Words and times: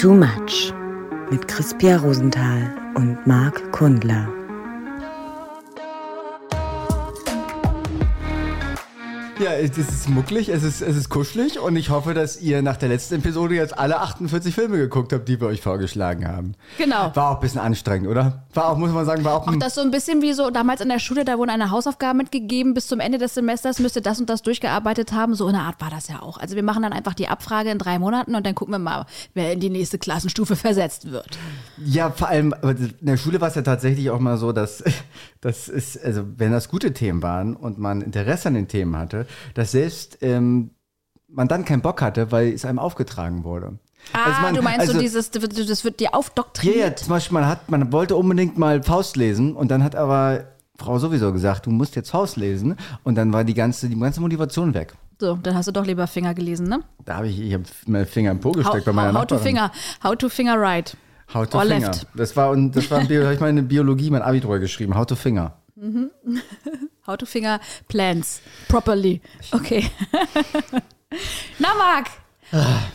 Too 0.00 0.14
Much 0.14 0.72
mit 1.30 1.46
Crispia 1.46 1.98
Rosenthal 1.98 2.74
und 2.94 3.26
Marc 3.26 3.70
Kundler. 3.70 4.39
Ja, 9.40 9.52
es 9.54 9.78
ist 9.78 10.06
mucklig, 10.10 10.50
es 10.50 10.62
ist, 10.62 10.82
es 10.82 10.94
ist 10.98 11.08
kuschelig 11.08 11.58
und 11.58 11.74
ich 11.76 11.88
hoffe, 11.88 12.12
dass 12.12 12.42
ihr 12.42 12.60
nach 12.60 12.76
der 12.76 12.90
letzten 12.90 13.14
Episode 13.14 13.54
jetzt 13.54 13.78
alle 13.78 13.98
48 13.98 14.54
Filme 14.54 14.76
geguckt 14.76 15.14
habt, 15.14 15.26
die 15.28 15.40
wir 15.40 15.46
euch 15.46 15.62
vorgeschlagen 15.62 16.28
haben. 16.28 16.52
Genau. 16.76 17.10
War 17.16 17.30
auch 17.30 17.34
ein 17.36 17.40
bisschen 17.40 17.62
anstrengend, 17.62 18.08
oder? 18.08 18.44
War 18.52 18.68
auch, 18.68 18.76
muss 18.76 18.90
man 18.90 19.06
sagen, 19.06 19.24
war 19.24 19.36
auch 19.36 19.48
Auch 19.48 19.56
das 19.56 19.76
so 19.76 19.80
ein 19.80 19.90
bisschen 19.90 20.20
wie 20.20 20.34
so 20.34 20.50
damals 20.50 20.82
in 20.82 20.90
der 20.90 20.98
Schule, 20.98 21.24
da 21.24 21.38
wurden 21.38 21.48
eine 21.48 21.70
Hausaufgabe 21.70 22.18
mitgegeben, 22.18 22.74
bis 22.74 22.86
zum 22.86 23.00
Ende 23.00 23.16
des 23.16 23.32
Semesters 23.32 23.78
müsst 23.78 23.96
ihr 23.96 24.02
das 24.02 24.20
und 24.20 24.28
das 24.28 24.42
durchgearbeitet 24.42 25.12
haben. 25.12 25.34
So 25.34 25.46
in 25.46 25.54
der 25.54 25.62
Art 25.62 25.80
war 25.80 25.88
das 25.88 26.08
ja 26.08 26.20
auch. 26.20 26.36
Also 26.36 26.54
wir 26.54 26.62
machen 26.62 26.82
dann 26.82 26.92
einfach 26.92 27.14
die 27.14 27.28
Abfrage 27.28 27.70
in 27.70 27.78
drei 27.78 27.98
Monaten 27.98 28.34
und 28.34 28.44
dann 28.44 28.54
gucken 28.54 28.74
wir 28.74 28.78
mal, 28.78 29.06
wer 29.32 29.54
in 29.54 29.60
die 29.60 29.70
nächste 29.70 29.96
Klassenstufe 29.96 30.54
versetzt 30.54 31.10
wird. 31.10 31.38
Ja, 31.82 32.10
vor 32.10 32.28
allem 32.28 32.54
in 32.62 32.94
der 33.00 33.16
Schule 33.16 33.40
war 33.40 33.48
es 33.48 33.54
ja 33.54 33.62
tatsächlich 33.62 34.10
auch 34.10 34.20
mal 34.20 34.36
so, 34.36 34.52
dass 34.52 34.84
das 35.40 35.70
ist, 35.70 36.04
also 36.04 36.24
wenn 36.36 36.52
das 36.52 36.68
gute 36.68 36.92
Themen 36.92 37.22
waren 37.22 37.56
und 37.56 37.78
man 37.78 38.02
Interesse 38.02 38.48
an 38.48 38.54
den 38.54 38.68
Themen 38.68 38.98
hatte, 38.98 39.26
dass 39.54 39.72
selbst 39.72 40.18
ähm, 40.22 40.70
man 41.28 41.48
dann 41.48 41.64
keinen 41.64 41.82
Bock 41.82 42.02
hatte, 42.02 42.32
weil 42.32 42.52
es 42.52 42.64
einem 42.64 42.78
aufgetragen 42.78 43.44
wurde. 43.44 43.78
Ah, 44.12 44.24
Also 44.30 44.40
man- 44.42 44.54
du 44.54 44.62
meinst 44.62 44.80
also- 44.80 44.92
so 44.94 44.98
dieses, 44.98 45.30
das 45.30 45.84
wird 45.84 46.00
dir 46.00 46.14
aufdoktriniert. 46.14 46.76
ja, 46.78 46.96
zum 46.96 47.08
Beispiel, 47.10 47.34
man 47.34 47.46
hat, 47.46 47.70
man 47.70 47.92
wollte 47.92 48.16
unbedingt 48.16 48.58
mal 48.58 48.82
Faust 48.82 49.16
lesen 49.16 49.54
und 49.54 49.70
dann 49.70 49.84
hat 49.84 49.94
aber 49.94 50.44
Frau 50.78 50.98
sowieso 50.98 51.32
gesagt, 51.32 51.66
du 51.66 51.70
musst 51.70 51.94
jetzt 51.96 52.10
Faust 52.10 52.36
lesen 52.38 52.76
und 53.04 53.14
dann 53.16 53.32
war 53.32 53.44
die 53.44 53.52
ganze, 53.54 53.88
die 53.88 53.98
ganze 53.98 54.20
Motivation 54.20 54.72
weg. 54.74 54.94
So, 55.20 55.34
dann 55.36 55.54
hast 55.54 55.68
du 55.68 55.72
doch 55.72 55.84
lieber 55.84 56.06
Finger 56.06 56.32
gelesen, 56.32 56.66
ne? 56.68 56.80
Da 57.04 57.16
habe 57.16 57.28
ich, 57.28 57.38
ich 57.38 57.52
habe 57.52 57.64
meinen 57.86 58.06
Finger 58.06 58.30
im 58.30 58.40
Po 58.40 58.52
gesteckt 58.52 58.86
bei 58.86 58.90
how, 58.90 58.96
meiner 58.96 59.08
how 59.18 59.26
to 59.26 59.34
Nachbarin. 59.34 59.42
Finger, 59.56 59.72
how 60.02 60.16
to 60.16 60.28
Finger 60.30 60.58
right. 60.58 60.96
How 61.34 61.46
to 61.46 61.58
or 61.58 61.64
Finger. 61.66 61.88
left. 61.88 62.06
Das 62.14 62.34
war, 62.36 62.50
und 62.50 62.74
das 62.74 62.90
war, 62.90 63.02
habe 63.02 63.34
ich 63.34 63.40
meine 63.40 63.62
Biologie, 63.62 64.08
mein 64.10 64.22
Abitur 64.22 64.58
geschrieben. 64.58 64.96
How 64.96 65.04
to 65.04 65.14
Finger. 65.14 65.52
How 67.06 67.16
to 67.16 67.26
Finger 67.26 67.60
plants 67.88 68.40
properly. 68.68 69.20
Okay. 69.52 69.90
Na, 71.58 71.68
Marc. 71.78 72.06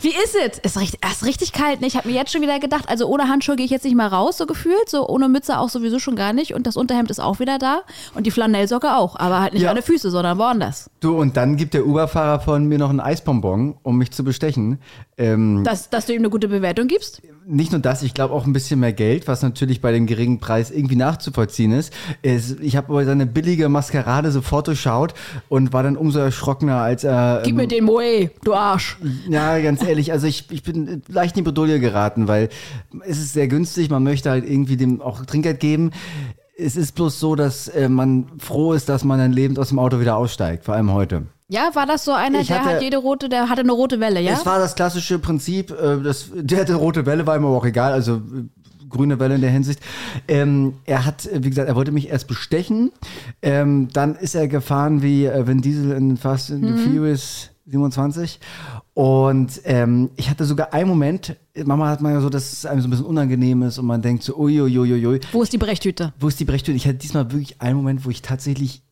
Wie 0.02 0.10
ist 0.10 0.34
es? 0.36 0.58
Ist, 0.58 0.76
richtig- 0.78 1.00
ist 1.10 1.24
richtig 1.24 1.52
kalt. 1.52 1.80
Ne? 1.80 1.86
Ich 1.86 1.96
habe 1.96 2.06
mir 2.08 2.14
jetzt 2.14 2.30
schon 2.30 2.42
wieder 2.42 2.58
gedacht, 2.60 2.90
also 2.90 3.06
ohne 3.08 3.26
Handschuhe 3.28 3.56
gehe 3.56 3.64
ich 3.64 3.70
jetzt 3.70 3.84
nicht 3.84 3.96
mal 3.96 4.06
raus, 4.06 4.36
so 4.36 4.44
gefühlt. 4.44 4.88
So 4.90 5.08
ohne 5.08 5.30
Mütze 5.30 5.58
auch 5.58 5.70
sowieso 5.70 5.98
schon 5.98 6.14
gar 6.14 6.34
nicht. 6.34 6.52
Und 6.52 6.66
das 6.66 6.76
Unterhemd 6.76 7.10
ist 7.10 7.20
auch 7.20 7.40
wieder 7.40 7.56
da. 7.58 7.80
Und 8.14 8.26
die 8.26 8.30
Flanellsocke 8.30 8.94
auch. 8.94 9.16
Aber 9.16 9.40
halt 9.40 9.54
nicht 9.54 9.62
Ja. 9.62 9.70
meine 9.70 9.80
Füße, 9.80 10.10
sondern 10.10 10.36
woanders. 10.36 10.90
Du, 11.00 11.18
und 11.18 11.38
dann 11.38 11.56
gibt 11.56 11.72
der 11.72 11.86
Uber-Fahrer 11.86 12.40
von 12.40 12.66
mir 12.66 12.78
noch 12.78 12.90
einen 12.90 13.00
Eisbonbon, 13.00 13.78
um 13.82 13.96
mich 13.96 14.10
zu 14.10 14.24
bestechen. 14.24 14.78
Ähm, 15.16 15.64
Dass, 15.64 15.88
dass 15.88 16.04
du 16.04 16.12
ihm 16.12 16.20
eine 16.20 16.30
gute 16.30 16.48
Bewertung 16.48 16.86
gibst? 16.86 17.22
Nicht 17.48 17.70
nur 17.70 17.80
das, 17.80 18.02
ich 18.02 18.12
glaube 18.12 18.34
auch 18.34 18.44
ein 18.44 18.52
bisschen 18.52 18.80
mehr 18.80 18.92
Geld, 18.92 19.28
was 19.28 19.42
natürlich 19.42 19.80
bei 19.80 19.92
dem 19.92 20.06
geringen 20.06 20.40
Preis 20.40 20.70
irgendwie 20.70 20.96
nachzuvollziehen 20.96 21.72
ist. 21.72 21.92
Es, 22.22 22.58
ich 22.60 22.76
habe 22.76 22.88
aber 22.88 23.04
seine 23.04 23.24
billige 23.24 23.68
Maskerade 23.68 24.32
sofort 24.32 24.66
durchschaut 24.66 25.14
und 25.48 25.72
war 25.72 25.82
dann 25.82 25.96
umso 25.96 26.18
erschrockener, 26.18 26.78
als 26.78 27.04
er. 27.04 27.42
Gib 27.44 27.52
ähm, 27.52 27.56
mir 27.56 27.68
den 27.68 27.84
Moe, 27.84 28.30
du 28.42 28.54
Arsch. 28.54 28.98
Ja, 29.28 29.58
ganz 29.60 29.82
ehrlich, 29.86 30.12
also 30.12 30.26
ich, 30.26 30.50
ich 30.50 30.62
bin 30.64 31.02
leicht 31.08 31.36
in 31.36 31.44
die 31.44 31.50
Bredouille 31.50 31.78
geraten, 31.78 32.26
weil 32.26 32.48
es 33.06 33.18
ist 33.18 33.32
sehr 33.32 33.46
günstig, 33.46 33.90
man 33.90 34.02
möchte 34.02 34.30
halt 34.30 34.48
irgendwie 34.48 34.76
dem 34.76 35.00
auch 35.00 35.24
Trinkgeld 35.24 35.60
geben. 35.60 35.92
Es 36.58 36.74
ist 36.74 36.94
bloß 36.94 37.20
so, 37.20 37.36
dass 37.36 37.68
äh, 37.68 37.88
man 37.88 38.26
froh 38.38 38.72
ist, 38.72 38.88
dass 38.88 39.04
man 39.04 39.18
dann 39.18 39.32
lebend 39.32 39.58
aus 39.58 39.68
dem 39.68 39.78
Auto 39.78 40.00
wieder 40.00 40.16
aussteigt, 40.16 40.64
vor 40.64 40.74
allem 40.74 40.92
heute. 40.92 41.26
Ja, 41.48 41.70
war 41.74 41.86
das 41.86 42.04
so 42.04 42.12
einer, 42.12 42.40
Ich 42.40 42.48
der 42.48 42.60
hatte- 42.64 42.74
hat 42.76 42.82
jede 42.82 42.96
rote, 42.96 43.28
der 43.28 43.48
hatte 43.48 43.60
eine 43.60 43.72
rote 43.72 44.00
Welle, 44.00 44.20
ja? 44.20 44.32
Es 44.32 44.44
war 44.44 44.58
das 44.58 44.74
klassische 44.74 45.18
Prinzip, 45.20 45.70
äh, 45.70 46.00
das, 46.02 46.30
der 46.34 46.60
hatte 46.60 46.74
rote 46.74 47.06
Welle, 47.06 47.26
war 47.26 47.36
ihm 47.36 47.44
aber 47.44 47.56
auch 47.56 47.64
egal, 47.64 47.92
also 47.92 48.16
äh, 48.16 48.88
grüne 48.88 49.20
Welle 49.20 49.36
in 49.36 49.40
der 49.42 49.50
Hinsicht. 49.50 49.80
Ähm, 50.26 50.74
er 50.86 51.04
hat, 51.06 51.26
äh, 51.26 51.44
wie 51.44 51.50
gesagt, 51.50 51.68
er 51.68 51.76
wollte 51.76 51.92
mich 51.92 52.08
erst 52.08 52.26
bestechen, 52.26 52.90
ähm, 53.42 53.88
dann 53.92 54.16
ist 54.16 54.34
er 54.34 54.48
gefahren 54.48 55.02
wie 55.02 55.28
Vin 55.28 55.60
Diesel 55.62 55.92
in 55.92 56.16
Fast 56.16 56.50
and 56.50 56.62
Mhm. 56.62 56.78
Furious 56.78 57.50
27 57.66 58.38
und 58.94 59.60
ähm, 59.64 60.10
ich 60.16 60.30
hatte 60.30 60.44
sogar 60.44 60.72
einen 60.72 60.88
Moment, 60.88 61.36
Mama 61.64 61.88
hat 61.88 62.00
mal 62.00 62.12
ja 62.12 62.20
so, 62.20 62.28
dass 62.28 62.52
es 62.52 62.64
einem 62.66 62.80
so 62.80 62.86
ein 62.86 62.90
bisschen 62.90 63.06
unangenehm 63.06 63.62
ist 63.62 63.78
und 63.78 63.86
man 63.86 64.02
denkt 64.02 64.22
so, 64.22 64.36
uiuiuiui, 64.36 65.20
Wo 65.32 65.42
ist 65.42 65.52
die 65.52 65.58
Brechtüte? 65.58 66.12
wo 66.18 66.28
ist 66.28 66.38
die 66.40 66.44
Brechtüte? 66.44 66.76
Ich 66.76 66.86
hatte 66.86 66.98
diesmal 66.98 67.30
wirklich 67.32 67.60
einen 67.60 67.76
Moment, 67.76 68.04
wo 68.04 68.10
ich 68.10 68.22
tatsächlich 68.22 68.82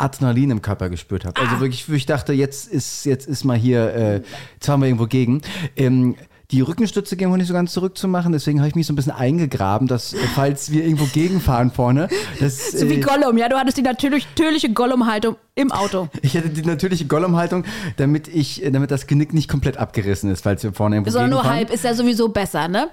Adrenalin 0.00 0.50
im 0.50 0.62
Körper 0.62 0.88
gespürt 0.88 1.24
habe. 1.24 1.40
Ah. 1.40 1.44
Also 1.44 1.60
wirklich, 1.60 1.88
wo 1.88 1.94
ich 1.94 2.06
dachte, 2.06 2.32
jetzt 2.32 2.68
ist, 2.68 3.04
jetzt 3.04 3.28
ist 3.28 3.44
mal 3.44 3.56
hier, 3.56 3.94
äh, 3.94 4.14
jetzt 4.54 4.66
fahren 4.66 4.80
wir 4.80 4.86
irgendwo 4.88 5.06
gegen. 5.06 5.42
Ähm, 5.76 6.16
die 6.50 6.62
Rückenstütze 6.62 7.16
gehen 7.16 7.30
wir 7.30 7.36
nicht 7.36 7.46
so 7.46 7.54
ganz 7.54 7.72
zurückzumachen, 7.72 8.32
deswegen 8.32 8.58
habe 8.58 8.68
ich 8.68 8.74
mich 8.74 8.86
so 8.86 8.92
ein 8.92 8.96
bisschen 8.96 9.12
eingegraben, 9.12 9.86
dass, 9.86 10.14
äh, 10.14 10.16
falls 10.34 10.72
wir 10.72 10.82
irgendwo 10.82 11.04
gegenfahren 11.04 11.70
vorne, 11.70 12.08
dass, 12.40 12.72
So 12.72 12.88
wie 12.88 12.94
äh, 12.94 13.00
Gollum, 13.00 13.38
ja? 13.38 13.48
Du 13.48 13.56
hattest 13.56 13.76
die 13.76 13.82
natürlich, 13.82 14.26
natürliche 14.26 14.72
Gollum-Haltung 14.72 15.36
im 15.54 15.70
Auto. 15.70 16.08
ich 16.22 16.34
hätte 16.34 16.48
die 16.48 16.62
natürliche 16.62 17.06
Gollum-Haltung, 17.06 17.64
damit 17.98 18.26
ich, 18.26 18.62
damit 18.72 18.90
das 18.90 19.06
Genick 19.06 19.32
nicht 19.32 19.48
komplett 19.48 19.76
abgerissen 19.76 20.30
ist, 20.30 20.42
falls 20.42 20.64
wir 20.64 20.72
vorne 20.72 20.96
irgendwo 20.96 21.12
Sondern 21.12 21.30
nur 21.30 21.40
gegenfahren. 21.40 21.58
halb, 21.66 21.72
ist 21.72 21.84
ja 21.84 21.94
sowieso 21.94 22.28
besser, 22.30 22.66
ne? 22.66 22.88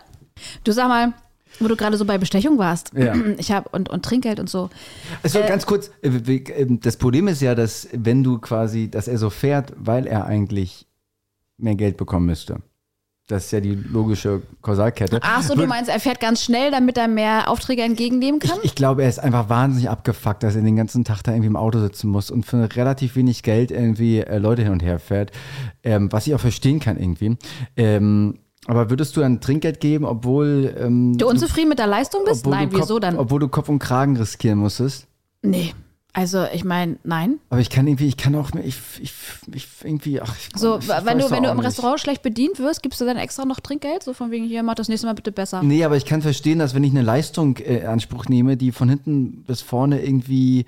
Du 0.63 0.72
sag 0.72 0.88
mal, 0.88 1.13
wo 1.59 1.68
du 1.68 1.75
gerade 1.75 1.97
so 1.97 2.06
bei 2.06 2.18
Bestechung 2.18 2.57
warst. 2.57 2.91
Ja. 2.95 3.13
Ich 3.38 3.51
habe 3.51 3.69
und, 3.69 3.90
und 3.90 4.03
Trinkgeld 4.03 4.40
und 4.40 4.50
so. 4.50 4.69
Also 5.22 5.40
Äh, 5.40 5.47
ganz 5.47 5.66
kurz, 5.66 5.91
äh, 6.01 6.09
äh, 6.09 6.68
das 6.69 6.97
Problem 6.97 7.28
ist 7.28 7.41
ja, 7.41 7.56
dass 7.56 7.88
wenn 7.91 8.23
du 8.23 8.40
quasi, 8.40 8.90
dass 8.90 9.07
er 9.07 9.18
so 9.18 9.29
fährt, 9.29 9.73
weil 9.78 10.07
er 10.07 10.25
eigentlich 10.25 10.88
mehr 11.57 11.75
Geld 11.75 11.97
bekommen 11.97 12.25
müsste. 12.25 12.62
Das 13.28 13.46
ist 13.46 13.51
ja 13.51 13.59
die 13.59 13.75
logische 13.75 14.41
Kausalkette. 14.62 15.19
Ach 15.22 15.44
so, 15.44 15.53
du 15.53 15.67
meinst, 15.67 15.90
er 15.90 16.00
fährt 16.00 16.22
ganz 16.22 16.41
schnell, 16.41 16.72
damit 16.72 16.97
er 16.97 17.09
mehr 17.09 17.50
Aufträge 17.50 17.81
entgegennehmen 17.81 18.40
kann? 18.40 18.57
Ich, 18.59 18.72
ich 18.72 18.75
glaube, 18.75 19.03
er 19.03 19.09
ist 19.09 19.19
einfach 19.19 19.50
wahnsinnig 19.50 19.90
abgefuckt, 19.90 20.44
dass 20.44 20.56
er 20.56 20.62
den 20.62 20.78
ganzen 20.78 21.03
Tag 21.03 21.23
da 21.23 21.31
irgendwie 21.31 21.47
im 21.47 21.57
Auto 21.57 21.79
sitzen 21.79 22.09
muss 22.09 22.31
und 22.31 22.46
für 22.46 22.73
relativ 22.78 23.17
wenig 23.17 23.44
Geld 23.44 23.72
irgendwie 23.72 24.19
äh, 24.19 24.38
Leute 24.38 24.63
hin 24.63 24.72
und 24.72 24.81
her 24.81 24.97
fährt, 25.00 25.31
ähm, 25.84 26.09
was 26.09 26.25
ich 26.25 26.35
auch 26.35 26.40
verstehen 26.40 26.79
kann 26.79 26.97
irgendwie. 26.97 27.35
Ähm, 27.75 28.40
aber 28.67 28.89
würdest 28.89 29.16
du 29.16 29.22
dann 29.22 29.41
Trinkgeld 29.41 29.79
geben, 29.79 30.05
obwohl, 30.05 30.75
ähm, 30.79 31.17
du 31.17 31.28
unzufrieden 31.28 31.69
mit 31.69 31.79
der 31.79 31.88
Leistung 31.88 32.22
bist? 32.25 32.45
Nein, 32.45 32.69
du 32.69 32.78
wieso 32.78 32.95
Kopf, 32.95 33.01
dann? 33.01 33.17
obwohl 33.17 33.39
du 33.39 33.47
Kopf 33.47 33.69
und 33.69 33.79
Kragen 33.79 34.17
riskieren 34.17 34.59
musstest? 34.59 35.07
Nee. 35.41 35.73
Also, 36.13 36.45
ich 36.51 36.63
meine, 36.63 36.97
nein. 37.03 37.38
Aber 37.51 37.61
ich 37.61 37.69
kann 37.69 37.85
irgendwie, 37.85 38.07
ich 38.07 38.17
kann 38.17 38.33
auch, 38.33 38.50
ich, 38.55 38.75
ich, 39.00 39.13
ich 39.53 39.67
irgendwie, 39.83 40.19
ach, 40.19 40.33
ich, 40.35 40.59
So, 40.59 40.79
ich 40.79 40.88
wenn 40.88 41.19
du, 41.19 41.29
wenn 41.29 41.44
du 41.44 41.50
im 41.50 41.57
nicht. 41.57 41.67
Restaurant 41.67 42.00
schlecht 42.00 42.23
bedient 42.23 42.57
wirst, 42.57 42.81
gibst 42.81 43.00
du 43.00 43.05
dann 43.05 43.17
extra 43.17 43.45
noch 43.45 43.59
Trinkgeld? 43.59 44.01
So 44.01 44.13
von 44.13 44.31
wegen, 44.31 44.45
hier, 44.45 44.63
mach 44.63 44.73
das 44.73 44.89
nächste 44.89 45.05
Mal 45.05 45.13
bitte 45.13 45.31
besser. 45.31 45.61
Nee, 45.61 45.84
aber 45.84 45.95
ich 45.95 46.05
kann 46.05 46.23
verstehen, 46.23 46.57
dass 46.57 46.73
wenn 46.73 46.84
ich 46.84 46.91
eine 46.91 47.03
Leistung 47.03 47.57
äh, 47.57 47.81
in 47.81 47.85
Anspruch 47.85 48.25
nehme, 48.25 48.57
die 48.57 48.72
von 48.72 48.89
hinten 48.89 49.44
bis 49.45 49.61
vorne 49.61 50.03
irgendwie 50.03 50.66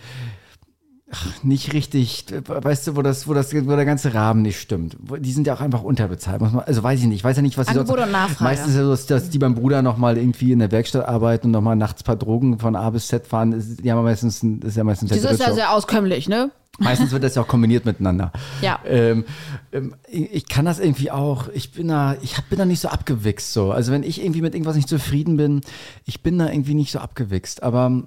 ach, 1.11 1.43
nicht 1.43 1.73
richtig, 1.73 2.25
weißt 2.47 2.87
du, 2.87 2.95
wo 2.95 3.01
das, 3.01 3.27
wo 3.27 3.33
das, 3.33 3.53
wo 3.53 3.75
der 3.75 3.85
ganze 3.85 4.13
Rahmen 4.13 4.41
nicht 4.41 4.59
stimmt. 4.59 4.97
Die 5.19 5.31
sind 5.31 5.47
ja 5.47 5.53
auch 5.55 5.61
einfach 5.61 5.83
unterbezahlt. 5.83 6.41
Man, 6.41 6.59
also 6.59 6.83
weiß 6.83 6.99
ich 6.99 7.05
nicht, 7.07 7.17
ich 7.17 7.23
weiß 7.23 7.35
ja 7.37 7.41
nicht, 7.41 7.57
was 7.57 7.67
die 7.67 7.71
Angebot 7.77 7.97
sonst. 7.99 8.11
Nachfrage. 8.11 8.43
Meistens 8.43 8.69
ist 8.69 8.75
ja 8.77 8.83
so, 8.95 9.13
dass, 9.15 9.29
die 9.29 9.39
beim 9.39 9.55
Bruder 9.55 9.81
nochmal 9.81 10.17
irgendwie 10.17 10.51
in 10.51 10.59
der 10.59 10.71
Werkstatt 10.71 11.07
arbeiten 11.07 11.47
und 11.47 11.51
nochmal 11.51 11.75
nachts 11.75 12.01
ein 12.01 12.05
paar 12.05 12.15
Drogen 12.15 12.59
von 12.59 12.75
A 12.75 12.89
bis 12.89 13.07
Z 13.07 13.27
fahren. 13.27 13.51
Das 13.51 13.65
ist- 13.67 13.83
Die 13.83 13.91
haben 13.91 13.97
ja 13.99 14.03
meistens, 14.03 14.43
ist 14.43 14.77
ja 14.77 14.83
meistens 14.83 15.09
Das 15.09 15.23
ist 15.23 15.39
ja 15.39 15.53
sehr 15.53 15.71
auskömmlich, 15.73 16.29
ne? 16.29 16.51
Meistens 16.81 17.11
wird 17.11 17.23
das 17.23 17.35
ja 17.35 17.41
auch 17.41 17.47
kombiniert 17.47 17.85
miteinander. 17.85 18.31
Ja. 18.61 18.79
Ähm, 18.85 19.25
ähm, 19.73 19.95
ich 20.07 20.47
kann 20.47 20.63
das 20.65 20.79
irgendwie 20.79 21.11
auch. 21.11 21.49
Ich 21.53 21.71
bin 21.73 21.87
da, 21.89 22.15
ich 22.21 22.37
hab, 22.37 22.49
bin 22.49 22.57
da 22.59 22.65
nicht 22.65 22.79
so 22.79 22.87
abgewichst 22.87 23.51
so. 23.51 23.71
Also 23.71 23.91
wenn 23.91 24.03
ich 24.03 24.21
irgendwie 24.23 24.41
mit 24.41 24.53
irgendwas 24.53 24.75
nicht 24.77 24.87
zufrieden 24.87 25.35
bin, 25.37 25.61
ich 26.05 26.23
bin 26.23 26.37
da 26.39 26.49
irgendwie 26.49 26.75
nicht 26.75 26.91
so 26.91 26.99
abgewichst. 26.99 27.63
Aber 27.63 28.03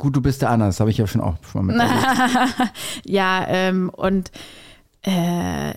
gut, 0.00 0.16
du 0.16 0.20
bist 0.20 0.42
der 0.42 0.50
anders, 0.50 0.80
habe 0.80 0.90
ich 0.90 0.98
ja 0.98 1.06
schon 1.06 1.20
auch 1.20 1.36
schon 1.52 1.66
mal 1.66 1.76
mit. 1.76 1.86
Ja, 3.04 3.44
ähm, 3.46 3.90
und 3.90 4.32
äh, 5.02 5.74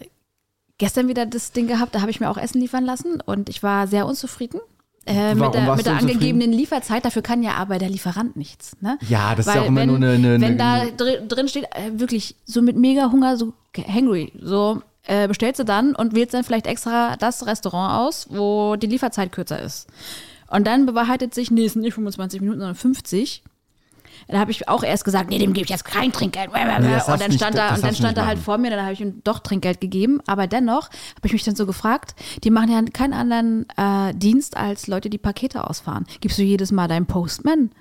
gestern 0.78 1.07
wieder 1.07 1.25
das 1.25 1.51
Ding 1.51 1.67
gehabt, 1.67 1.94
da 1.95 2.01
habe 2.01 2.11
ich 2.11 2.19
mir 2.19 2.29
auch 2.29 2.38
Essen 2.38 2.59
liefern 2.59 2.85
lassen 2.85 3.22
und 3.22 3.50
ich 3.50 3.62
war 3.63 3.88
sehr 3.88 4.06
unzufrieden. 4.06 4.59
Äh, 5.06 5.36
mit 5.36 5.53
der, 5.53 5.75
mit 5.75 5.86
der 5.86 5.97
angegebenen 5.97 6.53
Lieferzeit, 6.53 7.03
dafür 7.03 7.21
kann 7.21 7.44
ja 7.44 7.56
aber 7.56 7.77
der 7.77 7.89
Lieferant 7.89 8.38
nichts. 8.38 8.77
Ne? 8.80 8.97
Ja, 9.09 9.36
das 9.36 9.45
ist 9.45 9.47
Weil 9.47 9.56
ja 9.57 9.62
auch 9.63 9.68
immer 9.68 9.81
wenn, 9.81 9.88
nur 9.89 9.97
eine- 9.97 10.12
eine- 10.13 10.39
Wenn 10.42 10.57
da 10.57 10.86
drin, 10.86 11.27
drin 11.27 11.47
steht, 11.50 11.65
äh, 11.75 12.00
wirklich 12.00 12.38
so 12.45 12.62
mit 12.62 12.77
mega 12.77 13.12
Hunger, 13.12 13.36
so 13.36 13.51
hangry, 13.77 14.31
so 14.42 14.81
äh, 15.06 15.27
bestellst 15.27 15.59
du 15.59 15.65
dann 15.65 15.94
und 15.94 16.15
wählst 16.15 16.33
dann 16.33 16.45
vielleicht 16.45 16.68
extra 16.68 17.18
das 17.18 17.45
Restaurant 17.45 18.00
aus, 18.07 18.27
wo 18.30 18.77
die 18.77 18.88
Lieferzeit 18.88 19.33
kürzer 19.33 19.59
ist. 19.62 19.88
Und 20.47 20.65
dann 20.68 20.86
bewahrheitet 20.86 21.33
sich, 21.33 21.51
nee, 21.51 21.65
es 21.65 21.74
sind 21.74 21.81
nicht 21.81 21.95
25 21.95 22.39
Minuten, 22.39 22.59
sondern 22.59 22.75
50. 22.75 23.44
Da 24.27 24.39
habe 24.39 24.51
ich 24.51 24.67
auch 24.69 24.83
erst 24.83 25.03
gesagt, 25.05 25.29
nee, 25.29 25.37
dem 25.37 25.53
gebe 25.53 25.65
ich 25.65 25.69
jetzt 25.69 25.85
kein 25.85 26.11
Trinkgeld. 26.11 26.51
darfst 26.53 27.09
und 27.09 27.19
dann 27.21 27.29
nicht- 27.29 27.37
stand, 27.39 27.55
das 27.57 27.61
er, 27.71 27.75
und 27.75 27.83
dann 27.83 27.95
stand 27.95 28.15
nicht 28.17 28.23
er 28.23 28.25
halt 28.27 28.39
vor 28.39 28.57
mir, 28.57 28.69
dann 28.69 28.81
habe 28.81 28.93
ich 28.93 29.01
ihm 29.01 29.21
doch 29.23 29.39
Trinkgeld 29.39 29.81
gegeben. 29.81 30.19
Aber 30.27 30.47
dennoch 30.47 30.89
habe 31.15 31.25
ich 31.27 31.33
mich 31.33 31.43
dann 31.43 31.55
so 31.55 31.65
gefragt, 31.65 32.15
die 32.43 32.49
machen 32.51 32.71
ja 32.71 32.81
keinen 32.91 33.13
anderen 33.13 33.65
äh, 33.77 34.13
Dienst 34.13 34.55
als 34.57 34.87
Leute, 34.87 35.09
die 35.09 35.17
Pakete 35.17 35.67
ausfahren. 35.69 36.05
Gibst 36.21 36.37
du 36.37 36.43
jedes 36.43 36.71
Mal 36.71 36.87
deinem 36.87 37.05
Postman? 37.05 37.71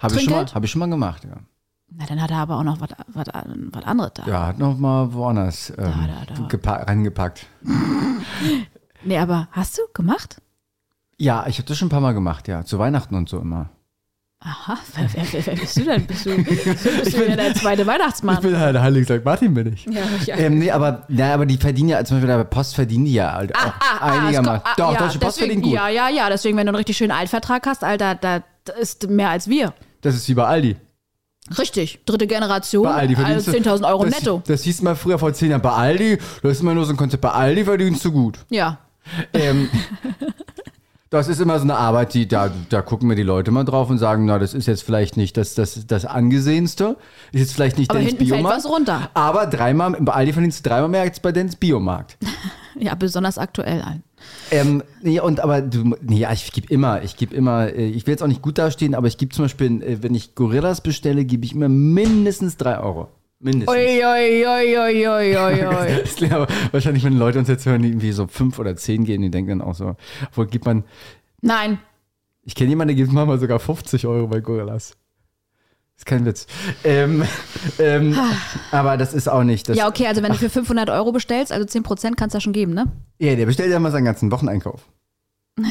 Habe 0.00 0.16
ich, 0.16 0.22
schon 0.22 0.32
mal- 0.32 0.46
hab 0.46 0.64
ich 0.64 0.70
schon 0.70 0.80
mal 0.80 0.90
gemacht, 0.90 1.24
ja. 1.24 1.36
Na, 1.88 2.04
dann 2.06 2.20
hat 2.20 2.30
er 2.32 2.38
aber 2.38 2.58
auch 2.58 2.64
noch 2.64 2.78
was 2.80 3.28
anderes 3.28 4.12
da. 4.14 4.24
Ja, 4.26 4.46
hat 4.48 4.58
noch 4.58 4.76
mal 4.76 5.12
woanders 5.14 5.70
ähm, 5.70 5.76
da, 5.76 6.34
da. 6.34 6.42
gepa- 6.48 6.86
reingepackt. 6.86 7.46
Nee, 9.04 9.18
aber 9.18 9.48
hast 9.52 9.78
du 9.78 9.82
gemacht? 9.94 10.42
Ja, 11.18 11.46
ich 11.46 11.58
habe 11.58 11.68
das 11.68 11.78
schon 11.78 11.86
ein 11.86 11.90
paar 11.90 12.00
Mal 12.00 12.12
gemacht, 12.12 12.48
ja. 12.48 12.64
Zu 12.64 12.78
Weihnachten 12.78 13.14
und 13.14 13.28
so 13.28 13.38
immer. 13.38 13.70
Aha, 14.40 14.78
wer, 14.94 15.08
wer, 15.14 15.32
wer, 15.32 15.46
wer 15.46 15.54
bist 15.56 15.76
du 15.76 15.84
denn? 15.84 16.06
Bist 16.06 16.26
du, 16.26 16.36
bist 16.44 17.16
du 17.16 17.24
ja 17.28 17.36
der 17.36 17.54
zweite 17.54 17.86
Weihnachtsmann? 17.86 18.40
bin 18.42 18.56
halt 18.56 18.78
Heilig 18.78 19.04
St. 19.06 19.24
Martin, 19.24 19.54
bin 19.54 19.72
ich. 19.72 19.86
ja, 19.86 20.02
ja. 20.26 20.36
Ähm, 20.36 20.58
nee, 20.58 20.70
aber, 20.70 21.04
ja, 21.08 21.34
aber 21.34 21.46
die 21.46 21.56
verdienen 21.56 21.88
ja, 21.88 22.04
zum 22.04 22.18
Beispiel 22.20 22.36
bei 22.36 22.44
Post 22.44 22.74
verdienen 22.74 23.06
die 23.06 23.14
ja 23.14 23.32
halt 23.32 23.56
auch 23.56 23.60
es 23.66 24.02
einigermaßen. 24.02 24.44
kommt- 24.44 24.62
ah, 24.66 24.74
Doch, 24.76 24.92
ja, 24.92 24.98
Deutsche 25.00 25.18
Post 25.18 25.38
deswegen, 25.38 25.62
verdient 25.62 25.64
gut. 25.64 25.72
Ja, 25.74 25.88
ja, 25.88 26.08
ja. 26.10 26.28
Deswegen, 26.28 26.56
wenn 26.58 26.66
du 26.66 26.70
einen 26.70 26.76
richtig 26.76 26.96
schönen 26.96 27.12
Altvertrag 27.12 27.66
hast, 27.66 27.82
Alter, 27.82 28.14
da 28.14 28.42
ist 28.78 29.08
mehr 29.08 29.30
als 29.30 29.48
wir. 29.48 29.72
Das 30.02 30.14
ist 30.14 30.28
wie 30.28 30.34
bei 30.34 30.44
Aldi. 30.44 30.76
Richtig. 31.58 32.00
Dritte 32.04 32.26
Generation. 32.26 32.84
Bei 32.84 32.94
Aldi 32.94 33.16
also 33.16 33.50
du- 33.50 33.58
10.000 33.58 33.88
Euro 33.88 34.04
das, 34.04 34.14
netto. 34.20 34.42
Das 34.46 34.62
hieß 34.64 34.82
mal 34.82 34.94
früher 34.96 35.18
vor 35.18 35.32
zehn 35.32 35.50
Jahren 35.50 35.62
bei 35.62 35.70
Aldi. 35.72 36.18
Das 36.42 36.52
ist 36.52 36.60
immer 36.60 36.74
nur 36.74 36.84
so 36.84 36.92
ein 36.92 36.96
Konzept. 36.96 37.22
Bei 37.22 37.30
Aldi 37.30 37.64
verdienst 37.64 38.04
du 38.04 38.12
gut. 38.12 38.38
Ja. 38.50 38.78
Ähm, 39.32 39.68
das 41.16 41.28
ist 41.28 41.40
immer 41.40 41.58
so 41.58 41.64
eine 41.64 41.76
Arbeit, 41.76 42.14
die 42.14 42.28
da, 42.28 42.50
da 42.68 42.82
gucken 42.82 43.08
mir 43.08 43.16
die 43.16 43.22
Leute 43.22 43.50
mal 43.50 43.64
drauf 43.64 43.90
und 43.90 43.98
sagen, 43.98 44.24
na, 44.24 44.38
das 44.38 44.54
ist 44.54 44.66
jetzt 44.66 44.82
vielleicht 44.82 45.16
nicht 45.16 45.36
das, 45.36 45.54
das, 45.54 45.86
das 45.86 46.04
angesehenste, 46.04 46.96
ist 47.32 47.40
jetzt 47.40 47.52
vielleicht 47.54 47.78
nicht 47.78 47.90
Aber 47.90 48.00
fällt 48.00 48.18
Biomarkt. 48.18 48.56
was 48.58 48.66
runter. 48.70 49.10
Aber 49.14 49.46
dreimal, 49.46 49.92
bei 50.00 50.12
Aldi 50.12 50.32
verdienst 50.32 50.64
du 50.64 50.68
dreimal 50.68 50.88
mehr 50.88 51.02
als 51.02 51.20
bei 51.20 51.32
Dens 51.32 51.56
Biomarkt. 51.56 52.16
Ja, 52.78 52.94
besonders 52.94 53.38
aktuell 53.38 53.80
ein. 53.80 54.02
Ähm, 54.50 54.82
nee, 55.00 55.18
und 55.18 55.40
aber 55.40 55.62
du, 55.62 55.96
nee, 56.02 56.26
ich 56.30 56.52
gebe 56.52 56.70
immer, 56.70 57.02
ich 57.02 57.16
gebe 57.16 57.34
immer, 57.34 57.68
äh, 57.68 57.86
ich 57.86 58.06
will 58.06 58.12
jetzt 58.12 58.22
auch 58.22 58.26
nicht 58.26 58.42
gut 58.42 58.58
dastehen, 58.58 58.94
aber 58.94 59.06
ich 59.06 59.16
gebe 59.16 59.34
zum 59.34 59.46
Beispiel, 59.46 59.82
äh, 59.82 60.02
wenn 60.02 60.14
ich 60.14 60.34
Gorillas 60.34 60.82
bestelle, 60.82 61.24
gebe 61.24 61.46
ich 61.46 61.54
immer 61.54 61.70
mindestens 61.70 62.58
drei 62.58 62.78
Euro. 62.78 63.08
Mindestens. 63.38 63.76
Ui, 63.76 64.04
ui, 64.04 64.46
ui, 64.46 64.78
ui, 64.78 65.08
ui, 65.08 65.36
ui, 65.36 65.66
ui. 65.66 66.00
Das 66.02 66.16
klingt 66.16 66.32
aber 66.32 66.46
wahrscheinlich, 66.72 67.04
wenn 67.04 67.18
Leute 67.18 67.38
uns 67.38 67.48
jetzt 67.48 67.66
hören, 67.66 67.82
die 67.82 67.88
irgendwie 67.88 68.12
so 68.12 68.26
fünf 68.26 68.58
oder 68.58 68.76
zehn 68.76 69.04
gehen, 69.04 69.22
die 69.22 69.30
denken 69.30 69.58
dann 69.58 69.62
auch 69.62 69.74
so, 69.74 69.96
obwohl 70.28 70.46
gibt 70.46 70.64
man, 70.64 70.84
Nein. 71.42 71.78
ich 72.42 72.54
kenne 72.54 72.70
jemanden, 72.70 72.96
der 72.96 72.96
gibt 72.96 73.12
manchmal 73.12 73.38
sogar 73.38 73.58
50 73.58 74.06
Euro 74.06 74.26
bei 74.28 74.40
Gorillas. 74.40 74.96
Ist 75.98 76.04
kein 76.04 76.26
Witz. 76.26 76.46
Ähm, 76.84 77.24
ähm, 77.78 78.18
aber 78.70 78.98
das 78.98 79.14
ist 79.14 79.28
auch 79.28 79.44
nicht. 79.44 79.68
Das, 79.68 79.78
Ja, 79.78 79.88
okay, 79.88 80.06
also 80.06 80.22
wenn 80.22 80.32
du 80.32 80.38
für 80.38 80.50
500 80.50 80.90
Euro 80.90 81.10
bestellst, 81.12 81.52
also 81.52 81.66
10% 81.66 82.16
kannst 82.16 82.34
du 82.34 82.36
ja 82.36 82.40
schon 82.40 82.52
geben, 82.52 82.74
ne? 82.74 82.92
Ja, 83.18 83.34
der 83.34 83.46
bestellt 83.46 83.70
ja 83.70 83.78
mal 83.78 83.90
seinen 83.92 84.04
ganzen 84.04 84.30
Wocheneinkauf. 84.30 84.82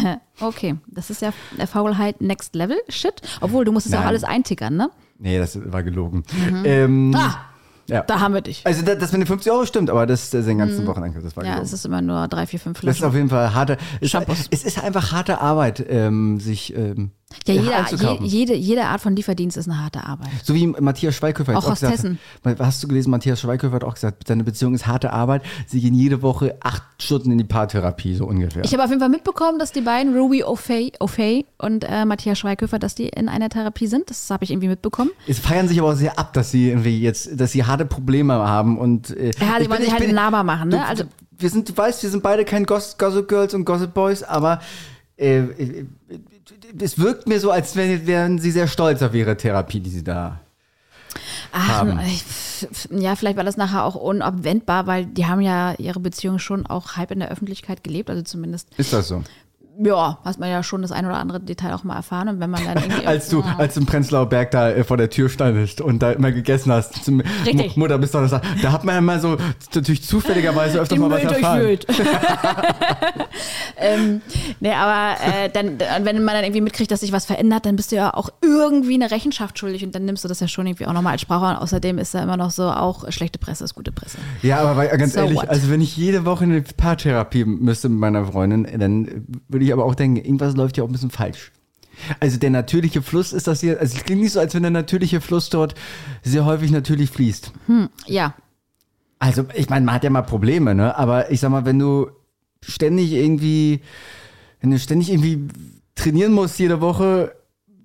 Okay, 0.41 0.75
das 0.87 1.11
ist 1.11 1.21
ja 1.21 1.31
Faulheit 1.71 2.19
Next 2.19 2.55
Level 2.55 2.77
Shit. 2.89 3.21
Obwohl, 3.39 3.65
du 3.65 3.71
musst 3.71 3.85
es 3.85 3.91
ja 3.93 4.01
auch 4.01 4.05
alles 4.05 4.23
eintickern, 4.23 4.75
ne? 4.75 4.89
Nee, 5.19 5.37
das 5.37 5.59
war 5.71 5.83
gelogen. 5.83 6.23
Ähm, 6.65 7.13
Ah, 7.15 7.37
ja. 7.87 8.01
da 8.01 8.19
haben 8.19 8.33
wir 8.33 8.41
dich. 8.41 8.61
Also 8.65 8.83
das, 8.83 8.97
das 8.97 9.11
mit 9.11 9.21
den 9.21 9.27
50 9.27 9.51
Euro 9.51 9.65
stimmt, 9.65 9.89
aber 9.89 10.05
das, 10.05 10.29
das 10.29 10.41
ist 10.41 10.47
den 10.47 10.57
ganzen 10.57 10.85
Wocheneinkauf, 10.87 11.23
das 11.23 11.35
war 11.35 11.43
Mhm. 11.43 11.47
Ja, 11.47 11.53
gelogen. 11.55 11.65
es 11.67 11.73
ist 11.73 11.85
immer 11.85 12.01
nur 12.01 12.27
drei, 12.27 12.45
vier, 12.47 12.59
fünf 12.59 12.79
Das 12.81 12.83
ist 12.91 12.97
Flaschen. 12.97 13.05
auf 13.09 13.15
jeden 13.15 13.29
Fall 13.29 13.53
harte. 13.53 13.77
Es, 14.01 14.13
es 14.51 14.63
ist 14.63 14.83
einfach 14.83 15.11
harte 15.11 15.41
Arbeit, 15.41 15.85
ähm, 15.89 16.39
sich 16.39 16.75
ähm, 16.75 17.11
Ja, 17.47 17.53
jeder, 17.55 17.85
je, 18.21 18.25
jede, 18.27 18.55
jede 18.55 18.85
Art 18.85 19.01
von 19.01 19.15
Lieferdienst 19.15 19.57
ist 19.57 19.67
eine 19.67 19.81
harte 19.83 20.05
Arbeit. 20.05 20.29
So 20.43 20.53
wie 20.53 20.67
Matthias 20.67 21.15
Schweighöfer 21.15 21.53
jetzt 21.53 21.63
Auch 21.63 21.67
auch, 21.67 21.71
aus 21.73 21.79
gesagt 21.79 21.97
Hessen. 21.97 22.19
hat. 22.43 22.59
Hast 22.59 22.81
du 22.83 22.87
gelesen, 22.87 23.09
Matthias 23.09 23.41
Schweighöfer 23.41 23.75
hat 23.75 23.83
auch 23.83 23.95
gesagt, 23.95 24.27
seine 24.27 24.43
Beziehung 24.43 24.73
ist 24.75 24.87
harte 24.87 25.11
Arbeit. 25.11 25.41
Sie 25.67 25.81
gehen 25.81 25.93
jede 25.95 26.21
Woche 26.21 26.55
acht 26.61 26.83
Stunden 26.99 27.31
in 27.31 27.37
die 27.39 27.43
Paartherapie, 27.43 28.15
so 28.15 28.25
ungefähr. 28.25 28.63
Ich 28.63 28.71
habe 28.73 28.83
auf 28.83 28.89
jeden 28.89 29.01
Fall 29.01 29.09
mitbekommen, 29.09 29.59
dass 29.59 29.71
die 29.71 29.81
beiden, 29.81 30.15
Ruby 30.17 30.43
O'Fay, 30.43 30.97
O'Fay 30.99 31.45
und 31.57 31.83
äh, 31.83 32.05
Matthias 32.05 32.39
Schweighöfer, 32.39 32.79
dass 32.79 32.95
die 32.95 33.09
in 33.09 33.27
einer 33.27 33.49
Therapie 33.49 33.87
sind. 33.87 34.09
Das 34.09 34.29
habe 34.29 34.43
ich 34.43 34.51
irgendwie 34.51 34.69
mitbekommen. 34.69 35.09
es 35.27 35.39
feiern 35.39 35.67
sich 35.67 35.79
aber 35.79 35.89
auch 35.91 35.95
sehr 35.95 36.17
ab, 36.17 36.33
dass 36.33 36.51
sie 36.51 36.69
irgendwie 36.69 37.01
jetzt, 37.01 37.39
dass 37.39 37.51
sie 37.51 37.63
harte 37.65 37.85
Probleme 37.85 38.33
haben 38.33 38.77
und 38.77 39.09
äh, 39.09 39.31
Ja, 39.39 39.59
ich 39.59 39.69
wollen 39.69 39.81
sich 39.81 39.91
halt 39.91 40.03
einen 40.03 40.13
Laber 40.15 40.43
machen, 40.43 40.69
ne? 40.69 40.77
Du, 40.77 40.83
Also- 40.85 41.03
wir 41.37 41.49
sind, 41.49 41.67
du 41.67 41.75
weißt, 41.75 42.01
wir 42.01 42.09
sind 42.09 42.23
beide 42.23 42.45
kein 42.45 42.65
Goss, 42.65 42.97
Gossip 42.97 43.27
Girls 43.27 43.53
und 43.53 43.65
Gossip 43.65 43.93
Boys, 43.93 44.23
aber 44.23 44.53
äh, 44.53 44.59
äh, 44.59 44.94
es 45.17 46.99
wirkt 46.99 47.27
mir 47.27 47.39
so, 47.39 47.51
als 47.51 47.75
wären, 47.75 48.39
sie 48.39 48.51
sehr 48.51 48.67
stolz 48.67 49.01
auf 49.01 49.13
ihre 49.13 49.37
Therapie, 49.37 49.79
die 49.79 49.89
sie 49.89 50.03
da. 50.03 50.39
Ach, 51.51 51.67
Haben. 51.69 52.01
ja, 52.91 53.15
vielleicht 53.15 53.37
war 53.37 53.45
das 53.45 53.55
nachher 53.55 53.85
auch 53.85 53.95
unabwendbar, 53.95 54.87
weil 54.87 55.05
die 55.05 55.25
haben 55.25 55.39
ja 55.39 55.73
ihre 55.77 56.01
Beziehung 56.01 56.39
schon 56.39 56.65
auch 56.65 56.97
halb 56.97 57.11
in 57.11 57.19
der 57.19 57.31
Öffentlichkeit 57.31 57.83
gelebt, 57.83 58.09
also 58.09 58.23
zumindest, 58.23 58.67
Ist 58.77 58.91
das 58.91 59.07
so? 59.07 59.23
Ja, 59.83 60.19
hast 60.23 60.39
man 60.39 60.49
ja 60.49 60.63
schon 60.63 60.81
das 60.81 60.91
ein 60.91 61.05
oder 61.05 61.17
andere 61.17 61.39
Detail 61.39 61.73
auch 61.73 61.83
mal 61.83 61.95
erfahren 61.95 62.29
und 62.29 62.39
wenn 62.39 62.49
man 62.49 62.63
dann 62.63 62.77
irgendwie... 62.77 63.05
Als 63.15 63.29
du, 63.29 63.43
als 63.57 63.73
du 63.75 63.81
im 63.81 63.85
Prenzlauer 63.85 64.27
Berg 64.27 64.51
da 64.51 64.69
äh, 64.71 64.83
vor 64.83 64.97
der 64.97 65.09
Tür 65.09 65.29
standest 65.29 65.81
und 65.81 66.01
da 66.01 66.11
immer 66.11 66.31
gegessen 66.31 66.71
hast, 66.71 67.03
zum 67.03 67.21
Richtig. 67.45 67.75
Mu- 67.75 67.83
Mutter 67.83 67.97
bist 67.97 68.13
das, 68.15 68.31
da 68.31 68.71
hat 68.71 68.83
man 68.83 68.95
ja 68.95 69.01
mal 69.01 69.19
so 69.19 69.37
natürlich 69.73 70.03
zufälligerweise 70.03 70.79
öfters 70.79 70.97
den 70.97 71.07
mal 71.07 71.11
was 71.11 71.23
erfahren. 71.23 71.61
ähm, 73.77 74.21
nee, 74.59 74.71
aber 74.71 75.19
äh, 75.21 75.49
dann, 75.49 75.79
wenn 76.03 76.23
man 76.23 76.35
dann 76.35 76.43
irgendwie 76.43 76.61
mitkriegt, 76.61 76.91
dass 76.91 77.01
sich 77.01 77.11
was 77.11 77.25
verändert, 77.25 77.65
dann 77.65 77.75
bist 77.75 77.91
du 77.91 77.95
ja 77.97 78.13
auch 78.13 78.29
irgendwie 78.41 78.95
eine 78.95 79.11
Rechenschaft 79.11 79.59
schuldig 79.59 79.83
und 79.85 79.93
dann 79.95 80.05
nimmst 80.05 80.23
du 80.23 80.27
das 80.27 80.39
ja 80.39 80.47
schon 80.47 80.67
irgendwie 80.67 80.85
auch 80.87 80.93
nochmal 80.93 81.13
als 81.13 81.21
Sprache 81.21 81.45
und 81.55 81.61
außerdem 81.61 81.97
ist 81.97 82.13
da 82.13 82.23
immer 82.23 82.37
noch 82.37 82.51
so 82.51 82.63
auch 82.63 83.11
schlechte 83.11 83.39
Presse 83.39 83.63
ist 83.63 83.75
gute 83.75 83.91
Presse. 83.91 84.17
Ja, 84.41 84.59
aber 84.59 84.77
weil, 84.77 84.89
ganz 84.97 85.13
So 85.13 85.19
ehrlich, 85.21 85.37
what? 85.37 85.49
also 85.49 85.69
wenn 85.69 85.81
ich 85.81 85.95
jede 85.97 86.25
Woche 86.25 86.43
eine 86.45 86.61
Paartherapie 86.61 87.45
müsste 87.45 87.89
mit 87.89 87.99
meiner 87.99 88.25
Freundin, 88.25 88.67
dann 88.79 89.25
würde 89.47 89.64
ich 89.64 89.64
aber 89.73 89.85
auch 89.85 89.95
denken, 89.95 90.17
irgendwas 90.17 90.55
läuft 90.55 90.77
ja 90.77 90.83
auch 90.83 90.87
ein 90.89 90.93
bisschen 90.93 91.11
falsch. 91.11 91.51
Also 92.19 92.37
der 92.37 92.49
natürliche 92.49 93.01
Fluss 93.01 93.31
ist 93.31 93.47
das 93.47 93.61
hier, 93.61 93.79
also 93.79 93.97
es 93.97 94.03
klingt 94.03 94.21
nicht 94.21 94.33
so, 94.33 94.39
als 94.39 94.53
wenn 94.53 94.63
der 94.63 94.71
natürliche 94.71 95.21
Fluss 95.21 95.49
dort 95.49 95.75
sehr 96.23 96.43
häufig 96.45 96.71
natürlich 96.71 97.09
fließt. 97.09 97.53
Ja, 98.07 98.33
Also 99.19 99.45
ich 99.55 99.69
meine, 99.69 99.85
man 99.85 99.95
hat 99.95 100.03
ja 100.03 100.09
mal 100.09 100.21
Probleme, 100.21 100.75
ne? 100.75 100.97
Aber 100.97 101.31
ich 101.31 101.39
sag 101.39 101.51
mal, 101.51 101.65
wenn 101.65 101.79
du 101.79 102.09
ständig 102.61 103.13
irgendwie, 103.13 103.81
wenn 104.59 104.71
du 104.71 104.79
ständig 104.79 105.09
irgendwie 105.09 105.47
trainieren 105.95 106.33
musst 106.33 106.59
jede 106.59 106.81
Woche 106.81 107.33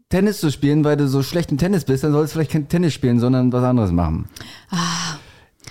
Tennis 0.09 0.41
zu 0.41 0.51
spielen, 0.51 0.83
weil 0.83 0.97
du 0.97 1.07
so 1.07 1.23
schlecht 1.23 1.53
im 1.53 1.59
Tennis 1.59 1.85
bist, 1.85 2.03
dann 2.03 2.13
sollst 2.13 2.33
du 2.33 2.39
vielleicht 2.39 2.51
kein 2.51 2.69
Tennis 2.69 2.93
spielen, 2.95 3.21
sondern 3.21 3.53
was 3.53 3.63
anderes 3.63 3.93
machen. 3.93 4.29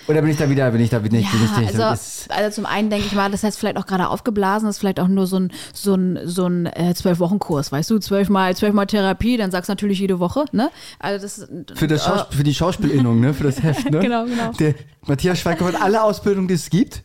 Oder 0.08 0.22
bin 0.22 0.32
ich 0.32 0.38
da 0.38 0.50
wieder, 0.50 0.70
bin 0.72 0.82
ich 0.82 0.90
da 0.90 1.00
bin 1.00 1.14
ich, 1.14 1.30
bin 1.30 1.40
ich, 1.44 1.50
Ja, 1.52 1.58
bin 1.60 1.68
ich, 1.70 1.80
also, 1.80 2.30
also 2.30 2.56
zum 2.56 2.66
einen 2.66 2.90
denke 2.90 3.06
ich 3.08 3.14
mal, 3.14 3.30
das 3.30 3.44
heißt 3.44 3.58
vielleicht 3.60 3.78
auch 3.78 3.86
gerade 3.86 4.08
aufgeblasen, 4.10 4.68
das 4.68 4.76
ist 4.76 4.80
vielleicht 4.80 5.00
auch 5.00 5.08
nur 5.08 5.28
so 5.28 5.38
ein 5.38 5.52
so 5.74 5.94
ein 5.96 6.20
so 6.26 6.46
ein 6.48 6.66
äh, 6.68 6.94
zwölf 6.96 7.20
Wochen 7.20 7.38
Kurs, 7.40 7.72
weißt 7.72 7.90
du, 7.90 8.00
zwölfmal 8.00 8.56
zwölfmal 8.56 8.88
Therapie, 8.88 9.38
dann 9.38 9.52
sagst 9.52 9.70
du 9.70 9.72
natürlich 9.74 10.00
jede 10.00 10.20
Woche, 10.20 10.46
ne? 10.52 10.70
Also 11.00 11.22
das 11.24 11.48
Für, 11.78 11.88
das 11.88 12.06
Schaus 12.06 12.26
für 12.32 12.44
die 12.44 12.54
Schauspielinnung, 12.54 13.20
ne? 13.20 13.34
Für 13.34 13.44
das 13.46 13.62
Heft, 13.64 13.90
ne? 13.92 14.00
Genau, 14.00 14.26
genau. 14.26 14.52
Der 14.60 14.76
Matthias 15.08 15.40
Schweiger 15.40 15.66
hat 15.66 15.82
alle 15.82 16.04
Ausbildungen, 16.04 16.48
die 16.48 16.54
es 16.56 16.70
gibt. 16.70 17.04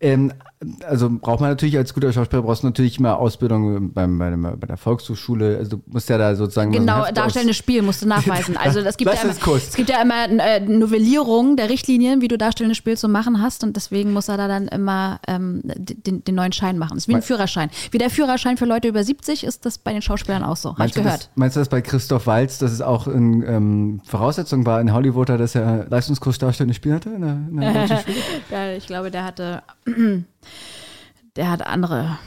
Ähm, 0.00 0.32
also 0.88 1.10
braucht 1.10 1.40
man 1.40 1.50
natürlich 1.50 1.76
als 1.76 1.92
guter 1.92 2.10
Schauspieler 2.12 2.42
brauchst 2.42 2.62
du 2.62 2.66
natürlich 2.68 2.98
immer 2.98 3.18
Ausbildung 3.18 3.92
beim, 3.92 4.18
bei, 4.18 4.30
der, 4.30 4.36
bei 4.38 4.66
der 4.66 4.76
Volkshochschule. 4.78 5.58
Also 5.58 5.76
du 5.76 5.82
musst 5.86 6.08
ja 6.08 6.16
da 6.16 6.34
sozusagen 6.34 6.72
so 6.72 6.78
Genau, 6.78 7.02
aus- 7.02 7.12
darstellendes 7.12 7.56
Spiel 7.58 7.82
musst 7.82 8.02
du 8.02 8.08
nachweisen. 8.08 8.56
Also 8.64 8.80
es 8.80 8.96
gibt, 8.96 9.12
ja 9.12 9.20
immer, 9.20 9.56
es 9.56 9.74
gibt 9.76 9.90
ja 9.90 10.00
immer 10.00 10.24
äh, 10.42 10.60
Novellierungen 10.60 11.56
der 11.56 11.68
Richtlinien, 11.68 12.22
wie 12.24 12.28
du 12.28 12.38
darstellendes 12.38 12.78
Spiel 12.78 12.96
zu 12.96 13.06
machen 13.06 13.42
hast 13.42 13.62
und 13.64 13.76
deswegen 13.76 14.14
muss 14.14 14.28
er 14.28 14.38
da 14.38 14.48
dann 14.48 14.66
immer 14.68 15.20
ähm, 15.28 15.60
den, 15.62 16.24
den 16.24 16.34
neuen 16.34 16.52
Schein 16.52 16.78
machen. 16.78 16.94
Das 16.94 17.04
ist 17.04 17.08
wie 17.08 17.14
ein 17.14 17.20
Führerschein. 17.20 17.68
Wie 17.90 17.98
der 17.98 18.08
Führerschein 18.08 18.56
für 18.56 18.64
Leute 18.64 18.88
über 18.88 19.04
70 19.04 19.44
ist 19.44 19.66
das 19.66 19.76
bei 19.76 19.92
den 19.92 20.00
Schauspielern 20.00 20.42
auch 20.42 20.56
so. 20.56 20.74
Hab 20.74 20.86
ich 20.86 20.94
gehört. 20.94 21.24
das, 21.24 21.30
meinst 21.34 21.56
du 21.56 21.60
das 21.60 21.68
bei 21.68 21.82
Christoph 21.82 22.26
Waltz, 22.26 22.56
dass 22.56 22.72
es 22.72 22.80
auch 22.80 23.06
eine 23.06 23.44
ähm, 23.44 24.00
Voraussetzung 24.06 24.64
war 24.64 24.80
in 24.80 24.94
Hollywood, 24.94 25.28
dass 25.28 25.54
er 25.54 25.86
Leistungskurs 25.90 26.38
darstellendes 26.38 26.78
Spiel 26.78 26.94
hatte? 26.94 27.10
In 27.10 27.20
der, 27.20 27.32
in 27.50 27.60
der? 27.60 28.04
Ja, 28.50 28.72
ich 28.72 28.86
glaube, 28.86 29.10
der 29.10 29.24
hatte, 29.24 29.62
der 31.36 31.50
hat 31.50 31.66
andere 31.66 32.18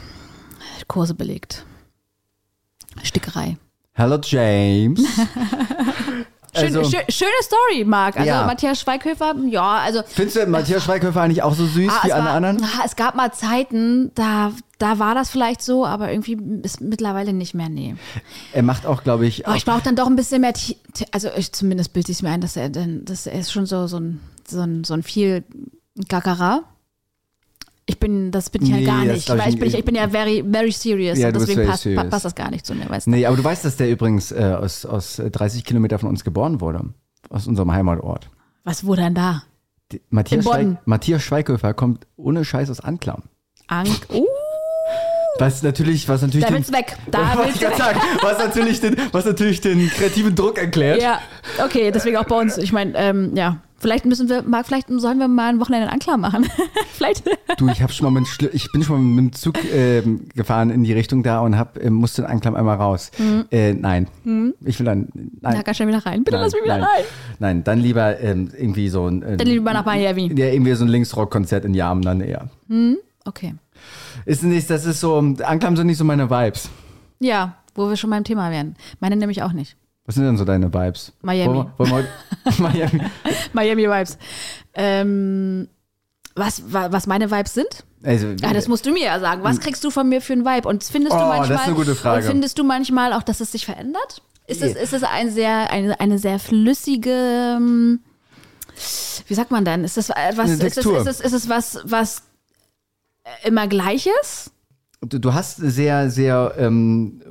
Kurse 0.87 1.15
belegt. 1.15 1.65
Stickerei. 3.01 3.57
Hello 3.93 4.19
James. 4.23 5.03
Schön, 6.59 6.75
Also- 6.77 6.89
schön, 6.89 7.01
schöne 7.09 7.31
Story, 7.41 7.83
Marc. 7.85 8.17
Also 8.17 8.27
Ja. 8.29 8.45
Matthias 8.45 8.79
Schweighöfer, 8.81 9.35
ja, 9.49 9.77
also 9.77 10.01
Findest 10.07 10.37
du 10.37 10.45
Matthias 10.47 10.83
Schweighöfer 10.83 11.21
eigentlich 11.21 11.43
auch 11.43 11.53
so 11.55 11.65
süß 11.65 11.91
Ah, 11.91 12.05
wie 12.07 12.13
alle 12.13 12.25
war, 12.25 12.31
anderen? 12.33 12.63
ah, 12.63 12.83
es 12.85 12.95
gab 12.95 13.15
mal 13.15 13.31
Zeiten, 13.33 14.11
da, 14.15 14.51
da 14.79 14.99
war 14.99 15.15
das 15.15 15.29
vielleicht 15.29 15.61
so, 15.61 15.85
aber 15.85 16.11
irgendwie 16.11 16.37
ist 16.63 16.81
mittlerweile 16.81 17.33
nicht 17.33 17.53
mehr, 17.53 17.69
nee. 17.69 17.95
Er 18.53 18.63
macht 18.63 18.85
auch, 18.85 19.03
glaube 19.03 19.25
ich, 19.27 19.45
Aber 19.45 19.53
auch, 19.53 19.57
ich 19.57 19.65
brauche 19.65 19.81
dann 19.83 19.95
doch 19.95 20.07
ein 20.07 20.15
bisschen 20.15 20.41
mehr, 20.41 20.53
also 21.11 21.29
ich, 21.35 21.51
zumindest 21.53 21.93
bilde 21.93 22.11
ich 22.11 22.17
es 22.17 22.21
mir 22.21 22.29
ein, 22.29 22.41
dass 22.41 22.55
er, 22.57 22.69
dann- 22.69 23.05
dass 23.05 23.27
er 23.27 23.39
ist 23.39 23.51
schon 23.51 23.65
so, 23.65 23.87
so, 23.87 23.97
ein, 23.99 24.19
so, 24.47 24.61
ein, 24.61 24.83
so 24.83 24.93
ein 24.93 25.03
viel 25.03 25.43
Gagara. 26.07 26.61
Ich 27.89 28.00
bin, 28.00 28.32
das 28.32 28.50
bin 28.50 28.63
ich 28.63 28.70
Nee, 28.70 28.82
ja 28.82 28.86
gar 28.94 29.06
nicht. 29.06 29.25
glaub 29.25 29.38
ich 29.38 29.44
Weil 29.46 29.53
ich, 29.53 29.60
bin, 29.60 29.74
ich 29.74 29.86
bin 29.86 29.96
ja 29.96 30.10
very, 30.10 30.44
very 30.51 30.72
serious. 30.72 31.17
Ja, 31.17 31.32
deswegen 31.32 31.56
very 31.56 31.67
passt, 31.67 31.84
pa- 31.84 31.89
serious. 31.89 32.10
passt 32.10 32.25
das 32.25 32.36
gar 32.36 32.51
nicht 32.51 32.65
zu 32.65 32.75
mir, 32.75 32.89
weißt 32.89 33.08
du? 33.08 33.12
Nee, 33.12 33.25
aber 33.25 33.38
du 33.38 33.44
weißt, 33.44 33.63
dass 33.63 33.77
der 33.77 33.89
übrigens 33.89 34.32
äh, 34.34 34.56
aus, 34.60 34.86
aus 34.86 35.22
30 35.25 35.63
Kilometer 35.63 35.98
von 35.98 36.10
uns 36.10 36.24
geboren 36.25 36.60
wurde. 36.60 36.82
Aus 37.29 37.48
unserem 37.48 37.72
Heimatort. 37.72 38.29
Was 38.65 38.84
wurde 38.86 39.03
denn 39.03 39.15
da? 39.15 39.44
Die, 39.94 40.01
Matthias. 40.10 40.44
Schweig, 40.44 40.77
Matthias 40.86 41.24
Schweighöfer 41.24 41.74
kommt 41.74 42.06
ohne 42.17 42.44
Scheiß 42.44 42.70
aus 42.70 42.82
Anklam. 42.82 43.24
Ank. 43.67 43.88
Uh, 44.13 44.25
Was 45.39 45.62
natürlich, 45.63 46.10
was 46.10 46.22
natürlich 46.24 46.44
da 46.46 46.50
den, 46.51 46.58
willst 46.58 46.70
du 46.74 46.77
weg. 46.77 46.98
Da 47.12 47.36
willst 47.46 47.62
weg. 47.62 47.75
sagen, 47.77 48.00
was 48.22 48.38
natürlich, 48.39 48.82
den, 48.82 48.98
was 49.13 49.24
natürlich 49.25 49.62
den 49.62 49.88
kreativen 49.89 50.36
Druck 50.36 50.58
erklärt. 50.58 51.01
Ja, 51.01 51.20
okay, 51.63 51.91
deswegen 51.91 52.17
auch 52.17 52.25
bei 52.25 52.38
uns. 52.39 52.58
Ich 52.58 52.74
meine, 52.74 52.94
ähm, 52.98 53.32
ja, 53.36 53.62
Vielleicht 53.79 54.05
müssen 54.05 54.27
wir, 54.27 54.41
Marc, 54.41 54.65
vielleicht 54.65 54.88
sollen 54.89 55.19
wir 55.19 55.27
mal 55.27 55.50
ein 55.50 55.60
Wochenende 55.60 55.88
in 55.88 55.93
Anklam 55.93 56.22
machen. 56.22 56.48
vielleicht. 56.93 57.24
Du, 57.57 57.67
ich 57.69 57.81
habe 57.81 57.93
schon 57.93 58.12
mal 58.12 58.19
mit, 58.19 58.27
ich 58.53 58.72
bin 58.72 58.84
schon 58.84 58.96
mal 58.96 59.22
mit 59.22 59.34
dem 59.34 59.38
Zug 59.38 59.55
ähm, 59.72 60.27
gefahren 60.36 60.72
in 60.72 60.84
die 60.84 60.93
Richtung 60.93 61.22
da 61.22 61.41
und 61.41 61.57
hab, 61.57 61.77
äh, 61.77 61.89
musste 61.89 62.24
in 62.24 62.27
Anklam 62.27 62.55
einmal 62.55 62.77
raus. 62.77 63.12
Äh, 63.51 63.74
nein, 63.74 64.07
ich 64.65 64.79
will 64.79 64.86
dann, 64.86 65.10
nein. 65.13 65.53
Mhm. 65.53 65.57
Ja, 65.57 65.62
ganz 65.62 65.77
schnell 65.77 65.89
wieder 65.89 66.05
rein. 66.05 66.24
Bitte 66.24 66.38
nein, 66.38 66.46
lass 66.46 66.53
mich 66.53 66.63
wieder 66.63 66.77
nein. 66.77 66.88
rein. 66.88 67.03
Nein, 67.39 67.63
dann 67.63 67.79
lieber 67.79 68.19
ähm, 68.19 68.50
irgendwie 68.57 68.89
so 68.89 69.07
ein, 69.07 69.22
ähm, 69.22 69.38
Dann 69.38 69.48
lieber 69.48 69.74
nach 69.74 69.86
Miami. 69.86 70.34
ja, 70.36 70.48
irgendwie 70.48 70.74
so 70.74 70.84
ein 70.84 70.89
Linksrock-Konzert 70.89 71.65
in 71.65 71.74
Jahren 71.74 72.01
dann 72.01 72.22
eher. 72.22 72.50
Okay. 73.25 73.55
Ist 74.25 74.43
nicht, 74.43 74.69
das 74.69 74.86
ist 74.86 75.00
so, 75.00 75.17
Anklam 75.17 75.77
sind 75.77 75.88
nicht 75.88 75.98
so 75.98 76.03
meine 76.03 76.29
Vibes. 76.29 76.69
Ja, 77.19 77.55
wo 77.75 77.89
wir 77.89 77.96
schon 77.96 78.10
beim 78.10 78.24
Thema 78.24 78.51
wären. 78.51 78.75
Meine 79.00 79.15
nämlich 79.15 79.43
auch 79.43 79.53
nicht. 79.53 79.77
Was 80.07 80.15
sind 80.15 80.23
denn 80.25 80.37
so 80.37 80.45
deine 80.45 80.73
Vibes? 80.73 81.11
Miami. 81.21 81.53
Wollen 81.53 81.67
wir, 81.77 81.91
wollen 81.91 82.05
wir 82.45 82.53
Miami. 82.59 83.01
Miami 83.53 83.83
Vibes. 83.89 84.17
Ähm, 84.73 85.67
was, 86.35 86.63
wa- 86.73 86.91
was 86.91 87.05
meine 87.07 87.29
Vibes 87.29 87.53
sind? 87.53 87.83
Also, 88.03 88.27
Ja, 88.41 88.53
das 88.53 88.67
musst 88.67 88.85
du 88.85 88.91
mir 88.91 89.03
ja 89.05 89.19
sagen. 89.19 89.43
Was 89.43 89.59
kriegst 89.59 89.83
du 89.83 89.91
von 89.91 90.07
mir 90.07 90.21
für 90.21 90.33
einen 90.33 90.45
Vibe? 90.45 90.67
Und 90.69 90.83
findest 90.83 91.13
du 91.13 91.19
Oh, 91.19 91.27
manchmal, 91.27 91.49
das 91.49 91.61
ist 91.61 91.67
eine 91.67 91.75
gute 91.75 91.95
Frage. 91.95 92.25
Und 92.25 92.31
findest 92.31 92.57
du 92.57 92.63
manchmal 92.63 93.11
auch, 93.13 93.23
dass 93.23 93.41
es 93.41 93.51
sich 93.51 93.65
verändert? 93.65 94.21
Ist 94.45 94.61
es, 94.61 94.75
ist 94.77 94.93
es 94.93 95.03
ein 95.03 95.29
sehr, 95.29 95.71
eine, 95.71 95.99
eine 95.99 96.19
sehr 96.19 96.39
flüssige, 96.39 97.11
ähm, 97.57 97.99
wie 99.27 99.33
sagt 99.33 99.51
man 99.51 99.65
denn? 99.65 99.83
Ist 99.83 99.97
es 99.97 100.09
etwas, 100.09 100.51
Eine 100.51 100.63
ist 100.67 100.77
es, 100.77 100.85
ist 100.85 101.07
es, 101.07 101.19
ist 101.19 101.33
es 101.33 101.49
was, 101.49 101.79
was 101.83 102.21
immer 103.43 103.67
gleich 103.67 104.07
ist? 104.21 104.51
du, 105.01 105.19
du 105.19 105.33
hast 105.33 105.57
sehr, 105.57 106.09
sehr 106.09 106.53
ähm, 106.57 107.21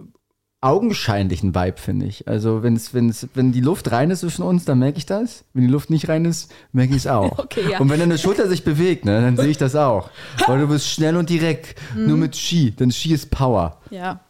augenscheinlichen 0.66 1.54
Vibe, 1.54 1.76
finde 1.76 2.06
ich. 2.06 2.26
Also 2.28 2.62
wenn's, 2.62 2.92
wenn's, 2.94 3.28
wenn 3.34 3.52
die 3.52 3.60
Luft 3.60 3.90
rein 3.92 4.10
ist 4.10 4.20
zwischen 4.20 4.42
uns, 4.42 4.64
dann 4.64 4.78
merke 4.78 4.98
ich 4.98 5.06
das. 5.06 5.44
Wenn 5.54 5.62
die 5.62 5.70
Luft 5.70 5.90
nicht 5.90 6.08
rein 6.08 6.24
ist, 6.24 6.52
merke 6.72 6.92
ich 6.92 6.98
es 6.98 7.06
auch. 7.06 7.38
Okay, 7.46 7.70
ja. 7.70 7.78
Und 7.78 7.90
wenn 7.90 8.00
deine 8.00 8.18
Schulter 8.18 8.48
sich 8.48 8.64
bewegt, 8.64 9.04
ne, 9.04 9.20
dann 9.20 9.36
sehe 9.36 9.46
ich 9.46 9.56
das 9.56 9.76
auch. 9.76 10.10
Weil 10.46 10.58
du 10.60 10.66
bist 10.66 10.88
schnell 10.88 11.16
und 11.16 11.30
direkt. 11.30 11.76
Mhm. 11.94 12.06
Nur 12.08 12.16
mit 12.16 12.36
Ski. 12.36 12.72
Denn 12.72 12.90
Ski 12.90 13.14
ist 13.14 13.30
Power. 13.30 13.80
Ja. 13.90 14.20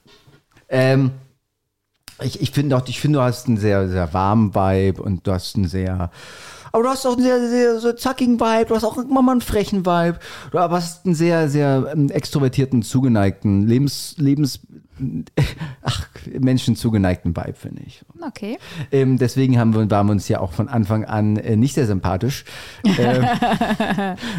Ähm, 0.68 1.12
ich, 2.22 2.40
ich 2.40 2.50
finde 2.50 2.76
auch, 2.76 2.86
ich 2.88 3.00
finde, 3.00 3.18
du 3.18 3.24
hast 3.24 3.46
einen 3.46 3.56
sehr, 3.56 3.88
sehr 3.88 4.12
warmen 4.12 4.54
Vibe 4.54 5.02
und 5.02 5.26
du 5.26 5.32
hast 5.32 5.56
einen 5.56 5.68
sehr, 5.68 6.10
aber 6.72 6.82
du 6.82 6.88
hast 6.88 7.06
auch 7.06 7.14
einen 7.14 7.22
sehr, 7.22 7.48
sehr 7.48 7.78
so 7.78 7.92
zackigen 7.92 8.40
Vibe, 8.40 8.66
du 8.66 8.74
hast 8.74 8.84
auch 8.84 8.98
immer 8.98 9.22
mal 9.22 9.32
einen 9.32 9.40
frechen 9.40 9.86
Vibe, 9.86 10.18
du 10.50 10.58
aber 10.58 10.76
hast 10.76 11.04
einen 11.04 11.14
sehr, 11.14 11.48
sehr 11.48 11.90
ähm, 11.92 12.10
extrovertierten, 12.10 12.82
zugeneigten, 12.82 13.66
Lebens, 13.66 14.14
Lebens, 14.18 14.60
ach, 15.82 16.08
Menschen 16.38 16.76
zugeneigten 16.76 17.36
Vibe, 17.36 17.54
finde 17.54 17.82
ich. 17.86 18.02
Okay. 18.26 18.58
Ähm, 18.92 19.18
deswegen 19.18 19.58
haben 19.58 19.74
wir, 19.74 19.90
waren 19.90 20.06
wir 20.06 20.12
uns 20.12 20.28
ja 20.28 20.40
auch 20.40 20.52
von 20.52 20.68
Anfang 20.68 21.04
an 21.04 21.36
äh, 21.36 21.56
nicht 21.56 21.74
sehr 21.74 21.86
sympathisch. 21.86 22.44
Ähm, 22.98 23.24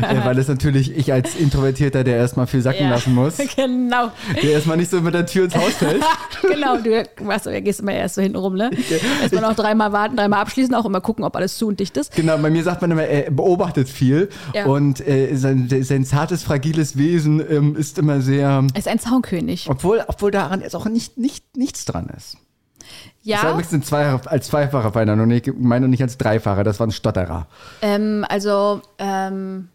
äh, 0.02 0.26
weil 0.26 0.38
es 0.40 0.48
natürlich 0.48 0.96
ich 0.96 1.12
als 1.14 1.36
Introvertierter, 1.36 2.04
der 2.04 2.18
erstmal 2.18 2.48
viel 2.48 2.62
sacken 2.62 2.84
Ja. 2.86 2.90
lassen 2.92 3.14
muss, 3.14 3.38
Genau. 3.56 4.12
der 4.42 4.52
erstmal 4.52 4.78
nicht 4.78 4.90
so 4.90 5.02
mit 5.02 5.14
der 5.14 5.26
Tür 5.26 5.46
ins 5.46 5.56
Haus 5.56 5.74
fällt. 5.74 6.04
genau, 6.42 6.78
du 6.78 7.04
weißt, 7.20 7.46
du 7.48 7.62
gehst 7.62 7.80
immer 7.82 7.94
erst 7.94 8.16
so 8.16 8.22
hinten 8.22 8.38
rum, 8.38 8.56
ne? 8.56 8.72
Erstmal 9.22 9.42
noch 9.44 9.56
dreimal 9.56 9.92
warten, 9.92 10.16
dreimal 10.16 10.42
abschließen, 10.42 10.74
auch 10.76 10.86
immer 10.86 11.02
gucken, 11.02 11.24
ob 11.24 11.36
alles 11.36 11.58
zu 11.58 11.68
und 11.68 11.80
dicht 11.80 11.96
ist. 11.98 12.16
Genau, 12.16 12.38
bei 12.38 12.50
mir 12.50 12.64
sagt 12.64 12.82
man 12.82 12.92
immer, 12.92 13.04
er 13.04 13.32
beobachtet 13.32 13.90
viel 13.90 14.30
Ja. 14.54 14.66
und 14.66 15.06
äh, 15.08 15.36
sein, 15.36 15.68
sein 15.82 16.06
zartes, 16.06 16.44
fragiles 16.44 16.98
Wesen 16.98 17.42
ähm, 17.50 17.76
ist 17.76 17.98
immer 17.98 18.22
sehr, 18.22 18.64
Er 18.74 18.80
ist 18.80 18.88
ein 18.88 19.00
Zaunkönig. 19.00 19.68
obwohl, 19.70 20.04
obwohl 20.08 20.32
daran 20.32 20.62
jetzt 20.62 20.76
auch 20.76 20.86
nicht, 20.86 21.18
nicht, 21.18 21.58
nichts 21.78 21.86
dran 21.86 22.08
ist. 22.16 22.38
Das 22.38 22.90
Ja, 23.24 23.52
übrigens 23.52 23.74
ein 23.74 23.84
Zweier, 23.84 24.22
als 24.26 24.48
Zweifacher 24.48 24.94
Feiner 24.94 25.14
und 25.14 25.32
ich 25.32 25.52
meine 25.58 25.88
nicht 25.88 26.02
als 26.02 26.18
Dreifacher, 26.18 26.64
das 26.64 26.80
war 26.80 26.88
ein 26.88 26.92
Stotterer. 26.92 27.48
ähm, 27.82 28.26
also, 28.30 28.82
ähm, 28.98 29.70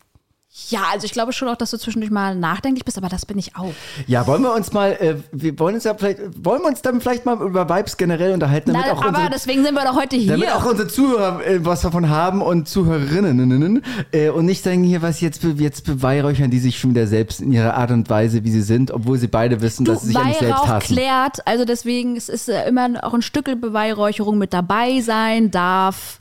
ja, 0.68 0.82
also 0.92 1.06
ich 1.06 1.12
glaube 1.12 1.32
schon 1.32 1.48
auch, 1.48 1.56
dass 1.56 1.70
du 1.70 1.78
zwischendurch 1.78 2.10
mal 2.12 2.34
nachdenklich 2.34 2.84
bist, 2.84 2.98
aber 2.98 3.08
das 3.08 3.24
bin 3.24 3.38
ich 3.38 3.56
auch. 3.56 3.72
Ja, 4.06 4.26
wollen 4.26 4.42
wir 4.42 4.52
uns 4.52 4.72
mal, 4.72 4.92
äh, 4.92 5.16
wir 5.32 5.58
wollen 5.58 5.76
uns 5.76 5.84
ja 5.84 5.94
vielleicht, 5.94 6.18
wollen 6.44 6.60
wir 6.60 6.68
uns 6.68 6.82
dann 6.82 7.00
vielleicht 7.00 7.24
mal 7.24 7.40
über 7.40 7.68
Vibes 7.70 7.96
generell 7.96 8.34
unterhalten, 8.34 8.72
damit 8.72 8.86
Na, 8.86 8.92
auch 8.92 8.98
aber 9.02 9.08
unsere, 9.08 9.30
deswegen 9.30 9.64
sind 9.64 9.74
wir 9.74 9.84
doch 9.84 9.96
heute 9.96 10.18
damit 10.18 10.44
hier. 10.44 10.56
auch 10.56 10.64
unsere 10.66 10.88
Zuhörer 10.88 11.46
äh, 11.46 11.64
was 11.64 11.80
davon 11.80 12.10
haben 12.10 12.42
und 12.42 12.68
Zuhörerinnen 12.68 13.82
äh, 14.12 14.28
und 14.28 14.44
nicht 14.44 14.62
sagen 14.62 14.84
hier, 14.84 15.00
was 15.00 15.20
jetzt, 15.22 15.42
jetzt 15.42 15.86
beweihräuchern 15.86 16.50
die 16.50 16.58
sich 16.58 16.78
schon 16.78 16.90
wieder 16.90 17.06
selbst 17.06 17.40
in 17.40 17.52
ihrer 17.52 17.74
Art 17.74 17.90
und 17.90 18.10
Weise, 18.10 18.44
wie 18.44 18.50
sie 18.50 18.62
sind, 18.62 18.90
obwohl 18.90 19.16
sie 19.18 19.28
beide 19.28 19.62
wissen, 19.62 19.84
Du, 19.86 19.92
dass 19.92 20.02
sie 20.02 20.08
sich 20.08 20.16
eigentlich 20.18 20.36
selbst 20.38 20.54
Weihrauch 20.58 20.68
hassen. 20.68 20.94
klärt, 20.94 21.46
also 21.46 21.64
deswegen 21.64 22.16
es 22.16 22.28
ist 22.28 22.48
äh, 22.48 22.68
immer 22.68 22.90
auch 23.02 23.14
ein 23.14 23.22
Stück 23.22 23.42
Beweihräucherung 23.60 24.38
mit 24.38 24.52
dabei 24.52 25.00
sein 25.00 25.50
darf. 25.50 26.20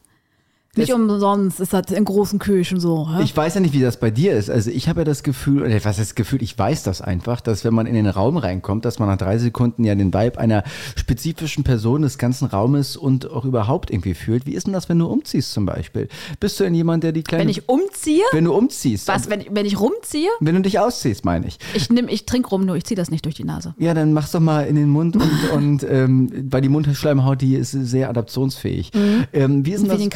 Nicht 0.78 0.90
Das- 0.90 0.96
umsonst 0.98 1.60
ist 1.60 1.74
das 1.74 1.92
in 1.92 2.06
großen 2.06 2.40
Kirchen 2.40 2.80
so. 2.80 3.06
hä? 3.14 3.24
Ich 3.24 3.36
weiß 3.36 3.56
ja 3.56 3.60
nicht, 3.60 3.74
wie 3.74 3.82
das 3.82 4.00
bei 4.00 4.10
dir 4.10 4.32
ist. 4.38 4.50
Also 4.50 4.72
ich 4.72 4.88
habe 4.88 5.02
ja 5.02 5.04
das 5.04 5.22
Gefühl, 5.22 5.64
oder 5.64 5.74
was 5.76 5.86
heißt 5.86 6.00
das 6.00 6.16
Gefühl, 6.16 6.42
ich 6.42 6.58
weiß 6.58 6.84
das 6.84 7.02
einfach, 7.02 7.42
dass 7.42 7.66
wenn 7.66 7.74
man 7.74 7.88
in 7.88 7.94
den 7.94 8.08
Raum 8.08 8.38
reinkommt, 8.38 8.86
dass 8.86 8.98
man 8.98 9.10
nach 9.10 9.18
drei 9.18 9.38
Sekunden 9.38 9.84
ja 9.84 9.96
den 9.96 10.14
Vibe 10.14 10.40
einer 10.40 10.64
spezifischen 10.96 11.66
Person 11.66 12.04
des 12.04 12.18
ganzen 12.18 12.46
Raumes 12.46 12.96
und 12.96 13.30
auch 13.30 13.44
überhaupt 13.44 13.92
irgendwie 13.92 14.14
fühlt. 14.14 14.46
Wie 14.46 14.54
ist 14.54 14.66
denn 14.66 14.72
das, 14.72 14.88
wenn 14.88 14.98
du 14.98 15.08
umziehst 15.08 15.52
zum 15.52 15.66
Beispiel? 15.66 16.08
Bist 16.40 16.58
du 16.58 16.64
denn 16.64 16.74
jemand, 16.74 17.04
der 17.04 17.12
die 17.12 17.24
kleine... 17.24 17.44
wenn 17.44 17.50
ich 17.50 17.68
umziehe, 17.68 18.24
wenn 18.32 18.46
du 18.46 18.54
umziehst. 18.54 19.10
was, 19.10 19.30
wenn, 19.30 19.44
wenn 19.52 19.66
ich 19.66 19.78
rumziehe, 19.78 20.30
Wenn 20.40 20.56
du 20.56 20.62
dich 20.62 20.80
ausziehst, 20.80 21.26
meine 21.26 21.48
ich. 21.48 21.60
ich 21.74 21.90
ich 21.92 22.26
trinke 22.26 22.48
rum, 22.48 22.66
nur 22.66 22.78
ich 22.78 22.86
ziehe 22.86 22.96
das 22.96 23.12
nicht 23.12 23.26
durch 23.26 23.36
die 23.36 23.44
Nase. 23.44 23.76
Ja, 23.78 23.94
dann 23.94 24.14
mach's 24.14 24.32
doch 24.32 24.40
mal 24.40 24.62
in 24.68 24.78
den 24.78 24.88
Mund 24.88 25.18
und, 25.18 25.50
und 25.54 25.84
ähm, 25.84 26.32
weil 26.50 26.62
die 26.62 26.70
Mundschleimhaut, 26.70 27.42
die 27.42 27.56
ist 27.56 27.72
sehr 27.72 28.10
adaptionsfähig. 28.10 28.92
Ähm, 29.34 29.66
wie 29.66 29.72
ist 29.72 29.80
denn 29.82 29.88
Wie 29.88 29.94
das? 29.96 30.00
den 30.00 30.10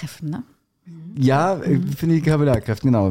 Kapillarkräften, 0.00 0.30
ne? 0.30 0.42
Ja, 1.16 1.58
äh, 1.58 1.78
finde 1.96 2.16
ich 2.16 2.24
Kapillarkräfte, 2.24 2.86
genau. 2.86 3.08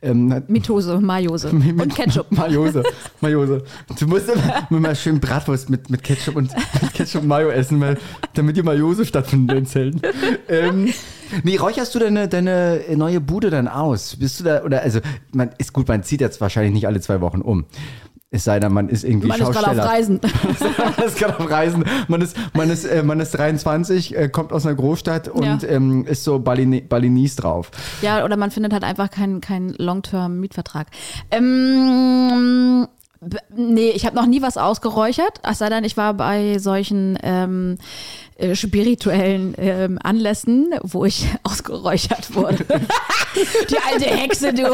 Ähm, 0.00 0.42
Mitose, 0.48 1.00
Mayose 1.00 1.50
und 1.50 1.94
Ketchup. 1.94 2.26
Mayose. 2.30 2.82
Mayose. 3.20 3.64
Du 3.98 4.06
musst 4.06 4.30
immer, 4.30 4.68
immer 4.70 4.94
schön 4.94 5.20
Bratwurst 5.20 5.68
mit, 5.68 5.90
mit 5.90 6.02
Ketchup 6.02 6.36
und 6.36 6.54
mit 6.82 6.94
Ketchup 6.94 7.22
und 7.22 7.28
Mayo 7.28 7.50
essen, 7.50 7.80
weil, 7.80 7.98
damit 8.34 8.56
die 8.56 8.62
Mayose 8.62 9.04
stattfindet 9.04 9.50
in 9.50 9.64
den 9.64 9.66
Zellen. 9.66 10.00
ähm, 10.48 10.92
nee, 11.42 11.56
räucherst 11.56 11.94
du 11.94 11.98
deine, 11.98 12.28
deine 12.28 12.80
neue 12.96 13.20
Bude 13.20 13.50
dann 13.50 13.68
aus? 13.68 14.16
Bist 14.16 14.40
du 14.40 14.44
da, 14.44 14.62
oder, 14.62 14.82
also, 14.82 15.00
man 15.32 15.50
ist 15.58 15.72
gut, 15.72 15.88
man 15.88 16.02
zieht 16.04 16.20
jetzt 16.20 16.40
wahrscheinlich 16.40 16.72
nicht 16.72 16.86
alle 16.86 17.00
zwei 17.00 17.20
Wochen 17.20 17.40
um. 17.40 17.66
Es 18.30 18.44
sei 18.44 18.60
denn, 18.60 18.72
man 18.72 18.90
ist 18.90 19.04
irgendwie 19.04 19.28
Man 19.28 19.40
ist 19.40 19.46
gerade 19.52 19.58
auf 19.58 19.64
Schausteller. 19.64 19.84
Reisen. 19.86 20.20
man 20.96 21.06
ist 21.06 21.16
gerade 21.18 21.38
auf 21.40 21.50
Reisen. 21.50 21.84
Man 22.08 22.20
ist, 22.20 22.36
man 22.52 22.68
ist, 22.68 22.84
äh, 22.84 23.02
man 23.02 23.20
ist 23.20 23.30
23, 23.30 24.14
äh, 24.16 24.28
kommt 24.28 24.52
aus 24.52 24.66
einer 24.66 24.74
Großstadt 24.74 25.28
und 25.28 25.62
Ja. 25.62 25.68
ähm, 25.68 26.04
ist 26.06 26.24
so 26.24 26.38
Baline 26.38 26.82
Balinese 26.82 27.36
drauf. 27.40 27.70
Ja, 28.02 28.24
oder 28.26 28.36
man 28.36 28.50
findet 28.50 28.74
halt 28.74 28.84
einfach 28.84 29.10
keinen 29.10 29.40
keinen 29.40 29.70
Long-Term-Mietvertrag. 29.78 30.88
Ähm, 31.30 32.86
nee, 33.56 33.90
ich 33.94 34.04
habe 34.04 34.14
noch 34.14 34.26
nie 34.26 34.42
was 34.42 34.58
ausgeräuchert. 34.58 35.40
Ach 35.42 35.54
sei 35.54 35.70
denn, 35.70 35.84
ich 35.84 35.96
war 35.96 36.12
bei 36.12 36.58
solchen 36.58 37.18
ähm, 37.22 37.78
äh, 38.36 38.54
spirituellen 38.54 39.54
ähm, 39.56 39.98
Anlässen, 40.02 40.74
wo 40.82 41.06
ich 41.06 41.26
ausgeräuchert 41.44 42.34
wurde. 42.34 42.62
Die 43.70 43.78
alte 43.90 44.04
Hexe, 44.04 44.52
du. 44.52 44.64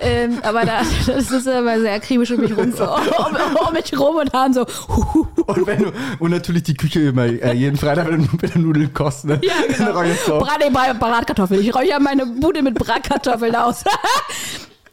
Ähm, 0.00 0.38
aber 0.42 0.64
da, 0.64 0.82
das 1.06 1.30
ist 1.30 1.46
immer 1.46 1.80
sehr 1.80 1.94
akribisch 1.94 2.30
um 2.30 2.40
mich 2.40 2.56
rum, 2.56 2.72
um, 2.72 3.66
um 3.66 3.72
mich 3.72 3.98
rum 3.98 4.16
und 4.16 4.32
dann 4.34 4.52
so. 4.54 4.64
Und, 5.46 5.66
wenn 5.66 5.82
du, 5.82 5.92
und 6.20 6.30
natürlich 6.30 6.62
die 6.62 6.74
Küche 6.74 7.00
immer, 7.00 7.24
äh, 7.24 7.52
jeden 7.54 7.76
Freitag, 7.76 8.08
wenn 8.08 8.22
du, 8.22 8.28
wenn 8.40 8.50
du 8.52 8.58
Nudeln 8.60 8.94
kochst, 8.94 9.24
ne? 9.24 9.40
Ja, 9.42 9.52
genau. 9.76 9.92
räucherst 9.98 10.28
du 10.28 10.34
auf. 10.34 10.42
Brat, 10.46 10.58
nee, 10.62 10.70
Brat- 10.70 10.98
Bratkartoffeln. 11.00 11.60
Ich 11.60 11.74
räuchere 11.74 11.98
meine 12.00 12.24
Bude 12.26 12.62
mit 12.62 12.74
Bratkartoffeln 12.74 13.56
aus. 13.56 13.82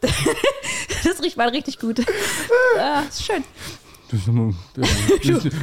das 0.00 1.22
riecht 1.22 1.36
mal 1.36 1.48
richtig 1.48 1.78
gut. 1.78 2.00
Ja, 2.76 3.02
ist 3.08 3.24
schön. 3.24 3.44
Das 4.10 4.20
ist 4.20 4.28
immer- 4.28 4.54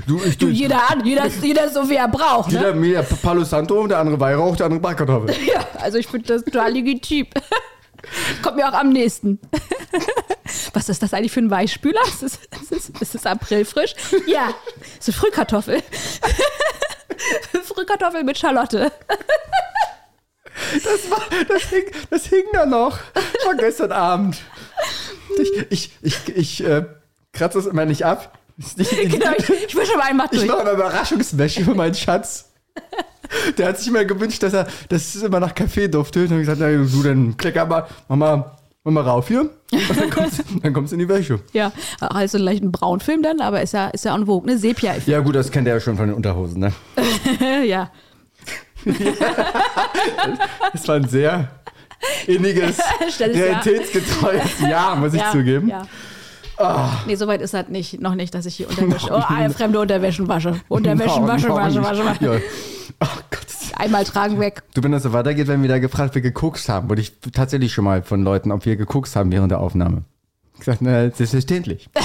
du, 0.08 0.22
ich, 0.24 0.38
Du, 0.38 0.48
jeder 0.48 0.80
jeder, 1.04 1.26
jeder 1.42 1.70
so 1.70 1.90
wie 1.90 1.96
er 1.96 2.08
braucht. 2.08 2.52
Ne? 2.52 2.60
jeder 2.60 2.74
mehr 2.74 3.02
Palo 3.04 3.44
Santo, 3.44 3.88
der 3.88 3.98
andere 4.00 4.20
Weihrauch, 4.20 4.56
der 4.56 4.68
andere 4.68 4.80
Bratkartoffel. 4.82 5.36
Ja, 5.46 5.66
also 5.82 5.98
ich 5.98 6.08
finde 6.08 6.28
das 6.28 6.44
total 6.44 6.72
legitim. 6.74 7.26
Kommt 8.42 8.58
mir 8.58 8.68
auch 8.68 8.74
am 8.74 8.90
nächsten. 8.90 9.40
Was 10.74 10.90
ist 10.90 11.02
das 11.02 11.14
eigentlich 11.14 11.32
für 11.32 11.40
ein 11.42 11.50
Weichspüler? 11.50 12.02
Ist 12.08 12.24
es, 12.24 12.40
ist 12.62 12.72
es, 12.72 12.90
ist 13.02 13.16
es 13.16 13.26
Aprilfrisch? 13.26 13.94
Ja, 14.28 14.50
ist 15.00 15.08
eine 15.10 15.18
Frühkartoffel. 15.18 15.82
Frühkartoffel 17.64 18.24
mit 18.24 18.38
Schalotte. 18.38 18.92
Das, 20.84 21.10
war, 21.12 21.22
das, 21.48 21.64
hing, 21.64 21.84
das 22.10 22.26
hing 22.26 22.44
da 22.54 22.66
noch. 22.66 22.98
Das 23.14 23.46
war 23.46 23.56
gestern 23.56 23.92
Abend. 23.92 24.38
Ich, 25.38 25.52
ich, 25.70 25.92
ich, 26.02 26.30
ich 26.36 26.64
äh, 26.64 26.86
kratze 27.34 27.58
das 27.58 27.68
immer 27.68 27.86
nicht 27.86 28.06
ab. 28.06 28.38
Nicht, 28.58 28.90
Genau, 29.12 29.32
ich, 29.38 29.50
ich 29.50 29.76
wische 29.76 29.98
mal 29.98 30.04
einmal 30.08 30.28
Ich 30.32 30.40
durch. 30.40 30.50
mache 30.50 30.62
eine 30.62 30.72
Überraschungswäsche 30.72 31.64
für 31.64 31.76
meinen 31.76 31.96
Schatz. 31.96 32.52
Der 33.58 33.70
hat 33.70 33.80
sich 33.80 33.92
mal 33.92 34.06
gewünscht, 34.06 34.42
dass 34.44 34.54
er, 34.54 34.68
dass 34.90 35.16
es 35.16 35.24
immer 35.24 35.40
nach 35.40 35.54
Kaffee 35.54 35.88
duftet. 35.88 36.32
Und 36.32 36.40
ich 36.40 36.48
gesagt, 36.48 36.60
na, 36.60 36.72
du, 36.72 37.04
dann 37.04 37.36
klecker 37.38 37.66
mal, 37.66 37.88
mach 38.08 38.16
mal, 38.16 38.52
mach 38.84 38.92
mal 38.92 39.02
rauf 39.02 39.28
hier. 39.28 39.42
Und 39.42 39.98
dann 39.98 40.10
kommst, 40.10 40.44
dann 40.64 40.74
kommst 40.74 40.92
du 40.92 40.96
in 40.96 41.00
die 41.00 41.10
Wäsche. 41.10 41.40
Ja, 41.54 41.72
also 42.00 42.38
leicht 42.38 42.64
ein 42.64 42.72
Braunfilm 42.72 43.24
dann, 43.24 43.42
aber 43.42 43.62
ist 43.62 43.74
ja, 43.74 43.88
ist 43.88 44.06
ja 44.06 44.16
en 44.16 44.26
vogue, 44.26 44.50
ne? 44.50 44.58
Sepia. 44.58 44.96
Ja, 45.06 45.20
gut, 45.20 45.36
das 45.36 45.52
kennt 45.52 45.68
er 45.68 45.76
ja 45.76 45.80
schon 45.80 45.98
von 45.98 46.08
den 46.08 46.16
Unterhosen, 46.16 46.60
ne? 46.62 46.74
ja. 47.66 47.92
Das 50.74 50.88
war 50.88 50.96
ein 50.96 51.08
sehr 51.08 51.50
inniges, 52.28 52.78
ja. 52.78 53.26
realitätsgetreues 53.26 54.60
Jahr, 54.62 54.96
muss 54.96 55.14
ich 55.14 55.22
ja, 55.22 55.32
zugeben. 55.32 55.70
Ja. 55.70 55.88
Nee, 57.08 57.16
soweit 57.16 57.42
ist 57.42 57.54
das 57.54 57.68
nicht, 57.68 58.02
noch 58.02 58.16
nicht, 58.16 58.34
dass 58.34 58.46
ich 58.46 58.56
hier 58.56 58.70
Unterwäsche, 58.70 59.08
oh, 59.12 59.16
ah, 59.18 59.50
fremde 59.50 59.80
Unterwäschen 59.80 60.28
wasche. 60.28 60.60
Unterwäschen, 60.68 61.24
Noch- 61.24 61.34
wasche, 61.34 61.48
noch 61.48 61.56
wasche, 61.58 61.80
nicht. 61.80 61.90
wasche, 61.90 62.06
wasche. 62.06 62.26
Ja. 62.26 62.40
Oh 63.02 63.20
Gott. 63.30 63.46
Einmal 63.78 64.06
tragen 64.06 64.40
weg. 64.40 64.64
Du, 64.74 64.84
wenn 64.84 64.92
das 64.94 65.04
so 65.04 65.12
weitergeht, 65.12 65.48
wenn 65.48 65.62
wir 65.62 65.70
da 65.70 65.80
gefragt, 65.80 66.16
wir 66.16 66.22
gekokst 66.22 66.70
haben, 66.70 66.90
wurde 66.90 67.02
ich 67.02 67.14
tatsächlich 67.34 67.74
schon 67.74 67.84
mal 67.84 68.04
von 68.04 68.24
Leuten, 68.24 68.52
ob 68.52 68.66
wir 68.66 68.78
gekokst 68.78 69.16
haben 69.16 69.32
während 69.32 69.52
der 69.52 69.60
Aufnahme. 69.60 70.04
Ich 70.54 70.60
gesagt, 70.60 70.82
na, 70.82 71.10
selbstverständlich. 71.12 71.90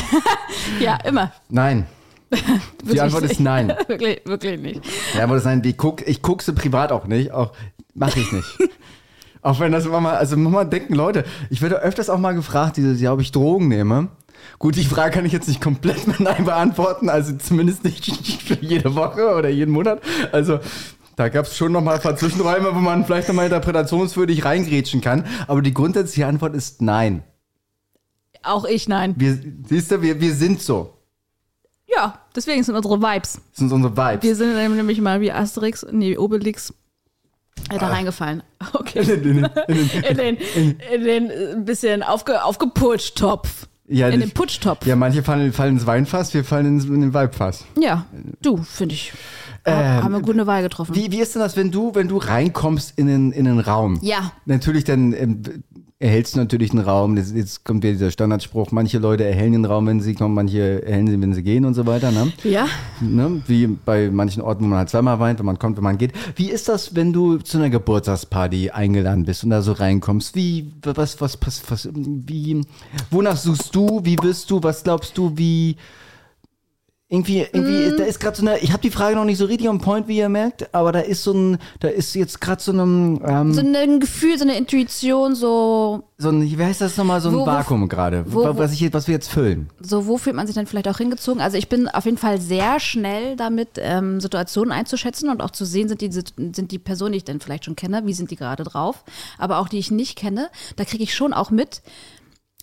Ja, 0.81 0.97
immer. 1.05 1.33
Nein. 1.49 1.87
Die 2.85 3.01
Antwort 3.01 3.25
ist 3.25 3.41
nein. 3.41 3.73
wirklich, 3.89 4.21
wirklich 4.25 4.61
nicht. 4.61 4.81
Ja, 5.15 5.25
aber 5.25 5.35
das 5.37 5.45
nein, 5.45 5.63
die 5.63 5.73
guck, 5.73 6.07
ich 6.07 6.23
guckse 6.23 6.53
privat 6.53 6.93
auch 6.93 7.07
nicht, 7.07 7.33
auch 7.33 7.53
mache 7.95 8.21
ich 8.21 8.31
nicht. 8.33 8.59
auch 9.43 9.59
wenn 9.59 9.73
das 9.73 9.87
immer 9.87 10.01
mal, 10.01 10.17
also 10.17 10.37
manchmal 10.37 10.69
denken 10.69 10.95
Leute, 10.95 11.25
ich 11.51 11.61
werde 11.63 11.81
öfters 11.81 12.09
auch 12.11 12.19
mal 12.19 12.33
gefragt, 12.35 12.77
dieses 12.77 13.01
Jahr, 13.01 13.15
ob 13.15 13.21
ich 13.21 13.33
Drogen 13.33 13.69
nehme. 13.69 14.09
Gut, 14.61 14.77
die 14.77 14.85
Frage 14.85 15.15
kann 15.15 15.25
ich 15.25 15.33
jetzt 15.33 15.49
nicht 15.49 15.63
komplett 15.63 16.07
mit 16.07 16.21
Nein 16.21 16.45
beantworten, 16.45 17.09
also 17.09 17.35
zumindest 17.39 17.83
nicht 17.83 18.07
jede 18.63 18.95
Woche 18.95 19.35
oder 19.35 19.49
jeden 19.49 19.73
Monat. 19.73 20.03
Also 20.33 20.61
da 21.17 21.31
gab 21.31 21.47
es 21.47 21.57
schon 21.57 21.73
nochmal 21.73 21.95
ein 21.97 22.03
paar 22.03 22.15
Zwischenräume, 22.17 22.75
wo 22.75 22.79
man 22.79 23.07
vielleicht 23.07 23.27
nochmal 23.29 23.47
interpretationswürdig 23.47 24.45
reingrätschen 24.45 25.01
kann. 25.01 25.25
Aber 25.49 25.63
die 25.63 25.73
grundsätzliche 25.73 26.27
Antwort 26.27 26.55
ist 26.55 26.83
nein. 26.83 27.23
Auch 28.43 28.67
ich, 28.67 28.87
nein. 28.87 29.15
Wir, 29.17 29.39
siehst 29.67 29.91
du, 29.93 30.03
wir, 30.03 30.21
wir 30.21 30.35
sind 30.35 30.61
so. 30.61 30.93
Ja, 31.87 32.21
deswegen 32.37 32.63
sind 32.63 32.77
unsere 32.77 33.01
Vibes. 33.01 33.41
Das 33.53 33.59
sind 33.61 33.73
unsere 33.73 33.97
Vibes. 33.97 34.23
Wir 34.23 34.37
sind 34.37 34.55
nämlich 34.77 35.01
mal 35.01 35.23
wie 35.23 35.33
Asterix, 35.33 35.87
nee, 35.91 36.19
Obelix, 36.19 36.73
äh, 37.71 37.79
da 37.79 37.89
reingefallen. 37.89 38.43
Okay. 38.75 39.01
In 39.01 39.23
den- 39.23 39.45
in 39.69 39.77
den- 39.77 40.05
In 40.05 40.17
den, 40.19 40.37
in 40.93 41.05
den 41.05 41.31
ein 41.57 41.65
bisschen 41.65 42.03
aufge, 42.03 42.45
aufgeputscht 42.45 43.17
Topf. 43.17 43.67
Ja, 43.93 44.09
in 44.09 44.21
den 44.21 44.31
Putschtopf. 44.31 44.87
ja, 44.87 44.95
manche 44.95 45.23
fallen, 45.25 45.53
fallen 45.53 45.75
ins 45.77 45.87
Weinfass, 45.87 46.33
wir 46.33 46.45
fallen 46.45 46.67
ins, 46.67 46.85
in 46.85 47.01
den 47.01 47.13
Weibfass. 47.13 47.65
Ja, 47.79 48.07
du, 48.41 48.59
finde 48.59 48.95
ich. 48.95 49.13
Ha- 49.67 50.03
haben 50.05 50.13
wir 50.13 50.21
gut 50.21 50.35
eine 50.35 50.47
Wahl 50.47 50.63
getroffen. 50.63 50.95
Wie, 50.95 51.11
wie 51.13 51.21
ist 51.21 51.35
denn 51.35 51.43
das, 51.43 51.57
wenn 51.57 51.71
du, 51.71 51.95
wenn 51.95 52.09
du 52.09 52.17
reinkommst 52.19 52.97
in 52.97 53.09
den, 53.09 53.33
in 53.33 53.45
den 53.47 53.59
Raum? 53.59 53.99
Ja. 54.01 54.33
Natürlich, 54.47 54.85
dann 54.85 55.13
ähm, 55.13 55.43
erhältst 56.01 56.35
du 56.35 56.39
natürlich 56.39 56.71
einen 56.73 56.83
Raum. 56.83 57.17
Jetzt, 57.19 57.37
jetzt 57.37 57.65
kommt 57.65 57.85
ja 57.85 57.91
dieser 57.91 58.11
Standardspruch, 58.11 58.73
manche 58.73 58.99
Leute 58.99 59.25
erhellen 59.25 59.53
den 59.53 59.65
Raum, 59.67 59.87
wenn 59.87 60.01
sie 60.01 60.15
kommen, 60.15 60.35
manche 60.35 60.83
erhellen 60.83 61.07
sie, 61.07 61.21
wenn 61.21 61.35
sie 61.35 61.43
gehen 61.43 61.67
und 61.67 61.75
so 61.75 61.87
weiter. 61.87 62.11
Ne? 62.11 62.33
Ja, 62.43 62.67
Ne? 63.01 63.43
Wie 63.47 63.67
bei 63.67 64.11
manchen 64.11 64.43
Orten, 64.43 64.65
wo 64.65 64.69
man 64.69 64.79
halt 64.79 64.89
zweimal 64.89 65.21
weint, 65.21 65.39
wenn 65.39 65.47
man 65.47 65.59
kommt, 65.59 65.77
wenn 65.77 65.85
man 65.85 65.99
geht. 65.99 66.13
Wie 66.37 66.51
ist 66.51 66.69
das, 66.69 66.95
wenn 66.95 67.13
du 67.13 67.37
zu 67.39 67.59
einer 67.59 67.69
Geburtstagsparty 67.69 68.71
eingeladen 68.71 69.25
bist 69.25 69.45
und 69.45 69.51
da 69.51 69.61
so 69.61 69.73
reinkommst? 69.73 70.35
Wie, 70.35 70.73
was, 70.83 71.21
was, 71.21 71.39
was, 71.45 71.63
was 71.71 71.89
wie, 71.93 72.63
wonach 73.11 73.37
suchst 73.37 73.75
du? 73.75 74.01
Wie 74.03 74.17
wirst 74.23 74.51
du? 74.51 74.63
Was 74.63 74.83
glaubst 74.83 75.17
du? 75.19 75.33
Wie, 75.37 75.77
irgendwie, 77.13 77.41
irgendwie, 77.41 77.97
da 77.99 78.05
ist 78.05 78.21
gerade 78.21 78.37
so 78.37 78.47
eine, 78.47 78.59
ich 78.61 78.71
habe 78.71 78.83
die 78.83 78.91
Frage 78.93 79.17
noch 79.17 79.25
nicht 79.25 79.37
so 79.39 79.45
richtig 79.47 79.69
on 79.69 79.81
point, 79.81 80.07
wie 80.07 80.17
ihr 80.19 80.29
merkt, 80.29 80.73
aber 80.73 80.93
da 80.93 81.01
ist 81.01 81.25
so 81.25 81.33
ein, 81.33 81.59
da 81.81 81.89
ist 81.89 82.15
jetzt 82.15 82.41
gerade 82.41 82.63
so 82.63 82.71
ein, 82.71 83.21
ähm, 83.27 83.53
so 83.53 83.61
ein 83.63 83.99
Gefühl, 83.99 84.39
so 84.39 84.45
eine 84.45 84.57
Intuition, 84.57 85.35
so, 85.35 86.05
so 86.19 86.29
ein, 86.29 86.41
wie 86.43 86.65
heißt 86.65 86.81
das 86.81 86.97
nochmal, 86.97 87.21
so 87.21 87.31
ein 87.31 87.35
Wo- 87.35 87.47
Vakuum 87.47 87.89
gerade, 87.89 88.25
was, 88.27 88.73
ich, 88.73 88.93
was 88.93 89.09
wir 89.09 89.15
jetzt 89.15 89.29
füllen. 89.29 89.69
so, 89.81 90.07
wo 90.07 90.19
fühlt 90.19 90.37
man 90.37 90.47
sich 90.47 90.55
dann 90.55 90.69
vielleicht 90.69 90.87
auch 90.87 90.99
hingezogen? 90.99 91.41
Also 91.43 91.57
ich 91.57 91.69
bin 91.69 91.89
auf 91.89 92.05
jeden 92.05 92.17
Fall 92.17 92.41
sehr 92.41 92.79
schnell 92.79 93.35
damit, 93.35 93.71
ähm, 93.79 94.21
Situationen 94.21 94.71
einzuschätzen 94.71 95.31
und 95.31 95.43
auch 95.43 95.51
zu 95.51 95.65
sehen, 95.65 95.89
sind 95.89 96.03
die, 96.03 96.13
sind 96.13 96.71
die 96.71 96.79
Personen, 96.79 97.11
die 97.13 97.19
ich 97.19 97.25
dann 97.25 97.41
vielleicht 97.41 97.65
schon 97.65 97.75
kenne, 97.75 98.03
wie 98.07 98.15
sind 98.15 98.31
die 98.31 98.37
gerade 98.37 98.63
drauf, 98.63 99.03
aber 99.37 99.59
auch 99.59 99.69
die 99.69 99.79
ich 99.79 99.91
nicht 99.91 100.17
kenne, 100.17 100.49
da 100.77 100.85
kriege 100.85 101.03
ich 101.03 101.13
schon 101.13 101.33
auch 101.33 101.51
mit, 101.51 101.83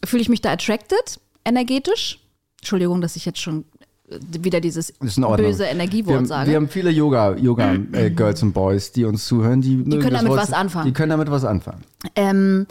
fühle 0.06 0.22
ich 0.22 0.30
mich 0.30 0.40
da 0.40 0.52
attracted, 0.54 1.20
energetisch? 1.44 2.20
Entschuldigung, 2.62 3.02
dass 3.02 3.18
ich 3.18 3.26
jetzt 3.26 3.40
schon 3.40 3.66
wieder 4.08 4.62
dieses 4.62 4.94
böse 4.94 5.66
Energiewort 5.66 6.08
wir 6.10 6.18
haben, 6.18 6.26
sage. 6.26 6.50
Wir 6.50 6.56
haben 6.56 6.70
viele 6.70 6.90
Yoga, 6.92 7.36
Yoga 7.36 7.74
äh, 7.92 8.10
Girls 8.16 8.42
und 8.42 8.54
Boys, 8.54 8.92
die 8.94 9.04
uns 9.04 9.26
zuhören, 9.26 9.62
die, 9.62 9.76
mögen 9.76 10.00
können 10.00 10.14
damit 10.16 10.30
Wort- 10.32 10.40
was 10.40 10.54
anfangen. 10.54 10.86
Die 10.86 10.94
können 10.94 11.10
damit 11.10 11.30
was 11.30 11.44
anfangen. 11.44 11.84
Ähm, 12.16 12.68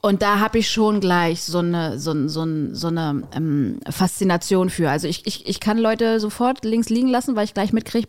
und 0.00 0.22
da 0.22 0.40
habe 0.40 0.58
ich 0.58 0.70
schon 0.70 1.00
gleich 1.00 1.42
so 1.42 1.58
eine, 1.58 1.98
so, 1.98 2.28
so, 2.28 2.46
so 2.72 2.86
eine 2.86 3.22
ähm, 3.34 3.80
Faszination 3.90 4.70
für. 4.70 4.90
Also 4.90 5.08
ich, 5.08 5.26
ich, 5.26 5.46
ich 5.46 5.60
kann 5.60 5.76
Leute 5.76 6.20
sofort 6.20 6.64
links 6.64 6.88
liegen 6.88 7.08
lassen, 7.08 7.36
weil 7.36 7.44
ich 7.44 7.52
gleich 7.54 7.72
mitkriege, 7.72 8.08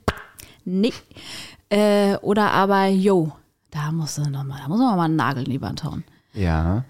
nee. 0.63 0.93
Äh, 1.69 2.15
oder 2.21 2.51
aber, 2.51 2.87
yo, 2.87 3.33
da 3.71 3.91
muss 3.91 4.17
noch 4.17 4.29
mal, 4.43 4.59
da 4.61 4.67
muss 4.69 4.79
man 4.79 4.95
mal 4.95 5.03
einen 5.03 5.15
Nagel 5.17 5.43
in 5.45 5.51
die 5.51 5.61
Wand 5.61 5.83
hauen. 5.83 6.03
Ja. 6.33 6.85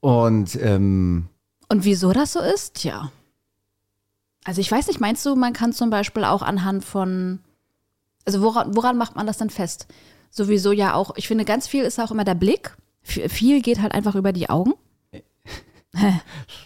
Und 0.00 0.56
ähm, 0.62 1.26
Und 1.68 1.84
wieso 1.84 2.12
das 2.12 2.34
so 2.34 2.40
ist? 2.40 2.74
Tja. 2.74 3.10
Also 4.48 4.62
ich 4.62 4.72
weiß 4.72 4.86
nicht, 4.86 4.98
meinst 4.98 5.26
du, 5.26 5.36
man 5.36 5.52
kann 5.52 5.74
zum 5.74 5.90
Beispiel 5.90 6.24
auch 6.24 6.40
anhand 6.40 6.82
von, 6.82 7.40
also 8.24 8.40
woran, 8.40 8.74
woran 8.74 8.96
macht 8.96 9.14
man 9.14 9.26
das 9.26 9.36
dann 9.36 9.50
fest? 9.50 9.88
Sowieso 10.30 10.72
ja 10.72 10.94
auch, 10.94 11.10
ich 11.16 11.28
finde, 11.28 11.44
ganz 11.44 11.68
viel 11.68 11.84
ist 11.84 12.00
auch 12.00 12.10
immer 12.10 12.24
der 12.24 12.34
Blick. 12.34 12.74
V- 13.02 13.28
Viel 13.28 13.60
geht 13.60 13.82
halt 13.82 13.92
einfach 13.92 14.14
über 14.14 14.32
die 14.32 14.48
Augen. 14.48 14.72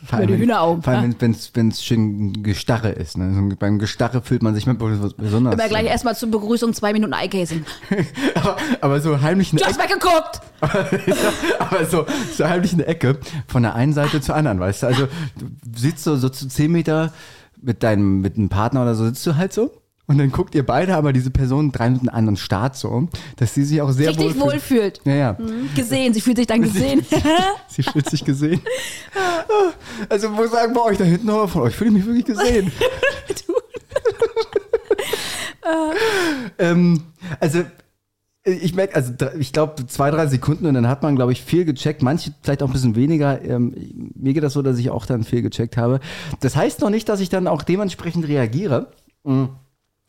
vor 0.07 0.19
Über 0.19 0.27
die 0.29 0.33
allem, 0.35 0.41
Hühneraugen, 0.43 0.83
Vor 0.85 0.93
allem, 0.93 1.17
wenn 1.19 1.69
es 1.71 1.85
schön 1.85 2.45
Gestarre 2.45 2.91
ist. 2.91 3.19
Ne? 3.19 3.35
So, 3.35 3.57
beim 3.57 3.81
Gestarre 3.81 4.23
fühlt 4.23 4.45
man 4.45 4.55
sich 4.55 4.65
mit 4.67 4.77
was 4.81 5.15
besonders. 5.15 5.55
Immer 5.55 5.69
gleich 5.69 5.87
erstmal 5.87 6.15
zur 6.17 6.31
Begrüßung 6.31 6.75
zwei 6.75 6.93
Minuten 6.93 7.15
Eye-Gazing. 7.15 7.65
aber, 8.37 8.57
aber 8.81 9.01
so 9.01 9.21
heimlich 9.21 9.51
eine 9.51 9.61
Du 9.61 9.67
hast 9.67 9.81
weggeguckt! 9.81 10.41
aber 11.59 11.85
so, 11.87 12.07
so 12.37 12.45
heimlich 12.49 12.75
eine 12.75 12.87
Ecke 12.87 13.19
von 13.49 13.65
der 13.65 13.75
einen 13.75 13.93
Seite 13.93 14.21
zur 14.21 14.37
anderen, 14.37 14.61
weißt 14.61 14.85
du? 14.85 14.87
Also 14.87 15.07
du 15.35 15.47
sitzt 15.77 16.05
so, 16.05 16.15
so 16.17 16.29
zu 16.29 16.47
10 16.47 16.71
Meter 16.71 17.13
mit 17.63 17.83
deinem, 17.83 18.21
mit 18.21 18.37
einem 18.37 18.49
Partner 18.49 18.83
oder 18.83 18.95
so, 18.95 19.05
sitzt 19.05 19.27
du 19.27 19.37
halt 19.37 19.53
so. 19.53 19.73
Und 20.07 20.19
dann 20.19 20.33
guckt 20.33 20.55
ihr 20.55 20.67
beide 20.67 20.97
aber 20.97 21.13
diese 21.13 21.31
Person 21.31 21.71
drei 21.73 21.89
Minuten 21.89 22.09
an 22.09 22.29
und 22.29 22.37
starrt 22.37 22.77
so, 22.77 23.09
dass 23.37 23.55
sie 23.55 23.65
sich 23.65 23.81
auch 23.81 23.93
sehr 23.93 24.09
Richtig 24.09 24.35
wohl 24.35 24.53
wohlfühlt. 24.53 25.01
Ja, 25.05 25.15
ja. 25.15 25.37
Gesehen, 25.77 26.13
sie 26.13 26.21
fühlt 26.21 26.37
sich 26.37 26.47
dann 26.47 26.61
gesehen. 26.61 27.07
Sie 27.69 27.83
fühlt 27.83 28.11
sich 28.11 28.23
gesehen. 28.23 28.61
Also, 30.11 30.29
muss 30.29 30.51
sagen, 30.51 30.75
bei 30.75 30.83
euch 30.83 30.99
da 30.99 31.05
hinten, 31.05 31.31
aber 31.31 31.49
von 31.49 31.63
euch 31.63 31.75
fühle 31.75 31.89
ich 31.89 31.97
mich 31.97 32.07
wirklich 32.07 32.27
gesehen. 32.27 32.71
ähm, 36.59 37.03
also, 37.41 37.65
ich 38.45 38.75
merke, 38.75 38.97
also 38.97 39.13
ich 39.39 39.53
glaube 39.53 39.87
zwei, 39.87 40.11
drei 40.11 40.27
Sekunden 40.27 40.67
und 40.67 40.75
dann 40.75 40.89
hat 40.89 41.03
man, 41.03 41.15
glaube 41.15 41.33
ich, 41.33 41.43
viel 41.43 41.65
gecheckt. 41.65 42.03
Manche 42.03 42.35
vielleicht 42.43 42.63
auch 42.63 42.69
ein 42.69 42.73
bisschen 42.73 42.97
weniger. 42.97 43.41
Ähm, 43.43 43.75
mir 44.15 44.35
geht 44.35 44.43
das 44.43 44.55
so, 44.55 44.63
dass 44.63 44.79
ich 44.79 44.91
auch 44.91 45.07
dann 45.07 45.23
viel 45.23 45.43
gecheckt 45.43 45.77
habe. 45.77 46.01
Das 46.41 46.57
heißt 46.57 46.81
noch 46.81 46.91
nicht, 46.91 47.09
dass 47.09 47.21
ich 47.21 47.29
dann 47.29 47.47
auch 47.47 47.63
dementsprechend 47.63 48.27
reagiere. 48.27 48.91
Mm. 49.23 49.45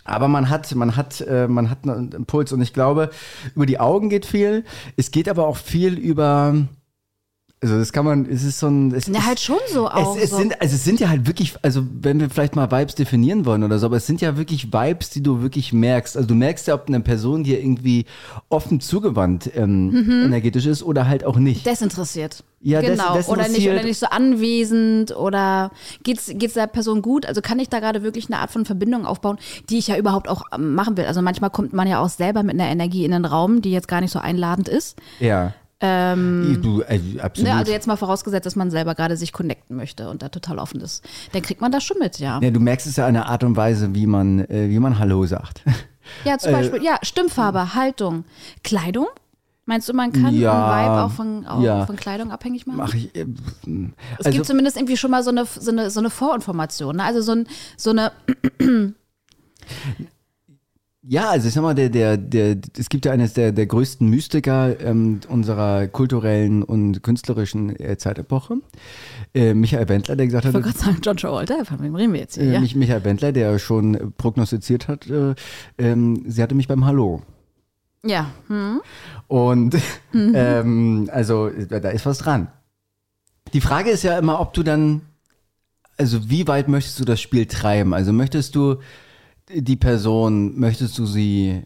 Aber 0.06 0.28
man 0.28 0.50
hat, 0.50 0.74
man 0.76 0.96
hat, 0.96 1.22
äh, 1.22 1.48
man 1.48 1.70
hat 1.70 1.88
einen 1.88 2.12
Impuls 2.12 2.52
und 2.52 2.62
ich 2.62 2.74
glaube, 2.74 3.10
über 3.56 3.66
die 3.66 3.80
Augen 3.80 4.10
geht 4.10 4.26
viel. 4.26 4.66
Es 4.98 5.12
geht 5.12 5.30
aber 5.30 5.48
auch 5.48 5.58
viel 5.58 5.94
über, 5.98 6.56
also 7.64 7.80
das 7.80 7.92
kann 7.94 8.04
man, 8.06 8.26
es 8.30 8.44
ist 8.44 8.60
so 8.60 8.68
ein, 8.68 8.94
es 8.94 9.08
Na, 9.08 9.20
ist, 9.20 9.26
halt 9.26 9.40
schon 9.40 9.58
so 9.72 9.88
auch. 9.90 10.16
es, 10.18 10.26
es, 10.26 10.30
so. 10.32 10.38
sind, 10.38 10.62
also 10.62 10.76
es 10.76 10.84
sind 10.84 11.00
ja 11.00 11.08
halt 11.10 11.26
wirklich, 11.28 11.56
also 11.62 11.82
wenn 12.02 12.20
wir 12.20 12.30
vielleicht 12.30 12.56
mal 12.56 12.70
Vibes 12.70 12.94
definieren 12.96 13.46
wollen 13.46 13.64
oder 13.64 13.80
so, 13.80 13.86
aber 13.86 13.98
es 13.98 14.06
sind 14.06 14.20
ja 14.22 14.38
wirklich 14.38 14.72
Vibes, 14.74 15.10
die 15.12 15.24
du 15.24 15.42
wirklich 15.42 15.72
merkst. 15.74 16.18
Also 16.18 16.28
du 16.28 16.36
merkst 16.36 16.68
ja, 16.68 16.76
ob 16.76 16.88
eine 16.88 17.00
Person 17.00 17.44
dir 17.46 17.60
irgendwie 17.60 18.06
offen 18.50 18.82
zugewandt 18.82 19.50
ähm, 19.56 20.26
energetisch 20.26 20.66
ist 20.66 20.84
oder 20.84 21.08
halt 21.08 21.24
auch 21.24 21.38
nicht. 21.38 21.66
Desinteressiert. 21.66 22.44
Ja, 22.66 22.82
des- 22.82 22.92
genau. 22.92 23.18
oder, 23.28 23.48
nicht, 23.50 23.68
oder 23.70 23.84
nicht 23.84 23.98
so 24.00 24.06
anwesend 24.08 25.16
oder 25.16 25.72
geht's, 26.04 26.32
geht's 26.34 26.54
der 26.54 26.68
Person 26.68 27.02
gut? 27.02 27.26
Also 27.26 27.42
kann 27.42 27.60
ich 27.60 27.70
da 27.70 27.80
gerade 27.80 28.04
wirklich 28.04 28.28
eine 28.28 28.40
Art 28.40 28.52
von 28.52 28.66
Verbindung 28.66 29.06
aufbauen, 29.06 29.38
die 29.70 29.78
ich 29.78 29.88
ja 29.88 29.98
überhaupt 29.98 30.30
auch 30.30 30.44
ähm, 30.54 30.76
machen 30.76 30.96
will. 30.98 31.06
Also 31.06 31.22
manchmal 31.22 31.50
kommt 31.50 31.74
man 31.74 31.88
ja 31.88 32.00
auch 32.02 32.10
selber 32.10 32.44
mit 32.44 32.54
einer 32.54 32.70
Energie 32.70 33.06
in 33.06 33.12
den 33.12 33.26
Raum, 33.26 33.62
die 33.62 33.72
jetzt 33.72 33.88
gar 33.88 34.02
nicht 34.02 34.12
so 34.12 34.20
einladend 34.20 34.68
ist. 34.70 34.98
Ja. 35.20 35.54
Ähm, 35.86 36.60
du, 36.64 36.82
äh, 36.82 37.20
absolut. 37.20 37.52
Ne, 37.52 37.58
also 37.58 37.74
jetzt 37.74 37.88
mal 37.88 37.98
vorausgesetzt, 37.98 38.46
dass 38.46 38.56
man 38.56 38.72
selber 38.72 38.96
gerade 38.96 39.18
sich 39.18 39.34
connecten 39.34 39.76
möchte 39.76 40.10
und 40.10 40.22
da 40.22 40.30
total 40.30 40.58
offen 40.58 40.80
ist. 40.80 41.04
Dann 41.34 41.42
kriegt 41.42 41.60
man 41.60 41.74
das 41.74 41.84
schon 41.84 42.00
mit, 42.00 42.20
ja. 42.20 42.40
ja, 42.42 42.52
du 42.52 42.62
merkst 42.62 42.88
es 42.88 42.96
ja 42.96 43.06
an 43.06 43.16
der 43.16 43.26
Art 43.26 43.44
und 43.44 43.58
Weise, 43.58 43.94
wie 43.94 44.08
man, 44.08 44.40
äh, 44.50 44.70
wie 44.70 44.80
man 44.80 44.98
Hallo 44.98 45.26
sagt. 45.26 45.62
Ja, 46.24 46.36
Äh, 46.36 46.38
zum 46.38 46.52
Beispiel, 46.54 46.84
ja, 46.84 46.98
Stimmfarbe, 47.02 47.76
Haltung, 47.76 48.24
Kleidung. 48.64 49.08
Meinst 49.66 49.88
du, 49.88 49.94
man 49.94 50.12
kann 50.12 50.34
Ja, 50.34 50.84
Vibe 50.84 51.04
auch 51.04 51.12
von, 51.12 51.46
auch 51.46 51.62
ja. 51.62 51.86
von 51.86 51.96
Kleidung 51.96 52.32
abhängig 52.32 52.68
machen? 52.68 52.78
Mach 52.78 52.94
ich. 52.94 53.16
Äh, 53.16 53.26
Es 54.20 54.26
also, 54.26 54.36
gibt 54.38 54.46
zumindest 54.46 54.78
irgendwie 54.78 54.98
schon 54.98 55.12
mal 55.12 55.24
so 55.24 55.32
eine, 55.32 55.46
so 55.46 55.72
eine, 55.72 55.90
so 55.90 56.00
eine 56.00 56.10
Vorinformation. 56.10 56.98
Ne? 56.98 57.04
Also 57.04 57.22
so, 57.22 57.32
ein, 57.34 57.48
so 57.78 57.92
eine, 57.92 58.12
Ja, 61.06 61.32
also 61.32 61.50
ich 61.50 61.54
sag 61.54 61.62
mal, 61.64 61.76
der, 61.76 61.90
der, 61.90 62.16
der, 62.16 62.56
es 62.78 62.88
gibt 62.88 63.06
ja 63.06 63.12
eines 63.12 63.34
der, 63.34 63.52
der 63.52 63.66
größten 63.66 64.08
Mystiker 64.10 64.80
ähm, 64.80 65.20
unserer 65.28 65.88
kulturellen 65.88 66.64
und 66.64 67.04
künstlerischen 67.04 67.78
äh, 67.78 67.98
Zeitepoche, 67.98 68.60
äh, 69.34 69.54
Michael 69.54 69.90
Wendler, 69.90 70.16
der 70.16 70.28
gesagt 70.28 70.46
ich 70.46 70.48
hat, 70.48 70.54
wollte 70.54 70.70
gerade 70.70 70.80
sagen, 70.86 71.00
John 71.04 71.18
Travolta, 71.18 71.66
von 71.66 71.82
wem 71.82 71.94
reden 71.96 72.14
wir 72.14 72.22
jetzt 72.22 72.36
hier? 72.36 72.44
äh, 72.46 72.54
Ja? 72.54 72.62
Mich- 72.62 72.76
Michael 72.78 73.04
Wendler, 73.04 73.34
der 73.34 73.60
schon 73.60 74.14
prognostiziert 74.18 74.88
hat, 74.88 75.10
äh, 75.10 75.36
ähm, 75.78 76.24
sie 76.26 76.42
hatte 76.42 76.56
mich 76.56 76.70
beim 76.70 76.86
Hallo. 76.86 77.22
Ja. 78.06 78.32
Hm. 78.48 78.80
Und 79.28 79.76
ähm, 80.14 81.10
also 81.12 81.50
da 81.50 81.90
ist 81.90 82.06
was 82.06 82.20
dran. 82.20 82.48
Die 83.54 83.62
Frage 83.62 83.90
ist 83.90 84.04
ja 84.04 84.18
immer, 84.18 84.40
ob 84.40 84.54
du 84.54 84.64
dann, 84.64 85.02
also 85.98 86.30
wie 86.30 86.48
weit 86.48 86.70
möchtest 86.70 86.98
du 87.02 87.04
das 87.04 87.20
Spiel 87.20 87.46
treiben? 87.46 87.94
Also 87.94 88.14
möchtest 88.14 88.56
du 88.56 88.78
die 89.50 89.76
Person, 89.76 90.60
möchtest 90.60 90.98
du 90.98 91.06
sie, 91.06 91.64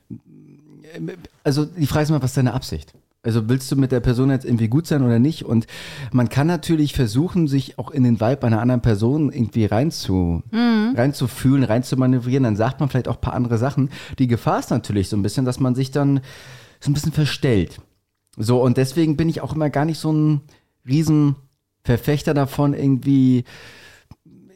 also 1.44 1.66
die 1.66 1.88
Frage 1.88 2.04
ist 2.04 2.10
immer, 2.10 2.22
was 2.22 2.32
ist 2.32 2.38
deine 2.38 2.54
Absicht? 2.54 2.94
Also 3.24 3.50
willst 3.50 3.70
du 3.72 3.76
mit 3.76 3.92
der 3.92 4.00
Person 4.00 4.30
jetzt 4.30 4.46
irgendwie 4.46 4.70
gut 4.70 4.88
sein 4.88 5.04
oder 5.04 5.20
nicht? 5.20 5.44
Und 5.44 5.68
man 6.14 6.30
kann 6.30 6.48
natürlich 6.48 6.94
versuchen, 6.94 7.48
sich 7.48 7.78
auch 7.78 7.92
in 7.92 8.04
den 8.04 8.22
Vibe 8.22 8.48
einer 8.48 8.62
anderen 8.62 8.82
Person 8.82 9.34
irgendwie 9.34 9.66
reinzu, 9.66 10.44
reinzufühlen, 10.96 11.64
reinzumanövrieren. 11.64 12.44
Dann 12.44 12.56
sagt 12.56 12.80
man 12.80 12.88
vielleicht 12.88 13.10
auch 13.10 13.16
ein 13.16 13.22
paar 13.22 13.34
andere 13.34 13.58
Sachen. 13.58 13.90
Die 14.18 14.28
Gefahr 14.28 14.60
ist 14.60 14.70
natürlich 14.70 15.10
so 15.10 15.18
ein 15.18 15.24
bisschen, 15.24 15.44
dass 15.44 15.60
man 15.60 15.76
sich 15.76 15.92
dann 15.92 16.22
so 16.80 16.90
ein 16.90 16.94
bisschen 16.94 17.12
verstellt. 17.12 17.82
So, 18.38 18.62
und 18.62 18.78
deswegen 18.78 19.18
bin 19.18 19.28
ich 19.30 19.42
auch 19.42 19.54
immer 19.54 19.70
gar 19.70 19.84
nicht 19.84 20.00
so 20.00 20.14
ein 20.14 20.42
riesen 20.88 21.36
Verfechter 21.84 22.34
davon, 22.34 22.74
irgendwie, 22.74 23.44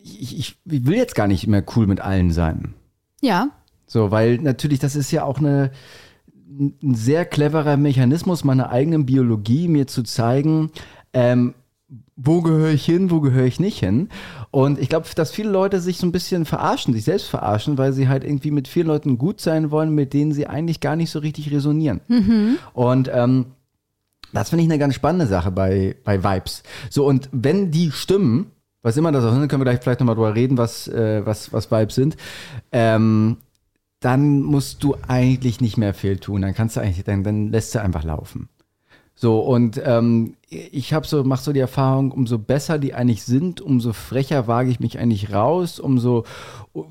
ich, 0.03 0.38
ich, 0.38 0.57
ich 0.65 0.86
will 0.86 0.97
jetzt 0.97 1.15
gar 1.15 1.27
nicht 1.27 1.47
mehr 1.47 1.63
cool 1.75 1.88
mit 1.88 1.99
allen 1.99 2.31
sein. 2.31 2.73
Ja. 3.21 3.49
So, 3.88 4.12
weil 4.12 4.38
natürlich, 4.38 4.79
das 4.79 4.95
ist 4.95 5.12
ja 5.12 5.23
auch 5.23 5.39
eine, 5.39 5.71
ein 6.60 6.95
sehr 6.95 7.25
cleverer 7.25 7.77
Mechanismus 7.77 8.43
meiner 8.43 8.69
eigenen 8.69 9.05
Biologie, 9.05 9.67
mir 9.67 9.88
zu 9.88 10.03
zeigen, 10.03 10.71
ähm, 11.13 11.53
wo 12.15 12.41
gehöre 12.41 12.71
ich 12.71 12.86
hin, 12.86 13.10
wo 13.10 13.19
gehöre 13.19 13.45
ich 13.45 13.60
nicht 13.60 13.79
hin. 13.79 14.10
Und 14.51 14.79
ich 14.79 14.89
glaube, 14.89 15.07
dass 15.15 15.31
viele 15.31 15.49
Leute 15.49 15.81
sich 15.81 15.97
so 15.97 16.05
ein 16.05 16.12
bisschen 16.12 16.45
verarschen, 16.45 16.93
sich 16.93 17.03
selbst 17.03 17.27
verarschen, 17.27 17.77
weil 17.77 17.93
sie 17.93 18.07
halt 18.07 18.23
irgendwie 18.23 18.51
mit 18.51 18.67
vielen 18.67 18.88
Leuten 18.88 19.17
gut 19.17 19.41
sein 19.41 19.71
wollen, 19.71 19.93
mit 19.93 20.13
denen 20.13 20.31
sie 20.31 20.47
eigentlich 20.47 20.79
gar 20.79 20.95
nicht 20.95 21.10
so 21.10 21.19
richtig 21.19 21.51
resonieren. 21.51 22.01
Und 22.73 23.10
ähm, 23.13 23.47
das 24.34 24.49
finde 24.49 24.63
ich 24.63 24.69
eine 24.69 24.79
ganz 24.79 24.95
spannende 24.95 25.27
Sache 25.27 25.51
bei, 25.51 25.95
bei 26.03 26.23
Vibes. 26.23 26.63
So, 26.89 27.05
und 27.05 27.27
wenn 27.31 27.71
die 27.71 27.91
stimmen, 27.91 28.51
was 28.81 28.97
immer 28.97 29.11
das 29.11 29.23
auch 29.23 29.31
sind, 29.31 29.47
können 29.47 29.61
wir 29.61 29.71
gleich 29.71 29.81
vielleicht 29.81 29.99
nochmal 29.99 30.15
drüber 30.15 30.35
reden, 30.35 30.57
was, 30.57 30.87
äh, 30.87 31.25
was, 31.25 31.53
was 31.53 31.71
Vibes 31.71 31.95
sind, 31.95 32.17
ähm, 32.71 33.37
dann 33.99 34.41
musst 34.41 34.83
du 34.83 34.95
eigentlich 35.07 35.61
nicht 35.61 35.77
mehr 35.77 35.93
viel 35.93 36.17
tun. 36.17 36.41
Dann 36.41 36.55
kannst 36.55 36.75
du 36.75 36.81
eigentlich, 36.81 37.03
dann, 37.03 37.23
dann 37.23 37.51
lässt 37.51 37.75
du 37.75 37.81
einfach 37.81 38.03
laufen. 38.03 38.49
So, 39.13 39.39
und 39.41 39.79
ähm, 39.85 40.35
ich 40.53 40.93
habe 40.93 41.07
so, 41.07 41.23
mach 41.23 41.39
so 41.39 41.53
die 41.53 41.61
Erfahrung, 41.61 42.11
umso 42.11 42.37
besser 42.37 42.77
die 42.77 42.93
eigentlich 42.93 43.23
sind, 43.23 43.61
umso 43.61 43.93
frecher 43.93 44.47
wage 44.47 44.69
ich 44.69 44.81
mich 44.81 44.99
eigentlich 44.99 45.33
raus, 45.33 45.79
umso, 45.79 46.25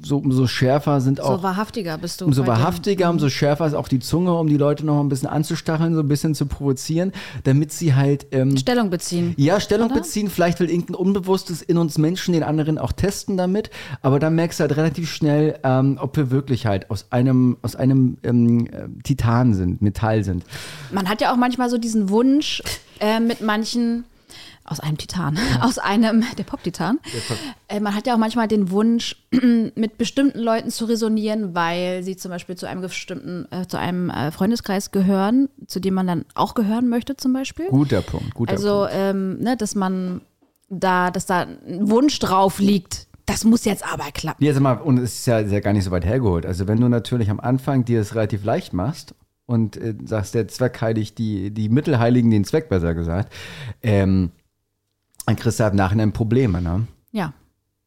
so, 0.02 0.16
umso 0.16 0.46
schärfer 0.46 1.02
sind 1.02 1.20
auch 1.20 1.36
So 1.36 1.42
wahrhaftiger 1.42 1.98
bist 1.98 2.22
du. 2.22 2.24
Umso 2.24 2.40
bei 2.42 2.46
dem. 2.46 2.52
wahrhaftiger, 2.52 3.10
umso 3.10 3.28
schärfer 3.28 3.66
ist 3.66 3.74
auch 3.74 3.88
die 3.88 3.98
Zunge, 3.98 4.34
um 4.34 4.46
die 4.46 4.56
Leute 4.56 4.86
noch 4.86 4.98
ein 5.00 5.10
bisschen 5.10 5.28
anzustacheln, 5.28 5.94
so 5.94 6.00
ein 6.00 6.08
bisschen 6.08 6.34
zu 6.34 6.46
provozieren, 6.46 7.12
damit 7.44 7.70
sie 7.70 7.94
halt 7.94 8.28
ähm, 8.32 8.56
Stellung 8.56 8.88
beziehen. 8.88 9.34
ja, 9.36 9.60
Stellung 9.60 9.90
Oder? 9.90 10.00
beziehen. 10.00 10.30
Vielleicht 10.30 10.58
will 10.60 10.70
irgendein 10.70 10.94
Unbewusstes 10.94 11.60
in 11.60 11.76
uns 11.76 11.98
Menschen 11.98 12.32
den 12.32 12.42
anderen 12.42 12.78
auch 12.78 12.92
testen 12.92 13.36
damit, 13.36 13.68
aber 14.00 14.18
dann 14.18 14.36
merkst 14.36 14.58
du 14.58 14.62
halt 14.62 14.76
relativ 14.78 15.12
schnell, 15.12 15.58
ähm, 15.64 15.98
ob 16.00 16.16
wir 16.16 16.30
wirklich 16.30 16.64
halt 16.64 16.90
aus 16.90 17.08
einem 17.10 17.58
aus 17.60 17.76
einem 17.76 18.16
ähm, 18.22 18.68
äh, 18.68 18.88
Titan 19.02 19.52
sind, 19.52 19.82
Metall 19.82 20.24
sind. 20.24 20.44
Man 20.92 21.10
hat 21.10 21.20
ja 21.20 21.30
auch 21.30 21.36
manchmal 21.36 21.68
so 21.68 21.76
diesen 21.76 22.08
Wunsch 22.08 22.62
äh, 23.00 23.18
mit 23.18 23.40
manchen 23.50 24.04
aus 24.64 24.78
einem 24.78 24.96
Titan, 24.96 25.36
aus 25.60 25.78
einem, 25.78 26.24
der 26.38 26.44
Pop-Titan. 26.44 27.00
Äh, 27.66 27.80
man 27.80 27.96
hat 27.96 28.06
ja 28.06 28.14
auch 28.14 28.18
manchmal 28.18 28.46
den 28.46 28.70
Wunsch, 28.70 29.16
mit 29.74 29.98
bestimmten 29.98 30.38
Leuten 30.38 30.70
zu 30.70 30.84
resonieren, 30.84 31.54
weil 31.54 32.04
sie 32.04 32.16
zum 32.16 32.30
Beispiel 32.30 32.54
zu 32.54 32.66
einem 32.66 32.80
bestimmten, 32.80 33.48
äh, 33.50 33.66
zu 33.66 33.76
einem 33.76 34.08
äh, 34.10 34.30
Freundeskreis 34.30 34.92
gehören, 34.92 35.48
zu 35.66 35.80
dem 35.80 35.94
man 35.94 36.06
dann 36.06 36.24
auch 36.34 36.54
gehören 36.54 36.88
möchte, 36.88 37.16
zum 37.16 37.32
Beispiel. 37.32 37.66
Guter 37.68 38.02
Punkt, 38.02 38.34
guter 38.34 38.52
Also, 38.52 38.80
Punkt. 38.82 38.92
ähm, 38.94 39.38
ne, 39.40 39.56
dass 39.56 39.74
man 39.74 40.20
da, 40.68 41.10
dass 41.10 41.26
da 41.26 41.40
ein 41.40 41.90
Wunsch 41.90 42.20
drauf 42.20 42.60
liegt. 42.60 43.08
Das 43.26 43.44
muss 43.44 43.64
jetzt 43.64 43.84
aber 43.84 44.10
klappen. 44.12 44.44
Ja, 44.44 44.52
sag 44.52 44.62
mal, 44.62 44.74
und 44.74 44.98
es 44.98 45.20
ist 45.20 45.26
ja, 45.26 45.40
ist 45.40 45.52
ja 45.52 45.60
gar 45.60 45.72
nicht 45.72 45.84
so 45.84 45.90
weit 45.90 46.04
hergeholt. 46.04 46.46
Also 46.46 46.68
wenn 46.68 46.80
du 46.80 46.88
natürlich 46.88 47.30
am 47.30 47.40
Anfang 47.40 47.84
dir 47.84 48.00
es 48.00 48.14
relativ 48.14 48.44
leicht 48.44 48.72
machst 48.72 49.14
und 49.50 49.76
äh, 49.76 49.96
sagst, 50.04 50.34
der 50.34 50.46
Zweck 50.46 50.80
heiligt 50.80 51.18
die, 51.18 51.50
die 51.50 51.68
Mittel 51.68 51.98
heiligen 51.98 52.30
den 52.30 52.44
Zweck, 52.44 52.68
besser 52.68 52.94
gesagt, 52.94 53.32
ähm, 53.82 54.30
dann 55.26 55.34
kriegst 55.34 55.58
du 55.58 55.64
halt 55.64 55.72
im 55.72 55.78
Nachhinein 55.78 56.12
Probleme, 56.12 56.62
ne? 56.62 56.86
Ja. 57.10 57.34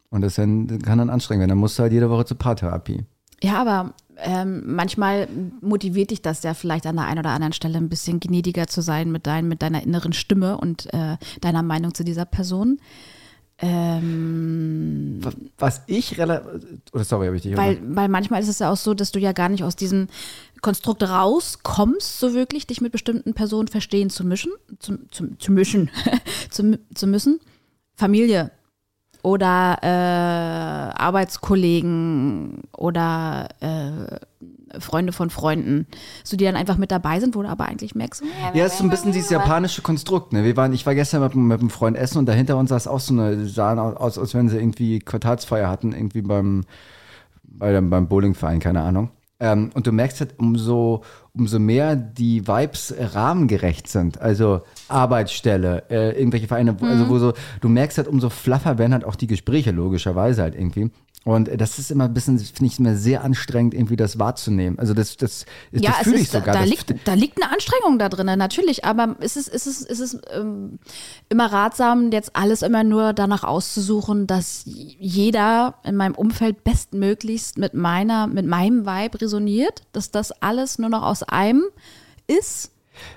Und 0.10 0.22
das 0.22 0.36
dann, 0.36 0.68
kann 0.82 0.98
dann 0.98 1.10
anstrengend 1.10 1.40
werden. 1.40 1.50
Dann 1.50 1.58
musst 1.58 1.80
du 1.80 1.84
halt 1.84 1.94
jede 1.94 2.10
Woche 2.10 2.26
zur 2.26 2.38
Paartherapie. 2.38 3.06
Ja, 3.42 3.62
aber 3.62 3.94
ähm, 4.18 4.64
manchmal 4.66 5.30
motiviert 5.62 6.12
dich 6.12 6.22
das 6.22 6.44
ja 6.44 6.54
vielleicht 6.54 6.86
an 6.86 6.98
der 6.98 7.06
einen 7.06 7.20
oder 7.20 7.32
anderen 7.32 7.54
Stelle 7.54 7.78
ein 7.78 7.90
bisschen 7.90 8.20
gnädiger 8.20 8.68
zu 8.68 8.82
sein 8.82 9.10
mit, 9.10 9.26
dein, 9.26 9.48
mit 9.48 9.62
deiner 9.62 9.84
inneren 9.84 10.12
Stimme 10.12 10.58
und 10.58 10.94
äh, 10.94 11.16
deiner 11.40 11.64
Meinung 11.64 11.94
zu 11.94 12.04
dieser 12.04 12.26
Person. 12.26 12.80
Ähm, 13.66 15.22
Was 15.58 15.84
ich 15.88 16.18
relativ. 16.18 16.62
Oder 16.92 17.06
sorry, 17.06 17.28
habe 17.28 17.38
ich 17.38 17.44
dich 17.44 17.56
weil, 17.56 17.80
weil 17.96 18.10
manchmal 18.10 18.42
ist 18.42 18.50
es 18.50 18.60
ja 18.60 18.70
auch 18.70 18.78
so, 18.78 18.94
dass 18.94 19.14
du 19.14 19.20
ja 19.20 19.32
gar 19.32 19.48
nicht 19.48 19.64
aus 19.64 19.78
diesem 19.78 20.08
Konstrukt 20.62 21.02
rauskommst, 21.02 22.20
so 22.20 22.34
wirklich, 22.34 22.68
dich 22.68 22.82
mit 22.82 22.92
bestimmten 22.92 23.34
Personen 23.34 23.70
verstehen 23.70 24.10
zu 24.10 24.26
mischen, 24.26 24.52
zu, 24.80 24.98
zu, 25.12 25.38
zu 25.38 25.54
mischen, 25.54 25.92
zu, 26.50 26.78
zu 26.94 27.08
müssen. 27.08 27.40
Familie 27.96 28.52
oder 29.22 29.78
äh, 29.82 31.02
Arbeitskollegen 31.02 32.64
oder 32.76 33.48
äh, 33.62 34.18
Freunde 34.80 35.14
von 35.14 35.30
Freunden, 35.30 35.88
so 36.24 36.38
die 36.38 36.46
dann 36.46 36.56
einfach 36.56 36.78
mit 36.78 36.92
dabei 36.92 37.20
sind, 37.20 37.36
wo 37.36 37.42
du 37.42 37.50
aber 37.50 37.66
eigentlich 37.66 37.96
merkst, 37.96 38.22
so, 38.22 38.26
Ja, 38.54 38.66
es 38.66 38.74
ist 38.74 38.80
so 38.80 38.84
ein 38.84 38.90
bisschen 38.90 39.12
dieses 39.12 39.30
japanische 39.30 39.82
Konstrukt. 39.82 40.34
Ne? 40.34 40.44
Wir 40.44 40.58
waren, 40.58 40.74
ich 40.74 40.86
war 40.86 40.96
gestern 40.96 41.22
mit, 41.22 41.36
mit 41.36 41.60
einem 41.60 41.70
Freund 41.70 41.98
essen 41.98 42.18
und 42.18 42.26
dahinter 42.28 42.58
uns 42.58 42.70
saß 42.70 42.88
auch 42.88 43.00
so 43.00 43.14
eine, 43.14 43.46
sahen 43.48 43.80
aus, 43.80 44.18
als 44.18 44.34
wenn 44.34 44.50
sie 44.50 44.58
irgendwie 44.58 45.00
Quartalsfeier 45.00 45.70
hatten, 45.70 45.94
irgendwie 45.94 46.22
beim, 46.22 46.64
bei 47.44 47.72
dem, 47.72 47.90
beim 47.90 48.08
Bowlingverein, 48.08 48.60
keine 48.60 48.82
Ahnung. 48.82 49.10
Ähm, 49.40 49.72
und 49.74 49.88
du 49.88 49.92
merkst 49.92 50.22
halt, 50.22 50.36
umso, 50.38 51.04
umso 51.34 51.60
mehr 51.60 51.96
die 51.96 52.48
Vibes 52.48 52.94
rahmengerecht 52.98 53.90
sind, 53.90 54.22
also 54.22 54.62
Arbeitsstelle, 54.88 55.84
äh, 55.90 56.18
irgendwelche 56.18 56.48
Vereine, 56.48 56.80
wo, 56.80 56.86
also 56.86 57.10
wo 57.10 57.20
so, 57.20 57.34
du 57.60 57.68
merkst 57.68 57.98
halt, 57.98 58.08
umso 58.08 58.30
flaffer 58.30 58.78
werden 58.78 58.94
halt 58.94 59.04
auch 59.04 59.16
die 59.16 59.28
Gespräche, 59.28 59.72
logischerweise 59.72 60.44
halt 60.44 60.56
irgendwie. 60.56 60.92
Und 61.26 61.50
das 61.56 61.80
ist 61.80 61.90
immer 61.90 62.06
ein 62.06 62.14
bisschen, 62.14 62.38
finde 62.38 62.66
ich, 62.66 62.80
immer 62.80 62.96
sehr 62.96 63.24
anstrengend, 63.24 63.74
irgendwie 63.74 63.96
das 63.96 64.20
wahrzunehmen. 64.20 64.78
Also 64.78 64.94
das, 64.94 65.16
das, 65.16 65.46
das 65.72 65.82
Ja, 65.82 65.92
fühle 65.94 66.18
ich 66.20 66.30
sogar. 66.30 66.54
da, 66.54 66.60
das, 66.62 66.70
liegt, 66.70 67.08
da 67.08 67.14
liegt 67.14 67.42
eine 67.42 67.50
Anstrengung 67.52 67.98
da 67.98 68.10
drin, 68.10 68.26
natürlich, 68.38 68.84
aber 68.84 69.16
ist 69.22 69.38
es 69.38 69.48
ist 69.48 69.66
es, 69.66 69.82
ist 69.84 70.00
es 70.00 70.18
ähm, 70.34 70.80
immer 71.30 71.46
ratsam, 71.46 72.12
jetzt 72.12 72.36
alles 72.36 72.62
immer 72.62 72.84
nur 72.84 73.14
danach 73.14 73.46
auszusuchen, 73.46 74.28
dass 74.28 74.64
jeder 74.66 75.76
in 75.84 75.96
meinem 75.96 76.16
Umfeld 76.16 76.66
bestmöglichst 76.66 77.58
mit 77.58 77.74
meiner, 77.74 78.28
mit 78.28 78.46
meinem 78.46 78.86
Vibe 78.86 79.22
resoniert, 79.22 79.84
dass 79.94 80.12
das 80.12 80.34
alles 80.42 80.78
nur 80.78 80.90
noch 80.90 81.04
aus 81.04 81.24
einem 81.24 81.64
ist? 82.28 82.72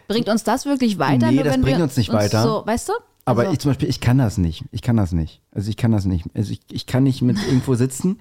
Bringt 0.07 0.29
uns 0.29 0.45
das 0.45 0.65
wirklich 0.65 1.01
weiter? 1.01 1.31
Nee, 1.33 1.43
das 1.43 1.55
wenn 1.55 1.63
bringt 1.63 1.79
wir 1.79 1.85
uns 1.85 1.97
nicht 1.97 2.13
weiter. 2.13 2.43
So, 2.45 2.63
weißt 2.65 2.89
du? 2.89 2.93
Aber 3.27 3.43
Also- 3.43 3.53
ich 3.53 3.59
zum 3.59 3.71
Beispiel, 3.73 3.89
ich 3.91 4.01
kann 4.01 4.17
das 4.19 4.39
nicht. 4.39 4.65
Ich 4.71 4.81
kann 4.81 4.97
das 4.97 5.13
nicht. 5.13 5.43
Also 5.51 5.69
ich 5.69 5.77
kann 5.77 5.93
das 5.93 6.07
nicht. 6.07 6.25
Also 6.35 6.53
ich, 6.53 6.61
ich 6.71 6.87
kann 6.87 7.03
nicht 7.03 7.21
mit 7.21 7.37
irgendwo 7.47 7.75
sitzen 7.75 8.21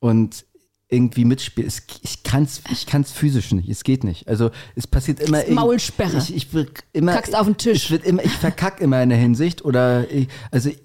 und 0.00 0.46
irgendwie 0.88 1.24
mitspielen. 1.24 1.70
Ich 2.02 2.22
kann 2.22 2.44
es 2.44 2.62
ich 2.70 2.86
kann's 2.86 3.10
physisch 3.10 3.50
nicht. 3.52 3.68
Es 3.68 3.82
geht 3.82 4.04
nicht. 4.04 4.28
Also 4.28 4.50
es 4.76 4.86
passiert 4.86 5.18
immer. 5.20 5.40
irgend- 5.42 5.56
Maulsperre. 5.56 6.16
Ich, 6.18 6.34
ich 6.34 6.54
will 6.54 6.70
immer. 6.92 7.12
Kackst 7.12 7.34
auf 7.36 7.46
den 7.46 7.56
Tisch. 7.56 7.90
Ich, 7.90 8.04
immer, 8.04 8.24
ich 8.24 8.32
verkack 8.32 8.80
immer 8.80 9.02
in 9.02 9.08
der 9.08 9.18
Hinsicht 9.18 9.64
oder 9.64 10.08
ich, 10.10 10.28
also 10.52 10.68
ich, 10.70 10.78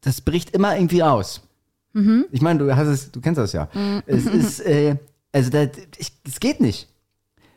das 0.00 0.20
bricht 0.20 0.50
immer 0.50 0.74
irgendwie 0.76 1.04
aus. 1.04 1.40
Mhm. 1.92 2.24
Ich 2.32 2.40
meine, 2.40 2.58
du 2.58 2.74
hast 2.76 2.88
es, 2.88 3.12
du 3.12 3.20
kennst 3.20 3.38
das 3.38 3.52
ja. 3.52 3.68
Es 4.06 4.26
ist, 4.26 4.58
äh, 4.60 4.96
also 5.30 5.50
da, 5.50 5.68
ich, 5.98 6.10
es 6.26 6.40
geht 6.40 6.60
nicht. 6.60 6.88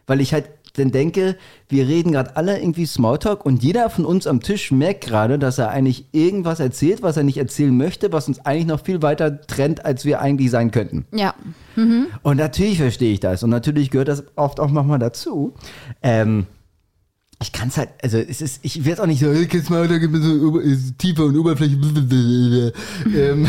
Weil 0.05 0.21
ich 0.21 0.33
halt 0.33 0.47
dann 0.77 0.91
denke, 0.91 1.35
wir 1.67 1.88
reden 1.88 2.11
gerade 2.11 2.35
alle 2.35 2.59
irgendwie 2.59 2.85
Smalltalk 2.85 3.45
und 3.45 3.63
jeder 3.63 3.89
von 3.89 4.05
uns 4.05 4.27
am 4.27 4.41
Tisch 4.41 4.71
merkt 4.71 5.05
gerade, 5.05 5.39
dass 5.39 5.57
er 5.57 5.69
eigentlich 5.69 6.05
irgendwas 6.11 6.59
erzählt, 6.59 7.01
was 7.01 7.17
er 7.17 7.23
nicht 7.23 7.38
erzählen 7.38 7.75
möchte, 7.75 8.11
was 8.11 8.27
uns 8.27 8.39
eigentlich 8.45 8.67
noch 8.67 8.83
viel 8.83 9.01
weiter 9.01 9.41
trennt, 9.41 9.85
als 9.85 10.05
wir 10.05 10.21
eigentlich 10.21 10.51
sein 10.51 10.71
könnten. 10.71 11.05
Ja. 11.13 11.33
Und 12.23 12.38
natürlich 12.38 12.77
verstehe 12.77 13.13
ich 13.13 13.19
das 13.19 13.43
und 13.43 13.49
natürlich 13.49 13.91
gehört 13.91 14.07
das 14.07 14.23
oft 14.35 14.59
auch 14.59 14.71
nochmal 14.71 14.99
dazu. 14.99 15.53
Ähm, 16.01 16.45
ich 17.41 17.51
kann 17.51 17.67
es 17.67 17.77
halt, 17.77 17.89
also 18.01 18.17
es 18.17 18.41
ist, 18.41 18.59
ich 18.63 18.85
werde 18.85 19.03
auch 19.03 19.07
nicht 19.07 19.19
so, 19.19 19.31
kennst 19.47 19.69
mal, 19.69 19.88
so 19.89 20.61
tiefer 20.97 21.25
und 21.25 21.38
Oberfläche. 21.38 21.75
ähm, 23.15 23.47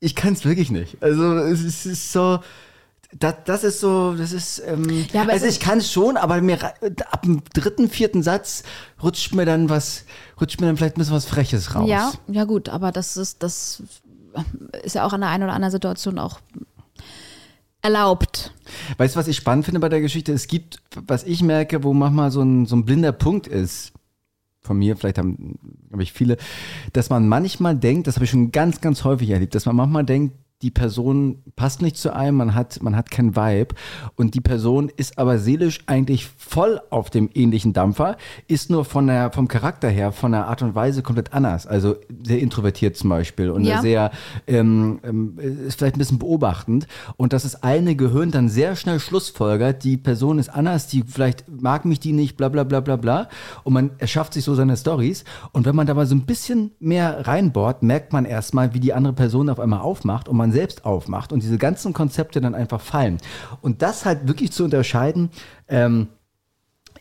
ich 0.00 0.14
kann 0.14 0.34
es 0.34 0.44
wirklich 0.44 0.70
nicht. 0.70 1.02
Also 1.02 1.34
es 1.38 1.86
ist 1.86 2.12
so, 2.12 2.40
das, 3.18 3.34
das 3.44 3.64
ist 3.64 3.80
so, 3.80 4.14
das 4.14 4.32
ist, 4.32 4.62
ähm, 4.66 5.06
Ja, 5.12 5.26
also 5.26 5.46
ich 5.46 5.58
kann 5.58 5.78
es 5.78 5.90
schon, 5.90 6.16
aber 6.16 6.40
mir 6.40 6.62
ab 6.62 7.22
dem 7.22 7.42
dritten, 7.52 7.88
vierten 7.88 8.22
Satz 8.22 8.62
rutscht 9.02 9.34
mir 9.34 9.44
dann 9.44 9.68
was, 9.68 10.04
rutscht 10.40 10.60
mir 10.60 10.68
dann 10.68 10.76
vielleicht 10.76 10.96
ein 10.96 11.00
bisschen 11.00 11.14
was 11.14 11.26
Freches 11.26 11.74
raus. 11.74 11.88
Ja, 11.88 12.12
ja 12.28 12.44
gut, 12.44 12.68
aber 12.68 12.92
das 12.92 13.16
ist, 13.16 13.42
das 13.42 13.82
ist 14.82 14.94
ja 14.94 15.04
auch 15.04 15.12
an 15.12 15.22
der 15.22 15.30
einen 15.30 15.44
oder 15.44 15.52
anderen 15.52 15.72
Situation 15.72 16.18
auch 16.18 16.40
erlaubt. 17.82 18.52
Weißt 18.98 19.16
du, 19.16 19.18
was 19.18 19.28
ich 19.28 19.36
spannend 19.36 19.64
finde 19.64 19.80
bei 19.80 19.88
der 19.88 20.00
Geschichte? 20.00 20.32
Es 20.32 20.46
gibt, 20.46 20.80
was 21.06 21.24
ich 21.24 21.42
merke, 21.42 21.82
wo 21.82 21.92
manchmal 21.92 22.30
so 22.30 22.42
ein, 22.42 22.66
so 22.66 22.76
ein 22.76 22.84
blinder 22.84 23.12
Punkt 23.12 23.46
ist, 23.46 23.92
von 24.60 24.78
mir, 24.78 24.96
vielleicht 24.96 25.18
haben, 25.18 25.58
habe 25.90 26.02
ich 26.02 26.12
viele, 26.12 26.36
dass 26.92 27.10
man 27.10 27.26
manchmal 27.26 27.76
denkt, 27.76 28.06
das 28.06 28.16
habe 28.16 28.24
ich 28.24 28.30
schon 28.30 28.52
ganz, 28.52 28.80
ganz 28.80 29.04
häufig 29.04 29.30
erlebt, 29.30 29.54
dass 29.54 29.66
man 29.66 29.74
manchmal 29.74 30.04
denkt, 30.04 30.34
die 30.62 30.70
Person 30.70 31.38
passt 31.56 31.80
nicht 31.80 31.96
zu 31.96 32.14
einem, 32.14 32.36
man 32.36 32.54
hat, 32.54 32.82
man 32.82 32.94
hat 32.94 33.10
kein 33.10 33.34
Vibe 33.34 33.74
und 34.16 34.34
die 34.34 34.40
Person 34.40 34.90
ist 34.94 35.18
aber 35.18 35.38
seelisch 35.38 35.80
eigentlich 35.86 36.28
voll 36.36 36.80
auf 36.90 37.08
dem 37.08 37.30
ähnlichen 37.34 37.72
Dampfer, 37.72 38.16
ist 38.46 38.70
nur 38.70 38.84
von 38.84 39.06
der, 39.06 39.32
vom 39.32 39.48
Charakter 39.48 39.88
her, 39.88 40.12
von 40.12 40.32
der 40.32 40.46
Art 40.48 40.60
und 40.62 40.74
Weise 40.74 41.02
komplett 41.02 41.32
anders. 41.32 41.66
Also 41.66 41.96
sehr 42.22 42.40
introvertiert 42.40 42.96
zum 42.96 43.08
Beispiel 43.10 43.50
und 43.50 43.64
Ja. 43.64 43.80
sehr, 43.80 44.10
ähm, 44.46 45.00
ähm, 45.02 45.38
ist 45.66 45.78
vielleicht 45.78 45.96
ein 45.96 45.98
bisschen 45.98 46.18
beobachtend 46.18 46.86
und 47.16 47.32
dass 47.32 47.44
das 47.44 47.62
eine 47.62 47.96
Gehirn 47.96 48.30
dann 48.30 48.48
sehr 48.48 48.76
schnell 48.76 49.00
schlussfolgert, 49.00 49.82
die 49.84 49.96
Person 49.96 50.38
ist 50.38 50.50
anders, 50.50 50.88
die 50.88 51.02
vielleicht 51.06 51.44
mag 51.48 51.86
mich 51.86 52.00
die 52.00 52.12
nicht, 52.12 52.36
bla 52.36 52.48
bla 52.50 52.64
bla 52.64 52.80
bla 52.80 52.96
bla 52.96 53.28
und 53.64 53.72
man 53.72 53.90
erschafft 53.98 54.34
sich 54.34 54.44
so 54.44 54.54
seine 54.54 54.76
Stories 54.76 55.24
und 55.52 55.64
wenn 55.64 55.74
man 55.74 55.86
da 55.86 55.94
mal 55.94 56.06
so 56.06 56.14
ein 56.14 56.26
bisschen 56.26 56.72
mehr 56.80 57.26
reinbohrt, 57.26 57.82
merkt 57.82 58.12
man 58.12 58.26
erstmal, 58.26 58.74
wie 58.74 58.80
die 58.80 58.92
andere 58.92 59.14
Person 59.14 59.48
auf 59.48 59.58
einmal 59.58 59.80
aufmacht 59.80 60.28
und 60.28 60.36
man 60.36 60.49
selbst 60.52 60.84
aufmacht 60.84 61.32
und 61.32 61.42
diese 61.42 61.58
ganzen 61.58 61.92
Konzepte 61.92 62.40
dann 62.40 62.54
einfach 62.54 62.80
fallen. 62.80 63.18
Und 63.60 63.82
das 63.82 64.04
halt 64.04 64.28
wirklich 64.28 64.52
zu 64.52 64.64
unterscheiden, 64.64 65.30
ähm, 65.68 66.08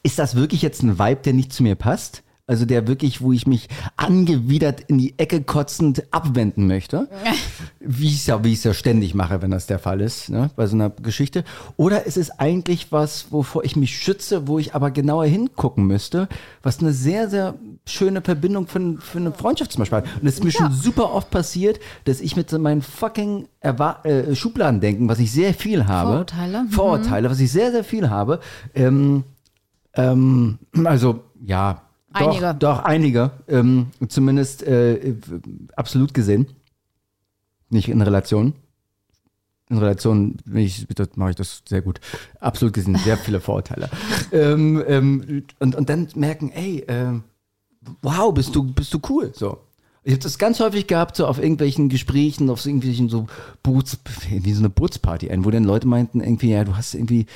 ist 0.04 0.20
das 0.20 0.36
wirklich 0.36 0.62
jetzt 0.62 0.84
ein 0.84 1.00
Vibe, 1.00 1.22
der 1.24 1.34
nicht 1.34 1.54
zu 1.54 1.64
mir 1.64 1.76
passt? 1.76 2.24
Also 2.50 2.66
der 2.66 2.88
wirklich, 2.88 3.22
wo 3.22 3.32
ich 3.32 3.46
mich 3.46 3.70
angewidert 3.96 4.82
in 4.88 4.98
die 4.98 5.14
Ecke 5.20 5.44
kotzend 5.44 6.04
abwenden 6.10 6.66
möchte. 6.66 7.08
Wie 7.80 8.08
ich 8.08 8.16
es 8.16 8.26
ja, 8.26 8.44
wie 8.44 8.52
ich 8.52 8.58
es 8.58 8.64
ja 8.64 8.74
ständig 8.74 9.14
mache, 9.14 9.42
wenn 9.42 9.52
das 9.52 9.68
der 9.68 9.78
Fall 9.78 10.02
ist, 10.02 10.30
ne, 10.30 10.50
bei 10.56 10.66
so 10.68 10.76
einer 10.76 10.90
Geschichte. 10.90 11.44
Oder 11.78 12.06
ist 12.06 12.18
es 12.18 12.32
eigentlich 12.40 12.92
was, 12.92 13.32
wovor 13.32 13.64
ich 13.64 13.76
mich 13.76 13.96
schütze, 13.96 14.48
wo 14.48 14.58
ich 14.58 14.76
aber 14.76 14.92
genauer 14.92 15.26
hingucken 15.26 15.86
müsste, 15.86 16.28
was 16.64 16.80
eine 16.80 16.92
sehr, 16.92 17.30
sehr 17.30 17.54
schöne 17.86 18.22
Verbindung 18.22 18.68
für, 18.68 18.98
für 19.00 19.20
eine 19.20 19.32
Freundschaft 19.32 19.72
zum 19.72 19.82
Beispiel 19.82 20.00
hat. 20.00 20.06
Und 20.20 20.28
es 20.28 20.36
ist 20.36 20.44
mir 20.44 20.52
schon 20.52 20.74
super 20.74 21.14
oft 21.14 21.30
passiert, 21.30 21.80
dass 22.06 22.20
ich 22.20 22.36
mit 22.36 22.50
so 22.50 22.58
meinen 22.58 22.82
fucking 22.82 23.48
Erwa 23.60 24.02
äh, 24.04 24.36
Schubladendenken, 24.36 25.08
was 25.08 25.20
ich 25.20 25.32
sehr 25.32 25.54
viel 25.54 25.86
habe. 25.86 26.12
Vorurteile, 26.12 26.64
mhm. 26.64 26.70
Vorurteile, 26.70 27.30
was 27.30 27.40
ich 27.40 27.52
sehr, 27.52 27.72
sehr 27.72 27.84
viel 27.84 28.10
habe. 28.10 28.40
Ähm, 28.74 29.24
ähm, 29.94 30.60
also, 30.84 31.24
ja. 31.44 31.84
Einige. 32.12 32.54
Doch, 32.54 32.78
doch 32.78 32.84
einige. 32.84 33.32
Ähm, 33.48 33.88
zumindest 34.08 34.64
äh, 34.64 35.16
absolut 35.76 36.14
gesehen. 36.14 36.48
Nicht 37.70 37.90
in 37.90 38.02
Relation. 38.02 38.54
In 39.70 39.78
Relation 39.78 40.38
mache 40.46 41.30
ich 41.30 41.36
das 41.36 41.62
sehr 41.68 41.82
gut. 41.82 42.00
Absolut 42.40 42.74
gesehen, 42.74 42.96
sehr 42.96 43.18
viele 43.18 43.40
Vorurteile. 43.40 43.90
ähm, 44.32 44.84
ähm, 44.88 45.44
und, 45.60 45.76
und 45.76 45.90
dann 45.90 46.08
merken, 46.16 46.52
ey, 46.52 46.84
ähm, 46.88 47.24
wow, 48.02 48.34
bist 48.34 48.56
du, 48.56 48.64
bist 48.64 48.92
du 48.94 49.00
cool. 49.10 49.32
So. 49.36 49.60
Ich 50.04 50.14
habe 50.14 50.24
das 50.24 50.40
ganz 50.40 50.60
häufig 50.60 50.88
gehabt, 50.88 51.18
so 51.18 51.28
auf 51.28 51.38
irgendwelchen 51.38 51.90
Gesprächen, 51.90 52.50
auf 52.50 52.62
so 52.62 52.70
irgendwelchen 52.70 53.10
so 53.10 53.28
Boots, 53.62 54.00
wie 54.30 54.54
so 54.54 54.62
eine 54.62 54.70
Bootsparty 54.70 55.30
ein, 55.30 55.46
wo 55.46 55.52
dann 55.52 55.66
Leute 55.66 55.88
meinten, 55.88 56.22
irgendwie, 56.22 56.50
ja, 56.50 56.64
du 56.64 56.76
hast 56.76 56.96
irgendwie, 56.96 57.28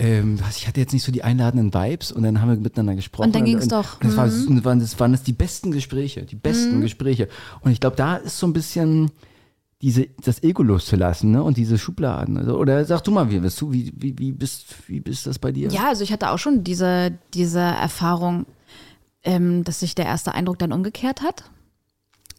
ähm, 0.00 0.38
ich 0.56 0.66
hatte 0.66 0.80
jetzt 0.80 0.94
nicht 0.94 1.04
so 1.04 1.12
die 1.12 1.22
einladenden 1.22 1.74
Vibes 1.74 2.10
und 2.10 2.22
dann 2.22 2.40
haben 2.40 2.48
wir 2.48 2.56
miteinander 2.56 2.94
gesprochen. 2.94 3.26
Und 3.26 3.34
dann 3.34 3.44
ging's 3.44 3.68
doch. 3.68 4.00
Und 4.00 4.06
das, 4.06 4.16
war, 4.16 4.24
das, 4.24 4.64
waren, 4.64 4.80
das 4.80 4.98
waren 4.98 5.12
das 5.12 5.22
die 5.22 5.34
besten 5.34 5.72
Gespräche, 5.72 6.22
die 6.22 6.36
besten 6.36 6.80
Gespräche. 6.80 7.28
Und 7.60 7.70
ich 7.70 7.80
glaube, 7.80 7.96
da 7.96 8.16
ist 8.16 8.38
so 8.38 8.46
ein 8.46 8.54
bisschen 8.54 9.10
diese, 9.82 10.08
das 10.24 10.42
Ego 10.42 10.62
loszulassen, 10.62 11.30
ne? 11.30 11.42
Und 11.42 11.58
diese 11.58 11.76
Schubladen. 11.76 12.38
Also, 12.38 12.56
oder 12.58 12.84
sag 12.86 13.02
du 13.02 13.10
mal, 13.10 13.30
wie 13.30 13.40
bist 13.40 13.60
du, 13.60 13.72
wie, 13.72 13.92
wie, 13.94 14.18
wie 14.18 14.32
bist, 14.32 14.66
wie 14.88 15.00
bist 15.00 15.26
das 15.26 15.38
bei 15.38 15.52
dir? 15.52 15.68
Ja, 15.68 15.88
also 15.88 16.02
ich 16.02 16.12
hatte 16.12 16.30
auch 16.30 16.38
schon 16.38 16.64
diese, 16.64 17.12
diese 17.34 17.60
Erfahrung, 17.60 18.46
ähm, 19.22 19.64
dass 19.64 19.80
sich 19.80 19.94
der 19.94 20.06
erste 20.06 20.32
Eindruck 20.32 20.58
dann 20.58 20.72
umgekehrt 20.72 21.20
hat. 21.20 21.44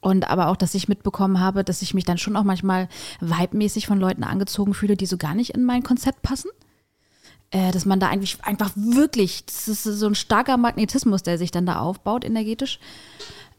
Und 0.02 0.32
aber 0.32 0.48
auch, 0.48 0.56
dass 0.58 0.74
ich 0.74 0.88
mitbekommen 0.88 1.40
habe, 1.40 1.64
dass 1.64 1.84
ich 1.84 1.94
mich 1.94 2.06
dann 2.06 2.18
schon 2.18 2.36
auch 2.36 2.44
manchmal 2.44 2.90
vibemäßig 3.20 3.86
von 3.86 4.00
Leuten 4.00 4.24
angezogen 4.24 4.74
fühle, 4.74 4.98
die 4.98 5.06
so 5.06 5.18
gar 5.18 5.36
nicht 5.36 5.52
in 5.52 5.64
mein 5.64 5.84
Konzept 5.84 6.24
passen. 6.24 6.50
Äh, 7.52 7.72
dass 7.72 7.86
man 7.86 8.00
da 8.00 8.08
eigentlich 8.08 8.38
einfach 8.44 8.72
wirklich, 8.76 9.46
das 9.46 9.68
ist 9.68 9.84
so 9.84 10.08
ein 10.08 10.16
starker 10.16 10.56
Magnetismus, 10.56 11.22
der 11.22 11.38
sich 11.38 11.52
dann 11.52 11.66
da 11.66 11.80
aufbaut 11.80 12.24
energetisch. 12.24 12.80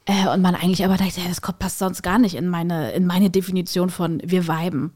Äh, 0.06 0.28
und 0.28 0.40
man 0.40 0.54
eigentlich 0.54 0.84
aber 0.84 0.96
denkt, 0.96 1.18
ja, 1.18 1.24
das 1.28 1.40
passt 1.40 1.78
sonst 1.78 2.02
gar 2.02 2.18
nicht 2.18 2.34
in 2.34 2.48
meine, 2.48 2.92
in 2.92 3.06
meine 3.06 3.28
Definition 3.28 3.90
von 3.90 4.22
wir 4.24 4.48
viben. 4.48 4.92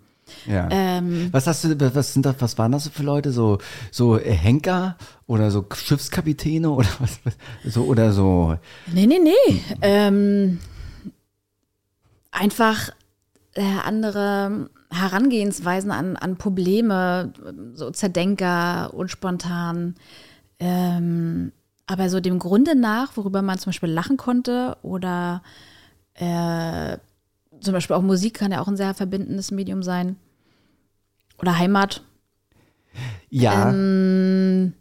Ja. 0.46 0.68
Ähm, 0.70 1.28
was 1.30 1.46
hast 1.46 1.64
du, 1.64 1.94
was 1.94 2.12
sind 2.12 2.26
das, 2.26 2.36
was 2.40 2.58
waren 2.58 2.72
das 2.72 2.88
für 2.88 3.02
Leute? 3.02 3.32
So, 3.32 3.58
so 3.92 4.18
äh, 4.18 4.32
Henker 4.32 4.96
oder 5.26 5.50
so 5.50 5.64
Schiffskapitäne 5.72 6.70
oder 6.70 6.88
was, 6.98 7.20
was 7.22 7.36
so 7.64 7.84
oder 7.84 8.12
so. 8.12 8.56
Nee, 8.86 9.06
nee, 9.06 9.20
nee. 9.22 9.62
Ähm, 9.82 10.58
einfach 12.32 12.90
äh, 13.54 13.62
andere 13.84 14.70
Herangehensweisen 14.90 15.90
an, 15.90 16.16
an 16.16 16.36
Probleme, 16.36 17.32
so 17.74 17.90
Zerdenker, 17.90 18.94
unspontan. 18.94 19.94
Ähm, 20.58 21.52
aber 21.86 22.08
so 22.10 22.20
dem 22.20 22.38
Grunde 22.38 22.74
nach, 22.74 23.16
worüber 23.16 23.42
man 23.42 23.58
zum 23.58 23.70
Beispiel 23.70 23.90
lachen 23.90 24.16
konnte 24.16 24.76
oder 24.82 25.42
äh, 26.14 26.98
zum 27.60 27.72
Beispiel 27.72 27.96
auch 27.96 28.02
Musik 28.02 28.34
kann 28.34 28.52
ja 28.52 28.60
auch 28.60 28.68
ein 28.68 28.76
sehr 28.76 28.94
verbindendes 28.94 29.50
Medium 29.50 29.82
sein. 29.82 30.16
Oder 31.38 31.58
Heimat. 31.58 32.02
Ja. 33.28 33.70
Ähm, 33.70 34.72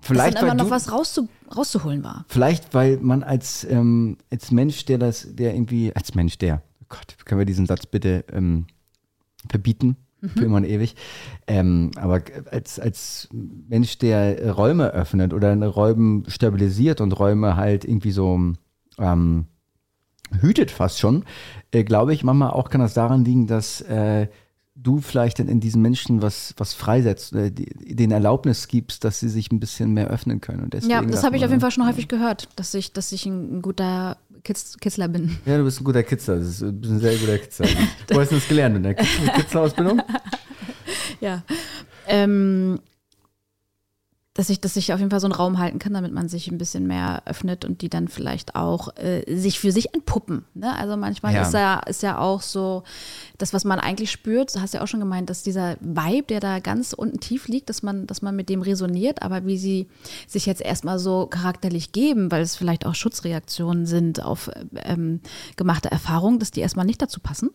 vielleicht 0.00 0.36
weil 0.36 0.44
immer 0.44 0.54
noch 0.54 0.66
du, 0.66 0.70
was 0.70 0.92
rauszu, 0.92 1.28
rauszuholen 1.54 2.04
war. 2.04 2.26
vielleicht 2.28 2.74
weil 2.74 2.98
man 2.98 3.22
als 3.22 3.64
ähm, 3.64 4.18
als 4.30 4.50
Mensch, 4.50 4.84
der 4.84 4.98
das, 4.98 5.34
der 5.34 5.54
irgendwie 5.54 5.94
als 5.94 6.14
Mensch, 6.14 6.36
der, 6.38 6.62
Gott, 6.88 7.16
können 7.24 7.38
wir 7.40 7.46
diesen 7.46 7.66
Satz 7.66 7.86
bitte 7.86 8.24
ähm, 8.32 8.66
verbieten? 9.48 9.96
Für 10.36 10.44
immer 10.44 10.56
und 10.56 10.64
ewig. 10.64 10.96
Ähm, 11.46 11.90
aber 11.96 12.22
als, 12.50 12.80
als 12.80 13.28
Mensch, 13.32 13.98
der 13.98 14.52
Räume 14.52 14.90
öffnet 14.92 15.34
oder 15.34 15.54
Räume 15.66 16.22
stabilisiert 16.28 17.02
und 17.02 17.12
Räume 17.18 17.56
halt 17.56 17.84
irgendwie 17.84 18.10
so 18.10 18.54
ähm, 18.98 19.46
hütet 20.40 20.70
fast 20.70 20.98
schon, 20.98 21.24
äh, 21.72 21.84
glaube 21.84 22.14
ich, 22.14 22.24
manchmal 22.24 22.50
auch 22.50 22.70
kann 22.70 22.80
das 22.80 22.94
daran 22.94 23.24
liegen, 23.24 23.46
dass 23.46 23.80
äh, 23.82 24.28
du 24.76 25.00
vielleicht 25.00 25.38
dann 25.38 25.48
in 25.48 25.60
diesen 25.60 25.82
Menschen 25.82 26.20
was, 26.22 26.54
was 26.56 26.74
freisetzt, 26.74 27.32
äh, 27.34 27.50
die, 27.50 27.66
den 27.94 28.10
Erlaubnis 28.10 28.66
gibst, 28.68 29.04
dass 29.04 29.20
sie 29.20 29.28
sich 29.28 29.50
ein 29.52 29.60
bisschen 29.60 29.92
mehr 29.92 30.08
öffnen 30.08 30.40
können. 30.40 30.64
Und 30.64 30.74
deswegen 30.74 30.90
Ja, 30.92 31.02
das 31.02 31.22
habe 31.22 31.36
ich 31.36 31.44
auf 31.44 31.50
jeden 31.50 31.60
Fall 31.60 31.70
schon 31.70 31.86
häufig 31.86 32.08
gehört, 32.08 32.48
dass 32.56 32.74
ich, 32.74 32.92
dass 32.92 33.12
ich 33.12 33.24
ein, 33.26 33.62
guter 33.62 34.16
Kitz, 34.42 34.76
Kitzler 34.80 35.08
bin. 35.08 35.38
Ja, 35.46 35.56
du 35.58 35.64
bist 35.64 35.80
ein 35.80 35.84
guter 35.84 36.02
Kitzler, 36.02 36.36
das 36.38 36.48
ist, 36.48 36.62
du 36.62 36.72
bist 36.72 36.92
ein 36.92 36.98
sehr 37.00 37.16
guter 37.16 37.38
Kitzler. 37.38 37.66
Wo 38.10 38.20
hast 38.20 38.30
du 38.32 38.34
das 38.34 38.48
gelernt? 38.48 38.76
In 38.76 38.82
der 38.82 38.94
Kitz- 38.96 39.32
Kitzler-Ausbildung? 39.36 40.02
Ja. 41.20 41.42
Ähm, 42.06 42.78
dass 44.36 44.50
ich, 44.50 44.60
dass 44.60 44.74
ich 44.74 44.92
auf 44.92 44.98
jeden 44.98 45.12
Fall 45.12 45.20
so 45.20 45.28
einen 45.28 45.34
Raum 45.34 45.58
halten 45.58 45.78
kann, 45.78 45.94
damit 45.94 46.12
man 46.12 46.28
sich 46.28 46.50
ein 46.50 46.58
bisschen 46.58 46.88
mehr 46.88 47.22
öffnet 47.24 47.64
und 47.64 47.82
die 47.82 47.88
dann 47.88 48.08
vielleicht 48.08 48.56
auch 48.56 48.88
äh, 48.96 49.22
sich 49.32 49.60
für 49.60 49.70
sich 49.70 49.94
entpuppen. 49.94 50.44
Ne? 50.54 50.76
Also 50.76 50.96
manchmal 50.96 51.34
Ja. 51.34 51.42
ist 51.42 51.54
ja, 51.54 51.78
ist 51.86 52.02
ja 52.02 52.18
auch 52.18 52.42
so, 52.42 52.82
das, 53.38 53.52
was 53.52 53.64
man 53.64 53.78
eigentlich 53.78 54.10
spürt, 54.10 54.52
du 54.56 54.60
hast 54.60 54.74
ja 54.74 54.82
auch 54.82 54.88
schon 54.88 54.98
gemeint, 54.98 55.30
dass 55.30 55.44
dieser 55.44 55.76
Vibe, 55.80 56.26
der 56.28 56.40
da 56.40 56.58
ganz 56.58 56.94
unten 56.94 57.20
tief 57.20 57.46
liegt, 57.46 57.68
dass 57.68 57.84
man, 57.84 58.08
dass 58.08 58.22
man 58.22 58.34
mit 58.34 58.48
dem 58.48 58.60
resoniert, 58.60 59.22
aber 59.22 59.46
wie 59.46 59.56
sie 59.56 59.86
sich 60.26 60.46
jetzt 60.46 60.62
erstmal 60.62 60.98
so 60.98 61.26
charakterlich 61.26 61.92
geben, 61.92 62.32
weil 62.32 62.42
es 62.42 62.56
vielleicht 62.56 62.86
auch 62.86 62.96
Schutzreaktionen 62.96 63.86
sind 63.86 64.20
auf 64.20 64.50
ähm, 64.74 65.20
gemachte 65.56 65.92
Erfahrungen, 65.92 66.40
dass 66.40 66.50
die 66.50 66.60
erstmal 66.60 66.86
nicht 66.86 67.00
dazu 67.00 67.20
passen 67.20 67.50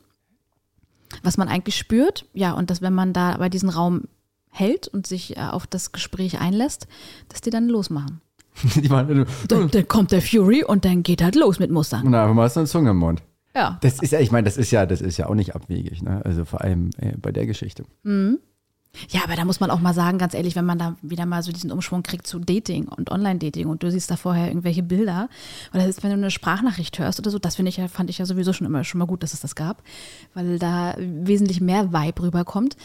was 1.23 1.37
man 1.37 1.47
eigentlich 1.47 1.75
spürt. 1.75 2.25
Ja, 2.33 2.53
und 2.53 2.69
dass 2.69 2.83
wenn 2.83 2.93
man 2.93 3.13
da 3.13 3.37
bei 3.37 3.49
diesem 3.49 3.69
Raum 3.69 4.03
hält 4.49 4.87
und 4.87 5.07
sich 5.07 5.37
äh, 5.37 5.41
auf 5.41 5.67
das 5.67 5.91
Gespräch 5.91 6.39
einlässt, 6.39 6.87
dass 7.29 7.41
die 7.41 7.49
dann 7.49 7.67
losmachen. 7.69 8.21
Die 8.75 8.89
machen, 8.89 9.25
Dann, 9.47 9.71
dann 9.71 9.87
kommt 9.87 10.11
der 10.11 10.21
Fury 10.21 10.63
und 10.63 10.83
dann 10.83 11.03
geht 11.03 11.21
halt 11.23 11.35
los 11.35 11.59
mit 11.59 11.71
Mustern. 11.71 12.05
und 12.05 12.13
einfach 12.15 12.33
mal 12.33 12.43
hast 12.43 12.55
du 12.55 12.61
eine 12.61 12.67
Zunge 12.67 12.89
im 12.89 12.97
Mund. 12.97 13.21
Ja. 13.55 13.77
Das 13.81 13.99
ist 13.99 14.11
ja, 14.11 14.19
ich 14.19 14.31
meine, 14.31 14.45
das 14.45 14.57
ist 14.57 14.71
ja, 14.71 14.85
das 14.85 15.01
ist 15.01 15.17
ja 15.17 15.27
auch 15.27 15.35
nicht 15.35 15.55
abwegig, 15.55 16.01
ne? 16.01 16.21
Also 16.25 16.45
vor 16.45 16.61
allem 16.61 16.89
äh, 16.97 17.13
bei 17.17 17.31
der 17.31 17.45
Geschichte. 17.45 17.83
Ja, 19.09 19.21
aber 19.23 19.35
da 19.35 19.45
muss 19.45 19.59
man 19.59 19.71
auch 19.71 19.79
mal 19.79 19.93
sagen, 19.93 20.17
ganz 20.17 20.33
ehrlich, 20.33 20.55
wenn 20.55 20.65
man 20.65 20.77
da 20.77 20.95
wieder 21.01 21.25
mal 21.25 21.41
so 21.43 21.51
diesen 21.51 21.71
Umschwung 21.71 22.03
kriegt 22.03 22.27
zu 22.27 22.39
Dating 22.39 22.87
und 22.87 23.11
Online-Dating 23.11 23.67
und 23.67 23.81
du 23.83 23.91
siehst 23.91 24.11
da 24.11 24.17
vorher 24.17 24.47
irgendwelche 24.47 24.83
Bilder 24.83 25.29
oder 25.73 25.81
das 25.85 25.97
ist, 25.97 26.03
wenn 26.03 26.09
du 26.09 26.17
eine 26.17 26.31
Sprachnachricht 26.31 26.99
hörst 26.99 27.19
oder 27.19 27.29
so, 27.31 27.39
das 27.39 27.55
finde 27.55 27.69
ich 27.69 27.77
ja, 27.77 27.87
fand 27.87 28.09
ich 28.09 28.17
ja 28.17 28.25
sowieso 28.25 28.51
schon 28.51 28.67
immer 28.67 28.83
schon 28.83 28.99
mal 28.99 29.05
gut, 29.05 29.23
dass 29.23 29.33
es 29.33 29.39
das 29.41 29.55
gab, 29.55 29.83
weil 30.33 30.59
da 30.59 30.95
wesentlich 30.97 31.61
mehr 31.61 31.93
Vibe 31.93 32.23
rüberkommt. 32.23 32.75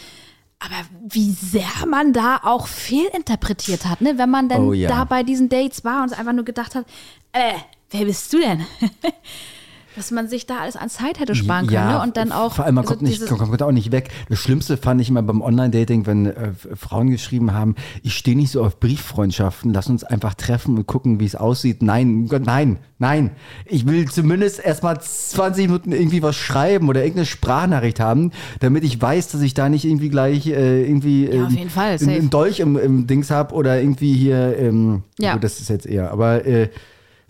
Aber 0.65 0.87
wie 1.09 1.31
sehr 1.33 1.87
man 1.87 2.13
da 2.13 2.41
auch 2.43 2.67
fehlinterpretiert 2.67 3.85
hat, 3.87 4.01
ne? 4.01 4.17
wenn 4.19 4.31
man 4.31 4.49
dann 4.49 4.69
Oh 4.69 4.73
ja. 4.73 4.89
da 4.89 5.05
bei 5.05 5.23
diesen 5.23 5.49
Dates 5.49 5.85
war 5.85 6.03
und 6.03 6.19
einfach 6.19 6.33
nur 6.33 6.45
gedacht 6.45 6.75
hat, 6.75 6.87
äh, 7.33 7.55
wer 7.91 8.05
bist 8.05 8.33
du 8.33 8.39
denn? 8.39 8.65
Was 9.97 10.11
man 10.11 10.29
sich 10.29 10.47
da 10.47 10.59
alles 10.59 10.77
an 10.77 10.89
Zeit 10.89 11.21
hätte 11.21 11.35
sparen 11.35 11.67
können. 11.67 11.89
ne? 11.89 12.03
Und 12.03 12.17
dann 12.17 12.33
auch. 12.33 12.55
Vor 12.55 12.65
allem, 12.65 12.75
man 12.75 12.85
also 12.85 12.95
kommt, 12.95 13.09
nicht, 13.09 13.25
kommt, 13.27 13.41
kommt 13.41 13.63
auch 13.63 13.73
nicht 13.73 13.93
weg. 13.93 14.11
Das 14.29 14.39
Schlimmste 14.39 14.77
fand 14.77 15.01
ich 15.01 15.09
immer 15.09 15.23
beim 15.23 15.41
Online-Dating, 15.41 16.07
wenn 16.07 16.27
äh, 16.27 16.53
Frauen 16.75 17.11
geschrieben 17.11 17.53
haben, 17.53 17.75
ich 18.03 18.15
stehe 18.15 18.37
nicht 18.37 18.51
so 18.51 18.65
auf 18.65 18.81
Brieffreundschaften, 18.81 19.73
lass 19.73 19.89
uns 19.89 20.03
einfach 20.05 20.35
treffen 20.35 20.77
und 20.77 20.87
gucken, 20.87 21.21
wie 21.21 21.25
es 21.27 21.37
aussieht. 21.37 21.83
Nein, 21.83 22.27
Gott, 22.29 22.45
nein, 22.45 22.79
nein. 22.99 23.31
Ich 23.67 23.87
will 23.87 24.11
zumindest 24.11 24.65
erstmal 24.65 25.01
20 25.01 25.67
Minuten 25.67 25.93
irgendwie 25.93 26.23
was 26.23 26.37
schreiben 26.37 26.89
oder 26.89 27.01
irgendeine 27.03 27.27
Sprachnachricht 27.27 28.01
haben, 28.01 28.33
damit 28.61 28.85
ich 28.85 29.01
weiß, 29.01 29.29
dass 29.29 29.43
ich 29.43 29.55
da 29.55 29.69
nicht 29.69 29.85
irgendwie 29.85 30.09
gleich 30.09 30.47
äh, 30.47 30.85
irgendwie 30.85 31.27
Ja, 31.27 31.45
auf 31.45 31.51
ähm, 31.51 31.57
jeden 31.57 31.71
Fall, 31.71 31.99
safe. 31.99 32.23
Dolch 32.25 32.61
im, 32.61 32.77
im 32.77 33.07
Dings 33.07 33.31
hab 33.31 33.53
oder 33.53 33.81
irgendwie 33.81 34.15
hier, 34.15 34.57
ähm, 34.59 35.03
Ja. 35.19 35.35
gut, 35.35 35.45
das 35.45 35.61
ist 35.61 35.69
jetzt 35.69 35.87
eher, 35.87 36.11
aber 36.11 36.45
äh, 36.45 36.69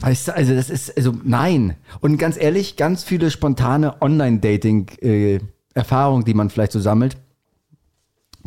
Weißt 0.05 0.29
du, 0.29 0.37
also 0.37 0.55
das 0.55 0.69
ist, 0.69 0.95
also 0.99 1.15
nein. 1.25 1.77
Und 2.01 2.19
ganz 2.19 2.37
ehrlich, 2.37 2.77
ganz 2.77 3.05
viele 3.05 3.31
spontane 3.31 4.03
Online-Dating-Erfahrungen, 4.03 6.27
die 6.27 6.35
man 6.35 6.51
vielleicht 6.51 6.73
so 6.73 6.81
sammelt, 6.81 7.17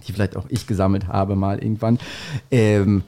die 0.07 0.13
vielleicht 0.13 0.37
auch 0.37 0.45
ich 0.49 0.67
gesammelt 0.67 1.07
habe 1.07 1.35
mal 1.35 1.57
irgendwann, 1.57 1.97
ähm, 2.51 3.01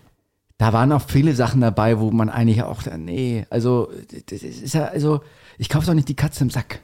da 0.57 0.73
waren 0.73 0.91
auch 0.93 1.03
viele 1.03 1.35
Sachen 1.35 1.61
dabei, 1.61 1.99
wo 1.99 2.09
man 2.09 2.31
eigentlich 2.31 2.63
auch, 2.63 2.81
nee, 2.97 3.45
also 3.51 3.91
das 4.25 4.41
ist 4.41 4.73
ja, 4.73 4.85
also 4.85 5.21
ich 5.59 5.69
kaufe 5.69 5.85
doch 5.85 5.93
nicht 5.93 6.09
die 6.09 6.15
Katze 6.15 6.43
im 6.43 6.49
Sack. 6.49 6.79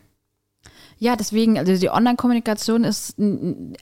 Ja, 1.06 1.16
deswegen, 1.16 1.60
also 1.60 1.78
die 1.78 1.92
Online-Kommunikation 1.92 2.84
ist, 2.84 3.16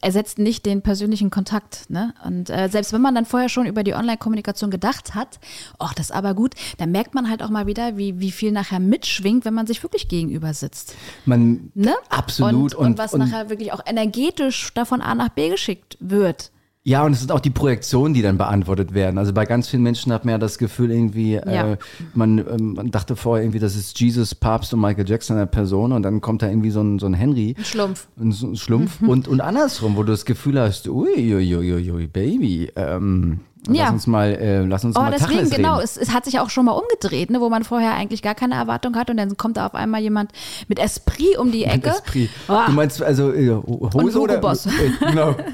ersetzt 0.02 0.40
nicht 0.40 0.66
den 0.66 0.82
persönlichen 0.82 1.30
Kontakt. 1.30 1.90
Ne? 1.90 2.14
Und 2.26 2.50
äh, 2.50 2.68
selbst 2.68 2.92
wenn 2.92 3.00
man 3.00 3.16
dann 3.16 3.24
vorher 3.24 3.48
schon 3.48 3.66
über 3.66 3.86
die 3.86 3.94
Online-Kommunikation 3.94 4.70
gedacht 4.70 5.16
hat, 5.16 5.40
ach, 5.80 5.94
das 5.94 6.08
ist 6.08 6.12
aber 6.12 6.34
gut, 6.34 6.56
dann 6.80 6.92
merkt 6.92 7.16
man 7.16 7.30
halt 7.30 7.42
auch 7.42 7.50
mal 7.50 7.66
wieder, 7.66 7.96
wie, 7.96 8.20
wie 8.20 8.32
viel 8.32 8.52
nachher 8.52 8.82
mitschwingt, 8.82 9.46
wenn 9.46 9.54
man 9.54 9.68
sich 9.68 9.82
wirklich 9.84 10.10
gegenüber 10.10 10.54
sitzt. 10.54 10.96
Man, 11.24 11.72
Ne? 11.76 11.96
absolut. 12.10 12.76
Und, 12.76 12.88
und, 12.88 12.98
was 12.98 13.14
nachher 13.14 13.50
wirklich 13.50 13.72
auch 13.72 13.80
energetisch 13.86 14.74
davon 14.74 15.00
A 15.00 15.16
nach 15.16 15.30
B 15.30 15.48
geschickt 15.48 15.96
wird. 16.02 16.52
Ja, 16.86 17.06
und 17.06 17.14
es 17.14 17.20
sind 17.22 17.32
auch 17.32 17.40
die 17.40 17.50
Projektionen, 17.50 18.14
die 18.14 18.22
dann 18.22 18.38
beantwortet 18.38 18.94
werden. 18.94 19.18
Also 19.18 19.32
bei 19.32 19.46
ganz 19.46 19.70
vielen 19.70 19.84
Menschen 19.84 20.12
hat 20.12 20.26
man 20.26 20.34
ja 20.34 20.38
das 20.38 20.58
Gefühl 20.58 20.92
irgendwie, 20.92 21.36
Ja. 21.36 21.72
äh, 21.72 21.78
man, 22.14 22.40
ähm, 22.40 22.74
man 22.74 22.92
dachte 22.92 23.16
vorher 23.16 23.42
irgendwie, 23.46 23.60
das 23.60 23.78
ist 23.78 23.98
Jesus, 24.02 24.36
Papst 24.36 24.74
und 24.74 24.82
Michael 24.82 25.08
Jackson 25.08 25.38
in 25.38 25.40
der 25.40 25.46
Person 25.46 25.94
und 25.94 26.04
dann 26.04 26.20
kommt 26.20 26.42
da 26.42 26.50
irgendwie 26.50 26.72
so 26.72 26.82
ein, 26.82 27.00
so 27.00 27.06
ein 27.06 27.14
Henry, 27.14 27.56
Ein 27.58 27.64
Schlumpf. 27.64 28.08
ein, 28.20 28.30
ein 28.32 28.56
Schlumpf 28.58 29.02
und, 29.02 29.30
und 29.30 29.40
andersrum, 29.40 29.96
wo 29.96 30.04
du 30.04 30.12
das 30.12 30.26
Gefühl 30.26 30.60
hast, 30.60 30.90
uiuiuiui, 30.90 32.08
Baby, 32.08 32.70
ähm, 32.76 33.40
Ja. 33.70 33.84
lass 33.86 33.92
uns 33.94 34.08
mal, 34.08 34.34
äh, 34.34 34.66
lass 34.66 34.84
uns 34.84 34.98
Aber 34.98 35.06
mal 35.06 35.12
deswegen, 35.12 35.32
Tacheles 35.36 35.52
genau, 35.56 35.80
es, 35.80 35.96
es 35.96 36.12
hat 36.12 36.26
sich 36.26 36.42
auch 36.42 36.50
schon 36.50 36.66
mal 36.66 36.74
umgedreht, 36.74 37.30
ne, 37.30 37.40
wo 37.40 37.48
man 37.48 37.64
vorher 37.64 37.94
eigentlich 37.94 38.22
gar 38.22 38.36
keine 38.36 38.56
Erwartung 38.56 38.98
hat 38.98 39.10
und 39.10 39.16
dann 39.16 39.38
kommt 39.38 39.56
da 39.56 39.68
auf 39.68 39.74
einmal 39.76 40.02
jemand 40.02 40.34
mit 40.68 40.80
Esprit 40.80 41.38
um 41.38 41.50
die 41.50 41.64
Ecke. 41.64 41.92
Esprit. 41.92 42.30
Ah. 42.50 42.66
Du 42.66 42.74
meinst 42.74 43.02
also 43.02 43.32
äh, 43.32 43.52
Hose 43.56 44.20
oder? 44.20 44.40
Boss. 44.40 44.66
Äh, 44.66 44.72
genau. 45.00 45.34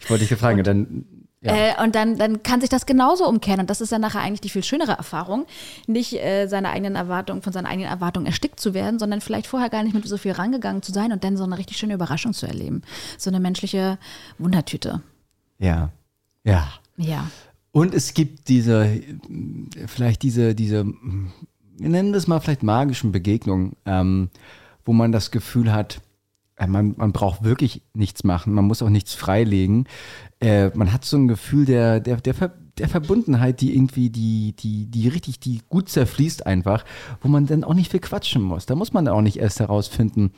ich 0.00 0.10
wollte 0.10 0.20
dich 0.20 0.28
gefragt, 0.28 0.66
dann 0.66 1.04
Ja. 1.40 1.54
Äh, 1.54 1.82
und 1.82 1.96
dann, 1.96 2.18
dann 2.18 2.42
kann 2.44 2.60
sich 2.60 2.70
das 2.70 2.86
genauso 2.86 3.28
umkehren. 3.28 3.60
Und 3.60 3.68
das 3.68 3.80
ist 3.80 3.90
ja 3.90 3.98
nachher 3.98 4.20
eigentlich 4.20 4.40
die 4.40 4.48
viel 4.48 4.62
schönere 4.62 4.92
Erfahrung. 4.92 5.46
Nicht 5.88 6.14
äh, 6.14 6.46
seine 6.46 6.70
eigenen 6.70 6.94
Erwartungen, 6.94 7.42
von 7.42 7.52
seinen 7.52 7.66
eigenen 7.66 7.90
Erwartungen 7.90 8.26
erstickt 8.26 8.60
zu 8.60 8.74
werden, 8.74 9.00
sondern 9.00 9.20
vielleicht 9.20 9.48
vorher 9.48 9.68
gar 9.68 9.82
nicht 9.82 9.94
mit 9.94 10.06
so 10.06 10.16
viel 10.18 10.32
rangegangen 10.32 10.82
zu 10.82 10.92
sein 10.92 11.12
und 11.12 11.24
dann 11.24 11.36
so 11.36 11.42
eine 11.42 11.58
richtig 11.58 11.78
schöne 11.78 11.94
Überraschung 11.94 12.32
zu 12.32 12.46
erleben. 12.46 12.82
So 13.18 13.28
eine 13.28 13.40
menschliche 13.40 13.98
Wundertüte. 14.38 15.02
ja. 15.58 15.90
Ja. 16.44 16.72
Ja. 16.96 17.30
Und 17.72 17.94
es 17.94 18.14
gibt 18.14 18.48
diese, 18.48 19.00
vielleicht 19.86 20.22
diese, 20.22 20.54
diese, 20.54 20.84
wir 20.84 21.88
nennen 21.88 22.12
das 22.12 22.26
mal 22.26 22.40
vielleicht 22.40 22.62
magischen 22.62 23.12
Begegnungen, 23.12 23.76
ähm, 23.86 24.28
wo 24.84 24.92
man 24.92 25.10
das 25.10 25.30
Gefühl 25.30 25.72
hat, 25.72 26.00
man, 26.66 26.94
man 26.96 27.12
braucht 27.12 27.42
wirklich 27.44 27.82
nichts 27.94 28.24
machen, 28.24 28.52
man 28.52 28.64
muss 28.64 28.82
auch 28.82 28.88
nichts 28.88 29.14
freilegen. 29.14 29.86
Äh, 30.40 30.70
man 30.74 30.92
hat 30.92 31.04
so 31.04 31.16
ein 31.16 31.28
Gefühl 31.28 31.64
der, 31.64 32.00
der, 32.00 32.16
der, 32.16 32.34
Ver, 32.34 32.52
der 32.78 32.88
Verbundenheit, 32.88 33.60
die 33.60 33.74
irgendwie, 33.74 34.10
die, 34.10 34.54
die, 34.58 34.86
die 34.86 35.08
richtig, 35.08 35.40
die 35.40 35.60
gut 35.68 35.88
zerfließt 35.88 36.46
einfach, 36.46 36.84
wo 37.20 37.28
man 37.28 37.46
dann 37.46 37.64
auch 37.64 37.74
nicht 37.74 37.90
viel 37.90 38.00
quatschen 38.00 38.42
muss. 38.42 38.66
Da 38.66 38.74
muss 38.74 38.92
man 38.92 39.08
auch 39.08 39.22
nicht 39.22 39.38
erst 39.38 39.60
herausfinden, 39.60 40.32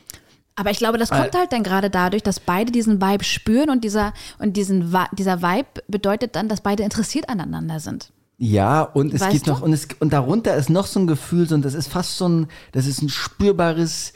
Aber 0.56 0.70
ich 0.70 0.78
glaube, 0.78 0.98
das 0.98 1.10
kommt 1.10 1.34
halt 1.34 1.52
dann 1.52 1.62
gerade 1.62 1.90
dadurch, 1.90 2.22
dass 2.22 2.38
beide 2.40 2.70
diesen 2.70 3.00
Vibe 3.00 3.24
spüren 3.24 3.70
und 3.70 3.82
dieser, 3.82 4.12
und 4.38 4.56
diesen, 4.56 4.94
dieser 5.12 5.42
Vibe 5.42 5.82
bedeutet 5.88 6.36
dann, 6.36 6.48
dass 6.48 6.60
beide 6.60 6.82
interessiert 6.84 7.28
aneinander 7.28 7.80
sind. 7.80 8.12
Ja, 8.38 8.82
und 8.82 9.14
es 9.14 9.20
Weißt 9.20 9.32
gibt 9.32 9.46
du? 9.46 9.50
noch, 9.52 9.62
und, 9.62 9.72
es, 9.72 9.88
und 10.00 10.12
darunter 10.12 10.56
ist 10.56 10.70
noch 10.70 10.86
so 10.86 11.00
ein 11.00 11.06
Gefühl, 11.06 11.48
so, 11.48 11.54
und 11.54 11.64
das 11.64 11.74
ist 11.74 11.88
fast 11.88 12.18
so 12.18 12.28
ein, 12.28 12.46
das 12.72 12.86
ist 12.86 13.00
ein 13.02 13.08
spürbares, 13.08 14.12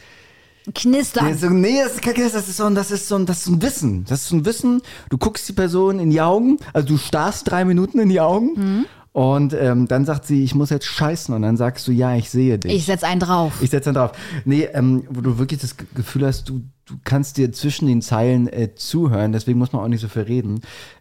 Knistern. 0.75 1.27
Nee, 1.27 1.35
so, 1.35 1.49
nee 1.51 1.81
das, 1.83 1.95
ist 1.95 2.03
kein 2.03 2.15
Kiss, 2.15 2.33
das 2.33 2.49
ist 2.49 2.57
so 2.57 2.65
ein, 2.65 2.75
das 2.75 2.91
ist 2.91 3.09
so 3.09 3.17
ein, 3.17 3.27
das 3.27 3.39
ist 3.39 3.45
so 3.45 3.53
ein 3.53 3.63
Wissen. 3.63 4.05
Das 4.09 4.23
ist 4.23 4.29
so 4.29 4.37
ein 4.37 4.45
Wissen. 4.45 4.83
Du 5.11 5.19
guckst 5.19 5.49
die 5.49 5.53
Person 5.53 5.99
in 5.99 6.11
die 6.11 6.21
Augen, 6.21 6.59
also 6.73 6.87
du 6.89 6.97
starrst 6.99 7.51
drei 7.51 7.65
Minuten 7.65 7.99
in 7.99 8.09
die 8.09 8.21
Augen 8.21 8.51
Mhm. 8.57 8.87
und 9.13 9.55
ähm, 9.55 9.89
dann 9.89 10.05
sagt 10.05 10.27
sie, 10.27 10.45
ich 10.45 10.55
muss 10.55 10.71
jetzt 10.71 10.87
scheißen 10.87 11.35
und 11.35 11.43
dann 11.43 11.57
sagst 11.57 11.87
du, 11.89 11.93
ja, 11.93 12.15
ich 12.17 12.31
sehe 12.31 12.59
dich. 12.59 12.73
Ich 12.73 12.85
setz 12.87 13.03
einen 13.05 13.21
drauf. 13.21 13.55
Ich 13.61 13.71
setze 13.71 13.93
dann 13.93 13.95
drauf. 13.95 14.13
Nee, 14.45 14.69
ähm, 14.73 15.05
wo 15.11 15.21
du 15.21 15.39
wirklich 15.39 15.61
das 15.61 15.77
Ge- 15.77 15.87
Gefühl 15.95 16.27
hast, 16.27 16.49
du, 16.49 16.63
du 16.87 16.95
kannst 17.05 17.37
dir 17.37 17.53
zwischen 17.53 17.87
den 17.87 18.03
Zeilen 18.03 18.47
äh, 18.49 18.75
zuhören, 18.75 19.33
deswegen 19.33 19.59
muss 19.59 19.73
man 19.73 19.83
auch 19.83 19.89
nicht 19.89 20.01
so 20.01 20.09
viel 20.09 20.23
reden. 20.23 20.61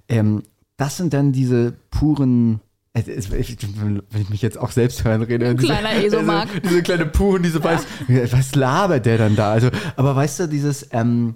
Ähm, 0.09 0.43
das 0.77 0.97
sind 0.97 1.13
dann 1.13 1.31
diese 1.31 1.73
puren. 1.89 2.59
Wenn 3.05 4.21
ich 4.21 4.29
mich 4.29 4.41
jetzt 4.41 4.57
auch 4.57 4.71
selbst 4.71 5.03
hören 5.03 5.21
rede. 5.21 5.53
Diese, 5.55 5.67
Kleiner 5.67 6.03
Esomark. 6.03 6.49
Diese, 6.49 6.61
diese 6.61 6.83
kleine 6.83 7.05
Puren, 7.05 7.43
diese 7.43 7.63
weiß, 7.63 7.85
was 8.31 8.55
labert 8.55 9.05
der 9.05 9.17
dann 9.17 9.35
da? 9.35 9.51
Also, 9.51 9.69
aber 9.95 10.15
weißt 10.15 10.41
du, 10.41 10.47
dieses, 10.47 10.87
ähm, 10.91 11.35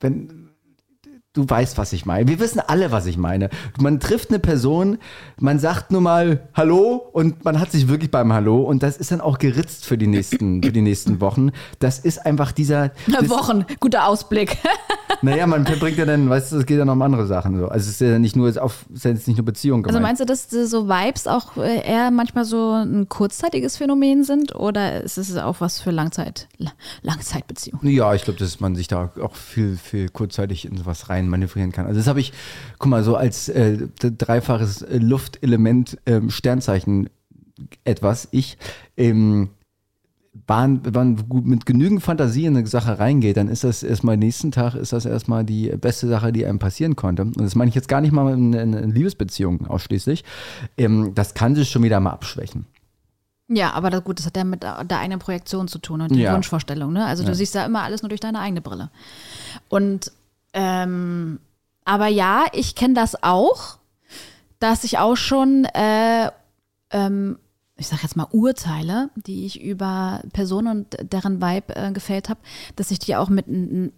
wenn, 0.00 0.39
du 1.32 1.48
weißt, 1.48 1.78
was 1.78 1.92
ich 1.92 2.06
meine. 2.06 2.28
Wir 2.28 2.40
wissen 2.40 2.60
alle, 2.60 2.90
was 2.90 3.06
ich 3.06 3.16
meine. 3.16 3.50
Man 3.78 4.00
trifft 4.00 4.30
eine 4.30 4.40
Person, 4.40 4.98
man 5.38 5.58
sagt 5.60 5.92
nur 5.92 6.00
mal 6.00 6.48
Hallo 6.54 6.96
und 7.12 7.44
man 7.44 7.60
hat 7.60 7.70
sich 7.70 7.88
wirklich 7.88 8.10
beim 8.10 8.32
Hallo 8.32 8.62
und 8.62 8.82
das 8.82 8.96
ist 8.96 9.12
dann 9.12 9.20
auch 9.20 9.38
geritzt 9.38 9.86
für 9.86 9.96
die 9.96 10.08
nächsten, 10.08 10.60
für 10.64 10.72
die 10.72 10.82
nächsten 10.82 11.20
Wochen. 11.20 11.50
Das 11.78 11.98
ist 12.00 12.26
einfach 12.26 12.50
dieser. 12.52 12.90
Das, 13.06 13.28
Wochen, 13.30 13.64
guter 13.80 14.06
Ausblick. 14.06 14.58
Naja, 15.22 15.46
man 15.46 15.66
verbringt 15.66 15.98
ja 15.98 16.06
dann, 16.06 16.30
weißt 16.30 16.52
du, 16.52 16.56
es 16.58 16.66
geht 16.66 16.78
ja 16.78 16.84
noch 16.86 16.94
um 16.94 17.02
andere 17.02 17.26
Sachen 17.26 17.58
so. 17.58 17.66
Also 17.68 17.84
es 17.90 17.90
ist 17.90 18.00
ja 18.00 18.18
nicht 18.18 18.36
nur 18.36 18.48
auf, 18.62 18.86
es 18.90 18.98
ist 18.98 19.04
ja 19.04 19.10
jetzt 19.10 19.28
nicht 19.28 19.36
nur 19.36 19.44
Beziehung 19.44 19.84
Also 19.84 19.98
gemeint. 19.98 20.18
meinst 20.18 20.20
du, 20.22 20.24
dass 20.24 20.70
so 20.70 20.88
Vibes 20.88 21.26
auch 21.26 21.58
äh, 21.58 21.82
eher 21.86 22.10
manchmal 22.10 22.46
so 22.46 22.72
ein 22.72 23.06
kurzzeitiges 23.06 23.76
Phänomen 23.76 24.24
sind 24.24 24.54
oder 24.54 25.02
ist 25.02 25.18
es 25.18 25.36
auch 25.36 25.60
was 25.60 25.78
für 25.80 25.90
Langzeit, 25.90 26.48
La- 26.56 26.72
Langzeitbeziehungen? 27.02 27.86
Ja, 27.90 28.14
ich 28.14 28.22
glaube, 28.22 28.38
dass 28.38 28.60
man 28.60 28.76
sich 28.76 28.88
da 28.88 29.10
auch 29.20 29.34
viel, 29.34 29.76
viel 29.76 30.08
kurzzeitig 30.08 30.64
in 30.64 30.78
sowas 30.78 31.10
rein 31.10 31.19
manövrieren 31.28 31.72
kann. 31.72 31.86
Also 31.86 31.98
das 31.98 32.06
habe 32.06 32.20
ich, 32.20 32.32
guck 32.78 32.90
mal, 32.90 33.02
so 33.04 33.16
als 33.16 33.48
äh, 33.48 33.88
dreifaches 34.00 34.82
äh, 34.82 34.98
Luftelement 34.98 35.98
ähm, 36.06 36.30
Sternzeichen 36.30 37.08
etwas, 37.84 38.28
ich, 38.30 38.56
ähm, 38.96 39.50
waren, 40.46 40.84
wenn 40.84 40.92
man 40.92 41.28
gut 41.28 41.44
mit 41.44 41.66
genügend 41.66 42.02
Fantasie 42.02 42.46
in 42.46 42.56
eine 42.56 42.66
Sache 42.66 42.98
reingeht, 42.98 43.36
dann 43.36 43.48
ist 43.48 43.64
das 43.64 43.82
erstmal 43.82 44.16
nächsten 44.16 44.52
Tag, 44.52 44.74
ist 44.74 44.92
das 44.92 45.04
erstmal 45.04 45.44
die 45.44 45.68
beste 45.76 46.08
Sache, 46.08 46.32
die 46.32 46.46
einem 46.46 46.58
passieren 46.58 46.96
konnte. 46.96 47.22
Und 47.22 47.40
das 47.40 47.54
meine 47.54 47.68
ich 47.68 47.74
jetzt 47.74 47.88
gar 47.88 48.00
nicht 48.00 48.12
mal 48.12 48.32
in, 48.32 48.52
in, 48.52 48.72
in 48.72 48.90
Liebesbeziehungen 48.92 49.66
ausschließlich. 49.66 50.24
Ähm, 50.78 51.12
das 51.14 51.34
kann 51.34 51.54
sich 51.54 51.68
schon 51.70 51.82
wieder 51.82 52.00
mal 52.00 52.10
abschwächen. 52.10 52.66
Ja, 53.48 53.72
aber 53.72 53.90
das, 53.90 54.04
gut, 54.04 54.20
das 54.20 54.26
hat 54.26 54.36
ja 54.36 54.44
mit 54.44 54.62
der 54.62 54.84
der 54.84 55.00
eigenen 55.00 55.18
Projektion 55.18 55.66
zu 55.66 55.78
tun 55.80 56.00
und 56.00 56.12
die 56.14 56.20
Ja. 56.20 56.34
Wunschvorstellung. 56.34 56.92
Ne? 56.92 57.04
Also 57.04 57.24
du 57.24 57.30
Ja. 57.30 57.34
siehst 57.34 57.54
ja 57.56 57.66
immer 57.66 57.82
alles 57.82 58.02
nur 58.02 58.08
durch 58.08 58.20
deine 58.20 58.38
eigene 58.38 58.60
Brille. 58.60 58.90
Und 59.68 60.12
ähm, 60.52 61.40
aber 61.84 62.06
ja, 62.08 62.46
ich 62.52 62.74
kenne 62.74 62.94
das 62.94 63.22
auch, 63.22 63.78
dass 64.58 64.84
ich 64.84 64.98
auch 64.98 65.16
schon 65.16 65.64
äh, 65.64 66.30
ähm, 66.90 67.38
ich 67.80 67.88
sag 67.88 68.02
jetzt 68.02 68.14
mal 68.14 68.26
Urteile, 68.30 69.08
die 69.16 69.46
ich 69.46 69.62
über 69.62 70.20
Personen 70.34 70.68
und 70.68 71.12
deren 71.12 71.40
Vibe 71.40 71.74
äh, 71.74 71.90
gefällt 71.92 72.28
habe, 72.28 72.38
dass 72.76 72.90
ich 72.90 72.98
die 72.98 73.16
auch 73.16 73.30
mit 73.30 73.46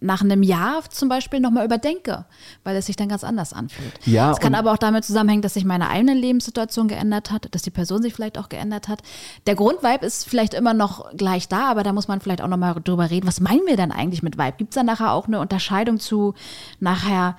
nach 0.00 0.22
einem 0.22 0.44
Jahr 0.44 0.88
zum 0.88 1.08
Beispiel 1.08 1.40
nochmal 1.40 1.64
überdenke, 1.64 2.24
weil 2.62 2.76
es 2.76 2.86
sich 2.86 2.94
dann 2.94 3.08
ganz 3.08 3.24
anders 3.24 3.52
anfühlt. 3.52 3.92
Ja, 4.06 4.30
es 4.30 4.38
kann 4.38 4.54
aber 4.54 4.70
auch 4.72 4.78
damit 4.78 5.04
zusammenhängen, 5.04 5.42
dass 5.42 5.54
sich 5.54 5.64
meine 5.64 5.90
eigene 5.90 6.14
Lebenssituation 6.14 6.86
geändert 6.86 7.32
hat, 7.32 7.52
dass 7.52 7.62
die 7.62 7.70
Person 7.70 8.02
sich 8.02 8.14
vielleicht 8.14 8.38
auch 8.38 8.48
geändert 8.48 8.86
hat. 8.86 9.02
Der 9.48 9.56
Grundvibe 9.56 10.06
ist 10.06 10.28
vielleicht 10.28 10.54
immer 10.54 10.74
noch 10.74 11.16
gleich 11.16 11.48
da, 11.48 11.68
aber 11.68 11.82
da 11.82 11.92
muss 11.92 12.06
man 12.06 12.20
vielleicht 12.20 12.40
auch 12.40 12.48
nochmal 12.48 12.76
drüber 12.84 13.10
reden. 13.10 13.26
Was 13.26 13.40
meinen 13.40 13.66
wir 13.66 13.76
denn 13.76 13.90
eigentlich 13.90 14.22
mit 14.22 14.38
Vibe? 14.38 14.54
Gibt 14.58 14.70
es 14.70 14.76
da 14.76 14.84
nachher 14.84 15.10
auch 15.12 15.26
eine 15.26 15.40
Unterscheidung 15.40 15.98
zu 15.98 16.34
nachher 16.78 17.36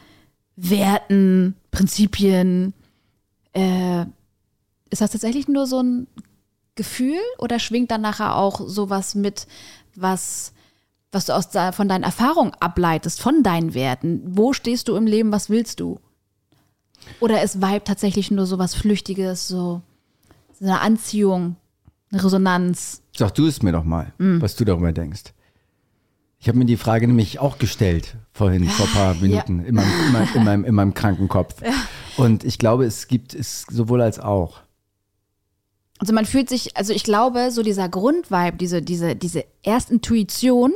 Werten, 0.58 1.56
Prinzipien? 1.72 2.74
Äh, 3.54 4.06
ist 4.90 5.02
das 5.02 5.12
tatsächlich 5.12 5.48
nur 5.48 5.68
so 5.68 5.82
ein 5.82 6.08
Gefühl 6.76 7.20
oder 7.38 7.60
schwingt 7.60 7.92
dann 7.92 8.02
nachher 8.02 8.36
auch 8.36 8.62
sowas 8.68 9.16
mit, 9.16 9.48
was, 9.96 10.54
was 11.12 11.26
du 11.26 11.34
aus 11.36 11.50
von 11.76 11.88
deinen 11.88 12.04
Erfahrungen 12.04 12.54
ableitest, 12.60 13.22
von 13.22 13.44
deinen 13.44 13.74
Werten? 13.74 14.22
Wo 14.26 14.54
stehst 14.54 14.88
du 14.88 14.96
im 14.96 15.06
Leben, 15.06 15.32
was 15.32 15.50
willst 15.50 15.80
du? 15.80 16.00
Oder 17.20 17.44
ist 17.44 17.62
Vibe 17.62 17.84
tatsächlich 17.84 18.32
nur 18.32 18.46
sowas 18.46 18.74
Flüchtiges, 18.76 19.48
so, 19.48 19.82
so 20.60 20.66
eine 20.66 20.80
Anziehung, 20.80 21.58
eine 22.12 22.24
Resonanz? 22.24 23.02
Sag 23.16 23.36
du 23.36 23.46
es 23.46 23.62
mir 23.62 23.72
doch 23.72 23.84
mal, 23.84 24.14
Mm. 24.18 24.42
was 24.42 24.56
du 24.56 24.66
darüber 24.66 24.92
denkst. 24.92 25.34
Ich 26.40 26.48
habe 26.50 26.58
mir 26.58 26.66
die 26.66 26.78
Frage 26.78 27.08
nämlich 27.08 27.40
auch 27.40 27.58
gestellt 27.58 28.16
vorhin, 28.34 28.68
vor 28.68 28.86
ein 28.88 28.92
paar 28.94 29.14
Minuten, 29.16 29.64
in, 29.64 29.76
meinem, 29.76 29.90
in, 30.08 30.12
meinem, 30.12 30.30
in, 30.34 30.44
meinem, 30.44 30.66
in 30.66 30.76
meinem 30.76 30.94
kranken 30.94 31.30
Kopf. 31.30 31.56
Und 32.18 32.44
ich 32.44 32.58
glaube, 32.60 32.84
es 32.86 33.08
gibt 33.08 33.34
es 33.34 33.66
sowohl 33.70 34.02
als 34.02 34.20
auch. 34.20 34.60
Also 36.04 36.14
man 36.14 36.26
fühlt 36.26 36.50
sich, 36.50 36.76
also 36.76 36.92
ich 36.92 37.06
glaube, 37.06 37.50
so 37.50 37.64
dieser 37.64 37.88
Grundvibe, 37.88 38.58
diese, 38.58 38.82
diese, 38.82 39.16
diese 39.16 39.46
Erstintuition, 39.64 40.74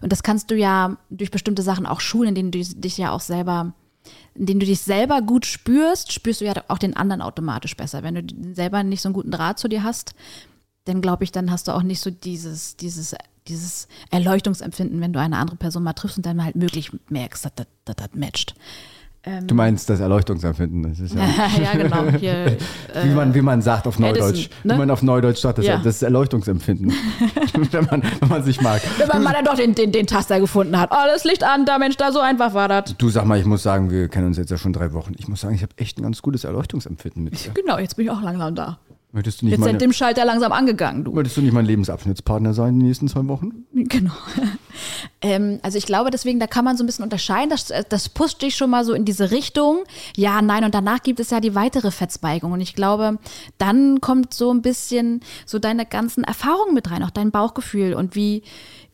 und 0.00 0.10
das 0.10 0.22
kannst 0.22 0.50
du 0.50 0.56
ja 0.56 0.96
durch 1.10 1.30
bestimmte 1.30 1.60
Sachen 1.60 1.84
auch 1.84 2.00
schulen, 2.00 2.30
in 2.30 2.34
denen 2.34 2.50
du 2.50 2.64
dich 2.64 2.96
ja 2.96 3.12
auch 3.12 3.20
selber, 3.20 3.74
in 4.34 4.46
denen 4.46 4.60
du 4.60 4.64
dich 4.64 4.80
selber 4.80 5.20
gut 5.20 5.44
spürst, 5.44 6.14
spürst 6.14 6.40
du 6.40 6.46
ja 6.46 6.54
auch 6.68 6.78
den 6.78 6.96
anderen 6.96 7.20
automatisch 7.20 7.76
besser. 7.76 8.02
Wenn 8.02 8.14
du 8.14 8.54
selber 8.54 8.82
nicht 8.84 9.02
so 9.02 9.10
einen 9.10 9.14
guten 9.14 9.30
Draht 9.30 9.58
zu 9.58 9.68
dir 9.68 9.82
hast, 9.82 10.14
dann 10.86 11.02
glaube 11.02 11.24
ich, 11.24 11.30
dann 11.30 11.50
hast 11.50 11.68
du 11.68 11.72
auch 11.72 11.82
nicht 11.82 12.00
so 12.00 12.10
dieses, 12.10 12.78
dieses, 12.78 13.14
dieses 13.46 13.86
Erleuchtungsempfinden, 14.10 14.98
wenn 15.02 15.12
du 15.12 15.20
eine 15.20 15.36
andere 15.36 15.56
Person 15.56 15.82
mal 15.82 15.92
triffst 15.92 16.16
und 16.16 16.24
dann 16.24 16.42
halt 16.42 16.58
wirklich 16.58 16.90
merkst, 17.10 17.44
dass 17.44 17.54
das, 17.54 17.66
dass 17.84 17.96
matcht. 19.26 19.50
Du 19.50 19.54
meinst 19.54 19.88
das 19.90 20.00
Erleuchtungsempfinden, 20.00 20.82
das 20.82 21.00
ist 21.00 21.14
ja, 21.16 21.22
ja, 21.62 21.72
genau. 21.72 22.18
Hier, 22.18 22.56
wie, 23.04 23.10
man, 23.10 23.34
wie 23.34 23.42
man 23.42 23.62
sagt 23.62 23.86
auf 23.86 23.98
Edison, 23.98 24.26
Neudeutsch. 24.28 24.50
ne? 24.64 24.74
Wie 24.74 24.78
man 24.78 24.90
auf 24.90 25.02
Neudeutsch 25.02 25.38
sagt, 25.40 25.58
das, 25.58 25.66
Ja. 25.66 25.76
das 25.78 25.96
ist 25.96 26.02
Erleuchtungsempfinden. 26.02 26.92
wenn, 27.70 27.84
man, 27.86 28.02
wenn 28.20 28.28
man 28.28 28.42
sich 28.42 28.60
mag. 28.60 28.82
wenn 28.98 29.08
man 29.08 29.22
mal 29.22 29.32
dann 29.32 29.44
doch 29.44 29.54
den, 29.56 29.74
den, 29.74 29.92
den 29.92 30.06
Taster 30.06 30.40
gefunden 30.40 30.78
hat. 30.78 30.90
Oh, 30.92 31.06
das 31.06 31.24
Licht 31.24 31.44
an, 31.44 31.64
da 31.64 31.78
Mensch, 31.78 31.96
da 31.96 32.12
so 32.12 32.20
einfach 32.20 32.54
war 32.54 32.68
das. 32.68 32.96
Du 32.96 33.08
sag 33.08 33.24
mal, 33.24 33.38
ich 33.38 33.46
muss 33.46 33.62
sagen, 33.62 33.90
wir 33.90 34.08
kennen 34.08 34.26
uns 34.26 34.36
jetzt 34.36 34.50
ja 34.50 34.58
schon 34.58 34.72
drei 34.72 34.92
Wochen. 34.92 35.12
Ich 35.18 35.28
muss 35.28 35.40
sagen, 35.40 35.54
ich 35.54 35.62
habe 35.62 35.72
echt 35.76 35.98
ein 35.98 36.02
ganz 36.02 36.22
gutes 36.22 36.44
Erleuchtungsempfinden 36.44 37.24
mit 37.24 37.44
dir. 37.44 37.52
Genau, 37.52 37.78
jetzt 37.78 37.96
bin 37.96 38.06
ich 38.06 38.10
auch 38.10 38.22
langsam 38.22 38.54
da. 38.54 38.78
Möchtest 39.14 39.42
du 39.42 39.46
nicht, 39.46 39.52
Jetzt 39.52 39.62
sind 39.62 39.74
meine, 39.74 39.78
dem 39.78 39.92
Schalter 39.92 40.24
langsam 40.24 40.50
angegangen, 40.50 41.04
du. 41.04 41.12
möchtest 41.12 41.36
du 41.36 41.42
nicht 41.42 41.52
mein 41.52 41.66
Lebensabschnittspartner 41.66 42.52
sein 42.52 42.80
die 42.80 42.86
nächsten 42.86 43.06
zwei 43.06 43.24
Wochen? 43.28 43.64
Genau. 43.72 44.10
ähm, 45.22 45.60
also 45.62 45.78
ich 45.78 45.86
glaube, 45.86 46.10
deswegen, 46.10 46.40
da 46.40 46.48
kann 46.48 46.64
man 46.64 46.76
so 46.76 46.82
ein 46.82 46.86
bisschen 46.86 47.04
unterscheiden. 47.04 47.50
Das, 47.50 47.72
das 47.88 48.08
pusht 48.08 48.42
dich 48.42 48.56
schon 48.56 48.70
mal 48.70 48.84
so 48.84 48.92
in 48.92 49.04
diese 49.04 49.30
Richtung. 49.30 49.84
Ja, 50.16 50.42
nein, 50.42 50.64
und 50.64 50.74
danach 50.74 51.00
gibt 51.00 51.20
es 51.20 51.30
ja 51.30 51.38
die 51.38 51.54
weitere 51.54 51.92
Verzweigung. 51.92 52.50
Und 52.50 52.60
ich 52.60 52.74
glaube, 52.74 53.20
dann 53.56 54.00
kommt 54.00 54.34
so 54.34 54.52
ein 54.52 54.62
bisschen 54.62 55.20
so 55.46 55.60
deine 55.60 55.86
ganzen 55.86 56.24
Erfahrungen 56.24 56.74
mit 56.74 56.90
rein, 56.90 57.04
auch 57.04 57.10
dein 57.10 57.30
Bauchgefühl 57.30 57.94
und 57.94 58.16
wie, 58.16 58.42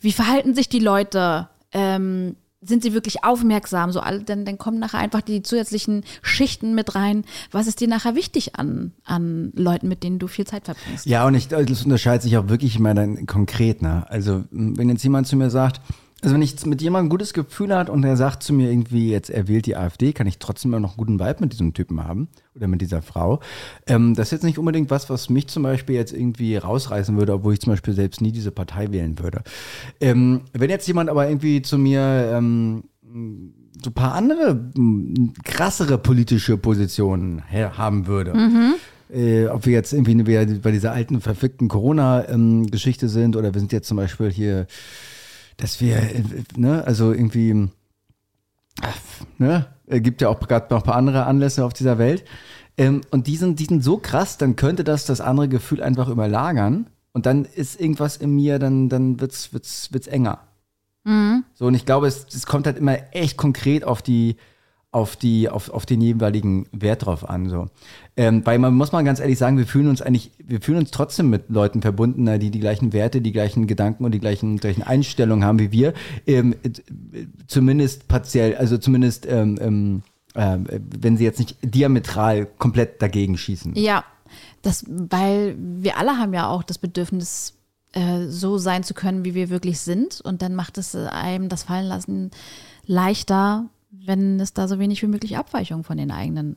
wie 0.01 0.13
verhalten 0.13 0.55
sich 0.55 0.69
die 0.69 0.81
Leute. 0.81 1.49
Ähm, 1.73 2.37
sind 2.63 2.83
sie 2.83 2.93
wirklich 2.93 3.25
aufmerksam? 3.25 3.91
So 3.93 4.01
all, 4.01 4.23
dann, 4.23 4.45
dann 4.45 4.59
kommen 4.59 4.79
nachher 4.79 4.99
einfach 4.99 5.23
die 5.23 5.43
zusätzlichen 5.43 6.05
Schichten 6.23 6.75
mit 6.75 6.95
rein. 6.95 7.25
Was 7.51 7.67
ist 7.67 7.81
dir 7.81 7.89
nachher 7.89 8.15
wichtig 8.15 8.57
an, 8.57 8.93
an 9.05 9.53
Leuten, 9.55 9.89
mit 9.89 10.03
denen 10.03 10.19
du 10.19 10.27
viel 10.27 10.47
Zeit 10.47 10.65
verbringst? 10.67 11.07
Ja, 11.07 11.27
und 11.27 11.35
ich, 11.35 11.49
das 11.49 11.85
unterscheidet 11.85 12.23
sich 12.23 12.37
auch 12.37 12.49
wirklich 12.49 12.77
immer 12.77 12.95
dann 12.95 13.27
konkret. 13.27 13.83
Ne? 13.83 14.05
Also, 14.09 14.45
wenn 14.51 14.89
jetzt 14.89 15.03
jemand 15.03 15.27
zu 15.27 15.37
mir 15.37 15.51
sagt, 15.51 15.81
also 16.23 16.35
wenn 16.35 16.43
ich 16.43 16.67
mit 16.67 16.83
jemandem 16.83 17.07
ein 17.07 17.11
gutes 17.11 17.33
Gefühl 17.33 17.75
hat 17.75 17.89
und 17.89 18.05
er 18.05 18.17
sagt 18.17 18.43
zu 18.43 18.53
mir 18.53 18.71
irgendwie, 18.71 19.11
jetzt 19.11 19.31
er 19.31 19.49
wählt 19.49 19.67
die 19.67 19.77
AfD, 19.77 20.13
kann 20.13 20.27
ich 20.27 20.39
trotzdem 20.39 20.73
immer 20.73 20.81
noch 20.81 20.91
einen 20.91 20.97
guten 20.99 21.21
Vibe 21.21 21.41
mit 21.41 21.53
diesem 21.53 21.73
Typen 21.73 22.05
haben 22.05 22.29
oder 22.55 22.69
mit 22.69 22.81
dieser 22.81 23.01
Frau. 23.01 23.41
Ähm, 23.87 24.15
das 24.15 24.29
ist 24.29 24.33
jetzt 24.33 24.45
nicht 24.45 24.59
unbedingt 24.59 24.91
was, 24.91 25.09
was 25.09 25.31
mich 25.31 25.49
zum 25.49 25.63
Beispiel 25.63 25.95
jetzt 25.95 26.13
irgendwie 26.13 26.57
rausreißen 26.57 27.17
würde, 27.17 27.33
obwohl 27.33 27.55
ich 27.55 27.61
zum 27.61 27.73
Beispiel 27.73 27.95
selbst 27.95 28.21
nie 28.21 28.33
diese 28.33 28.51
Partei 28.51 28.93
wählen 28.93 29.19
würde. 29.19 29.43
Ähm, 30.01 30.43
wenn 30.53 30.71
jetzt 30.71 30.87
jemand 30.87 31.09
aber 31.09 31.29
irgendwie 31.29 31.63
zu 31.63 31.79
mir 31.79 32.33
ähm, 32.35 32.85
so 33.83 33.91
ein 33.91 33.95
paar 33.95 34.15
andere 34.15 34.71
krassere 35.45 35.97
politische 35.97 36.59
Positionen 36.59 37.43
haben 37.51 38.07
würde. 38.07 38.35
Äh, 39.13 39.49
ob 39.49 39.67
wir 39.67 39.73
jetzt 39.73 39.93
irgendwie 39.93 40.23
bei 40.59 40.71
dieser 40.71 40.93
alten 40.93 41.21
verfickten 41.21 41.67
Corona-Geschichte 41.69 43.09
sind 43.09 43.37
oder 43.37 43.53
wir 43.53 43.61
sind 43.61 43.73
jetzt 43.73 43.89
zum 43.89 43.97
Beispiel 43.97 44.31
hier, 44.31 44.67
dass 45.61 45.81
wir, 45.81 46.03
ne, 46.57 46.85
also 46.85 47.13
irgendwie, 47.13 47.69
ne, 49.39 49.67
äh, 49.87 50.01
gibt 50.01 50.23
ja 50.23 50.29
auch 50.29 50.41
gerade 50.41 50.73
noch 50.73 50.83
ein 50.83 50.87
paar 50.87 50.97
andere 50.97 51.27
Anlässe 51.27 51.65
auf 51.65 51.73
dieser 51.73 51.99
Welt. 51.99 52.25
Ähm, 52.77 53.03
und 53.11 53.27
die 53.27 53.37
sind, 53.37 53.61
die 53.61 53.67
sind 53.67 53.85
so 53.85 53.99
krass, 53.99 54.39
dann 54.39 54.57
könnte 54.57 54.85
das 54.85 55.05
das 55.05 55.21
andere 55.21 55.49
Gefühl 55.49 55.83
einfach 55.83 56.09
überlagern 56.09 56.89
und 57.13 57.27
dann 57.27 57.45
ist 57.45 57.81
irgendwas 57.81 58.17
in 58.17 58.35
mir, 58.35 58.59
dann, 58.59 58.89
dann 58.89 59.21
wird's, 59.21 59.53
wird's, 59.53 59.93
wird's 59.93 60.07
enger. 60.07 60.39
So, 61.55 61.67
und 61.67 61.75
ich 61.75 61.87
glaube, 61.87 62.07
es, 62.07 62.27
es 62.33 62.47
kommt 62.47 62.67
halt 62.67 62.79
immer 62.79 62.99
echt 63.13 63.37
konkret 63.37 63.85
auf 63.85 64.03
die, 64.03 64.37
auf 64.93 65.15
die, 65.15 65.49
auf, 65.49 65.71
auf 65.71 65.87
den 65.87 66.01
jeweiligen 66.01 66.67
Wert 66.73 67.07
drauf 67.07 67.29
an. 67.29 67.49
So. 67.49 67.67
Ähm, 68.17 68.45
weil 68.45 68.59
man 68.59 68.75
muss 68.75 68.91
mal 68.91 69.05
ganz 69.05 69.21
ehrlich 69.21 69.39
sagen, 69.39 69.57
wir 69.57 69.67
fühlen 69.67 69.89
uns 69.89 70.03
eigentlich, 70.03 70.33
wir 70.45 70.61
fühlen 70.61 70.79
uns 70.79 70.91
trotzdem 70.91 71.31
mit 71.31 71.49
Leuten 71.49 71.81
verbunden, 71.81 72.27
die 72.41 72.51
die 72.51 72.61
gleichen 72.61 72.93
Werte, 72.93 73.21
die 73.21 73.33
gleichen 73.33 73.67
Gedanken 73.67 74.05
und 74.05 74.13
die 74.13 74.21
gleichen, 74.21 74.57
gleichen 74.57 74.83
Einstellungen 74.83 75.45
haben 75.45 75.61
wie 75.61 75.71
wir. 75.71 75.95
Ähm, 76.27 76.55
äh, 76.65 76.71
zumindest 77.47 78.09
partiell, 78.09 78.57
also 78.57 78.79
zumindest 78.79 79.27
ähm, 79.27 80.03
ähm, 80.35 80.67
wenn 80.69 81.17
sie 81.17 81.25
jetzt 81.25 81.39
nicht 81.39 81.57
diametral 81.63 82.47
komplett 82.47 83.03
dagegen 83.03 83.37
schießen. 83.37 83.75
Ja, 83.77 84.05
das, 84.63 84.85
weil 84.89 85.57
wir 85.59 85.99
alle 85.99 86.19
haben 86.19 86.35
ja 86.35 86.49
auch 86.49 86.63
das 86.63 86.79
Bedürfnis, 86.79 87.55
äh, 87.93 88.27
so 88.27 88.59
sein 88.59 88.85
zu 88.85 88.95
können, 88.95 89.25
wie 89.25 89.35
wir 89.35 89.51
wirklich 89.51 89.81
sind. 89.81 90.21
Und 90.21 90.43
dann 90.43 90.55
macht 90.55 90.79
es 90.79 90.95
äh, 90.95 91.07
einem 91.07 91.49
das 91.49 91.65
Fallenlassen 91.65 92.31
leichter, 92.87 93.69
wenn 93.91 94.39
es 94.41 94.53
da 94.53 94.69
so 94.69 94.79
wenig 94.79 95.03
wie 95.03 95.07
möglich 95.07 95.37
Abweichungen 95.37 95.85
von 95.85 95.97
den 95.97 96.11
eigenen. 96.11 96.57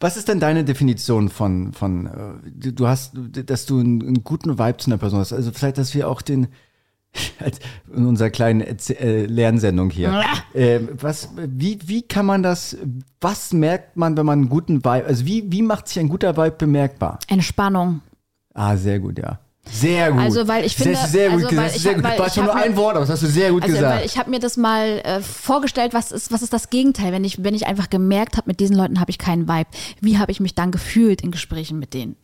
Was 0.00 0.16
ist 0.16 0.28
denn 0.28 0.40
deine 0.40 0.64
Definition 0.64 1.28
von, 1.28 1.72
von 1.72 2.06
äh, 2.06 2.72
du 2.72 2.86
hast, 2.88 3.12
dass 3.46 3.66
du 3.66 3.80
einen, 3.80 4.00
einen 4.02 4.24
guten 4.24 4.58
Vibe 4.58 4.78
zu 4.78 4.88
einer 4.90 4.96
Person 4.98 5.20
hast? 5.20 5.32
Also 5.34 5.50
vielleicht, 5.52 5.76
dass 5.76 5.94
wir 5.94 6.08
auch 6.08 6.22
den, 6.22 6.48
in 7.94 8.06
unserer 8.06 8.30
kleinen 8.30 8.62
Erz- 8.62 8.90
äh, 8.90 9.26
Lernsendung 9.26 9.90
hier. 9.90 10.22
äh, 10.54 10.80
was, 10.92 11.30
wie, 11.36 11.78
wie 11.86 12.02
kann 12.02 12.24
man 12.26 12.42
das, 12.42 12.76
was 13.20 13.52
merkt 13.52 13.96
man, 13.96 14.16
wenn 14.16 14.24
man 14.26 14.38
einen 14.40 14.48
guten 14.48 14.84
Vibe, 14.84 15.04
also 15.06 15.26
wie, 15.26 15.50
wie 15.52 15.62
macht 15.62 15.88
sich 15.88 15.98
ein 16.00 16.08
guter 16.08 16.36
Vibe 16.36 16.56
bemerkbar? 16.58 17.18
Entspannung. 17.28 18.00
Ah, 18.54 18.76
sehr 18.76 19.00
gut, 19.00 19.18
ja. 19.18 19.38
Sehr 19.70 20.12
gut. 20.12 20.20
Also, 20.20 20.48
weil 20.48 20.64
ich 20.64 20.76
finde- 20.76 20.96
Sehr, 20.96 21.06
sehr 21.08 21.30
gut 21.30 21.36
also, 21.44 21.48
gesagt. 21.48 21.76
ich 21.76 21.82
sehr 21.82 21.94
gut. 21.94 22.04
ich 22.26 22.32
schon 22.32 22.44
nur 22.44 22.54
ein 22.54 22.76
Wort, 22.76 22.96
aber 22.96 23.00
das 23.04 23.10
hast 23.10 23.22
du 23.22 23.26
sehr 23.26 23.50
gut 23.52 23.62
Also, 23.62 23.74
gesagt. 23.74 24.04
ich 24.04 24.18
habe 24.18 24.30
mir 24.30 24.40
das 24.40 24.56
mal 24.56 25.00
äh, 25.04 25.20
vorgestellt, 25.20 25.94
was 25.94 26.10
ist, 26.12 26.32
was 26.32 26.42
ist 26.42 26.52
das 26.52 26.70
Gegenteil, 26.70 27.12
wenn 27.12 27.24
ich, 27.24 27.44
wenn 27.44 27.54
ich 27.54 27.66
einfach 27.66 27.90
gemerkt 27.90 28.36
habe, 28.36 28.48
mit 28.48 28.60
diesen 28.60 28.76
Leuten 28.76 29.00
habe 29.00 29.10
ich 29.10 29.18
keinen 29.18 29.48
Vibe. 29.48 29.68
Wie 30.00 30.18
habe 30.18 30.32
ich 30.32 30.40
mich 30.40 30.54
dann 30.54 30.70
gefühlt 30.70 31.20
in 31.22 31.30
Gesprächen 31.30 31.78
mit 31.78 31.94
denen? 31.94 32.16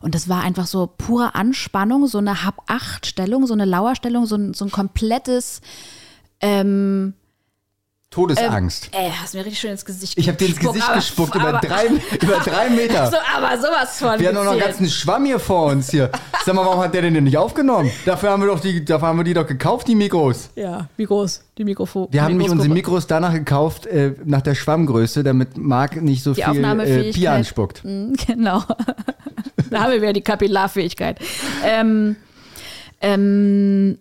Und 0.00 0.14
das 0.14 0.28
war 0.28 0.42
einfach 0.42 0.66
so 0.66 0.86
pure 0.98 1.34
Anspannung, 1.34 2.06
so 2.08 2.18
eine 2.18 2.44
Hab-Acht-Stellung, 2.44 3.46
so 3.46 3.54
eine 3.54 3.64
Lauerstellung, 3.66 4.26
so 4.26 4.36
ein, 4.36 4.52
so 4.54 4.64
ein 4.64 4.70
komplettes, 4.72 5.60
ähm, 6.40 7.14
Todesangst. 8.16 8.88
ey, 8.92 9.10
hast 9.22 9.34
mir 9.34 9.40
richtig 9.44 9.60
schön 9.60 9.72
ins 9.72 9.84
Gesicht 9.84 10.16
ich 10.18 10.26
habe 10.26 10.38
dir 10.38 10.48
ins 10.48 10.58
Gesicht 10.58 10.84
aber- 10.86 10.94
gespuckt 10.96 11.34
über 11.34 11.48
aber- 11.48 11.58
drei, 11.66 11.86
über 12.22 12.36
drei 12.38 12.70
Meter. 12.70 13.10
So, 13.10 13.16
aber 13.36 13.58
sowas 13.58 13.98
von. 13.98 14.18
Wir 14.18 14.28
haben 14.28 14.34
doch 14.36 14.44
noch 14.44 14.52
einen 14.52 14.60
ganzen 14.60 14.88
Schwamm 14.88 15.26
hier 15.26 15.38
vor 15.38 15.66
uns 15.66 15.90
hier. 15.90 16.10
Sag 16.44 16.54
mal, 16.54 16.64
warum 16.64 16.80
hat 16.80 16.94
der 16.94 17.02
den 17.02 17.12
denn 17.12 17.24
nicht 17.24 17.36
aufgenommen? 17.36 17.90
Dafür 18.06 18.30
haben 18.30 18.42
wir 18.42 18.48
doch 18.48 18.60
die, 18.60 18.82
dafür 18.84 19.08
haben 19.08 19.18
wir 19.18 19.24
die 19.24 19.34
doch 19.34 19.46
gekauft, 19.46 19.86
die 19.88 19.94
Mikros. 19.94 20.48
Ja, 20.54 20.88
groß? 20.96 21.42
Die 21.58 21.64
Mikrofon. 21.64 22.08
Wir 22.10 22.22
haben 22.22 22.32
nämlich 22.32 22.50
unsere 22.50 22.68
Mikros 22.72 23.06
danach 23.06 23.32
gekauft, 23.32 23.86
äh, 23.86 24.14
nach 24.24 24.42
der 24.42 24.54
Schwammgröße, 24.54 25.22
damit 25.22 25.56
Marc 25.58 26.00
nicht 26.00 26.22
so 26.22 26.32
Die 26.32 26.42
viel 26.42 26.64
äh, 26.64 27.26
anspuckt. 27.28 27.82
Mm, 27.84 28.12
Genau. 28.26 28.62
da 29.70 29.82
haben 29.82 29.92
wir 29.92 30.00
wieder 30.00 30.12
die 30.12 30.22
Kapillarfähigkeit. 30.22 31.18
Ähm, 31.64 32.16
ähm, 33.00 33.98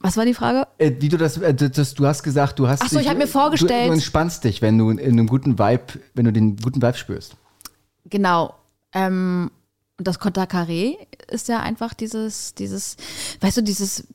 was 0.00 0.16
war 0.16 0.24
die 0.24 0.34
Frage? 0.34 0.66
Äh, 0.78 0.92
wie 0.98 1.08
du 1.08 1.16
das, 1.16 1.36
äh, 1.36 1.54
das, 1.54 1.94
du 1.94 2.06
hast 2.06 2.22
gesagt, 2.22 2.58
du 2.58 2.66
hast 2.68 2.82
Ach 2.82 2.88
so, 2.88 2.96
dich- 2.96 3.04
ich 3.06 3.10
hab 3.10 3.18
mir 3.18 3.26
vorgestellt- 3.26 3.84
Du, 3.84 3.88
du 3.88 3.92
entspannst 3.94 4.44
dich, 4.44 4.62
wenn 4.62 4.76
du 4.78 4.90
in 4.90 4.98
einem 5.00 5.26
guten 5.26 5.58
Vibe, 5.58 6.00
wenn 6.14 6.24
du 6.24 6.32
den 6.32 6.56
guten 6.56 6.80
Vibe 6.82 6.96
spürst. 6.96 7.36
Genau. 8.06 8.54
Ähm, 8.94 9.50
und 9.98 10.06
das 10.08 10.18
Konterkaré 10.18 10.96
ist 11.28 11.48
ja 11.48 11.60
einfach 11.60 11.92
dieses, 11.94 12.54
dieses, 12.54 12.96
weißt 13.40 13.58
du, 13.58 13.62
dieses, 13.62 14.06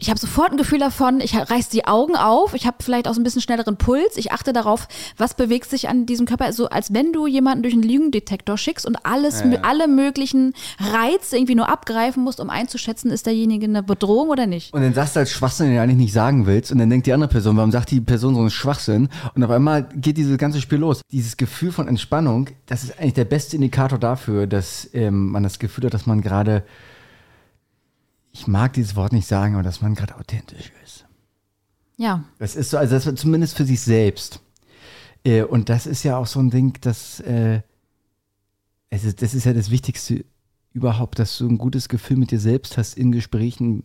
ich 0.00 0.10
habe 0.10 0.20
sofort 0.20 0.52
ein 0.52 0.56
Gefühl 0.56 0.78
davon, 0.78 1.20
ich 1.20 1.34
reiß 1.34 1.70
die 1.70 1.84
Augen 1.84 2.14
auf, 2.14 2.54
ich 2.54 2.68
habe 2.68 2.76
vielleicht 2.80 3.08
auch 3.08 3.14
so 3.14 3.20
ein 3.20 3.24
bisschen 3.24 3.42
schnelleren 3.42 3.76
Puls, 3.76 4.16
ich 4.16 4.30
achte 4.30 4.52
darauf, 4.52 4.86
was 5.16 5.34
bewegt 5.34 5.68
sich 5.68 5.88
an 5.88 6.06
diesem 6.06 6.24
Körper, 6.24 6.52
so 6.52 6.68
als 6.68 6.94
wenn 6.94 7.12
du 7.12 7.26
jemanden 7.26 7.64
durch 7.64 7.74
einen 7.74 7.82
Lügendetektor 7.82 8.56
schickst 8.56 8.86
und 8.86 9.04
alles, 9.04 9.42
alle 9.62 9.88
möglichen 9.88 10.54
Reize 10.78 11.36
irgendwie 11.36 11.56
nur 11.56 11.68
abgreifen 11.68 12.22
musst, 12.22 12.38
um 12.38 12.48
einzuschätzen, 12.48 13.10
ist 13.10 13.26
derjenige 13.26 13.66
eine 13.66 13.82
Bedrohung 13.82 14.28
oder 14.28 14.46
nicht. 14.46 14.72
Und 14.72 14.82
dann 14.82 14.94
sagst 14.94 15.16
du 15.16 15.20
als 15.20 15.32
Schwachsinn, 15.32 15.66
den 15.66 15.74
du 15.74 15.82
eigentlich 15.82 15.96
nicht 15.96 16.12
sagen 16.12 16.46
willst. 16.46 16.70
Und 16.70 16.78
dann 16.78 16.90
denkt 16.90 17.08
die 17.08 17.12
andere 17.12 17.28
Person, 17.28 17.56
warum 17.56 17.72
sagt 17.72 17.90
die 17.90 18.00
Person 18.00 18.36
so 18.36 18.40
einen 18.40 18.50
Schwachsinn? 18.50 19.08
Und 19.34 19.42
auf 19.42 19.50
einmal 19.50 19.88
geht 19.96 20.16
dieses 20.16 20.38
ganze 20.38 20.60
Spiel 20.60 20.78
los. 20.78 21.00
Dieses 21.10 21.36
Gefühl 21.36 21.72
von 21.72 21.88
Entspannung, 21.88 22.50
das 22.66 22.84
ist 22.84 23.00
eigentlich 23.00 23.14
der 23.14 23.24
beste 23.24 23.56
Indikator 23.56 23.98
dafür, 23.98 24.46
dass 24.46 24.88
ähm, 24.92 25.32
man 25.32 25.42
das 25.42 25.58
Gefühl 25.58 25.86
hat, 25.86 25.94
dass 25.94 26.06
man 26.06 26.20
gerade, 26.20 26.62
ich 28.32 28.46
mag 28.46 28.72
dieses 28.74 28.96
Wort 28.96 29.12
nicht 29.12 29.26
sagen, 29.26 29.54
aber 29.54 29.62
dass 29.62 29.80
man 29.80 29.94
gerade 29.94 30.16
authentisch 30.16 30.72
ist. 30.84 31.06
Ja, 31.96 32.24
Das 32.38 32.54
ist 32.54 32.70
so, 32.70 32.78
also 32.78 32.94
das 32.94 33.06
war 33.06 33.16
zumindest 33.16 33.56
für 33.56 33.64
sich 33.64 33.80
selbst. 33.80 34.40
Äh, 35.24 35.42
und 35.42 35.68
das 35.68 35.86
ist 35.86 36.04
ja 36.04 36.16
auch 36.16 36.26
so 36.26 36.38
ein 36.38 36.50
Ding, 36.50 36.78
das, 36.80 37.20
äh, 37.20 37.62
es 38.90 39.04
ist, 39.04 39.20
das 39.20 39.34
ist 39.34 39.44
ja 39.44 39.52
das 39.52 39.70
Wichtigste 39.70 40.24
überhaupt, 40.72 41.18
dass 41.18 41.36
du 41.38 41.48
ein 41.48 41.58
gutes 41.58 41.88
Gefühl 41.88 42.16
mit 42.18 42.30
dir 42.30 42.38
selbst 42.38 42.78
hast 42.78 42.96
in 42.96 43.10
Gesprächen 43.10 43.84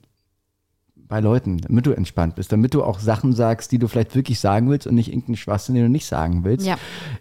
bei 1.14 1.20
Leuten, 1.20 1.60
damit 1.60 1.86
du 1.86 1.92
entspannt 1.92 2.34
bist, 2.34 2.52
damit 2.52 2.74
du 2.74 2.84
auch 2.84 2.98
Sachen 3.00 3.34
sagst, 3.34 3.72
die 3.72 3.78
du 3.78 3.88
vielleicht 3.88 4.16
wirklich 4.16 4.40
sagen 4.40 4.68
willst 4.72 4.88
und 4.88 4.96
nicht 4.96 5.10
irgendeinen 5.10 5.38
Schwachsinn, 5.38 5.76
den 5.76 5.84
du 5.84 5.90
nicht 5.92 6.08
sagen 6.08 6.44
willst. 6.44 6.66
Ja. 6.66 6.76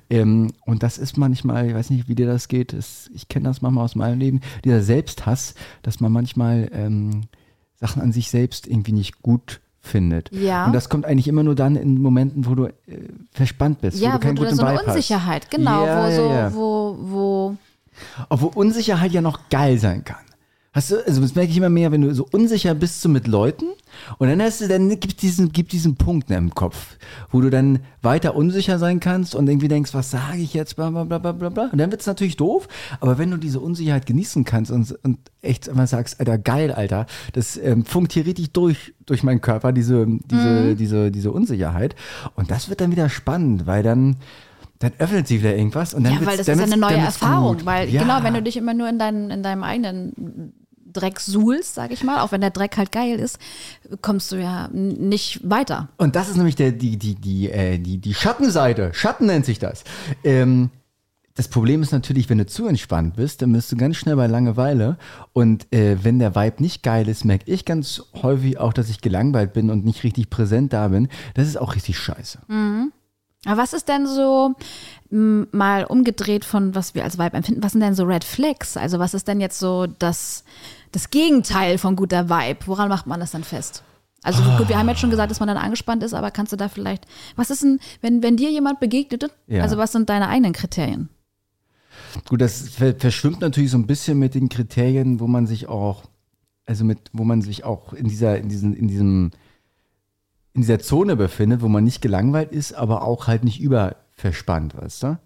Ähm, 0.08 0.54
und 0.64 0.82
das 0.82 0.96
ist 0.96 1.18
manchmal, 1.18 1.66
ich 1.68 1.74
weiß 1.74 1.90
nicht, 1.90 2.08
wie 2.08 2.14
dir 2.14 2.26
das 2.26 2.48
geht, 2.48 2.72
das, 2.72 3.10
ich 3.12 3.28
kenne 3.28 3.50
das 3.50 3.60
manchmal 3.60 3.84
aus 3.84 3.94
meinem 3.94 4.18
Leben, 4.18 4.40
dieser 4.64 4.82
Selbsthass, 4.82 5.54
dass 5.82 6.00
man 6.00 6.10
manchmal 6.10 6.70
ähm, 6.72 7.24
Sachen 7.74 8.00
an 8.00 8.12
sich 8.12 8.30
selbst 8.30 8.66
irgendwie 8.66 8.92
nicht 8.92 9.20
gut 9.20 9.60
findet. 9.82 10.32
Ja. 10.32 10.64
Und 10.64 10.72
das 10.72 10.88
kommt 10.88 11.04
eigentlich 11.04 11.28
immer 11.28 11.42
nur 11.42 11.54
dann 11.54 11.76
in 11.76 12.00
Momenten, 12.00 12.46
wo 12.46 12.54
du 12.54 12.68
äh, 12.68 12.72
verspannt 13.30 13.82
bist, 13.82 14.00
Ja, 14.00 14.08
wo 14.08 14.12
du 14.14 14.20
keinen 14.20 14.38
wo 14.38 14.44
du 14.44 14.48
guten 14.48 14.56
so 14.56 14.62
eine 14.62 14.78
Vibe 14.78 14.86
hast. 14.86 14.94
Unsicherheit, 14.94 15.50
genau, 15.50 15.84
Ja, 15.84 15.98
wo 15.98 16.08
ja, 16.08 16.16
so, 16.16 16.28
ja. 16.30 16.54
wo, 16.54 16.96
wo, 16.98 17.56
Obwohl 18.30 18.52
Unsicherheit 18.54 19.12
ja 19.12 19.20
noch 19.20 19.50
geil 19.50 19.76
sein 19.76 20.02
kann. 20.02 20.24
Hast 20.74 20.90
du, 20.90 21.06
also 21.06 21.20
das 21.20 21.34
merke 21.34 21.50
ich 21.50 21.56
immer 21.58 21.68
mehr, 21.68 21.92
wenn 21.92 22.00
du 22.00 22.14
so 22.14 22.26
unsicher 22.32 22.74
bist 22.74 23.02
so 23.02 23.10
mit 23.10 23.26
Leuten 23.26 23.66
und 24.16 24.28
dann 24.28 24.40
hast 24.40 24.62
du, 24.62 24.68
dann 24.68 24.88
gibt 24.88 25.20
diesen, 25.20 25.52
gibt 25.52 25.72
diesen 25.72 25.96
Punkt 25.96 26.30
im 26.30 26.54
Kopf, 26.54 26.96
wo 27.30 27.42
du 27.42 27.50
dann 27.50 27.80
weiter 28.00 28.34
unsicher 28.34 28.78
sein 28.78 28.98
kannst 28.98 29.34
und 29.34 29.50
irgendwie 29.50 29.68
denkst, 29.68 29.92
was 29.92 30.10
sage 30.10 30.38
ich 30.38 30.54
jetzt, 30.54 30.76
bla 30.76 30.88
bla 30.88 31.04
bla 31.04 31.18
bla 31.18 31.32
bla 31.32 31.50
bla. 31.50 31.64
Und 31.70 31.76
dann 31.76 31.90
wird 31.90 32.00
es 32.00 32.06
natürlich 32.06 32.38
doof, 32.38 32.68
aber 33.00 33.18
wenn 33.18 33.30
du 33.30 33.36
diese 33.36 33.60
Unsicherheit 33.60 34.06
genießen 34.06 34.44
kannst 34.44 34.70
und, 34.70 34.92
und 35.02 35.18
echt 35.42 35.68
immer 35.68 35.86
sagst, 35.86 36.18
Alter, 36.20 36.38
geil, 36.38 36.72
Alter, 36.72 37.04
das 37.34 37.58
ähm, 37.58 37.84
funkt 37.84 38.14
hier 38.14 38.24
richtig 38.24 38.52
durch, 38.52 38.94
durch 39.04 39.22
meinen 39.22 39.42
Körper, 39.42 39.72
diese, 39.72 40.06
diese, 40.24 40.74
diese, 40.74 41.10
diese 41.10 41.32
Unsicherheit. 41.32 41.94
Und 42.34 42.50
das 42.50 42.70
wird 42.70 42.80
dann 42.80 42.92
wieder 42.92 43.10
spannend, 43.10 43.66
weil 43.66 43.82
dann, 43.82 44.16
dann 44.78 44.92
öffnet 44.98 45.28
sich 45.28 45.40
wieder 45.40 45.54
irgendwas 45.54 45.92
und 45.92 46.04
dann 46.04 46.14
ja, 46.14 46.26
weil 46.26 46.38
das 46.38 46.48
ist 46.48 46.60
eine 46.60 46.78
neue 46.78 46.96
Erfahrung, 46.96 47.58
gut. 47.58 47.66
weil 47.66 47.90
Ja. 47.90 48.00
genau, 48.00 48.22
wenn 48.22 48.32
du 48.32 48.42
dich 48.42 48.56
immer 48.56 48.72
nur 48.72 48.88
in, 48.88 48.98
dein, 48.98 49.30
in 49.30 49.42
deinem 49.42 49.64
eigenen 49.64 50.54
Dreck 50.92 51.20
suhlst, 51.20 51.74
sag 51.74 51.90
ich 51.90 52.04
mal, 52.04 52.20
auch 52.20 52.32
wenn 52.32 52.40
der 52.40 52.50
Dreck 52.50 52.76
halt 52.76 52.92
geil 52.92 53.18
ist, 53.18 53.38
kommst 54.00 54.32
du 54.32 54.36
ja 54.36 54.68
nicht 54.72 55.48
weiter. 55.48 55.88
Und 55.96 56.16
das 56.16 56.28
ist 56.28 56.36
nämlich 56.36 56.56
der, 56.56 56.72
die, 56.72 56.96
die, 56.96 57.14
die, 57.14 57.50
äh, 57.50 57.78
die, 57.78 57.98
die 57.98 58.14
Schattenseite. 58.14 58.92
Schatten 58.94 59.26
nennt 59.26 59.46
sich 59.46 59.58
das. 59.58 59.84
Ähm, 60.24 60.70
das 61.34 61.48
Problem 61.48 61.82
ist 61.82 61.92
natürlich, 61.92 62.28
wenn 62.28 62.38
du 62.38 62.46
zu 62.46 62.66
entspannt 62.66 63.16
bist, 63.16 63.40
dann 63.40 63.52
bist 63.52 63.72
du 63.72 63.76
ganz 63.76 63.96
schnell 63.96 64.16
bei 64.16 64.26
Langeweile. 64.26 64.98
Und 65.32 65.72
äh, 65.72 65.96
wenn 66.04 66.18
der 66.18 66.34
Vibe 66.34 66.62
nicht 66.62 66.82
geil 66.82 67.08
ist, 67.08 67.24
merke 67.24 67.50
ich 67.50 67.64
ganz 67.64 68.02
häufig 68.22 68.58
auch, 68.58 68.74
dass 68.74 68.90
ich 68.90 69.00
gelangweilt 69.00 69.54
bin 69.54 69.70
und 69.70 69.84
nicht 69.84 70.04
richtig 70.04 70.28
präsent 70.28 70.74
da 70.74 70.88
bin. 70.88 71.08
Das 71.34 71.48
ist 71.48 71.56
auch 71.56 71.74
richtig 71.74 71.98
scheiße. 71.98 72.38
Aber 73.44 73.56
was 73.56 73.72
ist 73.72 73.88
denn 73.88 74.06
so 74.06 74.54
mal 75.10 75.84
umgedreht 75.84 76.44
von 76.44 76.74
was 76.74 76.94
wir 76.94 77.04
als 77.04 77.18
Vibe 77.18 77.36
empfinden? 77.36 77.62
Was 77.62 77.72
sind 77.72 77.80
denn 77.80 77.94
so 77.94 78.04
Red 78.04 78.24
Flags? 78.24 78.76
Also 78.76 78.98
was 78.98 79.14
ist 79.14 79.26
denn 79.26 79.40
jetzt 79.40 79.58
so 79.58 79.86
das, 79.86 80.44
das 80.92 81.10
Gegenteil 81.10 81.78
von 81.78 81.96
guter 81.96 82.28
Vibe? 82.28 82.60
Woran 82.66 82.88
macht 82.88 83.06
man 83.06 83.20
das 83.20 83.32
dann 83.32 83.44
fest? 83.44 83.82
Also 84.22 84.42
gut, 84.56 84.68
wir 84.68 84.78
haben 84.78 84.88
jetzt 84.88 85.00
schon 85.00 85.10
gesagt, 85.10 85.32
dass 85.32 85.40
man 85.40 85.48
dann 85.48 85.56
angespannt 85.56 86.04
ist, 86.04 86.14
aber 86.14 86.30
kannst 86.30 86.52
du 86.52 86.56
da 86.56 86.68
vielleicht, 86.68 87.06
was 87.34 87.50
ist 87.50 87.64
denn, 87.64 87.80
wenn, 88.02 88.22
wenn 88.22 88.36
dir 88.36 88.50
jemand 88.52 88.78
begegnet, 88.78 89.28
Ja. 89.48 89.62
also 89.62 89.76
was 89.78 89.90
sind 89.90 90.08
deine 90.08 90.28
eigenen 90.28 90.52
Kriterien? 90.52 91.08
Gut, 92.28 92.40
das 92.40 92.68
ver 92.68 92.94
verschwimmt 92.94 93.40
natürlich 93.40 93.72
so 93.72 93.78
ein 93.78 93.86
bisschen 93.86 94.18
mit 94.18 94.34
den 94.34 94.48
Kriterien, 94.48 95.18
wo 95.18 95.26
man 95.26 95.48
sich 95.48 95.66
auch, 95.66 96.04
also 96.66 96.84
mit, 96.84 96.98
wo 97.12 97.24
man 97.24 97.42
sich 97.42 97.64
auch 97.64 97.94
in 97.94 98.06
dieser, 98.06 98.38
in 98.38 98.48
diesen, 98.48 98.74
in 98.76 98.86
diesem, 98.86 99.30
in 100.52 100.60
dieser 100.60 100.78
Zone 100.78 101.16
befindet, 101.16 101.60
wo 101.62 101.68
man 101.68 101.82
nicht 101.82 102.00
gelangweilt 102.00 102.52
ist, 102.52 102.74
aber 102.74 103.02
auch 103.02 103.26
halt 103.26 103.42
nicht 103.42 103.60
überverspannt, 103.60 104.76
weißt 104.76 105.02
du? 105.02 105.18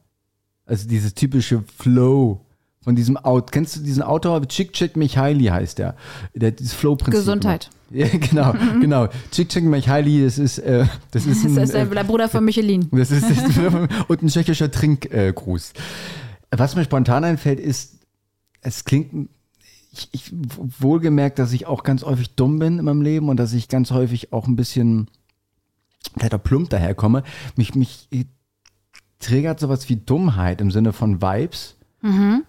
Also 0.64 0.88
dieses 0.88 1.12
typische 1.14 1.62
Flow 1.78 2.45
von 2.86 2.94
diesem 2.94 3.16
Out. 3.16 3.50
Kennst 3.50 3.74
du 3.74 3.80
diesen 3.80 4.04
Autor? 4.04 4.46
Chick 4.46 4.72
Chick 4.72 4.96
Michaili 4.96 5.46
heißt 5.46 5.78
der. 5.78 5.96
Der 6.34 6.52
dieses 6.52 6.72
Flow-Prinzip. 6.72 7.20
Gesundheit. 7.20 7.70
Ja, 7.88 8.08
genau, 8.08 8.52
genau. 8.80 9.08
Chick 9.30 9.48
Chick 9.48 9.62
Michaili, 9.62 10.24
das 10.24 10.38
ist, 10.38 10.58
äh, 10.58 10.86
das 11.12 11.24
ist 11.24 11.44
Das 11.44 11.56
ein, 11.56 11.62
ist 11.62 11.72
der, 11.72 11.82
äh, 11.82 11.88
der 11.88 12.02
Bruder 12.02 12.28
von 12.28 12.44
Michelin. 12.44 12.88
das 12.92 13.12
ist, 13.12 13.30
das 13.30 13.38
ist 13.38 13.58
und 14.08 14.22
ein 14.22 14.26
tschechischer 14.26 14.72
Trinkgruß. 14.72 15.72
Was 16.50 16.74
mir 16.74 16.82
spontan 16.82 17.22
einfällt, 17.22 17.60
ist, 17.60 18.00
es 18.60 18.84
klingt, 18.84 19.28
ich, 19.92 20.08
ich 20.10 20.32
wohlgemerkt, 20.32 21.38
dass 21.38 21.52
ich 21.52 21.66
auch 21.66 21.84
ganz 21.84 22.02
häufig 22.02 22.34
dumm 22.34 22.58
bin 22.58 22.80
in 22.80 22.84
meinem 22.84 23.02
Leben 23.02 23.28
und 23.28 23.36
dass 23.36 23.52
ich 23.52 23.68
ganz 23.68 23.92
häufig 23.92 24.32
auch 24.32 24.48
ein 24.48 24.56
bisschen 24.56 25.06
vielleicht 26.16 26.34
auch 26.34 26.42
plump 26.42 26.70
daherkomme. 26.70 27.22
Mich, 27.54 27.76
mich 27.76 28.08
triggert 29.20 29.60
sowas 29.60 29.88
wie 29.88 29.96
Dummheit 29.96 30.60
im 30.60 30.72
Sinne 30.72 30.92
von 30.92 31.22
Vibes. 31.22 31.75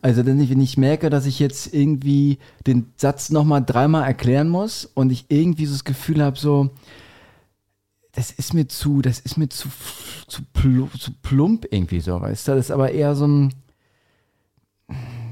Also 0.01 0.25
wenn 0.25 0.39
ich, 0.39 0.49
wenn 0.49 0.61
ich 0.61 0.77
merke, 0.77 1.09
dass 1.09 1.25
ich 1.25 1.39
jetzt 1.39 1.73
irgendwie 1.73 2.37
den 2.65 2.91
Satz 2.97 3.29
nochmal 3.29 3.63
dreimal 3.65 4.03
erklären 4.03 4.49
muss 4.49 4.85
und 4.85 5.11
ich 5.11 5.25
irgendwie 5.29 5.65
so 5.65 5.73
das 5.73 5.83
Gefühl 5.83 6.23
habe, 6.23 6.37
so, 6.37 6.69
das 8.11 8.31
ist 8.31 8.53
mir 8.53 8.67
zu, 8.67 9.01
das 9.01 9.19
ist 9.19 9.37
mir 9.37 9.49
zu, 9.49 9.69
zu, 10.27 10.41
plu, 10.53 10.87
zu 10.99 11.11
plump 11.21 11.67
irgendwie 11.71 12.01
so, 12.01 12.19
weißt 12.19 12.47
du? 12.47 12.51
Das 12.53 12.65
ist 12.65 12.71
aber 12.71 12.91
eher 12.91 13.15
so 13.15 13.27
ein, 13.27 13.53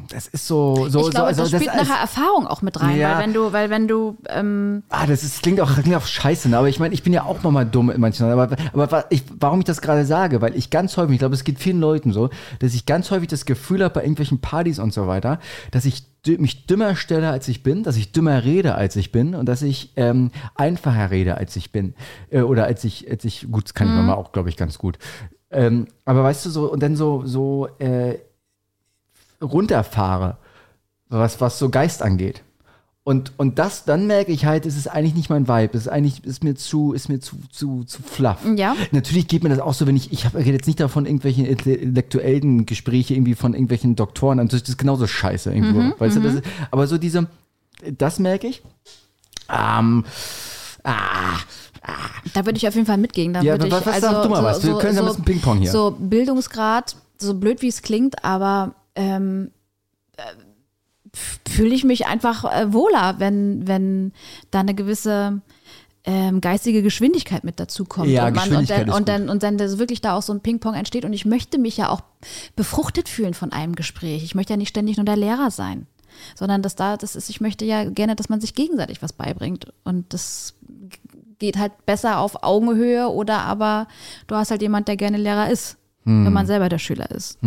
das 0.10 0.28
ist 0.28 0.48
so, 0.48 0.88
so, 0.90 1.02
ich 1.08 1.12
glaube, 1.12 1.34
so, 1.34 1.42
das 1.42 1.52
so 1.52 1.58
spielt 1.58 1.72
als- 1.72 1.88
nachher 1.88 2.02
Erfahrung 2.02 2.48
auch 2.48 2.62
mit 2.62 2.80
rein, 2.82 2.98
Ja. 2.98 3.14
weil 3.16 3.24
wenn 3.24 3.34
du, 3.34 3.54
weil 3.54 3.70
wenn 3.70 3.88
du, 3.88 4.18
ähm, 4.30 4.84
Ah, 4.90 5.06
das 5.06 5.24
ist, 5.24 5.42
klingt, 5.44 5.60
auch, 5.62 5.74
klingt 5.74 5.96
auch 5.96 6.06
scheiße, 6.06 6.50
ne? 6.50 6.58
aber 6.58 6.70
ich 6.70 6.80
meine, 6.80 6.94
ich 6.94 7.04
bin 7.04 7.14
ja 7.14 7.24
auch 7.24 7.42
manchmal 7.44 7.66
dumm 7.66 7.90
in 7.92 8.00
manchen. 8.02 8.26
Aber, 8.30 8.50
aber 8.74 9.06
ich, 9.10 9.24
warum 9.40 9.60
ich 9.60 9.66
das 9.66 9.82
gerade 9.82 10.06
sage, 10.06 10.42
weil 10.42 10.56
ich 10.56 10.70
ganz 10.70 10.96
häufig, 10.98 11.14
ich 11.14 11.20
glaube, 11.20 11.36
es 11.36 11.44
geht 11.44 11.60
vielen 11.60 11.80
Leuten 11.80 12.14
so, 12.14 12.30
dass 12.60 12.74
ich 12.74 12.86
ganz 12.86 13.12
häufig 13.12 13.28
das 13.28 13.46
Gefühl 13.46 13.84
habe 13.84 13.94
bei 13.96 14.02
irgendwelchen 14.02 14.40
Partys 14.42 14.80
und 14.80 14.94
so 14.94 15.08
weiter, 15.08 15.40
dass 15.72 15.86
ich 15.86 16.04
mich 16.40 16.66
dümmer 16.66 16.96
stelle, 16.96 17.30
als 17.30 17.48
ich 17.48 17.62
bin, 17.62 17.84
dass 17.84 17.98
ich 17.98 18.12
dümmer 18.12 18.44
rede, 18.44 18.74
als 18.74 18.96
ich 18.96 19.12
bin 19.12 19.36
und 19.36 19.46
dass 19.48 19.62
ich 19.62 19.94
ähm, 19.96 20.32
einfacher 20.56 21.12
rede, 21.12 21.38
als 21.38 21.56
ich 21.56 21.72
bin. 21.72 21.94
Äh, 22.32 22.42
oder 22.42 22.66
als 22.66 22.84
ich, 22.84 23.10
als 23.12 23.24
ich, 23.26 23.48
gut, 23.52 23.66
das 23.66 23.74
kann 23.76 23.88
ich 23.88 23.94
manchmal 23.94 24.16
auch, 24.16 24.32
glaube 24.32 24.50
ich, 24.50 24.58
ganz 24.58 24.80
gut. 24.80 24.98
Ähm, 25.52 25.86
aber 26.04 26.24
weißt 26.24 26.44
du, 26.48 26.50
so, 26.50 26.72
und 26.72 26.82
dann 26.82 26.96
so, 26.96 27.22
so 27.26 27.68
äh, 27.78 28.16
runterfahre, 29.46 30.38
was, 31.10 31.40
was 31.42 31.60
so 31.60 31.70
Geist 31.70 32.02
angeht. 32.02 32.44
Und, 33.08 33.34
und 33.38 33.60
das, 33.60 33.86
dann 33.86 34.08
merke 34.08 34.32
ich 34.32 34.48
halt, 34.48 34.66
es 34.66 34.76
ist 34.76 34.88
eigentlich 34.88 35.14
nicht 35.14 35.30
mein 35.30 35.48
Vibe. 35.48 35.78
Es 35.78 35.82
ist 35.82 35.88
eigentlich, 35.90 36.24
ist 36.26 36.44
mir 36.44 36.56
zu, 36.56 36.92
ist 36.92 37.08
mir 37.08 37.20
zu, 37.20 37.36
zu, 37.52 37.84
zu 37.84 38.02
fluff. 38.02 38.40
Ja. 38.56 38.76
Natürlich 38.92 39.28
geht 39.28 39.44
mir 39.44 39.50
das 39.50 39.60
auch 39.60 39.76
so, 39.76 39.86
wenn 39.86 39.96
ich, 39.96 40.12
ich 40.12 40.26
habe 40.26 40.42
jetzt 40.42 40.66
nicht 40.66 40.80
davon 40.80 41.06
irgendwelche 41.06 41.46
intellektuellen 41.46 42.66
Gespräche 42.66 43.14
irgendwie 43.14 43.36
von 43.36 43.54
irgendwelchen 43.54 43.96
Doktoren, 43.96 44.40
das 44.48 44.62
ist 44.62 44.78
genauso 44.80 45.06
scheiße 45.06 45.54
irgendwo. 45.54 45.82
Mhm, 45.82 45.94
weißt 46.00 46.16
du, 46.18 46.22
das 46.22 46.34
ist, 46.36 46.44
aber 46.72 46.88
so 46.88 46.98
diese, 46.98 47.28
das 47.96 48.18
merke 48.18 48.48
ich. 48.48 48.64
Ähm, 49.50 50.04
ah, 50.84 51.38
da 52.34 52.44
würde 52.46 52.58
ich 52.58 52.68
auf 52.68 52.74
jeden 52.74 52.88
Fall 52.88 52.98
mitgehen. 52.98 53.34
Da 53.34 53.42
Ja, 53.42 53.54
würde 53.54 53.70
was- 53.72 53.82
ich, 53.82 53.86
was 53.86 53.94
also, 53.96 54.08
sag 54.08 54.24
du 54.24 54.30
mal 54.30 54.44
was? 54.44 54.66
Wir 54.66 54.80
können 54.80 54.96
ja 54.96 55.02
ein 55.02 55.08
bisschen 55.08 55.26
Ping-Pong 55.26 55.60
hier. 55.60 55.72
So 55.72 55.96
Bildungsgrad, 56.00 56.96
so 57.20 57.36
blöd 57.36 57.62
wie 57.62 57.68
es 57.68 57.84
klingt, 57.84 58.26
aber 58.26 58.74
ähm, 58.96 59.52
äh, 60.18 60.24
fühle 61.50 61.74
ich 61.74 61.84
mich 61.84 62.08
einfach 62.08 62.44
äh, 62.46 62.74
wohler, 62.74 63.16
wenn, 63.20 63.68
wenn 63.68 64.12
da 64.52 64.60
eine 64.62 64.74
gewisse 64.74 65.42
ähm, 66.04 66.40
geistige 66.42 66.84
Geschwindigkeit 66.84 67.44
mit 67.44 67.60
dazu 67.60 67.86
kommt. 67.86 68.10
Ja, 68.10 68.28
und, 68.28 68.36
man, 68.36 68.56
und, 68.56 68.70
dann, 68.70 68.90
und, 68.90 69.08
dann, 69.08 69.30
und 69.30 69.44
dann 69.44 69.58
das 69.58 69.78
wirklich 69.80 70.02
da 70.02 70.16
auch 70.16 70.22
so 70.22 70.34
ein 70.34 70.42
Ping-Pong 70.42 70.76
entsteht. 70.76 71.04
Und 71.06 71.14
ich 71.14 71.26
möchte 71.26 71.58
mich 71.58 71.78
ja 71.78 71.90
auch 71.90 72.02
befruchtet 72.56 73.10
fühlen 73.10 73.34
von 73.34 73.52
einem 73.52 73.76
Gespräch. 73.76 74.24
Ich 74.24 74.36
möchte 74.36 74.54
ja 74.54 74.58
nicht 74.58 74.70
ständig 74.70 74.98
nur 74.98 75.06
der 75.06 75.18
Lehrer 75.18 75.50
sein. 75.52 75.88
Sondern 76.36 76.62
dass 76.62 76.76
da, 76.76 76.96
das 76.96 77.16
ist, 77.16 77.30
ich 77.30 77.42
möchte 77.42 77.66
ja 77.66 77.90
gerne, 77.90 78.16
dass 78.16 78.30
man 78.30 78.40
sich 78.40 78.54
gegenseitig 78.54 79.02
was 79.02 79.14
beibringt. 79.14 79.74
Und 79.84 80.14
das 80.14 80.54
geht 81.40 81.58
halt 81.58 81.86
besser 81.86 82.20
auf 82.20 82.44
Augenhöhe 82.44 83.10
oder 83.10 83.40
aber 83.40 83.88
du 84.28 84.36
hast 84.36 84.52
halt 84.52 84.62
jemand, 84.62 84.88
der 84.88 84.96
gerne 84.98 85.18
Lehrer 85.18 85.50
ist, 85.50 85.78
Hm. 86.06 86.26
wenn 86.26 86.34
man 86.34 86.46
selber 86.46 86.70
der 86.70 86.78
Schüler 86.78 87.10
ist. 87.12 87.40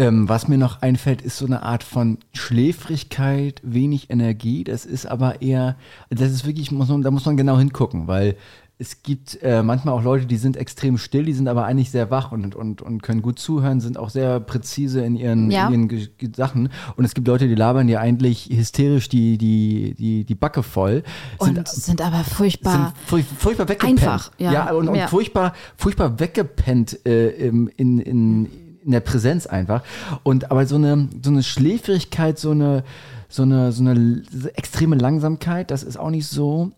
Ähm, 0.00 0.28
was 0.30 0.48
mir 0.48 0.56
noch 0.56 0.80
einfällt, 0.80 1.20
ist 1.20 1.36
so 1.36 1.44
eine 1.44 1.62
Art 1.62 1.82
von 1.84 2.16
Schläfrigkeit, 2.32 3.60
wenig 3.62 4.08
Energie. 4.08 4.64
Das 4.64 4.86
ist 4.86 5.04
aber 5.04 5.42
eher, 5.42 5.76
das 6.08 6.30
ist 6.30 6.46
wirklich, 6.46 6.70
muss 6.72 6.88
man, 6.88 7.02
da 7.02 7.10
muss 7.10 7.26
man 7.26 7.36
genau 7.36 7.58
hingucken, 7.58 8.06
weil 8.08 8.36
es 8.78 9.02
gibt 9.02 9.42
äh, 9.42 9.62
manchmal 9.62 9.92
auch 9.94 10.02
Leute, 10.02 10.24
die 10.24 10.38
sind 10.38 10.56
extrem 10.56 10.96
still, 10.96 11.24
die 11.26 11.34
sind 11.34 11.48
aber 11.48 11.66
eigentlich 11.66 11.90
sehr 11.90 12.10
wach 12.10 12.32
und, 12.32 12.54
und, 12.54 12.80
und 12.80 13.02
können 13.02 13.20
gut 13.20 13.38
zuhören, 13.38 13.80
sind 13.80 13.98
auch 13.98 14.08
sehr 14.08 14.40
präzise 14.40 15.04
in 15.04 15.16
ihren, 15.16 15.50
Ja. 15.50 15.68
in 15.68 15.90
ihren 15.90 16.34
Sachen. 16.34 16.70
Und 16.96 17.04
es 17.04 17.12
gibt 17.12 17.28
Leute, 17.28 17.46
die 17.46 17.54
labern 17.54 17.86
dir 17.88 18.00
eigentlich 18.00 18.48
hysterisch 18.50 19.10
die, 19.10 19.36
die, 19.36 19.94
die, 19.98 20.24
die 20.24 20.34
Backe 20.34 20.62
voll. 20.62 21.02
Und 21.36 21.68
sind, 21.68 22.00
aber 22.00 22.24
furchtbar. 22.24 22.94
sind 22.94 23.06
furch 23.06 23.24
furchtbar 23.38 23.68
weggepennt. 23.68 24.00
Einfach, 24.00 24.32
ja. 24.38 24.70
und, 24.72 24.88
und 24.88 24.94
Ja. 24.94 25.08
furchtbar, 25.08 25.52
furchtbar 25.76 26.18
weggepennt 26.18 27.04
äh, 27.04 27.28
in, 27.48 27.68
in, 27.76 28.46
in 28.84 28.92
der 28.92 29.00
Präsenz 29.00 29.46
einfach. 29.46 29.82
Und 30.22 30.50
aber 30.50 30.66
so 30.66 30.76
eine, 30.76 31.08
so 31.22 31.30
eine 31.30 31.42
Schläfrigkeit, 31.42 32.38
so 32.38 32.52
eine, 32.52 32.84
so 33.28 33.42
eine, 33.42 33.72
so 33.72 33.82
eine 33.82 34.22
extreme 34.54 34.96
Langsamkeit, 34.96 35.70
das 35.70 35.82
ist 35.82 35.98
auch 35.98 36.10
nicht 36.10 36.26
so. 36.26 36.72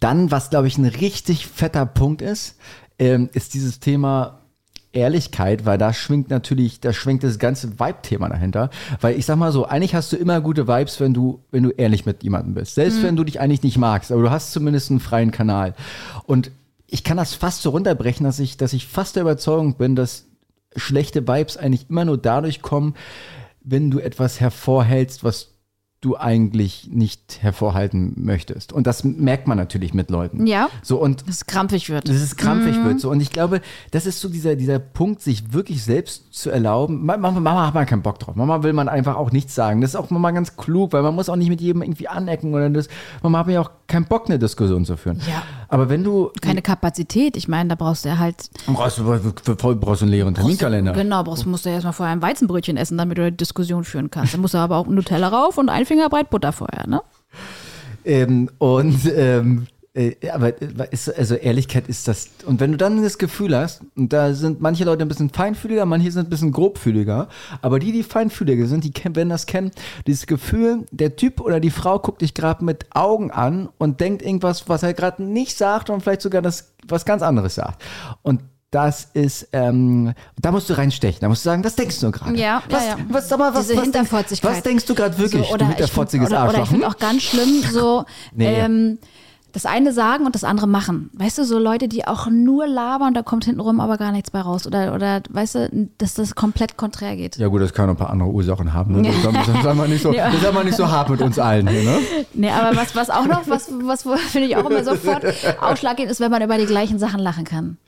Dann, 0.00 0.30
was 0.30 0.50
glaube 0.50 0.68
ich 0.68 0.78
ein 0.78 0.86
richtig 0.86 1.46
fetter 1.46 1.86
Punkt 1.86 2.22
ist, 2.22 2.56
ähm, 2.98 3.28
ist 3.32 3.54
dieses 3.54 3.80
Thema 3.80 4.40
Ehrlichkeit, 4.96 5.66
weil 5.66 5.76
da 5.78 5.92
schwingt 5.92 6.30
natürlich, 6.30 6.80
da 6.80 6.92
schwingt 6.92 7.22
das 7.22 7.38
ganze 7.38 7.78
Vibe-Thema 7.78 8.28
dahinter. 8.28 8.70
Weil 9.00 9.18
ich 9.18 9.26
sag 9.26 9.36
mal 9.36 9.52
so, 9.52 9.66
eigentlich 9.66 9.94
hast 9.94 10.12
du 10.12 10.16
immer 10.16 10.40
gute 10.40 10.66
Vibes, 10.66 10.98
wenn 11.00 11.12
du, 11.12 11.40
wenn 11.50 11.62
du 11.62 11.70
ehrlich 11.70 12.06
mit 12.06 12.22
jemandem 12.22 12.54
bist. 12.54 12.74
Selbst 12.74 13.02
wenn 13.02 13.16
du 13.16 13.24
dich 13.24 13.38
eigentlich 13.38 13.62
nicht 13.62 13.78
magst, 13.78 14.10
aber 14.10 14.22
du 14.22 14.30
hast 14.30 14.52
zumindest 14.52 14.90
einen 14.90 15.00
freien 15.00 15.30
Kanal. 15.30 15.74
Und 16.24 16.50
ich 16.86 17.04
kann 17.04 17.16
das 17.16 17.34
fast 17.34 17.62
so 17.62 17.70
runterbrechen, 17.70 18.24
dass 18.24 18.38
ich, 18.38 18.56
dass 18.56 18.72
ich 18.72 18.86
fast 18.86 19.16
der 19.16 19.22
Überzeugung 19.22 19.74
bin, 19.74 19.96
dass 19.96 20.24
schlechte 20.76 21.26
Vibes 21.26 21.56
eigentlich 21.56 21.88
immer 21.90 22.04
nur 22.04 22.18
dadurch 22.18 22.62
kommen, 22.62 22.94
wenn 23.62 23.90
du 23.90 23.98
etwas 23.98 24.40
hervorhältst, 24.40 25.24
was 25.24 25.52
du 26.02 26.14
eigentlich 26.16 26.88
nicht 26.92 27.38
hervorhalten 27.40 28.12
möchtest. 28.16 28.72
Und 28.72 28.86
das 28.86 29.02
merkt 29.02 29.48
man 29.48 29.56
natürlich 29.56 29.94
mit 29.94 30.10
Leuten. 30.10 30.46
Ja. 30.46 30.68
So 30.82 31.00
und 31.00 31.22
Dass 31.26 31.36
es 31.36 31.46
krampfig 31.46 31.88
wird. 31.88 32.06
dass 32.06 32.16
es 32.16 32.36
krampfig 32.36 32.76
wird. 32.84 33.00
So. 33.00 33.10
Und 33.10 33.20
ich 33.20 33.30
glaube, 33.30 33.60
das 33.92 34.04
ist 34.04 34.20
so 34.20 34.28
dieser, 34.28 34.56
dieser 34.56 34.78
Punkt, 34.78 35.22
sich 35.22 35.54
wirklich 35.54 35.82
selbst 35.82 36.32
zu 36.34 36.50
erlauben. 36.50 37.04
Ma- 37.04 37.16
Mama, 37.16 37.40
Mama 37.40 37.66
hat 37.66 37.74
man 37.74 37.86
keinen 37.86 38.02
Bock 38.02 38.18
drauf. 38.20 38.36
Mama 38.36 38.62
will 38.62 38.74
man 38.74 38.88
einfach 38.90 39.16
auch 39.16 39.32
nichts 39.32 39.54
sagen. 39.54 39.80
Das 39.80 39.92
ist 39.92 39.96
auch 39.96 40.10
mal 40.10 40.30
ganz 40.32 40.56
klug, 40.56 40.92
weil 40.92 41.02
man 41.02 41.14
muss 41.14 41.30
auch 41.30 41.34
nicht 41.36 41.48
mit 41.48 41.62
jedem 41.62 41.82
irgendwie 41.82 42.08
anecken 42.08 42.52
oder 42.54 42.68
das. 42.68 42.88
Mama 43.22 43.38
hat 43.38 43.48
ja 43.48 43.62
auch 43.62 43.70
keinen 43.88 44.04
Bock, 44.04 44.26
eine 44.26 44.38
Diskussion 44.38 44.84
zu 44.84 44.98
führen. 44.98 45.20
Ja. 45.28 45.42
Aber 45.68 45.88
wenn 45.88 46.04
du. 46.04 46.30
Keine 46.40 46.62
Kapazität. 46.62 47.36
Ich 47.36 47.48
meine, 47.48 47.68
da 47.68 47.74
brauchst 47.74 48.04
du 48.04 48.08
ja 48.08 48.18
halt. 48.18 48.50
Brauchst 48.66 48.98
du, 48.98 49.04
brauchst 49.04 50.00
du 50.00 50.04
einen 50.04 50.10
leeren 50.10 50.34
Terminkalender. 50.34 50.92
Genau, 50.92 51.22
brauchst, 51.22 51.46
musst 51.46 51.66
du 51.66 51.70
erstmal 51.70 51.92
vorher 51.92 52.14
ein 52.14 52.22
Weizenbrötchen 52.22 52.76
essen, 52.76 52.98
damit 52.98 53.18
du 53.18 53.22
eine 53.22 53.32
Diskussion 53.32 53.84
führen 53.84 54.10
kannst. 54.10 54.34
Dann 54.34 54.40
musst 54.40 54.54
du 54.54 54.58
aber 54.58 54.76
auch 54.76 54.86
Nutella 54.86 55.28
rauf 55.28 55.58
und 55.58 55.68
ein 55.68 55.86
Finger 55.86 56.08
breit 56.08 56.30
Butter 56.30 56.52
vorher, 56.52 56.86
ne? 56.86 57.02
Ähm, 58.04 58.48
und 58.58 59.00
ähm, 59.16 59.66
äh, 59.66 59.75
aber 60.32 60.48
äh, 60.60 60.88
ist, 60.90 61.16
also 61.16 61.34
Ehrlichkeit 61.34 61.88
ist 61.88 62.06
das. 62.08 62.28
Und 62.44 62.60
wenn 62.60 62.72
du 62.72 62.78
dann 62.78 63.02
das 63.02 63.18
Gefühl 63.18 63.56
hast, 63.56 63.80
und 63.96 64.12
da 64.12 64.34
sind 64.34 64.60
manche 64.60 64.84
Leute 64.84 65.02
ein 65.02 65.08
bisschen 65.08 65.30
feinfühliger, 65.30 65.86
manche 65.86 66.10
sind 66.12 66.26
ein 66.26 66.30
bisschen 66.30 66.52
grobfühliger, 66.52 67.28
aber 67.62 67.78
die, 67.78 67.92
die 67.92 68.02
feinfühliger 68.02 68.66
sind, 68.66 68.84
die 68.84 68.92
werden 69.14 69.30
das 69.30 69.46
kennen, 69.46 69.70
dieses 70.06 70.26
Gefühl, 70.26 70.84
der 70.90 71.16
Typ 71.16 71.40
oder 71.40 71.60
die 71.60 71.70
Frau 71.70 71.98
guckt 71.98 72.22
dich 72.22 72.34
gerade 72.34 72.64
mit 72.64 72.86
Augen 72.94 73.30
an 73.30 73.68
und 73.78 74.00
denkt 74.00 74.22
irgendwas, 74.22 74.68
was 74.68 74.82
er 74.82 74.94
gerade 74.94 75.22
nicht 75.22 75.56
sagt 75.56 75.90
und 75.90 76.02
vielleicht 76.02 76.22
sogar 76.22 76.42
das 76.42 76.72
was 76.88 77.04
ganz 77.04 77.22
anderes 77.22 77.54
sagt. 77.54 77.82
Und 78.22 78.42
das 78.70 79.08
ist, 79.14 79.48
ähm, 79.52 80.12
da 80.40 80.50
musst 80.50 80.68
du 80.68 80.74
reinstechen. 80.76 81.20
Da 81.20 81.28
musst 81.28 81.44
du 81.44 81.48
sagen, 81.48 81.64
was 81.64 81.76
denkst 81.76 82.00
du 82.00 82.10
gerade? 82.10 82.36
Ja, 82.36 82.62
was, 82.68 82.84
ja, 82.84 82.90
ja. 82.90 82.96
Was, 83.08 83.28
sag 83.28 83.38
mal, 83.38 83.54
was, 83.54 83.68
Diese 83.68 83.76
was, 83.78 83.84
Hinterfotzigkeit. 83.84 84.50
was 84.50 84.62
denkst 84.62 84.84
du 84.84 84.94
gerade 84.94 85.16
wirklich, 85.16 85.46
So, 85.48 85.56
du 85.56 85.64
ich 85.64 85.70
hinterfotziges 85.70 86.28
find, 86.28 86.38
oder, 86.38 86.48
oder 86.48 86.52
ich 86.52 86.58
Arschloch? 86.60 86.72
finde 86.72 86.88
auch 86.88 86.96
ganz 86.98 87.22
schlimm, 87.22 87.62
so 87.70 88.04
Nee. 88.34 88.60
ähm, 88.60 88.98
das 89.56 89.64
eine 89.64 89.90
sagen 89.94 90.26
und 90.26 90.34
das 90.34 90.44
andere 90.44 90.66
machen. 90.68 91.08
Weißt 91.14 91.38
du, 91.38 91.44
so 91.46 91.58
Leute, 91.58 91.88
die 91.88 92.06
auch 92.06 92.26
nur 92.26 92.66
labern, 92.66 93.14
da 93.14 93.22
kommt 93.22 93.46
hintenrum 93.46 93.80
aber 93.80 93.96
gar 93.96 94.12
nichts 94.12 94.30
bei 94.30 94.42
raus. 94.42 94.66
Oder, 94.66 94.94
oder 94.94 95.22
weißt 95.30 95.54
du, 95.54 95.88
dass 95.96 96.12
das 96.12 96.34
komplett 96.34 96.76
konträr 96.76 97.16
geht. 97.16 97.38
Ja 97.38 97.48
gut, 97.48 97.62
das 97.62 97.72
kann 97.72 97.88
ein 97.88 97.96
paar 97.96 98.10
andere 98.10 98.28
Ursachen 98.28 98.74
haben. 98.74 99.00
Ne? 99.00 99.10
Das, 99.22 99.62
sei 99.62 99.72
mal 99.72 99.88
nicht 99.88 100.02
so, 100.02 100.12
Ja. 100.14 100.30
das 100.30 100.42
sei 100.42 100.52
mal 100.52 100.62
nicht 100.62 100.76
so 100.76 100.86
hart 100.90 101.08
mit 101.08 101.22
uns 101.22 101.38
allen 101.38 101.66
hier, 101.68 101.84
ne? 101.84 101.98
Nee, 102.34 102.50
aber 102.50 102.76
was, 102.76 102.94
was 102.94 103.08
auch 103.08 103.24
noch, 103.24 103.48
was, 103.48 103.70
was 103.80 104.02
finde 104.30 104.48
ich 104.48 104.58
auch 104.58 104.68
immer 104.68 104.84
sofort 104.84 105.24
ausschlaggebend 105.62 106.12
ist, 106.12 106.20
wenn 106.20 106.30
man 106.30 106.42
über 106.42 106.58
die 106.58 106.66
gleichen 106.66 106.98
Sachen 106.98 107.20
lachen 107.20 107.44
kann. 107.46 107.78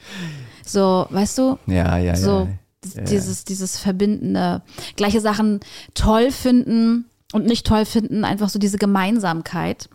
So, 0.65 1.05
weißt 1.11 1.37
du? 1.37 1.59
Ja, 1.67 1.99
ja, 1.99 2.17
So, 2.17 2.49
ja. 2.97 3.03
dieses, 3.03 3.45
dieses 3.45 3.79
verbindende, 3.79 4.63
gleiche 4.97 5.21
Sachen 5.21 5.61
toll 5.93 6.31
finden 6.31 7.05
und 7.35 7.45
nicht 7.45 7.67
toll 7.67 7.85
finden, 7.85 8.25
einfach 8.25 8.49
so 8.49 8.59
diese 8.59 8.79
Gemeinsamkeit. 8.79 9.91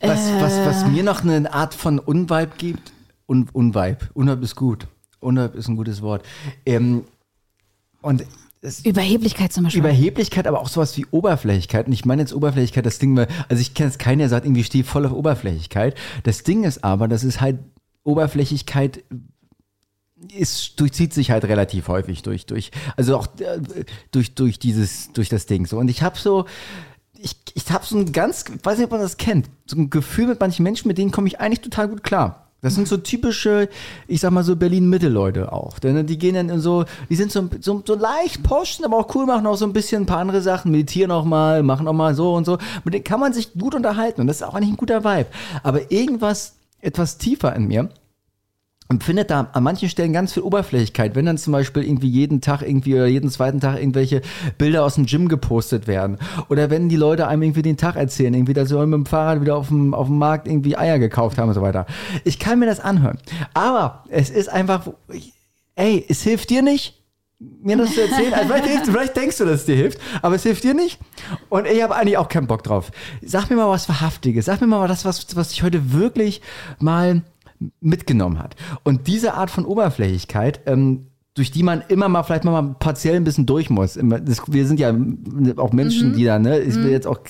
Was, 0.00 0.30
was, 0.40 0.58
was 0.64 0.82
Äh. 0.84 0.88
mir 0.88 1.02
noch 1.02 1.22
eine 1.24 1.52
Art 1.52 1.74
von 1.74 1.98
Unvibe 1.98 2.52
gibt, 2.56 2.92
Un, 3.26 3.48
Unvibe, 3.52 3.98
Unvibe 4.14 4.42
ist 4.44 4.56
gut. 4.56 4.86
Unvibe 5.20 5.58
ist 5.58 5.68
ein 5.68 5.76
gutes 5.76 6.00
Wort. 6.02 6.24
Ähm, 6.64 7.04
und 8.00 8.24
es, 8.60 8.84
Überheblichkeit 8.84 9.52
zum 9.52 9.64
Beispiel. 9.64 9.80
Überheblichkeit, 9.80 10.46
aber 10.46 10.60
auch 10.60 10.68
sowas 10.68 10.96
wie 10.96 11.06
Oberflächlichkeit. 11.10 11.86
Und 11.86 11.92
ich 11.92 12.04
meine 12.04 12.22
jetzt 12.22 12.32
Oberflächlichkeit, 12.34 12.86
das 12.86 12.98
Ding, 12.98 13.16
weil- 13.16 13.28
also 13.48 13.60
ich 13.60 13.74
kenne 13.74 13.88
jetzt 13.90 13.98
keinen, 13.98 14.18
der 14.20 14.28
sagt, 14.28 14.46
irgendwie 14.46 14.62
ich 14.62 14.66
stehe 14.68 14.84
voll 14.84 15.04
auf 15.06 15.12
Oberflächlichkeit. 15.12 15.96
Das 16.22 16.42
Ding 16.42 16.64
ist 16.64 16.82
aber, 16.84 17.06
das 17.08 17.22
ist 17.24 17.40
halt 17.40 17.58
Oberflächlichkeit 18.04 19.02
ist, 20.36 20.80
durchzieht 20.80 21.14
sich 21.14 21.30
halt 21.30 21.44
relativ 21.44 21.86
häufig 21.88 22.22
durch, 22.22 22.46
durch, 22.46 22.72
also 22.96 23.16
auch 23.16 23.28
äh, 23.38 23.84
durch, 24.10 24.34
durch 24.34 24.58
dieses, 24.58 25.12
durch 25.12 25.28
das 25.28 25.46
Ding 25.46 25.66
so. 25.66 25.78
Und 25.78 25.88
ich 25.88 26.02
habe 26.02 26.18
so, 26.18 26.46
ich, 27.20 27.36
ich 27.54 27.70
habe 27.70 27.84
so 27.84 27.96
ein 27.96 28.12
ganz, 28.12 28.44
weiß 28.62 28.78
nicht, 28.78 28.86
ob 28.86 28.92
man 28.92 29.00
das 29.00 29.16
kennt, 29.16 29.48
so 29.66 29.76
ein 29.76 29.90
Gefühl 29.90 30.26
mit 30.26 30.40
manchen 30.40 30.62
Menschen, 30.62 30.88
mit 30.88 30.98
denen 30.98 31.10
komme 31.10 31.28
ich 31.28 31.40
eigentlich 31.40 31.60
total 31.60 31.88
gut 31.88 32.02
klar. 32.02 32.44
Das 32.60 32.74
sind 32.74 32.88
so 32.88 32.96
typische, 32.96 33.68
ich 34.08 34.20
sag 34.20 34.32
mal 34.32 34.42
so 34.42 34.56
Berlin-Mitte-Leute 34.56 35.52
auch. 35.52 35.78
Denn 35.78 36.06
die 36.08 36.18
gehen 36.18 36.34
dann 36.34 36.48
in 36.48 36.58
so, 36.58 36.86
die 37.08 37.14
sind 37.14 37.30
so, 37.30 37.48
so, 37.60 37.84
so 37.86 37.94
leicht 37.94 38.42
poschen, 38.42 38.84
aber 38.84 38.96
auch 38.96 39.14
cool, 39.14 39.26
machen 39.26 39.46
auch 39.46 39.56
so 39.56 39.64
ein 39.64 39.72
bisschen 39.72 40.02
ein 40.02 40.06
paar 40.06 40.18
andere 40.18 40.42
Sachen, 40.42 40.72
meditieren 40.72 41.12
auch 41.12 41.24
mal, 41.24 41.62
machen 41.62 41.86
auch 41.86 41.92
mal 41.92 42.16
so 42.16 42.34
und 42.34 42.44
so. 42.44 42.58
Mit 42.84 42.94
denen 42.94 43.04
kann 43.04 43.20
man 43.20 43.32
sich 43.32 43.52
gut 43.52 43.76
unterhalten 43.76 44.20
und 44.20 44.26
das 44.26 44.38
ist 44.38 44.42
auch 44.42 44.54
eigentlich 44.54 44.70
ein 44.70 44.76
guter 44.76 45.04
Vibe. 45.04 45.28
Aber 45.62 45.92
irgendwas 45.92 46.56
etwas 46.80 47.16
tiefer 47.18 47.54
in 47.54 47.68
mir 47.68 47.90
empfindet 48.90 49.30
da 49.30 49.48
an 49.52 49.62
manchen 49.62 49.88
Stellen 49.88 50.12
ganz 50.14 50.32
viel 50.32 50.42
Oberflächlichkeit, 50.42 51.14
wenn 51.14 51.26
dann 51.26 51.36
zum 51.36 51.52
Beispiel 51.52 51.82
irgendwie 51.84 52.08
jeden 52.08 52.40
Tag 52.40 52.62
irgendwie 52.62 52.94
oder 52.94 53.06
jeden 53.06 53.30
zweiten 53.30 53.60
Tag 53.60 53.78
irgendwelche 53.78 54.22
Bilder 54.56 54.84
aus 54.84 54.94
dem 54.94 55.04
Gym 55.04 55.28
gepostet 55.28 55.86
werden. 55.86 56.16
Oder 56.48 56.70
wenn 56.70 56.88
die 56.88 56.96
Leute 56.96 57.28
einem 57.28 57.42
irgendwie 57.42 57.62
den 57.62 57.76
Tag 57.76 57.96
erzählen, 57.96 58.32
irgendwie, 58.32 58.54
dass 58.54 58.70
sie 58.70 58.78
mit 58.86 58.94
dem 58.94 59.06
Fahrrad 59.06 59.40
wieder 59.42 59.56
auf 59.56 59.68
dem, 59.68 59.92
auf 59.92 60.06
dem 60.06 60.16
Markt 60.18 60.48
irgendwie 60.48 60.76
Eier 60.76 60.98
gekauft 60.98 61.36
haben 61.36 61.48
und 61.48 61.54
so 61.54 61.60
weiter. 61.62 61.84
Ich 62.24 62.38
kann 62.38 62.58
mir 62.58 62.66
das 62.66 62.80
anhören. 62.80 63.18
Aber 63.52 64.04
es 64.08 64.30
ist 64.30 64.48
einfach, 64.48 64.88
ich- 65.12 65.34
ey, 65.76 66.04
es 66.08 66.22
hilft 66.22 66.48
dir 66.48 66.62
nicht, 66.62 66.94
mir 67.38 67.76
das 67.76 67.92
zu 67.94 68.00
erzählen. 68.00 68.32
Also 68.34 68.52
vielleicht, 68.52 68.86
vielleicht 68.86 69.16
denkst 69.16 69.36
du, 69.38 69.44
dass 69.44 69.60
es 69.60 69.66
dir 69.66 69.76
hilft, 69.76 70.00
aber 70.22 70.34
es 70.34 70.42
hilft 70.42 70.64
dir 70.64 70.74
nicht. 70.74 70.98
Und 71.50 71.66
ich 71.66 71.82
habe 71.82 71.94
eigentlich 71.94 72.16
auch 72.16 72.28
keinen 72.28 72.46
Bock 72.46 72.64
drauf. 72.64 72.90
Sag 73.22 73.50
mir 73.50 73.56
mal 73.56 73.68
was 73.68 73.88
Wahrhaftiges. 73.88 74.46
Sag 74.46 74.60
mir 74.60 74.66
mal 74.66 74.88
das, 74.88 75.04
was, 75.04 75.36
was 75.36 75.50
dich 75.50 75.62
heute 75.62 75.92
wirklich 75.92 76.40
mal 76.80 77.22
mitgenommen 77.80 78.38
hat. 78.38 78.56
Und 78.84 79.06
diese 79.06 79.34
Art 79.34 79.50
von 79.50 79.64
Oberflächlichkeit, 79.64 80.60
ähm, 80.66 81.08
durch 81.38 81.52
die 81.52 81.62
man 81.62 81.82
immer 81.88 82.08
mal 82.08 82.24
vielleicht 82.24 82.44
mal 82.44 82.74
partiell 82.80 83.14
ein 83.14 83.22
bisschen 83.22 83.46
durch 83.46 83.70
muss. 83.70 83.96
Wir 83.96 84.66
sind 84.66 84.80
ja 84.80 84.92
auch 85.56 85.72
Menschen, 85.72 86.14
die 86.14 86.24
da, 86.24 86.38
ne? 86.40 86.58
Ich 86.58 86.74
will 86.74 86.90
jetzt 86.90 87.06
auch. 87.06 87.20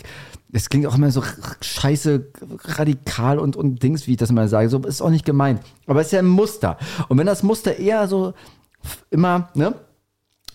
Es 0.51 0.71
klingt 0.71 0.87
auch 0.87 0.95
immer 0.95 1.11
so 1.11 1.23
scheiße 1.61 2.33
radikal 2.65 3.39
und, 3.39 3.55
und 3.55 3.83
Dings, 3.83 4.07
wie 4.07 4.13
ich 4.13 4.17
das 4.17 4.33
mal 4.33 4.49
sage. 4.49 4.71
So 4.71 4.79
ist 4.79 5.03
auch 5.03 5.11
nicht 5.11 5.27
gemeint. 5.27 5.61
Aber 5.87 6.01
es 6.01 6.07
ist 6.07 6.13
ja 6.15 6.21
ein 6.21 6.27
Muster. 6.27 6.79
Und 7.09 7.19
wenn 7.19 7.27
das 7.27 7.43
Muster 7.43 7.79
eher 7.79 8.09
so 8.09 8.33
immer, 9.11 9.51
ne? 9.55 9.75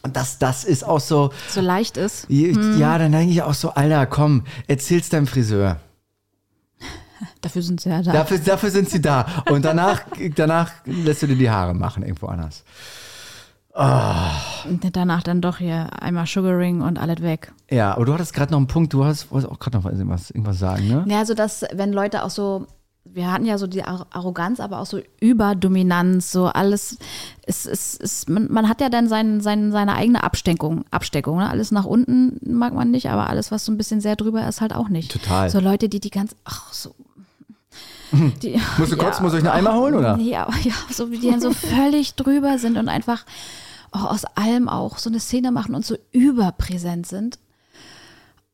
Und 0.01 0.15
das, 0.15 0.39
das 0.39 0.63
ist 0.63 0.84
auch 0.84 0.99
so, 0.99 1.30
so 1.47 1.61
leicht 1.61 1.97
ist. 1.97 2.26
ja, 2.80 2.97
dann 2.97 3.11
denke 3.11 3.32
ich 3.32 3.43
auch 3.43 3.53
so, 3.53 3.69
Alter, 3.69 4.07
komm, 4.07 4.45
erzähl's 4.67 5.09
deinem 5.09 5.28
Friseur. 5.28 5.80
Dafür 7.41 7.61
sind 7.61 7.82
sie 7.82 7.89
ja 7.89 8.01
da. 8.01 8.11
Dafür, 8.13 8.38
dafür 8.39 8.69
sind 8.71 8.89
sie 8.89 9.01
da. 9.01 9.26
Und 9.49 9.65
danach, 9.65 10.01
danach 10.36 10.71
lässt 10.86 11.21
du 11.24 11.28
dir 11.28 11.36
die 11.36 11.49
Haare 11.49 11.74
machen 11.74 12.03
irgendwo 12.03 12.28
anders. 12.28 12.63
Und 13.76 14.82
danach 14.95 15.24
dann 15.24 15.41
doch 15.41 15.57
hier 15.57 15.89
einmal 15.99 16.28
Sugaring 16.28 16.82
und 16.82 16.99
alles 16.99 17.24
weg. 17.24 17.51
Ja, 17.71 17.95
aber 17.95 18.05
du 18.05 18.13
hattest 18.13 18.34
gerade 18.34 18.51
noch 18.51 18.59
einen 18.59 18.67
Punkt, 18.67 18.93
du 18.93 19.03
hast, 19.03 19.32
wolltest 19.32 19.51
auch 19.51 19.57
gerade 19.57 19.78
noch 19.78 19.86
irgendwas, 19.86 20.30
irgendwas 20.30 20.59
sagen, 20.59 20.88
ne? 20.88 21.05
Ja, 21.07 21.26
so 21.26 21.34
dass, 21.34 21.65
wenn 21.74 21.91
Leute 21.91 22.24
auch 22.24 22.30
so, 22.30 22.67
wir 23.03 23.32
hatten 23.32 23.45
ja 23.45 23.57
so 23.57 23.65
die 23.65 23.84
Ar- 23.84 24.05
Arroganz, 24.11 24.59
aber 24.59 24.78
auch 24.78 24.86
so 24.86 24.99
Überdominanz, 25.19 26.32
so 26.32 26.45
alles, 26.45 26.99
es, 27.47 27.65
es, 27.65 27.97
es, 27.99 28.28
man, 28.28 28.47
man 28.51 28.69
hat 28.69 28.80
ja 28.80 28.89
dann 28.89 29.07
sein, 29.07 29.41
sein, 29.41 29.71
seine 29.71 29.95
eigene 29.95 30.24
Absteckung, 30.24 30.86
Absteckung, 30.91 31.39
ne? 31.39 31.49
Alles 31.49 31.71
nach 31.71 31.86
unten 31.86 32.39
mag 32.45 32.76
man 32.76 32.91
nicht, 32.91 33.09
aber 33.09 33.28
alles, 33.28 33.51
was 33.51 33.65
so 33.65 33.71
ein 33.71 33.78
bisschen 33.78 34.01
sehr 34.01 34.15
drüber 34.15 34.47
ist, 34.47 34.61
halt 34.61 34.76
auch 34.76 34.89
nicht. 34.89 35.11
Total. 35.11 35.49
So 35.49 35.59
Leute, 35.59 35.89
die 35.89 35.99
die 35.99 36.11
ganz, 36.11 36.36
ach 36.45 36.71
so. 36.71 36.93
Die, 38.41 38.59
Musst 38.78 38.91
du 38.91 38.97
kurz, 38.97 39.20
muss 39.20 39.34
ich 39.34 39.39
einen 39.39 39.47
Eimer 39.47 39.76
holen, 39.76 39.95
oder? 39.95 40.18
Ja, 40.18 40.47
ja, 40.64 40.74
so 40.91 41.11
wie 41.11 41.18
die 41.18 41.30
dann 41.30 41.41
so 41.41 41.51
völlig 41.53 42.16
drüber 42.16 42.57
sind 42.57 42.78
und 42.78 42.89
einfach 42.89 43.26
oh, 43.93 43.99
aus 43.99 44.26
allem 44.26 44.70
auch 44.70 44.97
so 44.97 45.09
eine 45.09 45.20
Szene 45.20 45.51
machen 45.51 45.76
und 45.76 45.86
so 45.86 45.97
überpräsent 46.11 47.07
sind. 47.07 47.39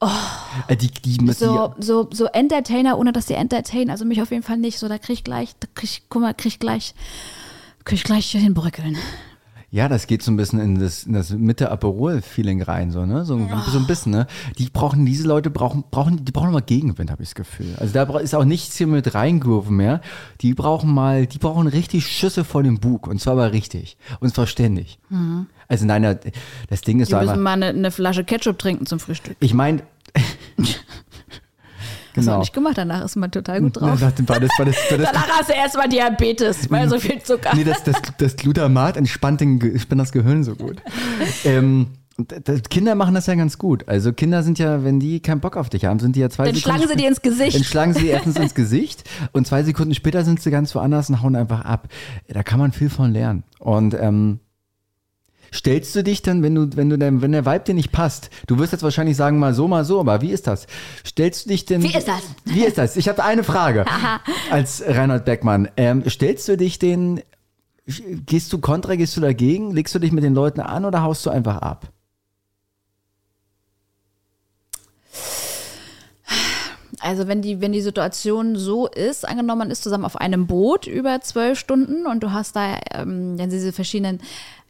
Äh, 0.01 0.77
Die, 0.77 0.87
die 0.89 1.31
So, 1.33 1.75
so, 1.77 2.07
so 2.11 2.25
Entertainer, 2.25 2.97
ohne 2.97 3.11
dass 3.11 3.27
sie 3.27 3.33
entertainen. 3.33 3.89
Also 3.89 4.05
mich 4.05 4.21
auf 4.21 4.31
jeden 4.31 4.43
Fall 4.43 4.57
nicht. 4.57 4.79
So, 4.79 4.87
da 4.87 4.97
krieg 4.97 5.17
ich 5.17 5.23
gleich, 5.23 5.55
da 5.59 5.67
krieg 5.75 5.89
ich, 5.89 6.03
guck 6.09 6.21
mal, 6.21 6.33
krieg 6.33 6.53
ich 6.53 6.59
gleich, 6.59 6.93
krieg 7.83 7.97
ich 7.97 8.03
gleich 8.03 8.31
hinbröckeln. 8.31 8.97
Ja, 9.71 9.87
das 9.87 10.07
geht 10.07 10.23
so 10.23 10.31
ein 10.31 10.35
bisschen 10.37 10.59
in 10.59 10.79
das, 10.79 11.03
in 11.03 11.13
das 11.13 11.29
Mitte-Aperol-Feeling 11.29 12.61
rein, 12.63 12.89
so, 12.91 13.05
ne? 13.05 13.23
So, 13.25 13.35
ein- 13.35 13.49
so 13.67 13.77
ein 13.77 13.85
bisschen, 13.85 14.11
ne? 14.11 14.25
Die 14.57 14.67
brauchen, 14.69 15.05
diese 15.05 15.27
Leute 15.27 15.49
brauchen, 15.51 15.83
brauchen, 15.91 16.25
die 16.25 16.31
brauchen 16.31 16.51
mal 16.51 16.61
Gegenwind, 16.61 17.11
habe 17.11 17.21
ich 17.21 17.29
das 17.29 17.35
Gefühl. 17.35 17.75
Also 17.77 17.93
da 17.93 18.03
ist 18.19 18.33
auch 18.33 18.45
nichts 18.45 18.77
hier 18.77 18.87
mit 18.87 19.13
reingeworfen 19.13 19.75
mehr. 19.75 20.01
Die 20.41 20.53
brauchen 20.55 20.91
mal, 20.93 21.27
die 21.27 21.37
brauchen 21.37 21.67
richtig 21.67 22.07
Schüsse 22.07 22.43
vor 22.43 22.63
dem 22.63 22.79
Bug. 22.79 23.05
Und 23.07 23.21
zwar 23.21 23.33
aber 23.33 23.51
richtig. 23.51 23.97
Und 24.19 24.33
zwar 24.33 24.47
ständig. 24.47 24.97
Also 25.67 25.85
nein, 25.85 26.01
da- 26.01 26.15
das 26.69 26.81
Ding 26.81 26.99
ist 26.99 27.11
Mhm. 27.11 27.19
Die 27.19 27.25
so 27.25 27.31
müssen 27.31 27.43
mal 27.43 27.53
eine, 27.53 27.67
eine 27.67 27.91
Flasche 27.91 28.23
Ketchup 28.23 28.57
trinken 28.57 28.85
zum 28.87 28.99
Frühstück. 28.99 29.37
ich 29.39 29.53
meine, 29.53 29.83
Hast 32.09 32.15
du 32.17 32.21
Genau. 32.21 32.35
auch 32.35 32.39
nicht 32.39 32.53
gemacht, 32.53 32.77
danach 32.77 33.03
ist 33.05 33.15
man 33.15 33.31
total 33.31 33.61
gut 33.61 33.79
drauf. 33.79 33.99
Das, 33.99 34.01
war 34.01 34.11
das, 34.11 34.27
war 34.27 34.39
das, 34.39 34.49
war 34.57 34.65
das, 34.65 35.07
Danach 35.11 35.29
hast 35.29 35.49
du 35.49 35.53
erstmal 35.53 35.89
Diabetes, 35.89 36.69
weil 36.71 36.89
so 36.89 36.99
viel 36.99 37.21
Zucker. 37.21 37.51
nee, 37.55 37.63
das, 37.63 37.83
das, 37.83 37.95
das 38.17 38.35
Glutamat 38.35 38.97
entspannt, 38.97 39.41
den, 39.41 39.59
entspannt 39.61 40.01
das 40.01 40.11
Gehirn 40.11 40.43
so 40.43 40.55
gut. 40.55 40.81
ähm, 41.45 41.87
Kinder 42.69 42.95
machen 42.95 43.15
das 43.15 43.27
ja 43.27 43.35
ganz 43.35 43.57
gut. 43.57 43.87
Also 43.87 44.11
Kinder 44.11 44.43
sind 44.43 44.59
ja, 44.59 44.83
wenn 44.83 44.99
die 44.99 45.21
keinen 45.21 45.39
Bock 45.39 45.55
auf 45.55 45.69
dich 45.69 45.85
haben, 45.85 45.99
sind 45.99 46.15
die 46.15 46.19
ja 46.19 46.29
zwei 46.29 46.45
Dann 46.45 46.55
Sekunden 46.55 46.77
schlagen 46.79 46.91
sie 46.91 46.97
dir 47.01 47.07
ins 47.07 47.21
Gesicht. 47.21 47.55
Dann 47.55 47.63
schlagen 47.63 47.93
sie 47.93 48.01
dir 48.01 48.11
erstens 48.11 48.35
ins 48.35 48.53
Gesicht 48.55 49.03
und 49.31 49.47
zwei 49.47 49.63
Sekunden 49.63 49.93
später 49.93 50.25
sind 50.25 50.41
sie 50.41 50.51
ganz 50.51 50.75
woanders 50.75 51.09
und 51.09 51.21
hauen 51.21 51.35
einfach 51.37 51.61
ab. 51.61 51.87
Da 52.27 52.43
kann 52.43 52.59
man 52.59 52.71
viel 52.73 52.89
von 52.89 53.13
lernen. 53.13 53.43
Und 53.59 53.93
ähm, 53.93 54.39
stellst 55.53 55.95
du 55.95 56.03
dich 56.03 56.21
dann, 56.21 56.43
wenn 56.43 56.55
du, 56.55 56.69
wenn 56.75 56.89
du 56.89 56.97
dann, 56.97 57.21
wenn 57.21 57.31
der 57.31 57.45
Vibe 57.45 57.65
dir 57.65 57.73
nicht 57.73 57.91
passt, 57.91 58.29
du 58.47 58.59
wirst 58.59 58.71
jetzt 58.71 58.83
wahrscheinlich 58.83 59.17
sagen, 59.17 59.39
mal 59.39 59.53
so, 59.53 59.67
mal 59.67 59.85
so, 59.85 59.99
aber 59.99 60.21
wie 60.21 60.31
ist 60.31 60.47
das? 60.47 60.67
Stellst 61.05 61.45
du 61.45 61.49
dich 61.49 61.65
denn. 61.65 61.83
Wie 61.83 61.95
ist 61.95 62.07
das? 62.07 62.21
Wie 62.45 62.65
ist 62.65 62.77
das? 62.77 62.97
Ich 62.97 63.07
habe 63.07 63.23
eine 63.23 63.43
Frage 63.43 63.85
als 64.51 64.83
Reinhard 64.85 65.25
Beckmann. 65.25 65.69
Ähm, 65.77 66.03
stellst 66.09 66.47
du 66.47 66.57
dich 66.57 66.79
den, 66.79 67.21
gehst 67.85 68.51
du 68.53 68.59
kontra, 68.59 68.95
gehst 68.95 69.17
du 69.17 69.21
dagegen, 69.21 69.71
legst 69.71 69.93
du 69.95 69.99
dich 69.99 70.11
mit 70.11 70.23
den 70.23 70.33
Leuten 70.33 70.61
an 70.61 70.85
oder 70.85 71.01
haust 71.01 71.25
du 71.25 71.29
einfach 71.29 71.57
ab? 71.57 71.91
Also 77.01 77.27
wenn 77.27 77.41
die, 77.41 77.61
wenn 77.61 77.71
die 77.71 77.81
Situation 77.81 78.55
so 78.55 78.87
ist, 78.87 79.27
angenommen, 79.27 79.59
man 79.59 79.71
ist 79.71 79.83
zusammen 79.83 80.05
auf 80.05 80.17
einem 80.17 80.47
Boot 80.47 80.87
über 80.87 81.21
zwölf 81.21 81.57
Stunden 81.57 82.05
und 82.05 82.21
du 82.21 82.31
hast 82.31 82.55
da 82.55 82.77
ähm, 82.91 83.37
diese 83.37 83.71
verschiedenen 83.71 84.19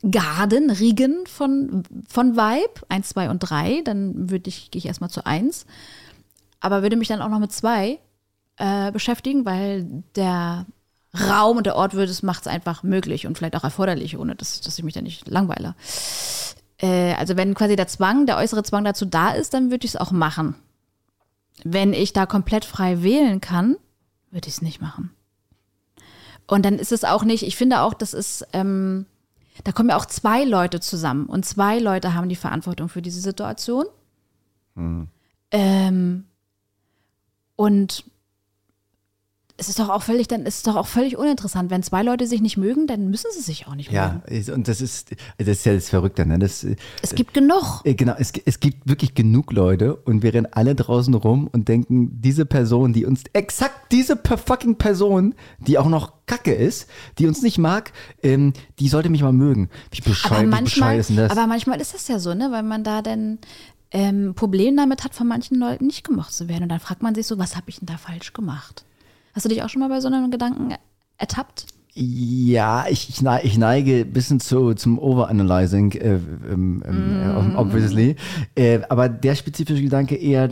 Garden, 0.10 0.70
Riegen 0.70 1.26
von, 1.26 1.84
von 2.08 2.36
Vibe, 2.36 2.86
eins, 2.88 3.10
zwei 3.10 3.30
und 3.30 3.40
drei, 3.40 3.82
dann 3.84 4.30
würde 4.30 4.50
ich, 4.50 4.72
gehe 4.72 4.80
ich 4.80 4.86
erstmal 4.86 5.10
zu 5.10 5.26
eins. 5.26 5.66
Aber 6.60 6.84
würde 6.84 6.96
mich 6.96 7.08
dann 7.08 7.22
auch 7.22 7.30
noch 7.30 7.40
mit 7.40 7.52
zwei 7.52 8.00
äh, 8.58 8.92
beschäftigen, 8.92 9.46
weil 9.46 10.04
der 10.16 10.66
Raum 11.18 11.58
und 11.58 11.66
der 11.66 11.76
Ort 11.76 11.96
würde 11.96 12.12
es 12.12 12.22
macht 12.22 12.42
es 12.42 12.48
einfach 12.48 12.84
möglich 12.84 13.26
und 13.26 13.38
vielleicht 13.38 13.56
auch 13.56 13.64
erforderlich, 13.64 14.18
ohne 14.18 14.36
dass, 14.36 14.62
dass 14.62 14.78
ich 14.78 14.84
mich 14.84 14.94
da 14.94 15.02
nicht 15.02 15.28
langweile. 15.28 15.76
Äh, 16.78 17.14
also 17.14 17.36
wenn 17.36 17.56
quasi 17.56 17.76
der 17.76 17.88
Zwang, 17.88 18.26
der 18.26 18.38
äußere 18.38 18.64
Zwang 18.64 18.84
dazu 18.84 19.06
da 19.06 19.32
ist, 19.32 19.54
dann 19.54 19.72
würde 19.72 19.86
ich 19.86 19.92
es 19.92 20.00
auch 20.00 20.12
machen. 20.12 20.56
Wenn 21.64 21.94
ich 21.94 22.14
da 22.14 22.26
komplett 22.26 22.66
frei 22.66 23.04
wählen 23.04 23.42
kann, 23.42 23.78
würde 24.32 24.48
ich 24.48 24.56
es 24.56 24.62
nicht 24.62 24.82
machen. 24.82 25.12
Und 26.48 26.66
dann 26.66 26.80
ist 26.80 26.92
es 26.92 27.04
auch 27.04 27.24
nicht, 27.24 27.44
ich 27.44 27.56
finde 27.56 27.82
auch, 27.82 27.94
das 27.94 28.14
ist, 28.14 28.46
ähm, 28.54 29.06
da 29.64 29.72
kommen 29.72 29.90
ja 29.90 29.98
auch 29.98 30.06
zwei 30.06 30.44
Leute 30.44 30.80
zusammen 30.80 31.26
und 31.28 31.46
zwei 31.46 31.80
Leute 31.80 32.14
haben 32.14 32.30
die 32.30 32.36
Verantwortung 32.36 32.90
für 32.90 33.02
diese 33.02 33.22
Situation. 33.22 33.86
Ähm, 35.52 36.26
und 37.56 38.04
es 39.60 39.70
ist 39.70 39.80
doch 39.80 39.90
auch 39.90 40.02
völlig, 40.02 40.28
dann 40.28 40.46
ist 40.46 40.58
es 40.58 40.64
doch 40.64 40.76
auch 40.76 40.88
völlig 40.88 41.18
uninteressant. 41.18 41.70
Wenn 41.70 41.84
zwei 41.84 42.02
Leute 42.02 42.26
sich 42.26 42.42
nicht 42.42 42.58
mögen, 42.58 42.88
dann 42.88 43.10
müssen 43.10 43.28
sie 43.34 43.42
sich 43.42 43.68
auch 43.68 43.76
nicht 43.76 43.92
mögen. 43.92 44.22
Ja, 44.28 44.54
und 44.54 44.68
das 44.68 44.82
ist, 44.82 45.12
das 45.38 45.48
ist 45.48 45.66
ja 45.66 45.74
das 45.74 45.90
Verrückte, 45.90 46.26
ne? 46.26 46.40
Das, 46.40 46.66
Es 47.02 47.14
gibt 47.14 47.34
genug. 47.34 47.82
Äh, 47.84 47.94
Genau, 48.00 48.16
es, 48.18 48.32
es 48.46 48.62
gibt 48.62 48.88
wirklich 48.88 49.14
genug 49.14 49.52
Leute 49.52 49.96
und 49.98 50.24
wir 50.24 50.34
rennen 50.34 50.48
alle 50.52 50.74
draußen 50.74 51.14
rum 51.14 51.50
und 51.52 51.68
denken, 51.68 52.22
diese 52.22 52.46
Person, 52.46 52.94
die 52.94 53.06
uns, 53.06 53.24
exakt 53.34 53.92
diese 53.92 54.18
fucking 54.18 54.78
Person, 54.78 55.36
die 55.60 55.78
auch 55.78 55.90
noch 55.90 56.14
kacke 56.26 56.54
ist, 56.54 56.88
die 57.18 57.28
uns 57.28 57.42
nicht 57.42 57.58
mag, 57.58 57.92
ähm, 58.24 58.54
die 58.80 58.88
sollte 58.88 59.10
mich 59.10 59.22
mal 59.22 59.34
mögen. 59.34 59.70
Wie 59.92 60.02
bescheuert, 60.02 60.48
wie 60.48 60.64
bescheuert 60.64 61.00
ist 61.00 61.10
denn 61.10 61.18
das? 61.18 61.32
aber 61.32 61.48
manchmal 61.48 61.82
ist 61.82 61.94
das 61.94 62.08
ja 62.08 62.20
so, 62.20 62.34
ne, 62.34 62.50
weil 62.52 62.64
man 62.64 62.84
da 62.86 63.02
dann 63.02 63.40
ähm, 63.92 64.34
Problem 64.36 64.78
damit 64.78 65.04
hat, 65.04 65.14
von 65.16 65.28
manchen 65.28 65.58
Leuten 65.58 65.88
nicht 65.88 66.06
gemocht 66.06 66.34
zu 66.34 66.48
werden. 66.48 66.64
Und 66.64 66.70
dann 66.70 66.80
fragt 66.80 67.02
man 67.02 67.16
sich 67.16 67.28
so, 67.28 67.38
was 67.38 67.56
habe 67.56 67.70
ich 67.70 67.80
denn 67.80 67.88
da 67.88 67.98
falsch 67.98 68.34
gemacht? 68.34 68.86
Hast 69.40 69.46
du 69.46 69.50
dich 69.52 69.64
auch 69.64 69.70
schon 69.70 69.80
mal 69.80 69.88
bei 69.88 70.02
so 70.02 70.10
einem 70.10 70.32
Gedanken 70.32 70.74
ertappt? 71.18 71.66
ja, 71.94 72.86
ich, 72.90 73.08
ich, 73.08 73.22
nei- 73.22 73.40
ich 73.46 73.58
neige 73.58 74.02
ein 74.02 74.12
bisschen 74.12 74.42
zu, 74.42 74.74
zum 74.74 75.00
Overanalyzing, 75.00 75.94
äh, 75.94 76.16
ähm, 76.52 76.84
Mm. 76.86 77.56
obviously. 77.56 78.18
Äh, 78.56 78.82
aber 78.90 79.08
der 79.08 79.36
spezifische 79.36 79.82
Gedanke 79.82 80.18
eher 80.18 80.50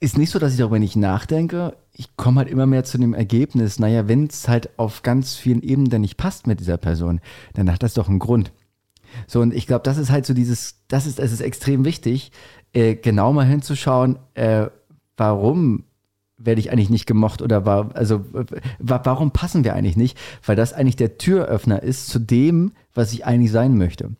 ist 0.00 0.18
nicht 0.18 0.30
so, 0.30 0.40
dass 0.40 0.54
ich 0.54 0.58
darüber 0.58 0.80
nicht 0.80 0.96
nachdenke. 0.96 1.76
Ich 1.92 2.16
komme 2.16 2.38
halt 2.40 2.48
immer 2.50 2.66
mehr 2.66 2.82
zu 2.82 2.98
dem 2.98 3.14
Ergebnis, 3.14 3.78
naja, 3.78 4.08
wenn 4.08 4.26
es 4.26 4.48
halt 4.48 4.76
auf 4.76 5.02
ganz 5.02 5.36
vielen 5.36 5.62
Ebenen 5.62 6.00
nicht 6.00 6.16
passt 6.16 6.48
mit 6.48 6.58
dieser 6.58 6.78
Person, 6.78 7.20
dann 7.52 7.70
hat 7.70 7.84
das 7.84 7.94
doch 7.94 8.08
einen 8.08 8.18
Grund. 8.18 8.50
So, 9.28 9.40
und 9.40 9.54
ich 9.54 9.68
glaube, 9.68 9.84
das 9.84 9.98
ist 9.98 10.10
halt 10.10 10.26
so 10.26 10.34
dieses, 10.34 10.80
das 10.88 11.06
ist, 11.06 11.20
es 11.20 11.30
ist 11.30 11.42
extrem 11.42 11.84
wichtig, 11.84 12.32
äh, 12.72 12.96
genau 12.96 13.32
mal 13.32 13.46
hinzuschauen, 13.46 14.18
äh, 14.34 14.66
warum 15.16 15.84
werde 16.36 16.60
ich 16.60 16.72
eigentlich 16.72 16.90
nicht 16.90 17.06
gemocht 17.06 17.42
oder 17.42 17.64
war, 17.64 17.94
also 17.94 18.24
wa 18.78 19.00
warum 19.04 19.30
passen 19.30 19.64
wir 19.64 19.74
eigentlich 19.74 19.96
nicht? 19.96 20.18
Weil 20.44 20.56
das 20.56 20.72
eigentlich 20.72 20.96
der 20.96 21.18
Türöffner 21.18 21.82
ist 21.82 22.08
zu 22.08 22.18
dem, 22.18 22.72
was 22.92 23.12
ich 23.12 23.24
eigentlich 23.24 23.52
sein 23.52 23.76
möchte. 23.76 24.10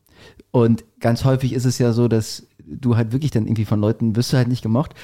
Und 0.50 0.84
ganz 1.00 1.24
häufig 1.24 1.52
ist 1.52 1.64
es 1.64 1.78
ja 1.78 1.92
so, 1.92 2.08
dass 2.08 2.46
du 2.64 2.96
halt 2.96 3.12
wirklich 3.12 3.30
dann 3.30 3.46
irgendwie 3.46 3.64
von 3.64 3.80
Leuten 3.80 4.16
wirst 4.16 4.32
du 4.32 4.36
halt 4.36 4.48
nicht 4.48 4.62
gemocht. 4.62 4.94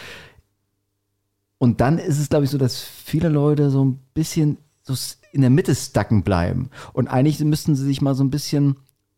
Und 1.58 1.80
dann 1.80 1.98
ist 1.98 2.18
es, 2.18 2.28
glaube 2.28 2.44
ich, 2.44 2.50
so, 2.50 2.58
dass 2.58 2.80
viele 2.80 3.28
Leute 3.28 3.70
so 3.70 3.84
ein 3.84 3.98
bisschen 4.14 4.58
so 4.82 4.94
in 5.32 5.42
der 5.42 5.50
Mitte 5.50 5.74
stacken 5.74 6.22
bleiben. 6.22 6.70
Und 6.92 7.08
eigentlich 7.08 7.38
müssten 7.40 7.74
sie 7.74 7.84
sich 7.84 8.00
mal 8.00 8.14
so 8.14 8.24
ein 8.24 8.30
bisschen, 8.30 8.76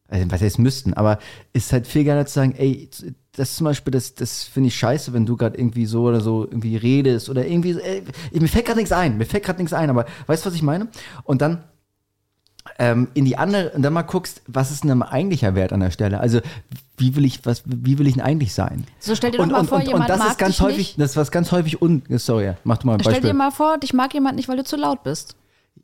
also 0.08 0.30
was 0.30 0.40
heißt 0.40 0.58
müssten, 0.58 0.94
aber 0.94 1.18
ist 1.52 1.72
halt 1.72 1.86
viel 1.86 2.04
geiler 2.04 2.26
zu 2.26 2.34
sagen, 2.34 2.54
ey, 2.56 2.90
das 3.34 3.56
zum 3.56 3.64
Beispiel, 3.64 3.90
das, 3.90 4.14
das 4.14 4.44
finde 4.44 4.68
ich 4.68 4.76
scheiße, 4.76 5.12
wenn 5.12 5.24
du 5.26 5.36
gerade 5.36 5.56
irgendwie 5.58 5.86
so 5.86 6.02
oder 6.02 6.20
so 6.20 6.44
irgendwie 6.44 6.76
redest 6.76 7.28
oder 7.30 7.46
irgendwie, 7.46 7.72
so, 7.72 7.78
ey, 7.80 8.02
mir 8.32 8.48
fällt 8.48 8.66
gerade 8.66 8.78
nichts 8.78 8.92
ein, 8.92 9.16
mir 9.16 9.24
fällt 9.24 9.44
gerade 9.44 9.58
nichts 9.60 9.72
ein, 9.72 9.88
aber 9.90 10.04
weißt 10.26 10.44
du, 10.44 10.48
was 10.50 10.54
ich 10.54 10.62
meine? 10.62 10.88
Und 11.24 11.40
dann 11.42 11.64
ähm, 12.78 13.08
in 13.14 13.24
die 13.24 13.36
andere, 13.38 13.70
und 13.70 13.82
dann 13.82 13.92
mal 13.92 14.02
guckst, 14.02 14.42
was 14.46 14.70
ist 14.70 14.84
denn 14.84 14.90
ein 14.90 15.02
eigentlicher 15.02 15.54
Wert 15.54 15.72
an 15.72 15.80
der 15.80 15.90
Stelle? 15.90 16.20
Also, 16.20 16.40
wie 16.96 17.16
will 17.16 17.24
ich, 17.24 17.44
was, 17.44 17.62
wie 17.66 17.98
will 17.98 18.06
ich 18.06 18.14
denn 18.14 18.22
eigentlich 18.22 18.54
sein? 18.54 18.84
So 19.00 19.16
stell 19.16 19.32
dir 19.32 19.38
doch 19.38 19.44
und, 19.44 19.52
mal 19.52 19.60
und, 19.60 19.66
vor, 19.68 19.78
und, 19.78 19.86
jemand 19.86 20.02
und 20.04 20.10
das 20.10 20.18
mag 20.20 20.30
ist 20.30 20.38
ganz 20.38 20.60
häufig, 20.60 20.76
nicht. 20.78 21.00
das 21.00 21.10
ist 21.12 21.16
was 21.16 21.30
ganz 21.32 21.50
häufig 21.50 21.82
un, 21.82 22.02
sorry, 22.18 22.52
mach 22.64 22.78
du 22.78 22.86
mal 22.86 22.94
ein 22.94 23.00
Stell 23.00 23.14
Beispiel. 23.14 23.30
dir 23.30 23.34
mal 23.34 23.50
vor, 23.50 23.78
dich 23.78 23.92
mag 23.94 24.14
jemand 24.14 24.36
nicht, 24.36 24.48
weil 24.48 24.56
du 24.58 24.64
zu 24.64 24.76
laut 24.76 25.02
bist. 25.02 25.34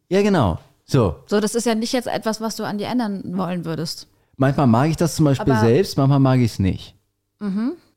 ja, 0.09 0.23
genau. 0.23 0.59
So, 0.85 1.17
So, 1.27 1.41
das 1.41 1.55
ist 1.55 1.67
ja 1.67 1.75
nicht 1.75 1.93
jetzt 1.93 2.07
etwas, 2.09 2.41
was 2.41 2.57
du 2.57 2.65
an 2.65 2.79
dir 2.79 2.87
ändern 2.87 3.23
wollen 3.37 3.65
würdest. 3.65 4.07
manchmal 4.37 4.67
mag 4.69 4.89
ich 4.89 4.97
das 4.97 5.17
zum 5.17 5.25
Beispiel 5.25 5.53
Aber- 5.53 5.61
selbst, 5.61 5.97
manchmal 5.99 6.21
mag 6.21 6.39
ich 6.39 6.53
es 6.53 6.59
nicht. 6.61 6.95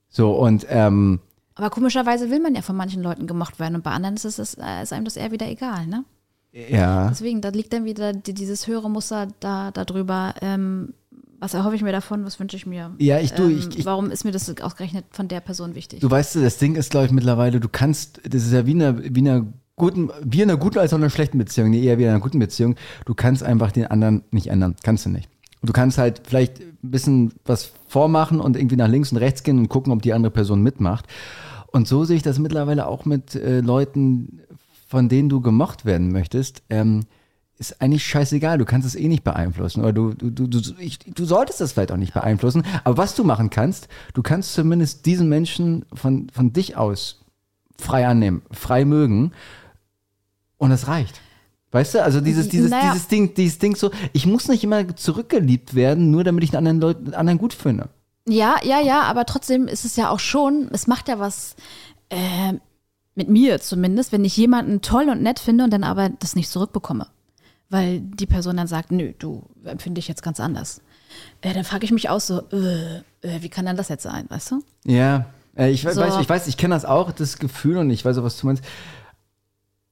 So, 0.10 0.34
und 0.34 0.66
ähm, 0.70 1.20
Aber 1.56 1.70
komischerweise 1.70 2.30
will 2.30 2.40
man 2.40 2.56
ja 2.56 2.62
von 2.62 2.76
manchen 2.76 3.02
Leuten 3.02 3.28
gemocht 3.28 3.60
werden 3.60 3.76
und 3.76 3.84
bei 3.84 3.92
anderen 3.92 4.16
ist, 4.16 4.26
es, 4.26 4.40
ist, 4.40 4.58
äh, 4.60 4.94
einem 4.96 5.06
das 5.06 5.16
eher 5.18 5.32
wieder 5.32 5.48
egal, 5.50 5.88
ne? 5.88 6.04
ja. 6.54 7.08
Deswegen, 7.10 7.40
da 7.42 7.50
liegt 7.50 7.72
dann 7.72 7.86
wieder 7.86 8.12
die, 8.14 8.34
dieses 8.34 8.68
höhere 8.68 8.90
Muster 8.90 9.28
da, 9.40 9.72
da 9.72 9.86
drüber. 9.86 10.34
Ähm, 10.42 10.94
was 11.40 11.54
erhoffe 11.54 11.76
ich 11.76 11.82
mir 11.82 11.94
davon? 11.94 12.26
Was 12.26 12.40
wünsche 12.40 12.56
ich 12.58 12.66
mir? 12.66 12.92
Ja, 13.00 13.20
ich- 13.20 13.32
du, 13.32 13.44
ähm, 13.44 13.58
ich- 13.58 13.80
ich- 13.80 13.86
warum 13.86 14.12
ist 14.12 14.26
mir 14.26 14.32
das 14.32 14.54
ausgerechnet 14.62 15.06
von 15.12 15.28
der 15.30 15.40
Person 15.40 15.76
wichtig? 15.76 16.02
Du 16.02 16.12
weißt, 16.12 16.36
das 16.36 16.58
Ding 16.58 16.76
ist, 16.76 16.92
glaube 16.92 17.06
ich, 17.08 17.12
mittlerweile, 17.14 17.60
du 17.62 17.70
kannst, 17.70 18.20
das 18.30 18.44
ist 18.44 18.52
ja 18.52 18.66
wie 18.66 18.72
in 18.72 18.84
einer, 18.84 19.02
wie 19.04 19.20
in 19.20 19.28
einer 19.30 19.46
guten, 19.78 20.10
wie 20.24 20.42
in 20.42 20.50
einer 20.52 20.60
guten 20.60 20.78
als 20.78 20.92
auch 20.94 20.98
in 20.98 21.04
einer 21.04 21.10
schlechten 21.10 21.38
Beziehung, 21.38 21.70
nee, 21.72 21.82
eher 21.84 21.98
wie 21.98 22.04
in 22.04 22.10
einer 22.10 22.20
guten 22.20 22.38
Beziehung, 22.38 22.76
du 23.06 23.16
kannst 23.16 23.44
einfach 23.44 23.72
den 23.72 23.88
anderen 23.88 24.24
nicht 24.32 24.48
ändern. 24.48 24.76
Kannst 24.84 25.06
du 25.06 25.10
nicht. 25.10 25.30
Du 25.62 25.74
kannst 25.74 25.98
halt 25.98 26.22
vielleicht 26.26 26.60
ein 26.60 26.92
bisschen 26.92 27.34
was 27.46 27.72
vormachen 27.88 28.40
und 28.40 28.56
irgendwie 28.58 28.76
nach 28.76 28.88
links 28.88 29.12
und 29.12 29.18
rechts 29.20 29.44
gehen 29.44 29.60
und 29.60 29.70
gucken, 29.70 29.94
ob 29.94 30.02
die 30.02 30.14
andere 30.14 30.32
Person 30.32 30.64
mitmacht. 30.64 31.06
Und 31.68 31.88
so 31.88 32.04
sehe 32.04 32.18
ich 32.18 32.24
das 32.24 32.40
mittlerweile 32.40 32.88
auch 32.88 33.06
mit 33.06 33.36
äh, 33.36 33.62
Leuten, 33.62 34.42
von 34.88 35.08
denen 35.08 35.30
du 35.30 35.40
gemocht 35.40 35.86
werden 35.86 36.12
möchtest. 36.12 36.64
Ähm, 36.70 37.02
ist 37.62 37.80
eigentlich 37.80 38.04
scheißegal, 38.04 38.58
du 38.58 38.66
kannst 38.66 38.88
es 38.88 38.96
eh 38.96 39.08
nicht 39.08 39.24
beeinflussen. 39.24 39.82
Oder 39.82 39.94
du, 39.94 40.14
du, 40.14 40.32
du, 40.32 40.48
du, 40.48 40.60
ich, 40.80 40.98
du 40.98 41.26
solltest 41.26 41.62
das 41.62 41.74
vielleicht 41.74 41.92
auch 41.92 41.98
nicht 41.98 42.14
beeinflussen. 42.14 42.64
Aber 42.84 42.98
was 42.98 43.16
du 43.16 43.24
machen 43.24 43.52
kannst, 43.52 43.88
du 44.16 44.24
kannst 44.24 44.54
zumindest 44.54 45.06
diesen 45.06 45.30
Menschen 45.30 45.86
von, 45.94 46.28
von 46.32 46.54
dich 46.54 46.76
aus 46.76 47.24
frei 47.78 48.08
annehmen, 48.08 48.42
frei 48.52 48.84
mögen. 48.84 49.32
Und 50.58 50.72
das 50.72 50.88
reicht. 50.88 51.22
Weißt 51.72 51.96
du, 51.96 52.04
also 52.04 52.20
dieses, 52.20 52.50
dieses, 52.50 52.70
Naja. 52.70 52.92
dieses 52.92 53.08
Ding, 53.08 53.34
dieses 53.34 53.60
Ding 53.60 53.76
so, 53.76 53.92
ich 54.12 54.26
muss 54.26 54.48
nicht 54.50 54.64
immer 54.64 54.96
zurückgeliebt 54.96 55.74
werden, 55.74 56.12
nur 56.12 56.24
damit 56.24 56.44
ich 56.44 56.56
einen 56.56 56.68
anderen 56.68 56.82
Leuten, 56.82 57.14
anderen 57.14 57.40
gut 57.40 57.54
finde. 57.54 57.88
Ja, 58.28 58.58
ja, 58.64 58.80
ja, 58.82 59.04
aber 59.04 59.26
trotzdem 59.26 59.68
ist 59.68 59.86
es 59.86 59.96
ja 59.96 60.10
auch 60.10 60.20
schon, 60.20 60.70
es 60.74 60.88
macht 60.88 61.08
ja 61.08 61.18
was 61.20 61.56
äh, 62.10 62.54
mit 63.16 63.30
mir 63.30 63.60
zumindest, 63.62 64.12
wenn 64.12 64.26
ich 64.26 64.36
jemanden 64.38 64.82
toll 64.82 65.10
und 65.10 65.22
nett 65.22 65.40
finde 65.40 65.64
und 65.64 65.72
dann 65.72 65.84
aber 65.84 66.10
das 66.10 66.36
nicht 66.36 66.50
zurückbekomme. 66.50 67.08
Weil 67.70 68.02
die 68.02 68.26
Person 68.26 68.58
dann 68.58 68.68
sagt, 68.68 68.92
nö, 68.92 69.14
du 69.18 69.44
empfinde 69.64 70.00
ich 70.00 70.10
jetzt 70.10 70.24
ganz 70.24 70.42
anders. 70.42 70.82
Äh, 71.42 71.54
dann 71.54 71.64
frage 71.64 71.86
ich 71.86 71.92
mich 71.92 72.10
auch 72.10 72.20
so, 72.20 72.42
äh, 72.52 72.98
äh, 73.22 73.42
wie 73.42 73.50
kann 73.50 73.66
denn 73.66 73.78
das 73.78 73.88
jetzt 73.88 74.04
sein, 74.04 74.26
weißt 74.30 74.52
du? 74.52 74.64
Ja, 74.86 75.26
äh, 75.56 75.70
ich, 75.72 75.82
So. 75.82 76.02
weiß, 76.02 76.20
ich 76.20 76.28
weiß, 76.30 76.48
ich 76.48 76.58
kenne 76.58 76.76
das 76.76 76.84
auch, 76.86 77.12
das 77.14 77.38
Gefühl, 77.38 77.78
und 77.78 77.90
ich 77.90 78.04
weiß 78.04 78.18
auch, 78.18 78.24
was 78.24 78.38
du 78.38 78.46
meinst. 78.48 78.64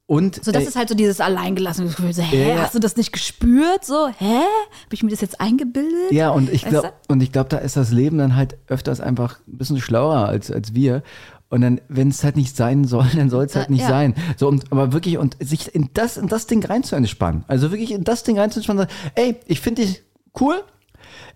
Und 0.09 0.43
So, 0.43 0.51
das 0.51 0.63
äh, 0.63 0.67
ist 0.69 0.75
halt 0.75 0.89
so 0.89 0.95
dieses 0.95 1.21
alleingelassene 1.21 1.87
Gefühl. 1.87 2.11
So, 2.13 2.23
hä, 2.23 2.49
Ja, 2.49 2.63
hast 2.63 2.73
du 2.73 2.79
das 2.79 2.97
nicht 2.97 3.13
gespürt? 3.13 3.85
So, 3.85 4.07
hä? 4.07 4.39
Habe 4.39 4.93
ich 4.93 5.03
mir 5.03 5.11
das 5.11 5.21
jetzt 5.21 5.39
eingebildet? 5.39 6.11
Ja, 6.11 6.31
und 6.31 6.51
ich 6.51 6.65
glaube, 6.65 6.93
glaube, 7.31 7.49
da 7.49 7.57
ist 7.57 7.77
das 7.77 7.91
Leben 7.91 8.17
dann 8.17 8.35
halt 8.35 8.57
öfters 8.65 9.01
einfach 9.01 9.37
ein 9.47 9.59
bisschen 9.59 9.79
schlauer 9.79 10.27
als, 10.27 10.49
als 10.49 10.73
wir. 10.73 11.03
Und 11.49 11.61
dann, 11.61 11.79
wenn 11.89 12.07
es 12.07 12.23
halt 12.23 12.37
nicht 12.37 12.55
sein 12.55 12.85
soll, 12.85 13.05
dann 13.15 13.29
soll 13.29 13.45
es 13.45 13.55
halt 13.55 13.69
nicht 13.69 13.81
ja. 13.81 13.87
sein. 13.87 14.15
So, 14.35 14.47
und, 14.47 14.71
aber 14.71 14.93
wirklich, 14.93 15.19
und 15.19 15.37
sich 15.39 15.75
in 15.75 15.91
das, 15.93 16.17
in 16.17 16.27
das 16.27 16.47
Ding 16.47 16.65
rein 16.65 16.81
zu 16.83 16.95
entspannen. 16.95 17.43
Also 17.47 17.69
wirklich 17.69 17.91
in 17.91 18.03
das 18.03 18.23
Ding 18.23 18.39
rein 18.39 18.49
zu 18.49 18.61
entspannen. 18.61 18.87
Ey, 19.13 19.35
ich 19.45 19.61
finde 19.61 19.83
dich 19.83 20.01
cool. 20.41 20.63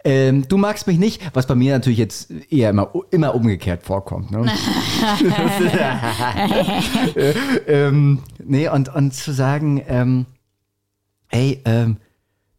Ähm, 0.06 0.48
du 0.48 0.58
magst 0.58 0.86
mich 0.88 1.00
nicht, 1.00 1.22
was 1.34 1.48
bei 1.48 1.56
mir 1.56 1.74
natürlich 1.74 1.98
jetzt 1.98 2.30
eher 2.50 2.70
immer, 2.72 2.92
immer 3.12 3.36
umgekehrt 3.36 3.84
vorkommt. 3.84 4.32
Ne? 4.32 4.46
ähm, 7.68 8.20
nee, 8.44 8.68
und, 8.68 8.94
und 8.94 9.14
zu 9.14 9.32
sagen, 9.32 9.82
ähm, 9.88 10.26
ey, 11.30 11.62
ähm, 11.66 11.98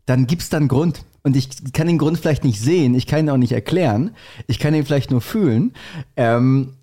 dann 0.06 0.26
gibt's 0.26 0.48
dann 0.48 0.68
Grund. 0.68 1.04
Und 1.22 1.36
ich 1.36 1.72
kann 1.72 1.86
den 1.86 1.98
Grund 1.98 2.18
vielleicht 2.18 2.44
nicht 2.44 2.60
sehen, 2.60 2.94
ich 2.94 3.06
kann 3.06 3.20
ihn 3.20 3.30
auch 3.30 3.38
nicht 3.38 3.52
erklären, 3.52 4.14
ich 4.46 4.58
kann 4.58 4.74
ihn 4.74 4.84
vielleicht 4.84 5.10
nur 5.10 5.22
fühlen. 5.22 5.72
Ähm, 6.16 6.74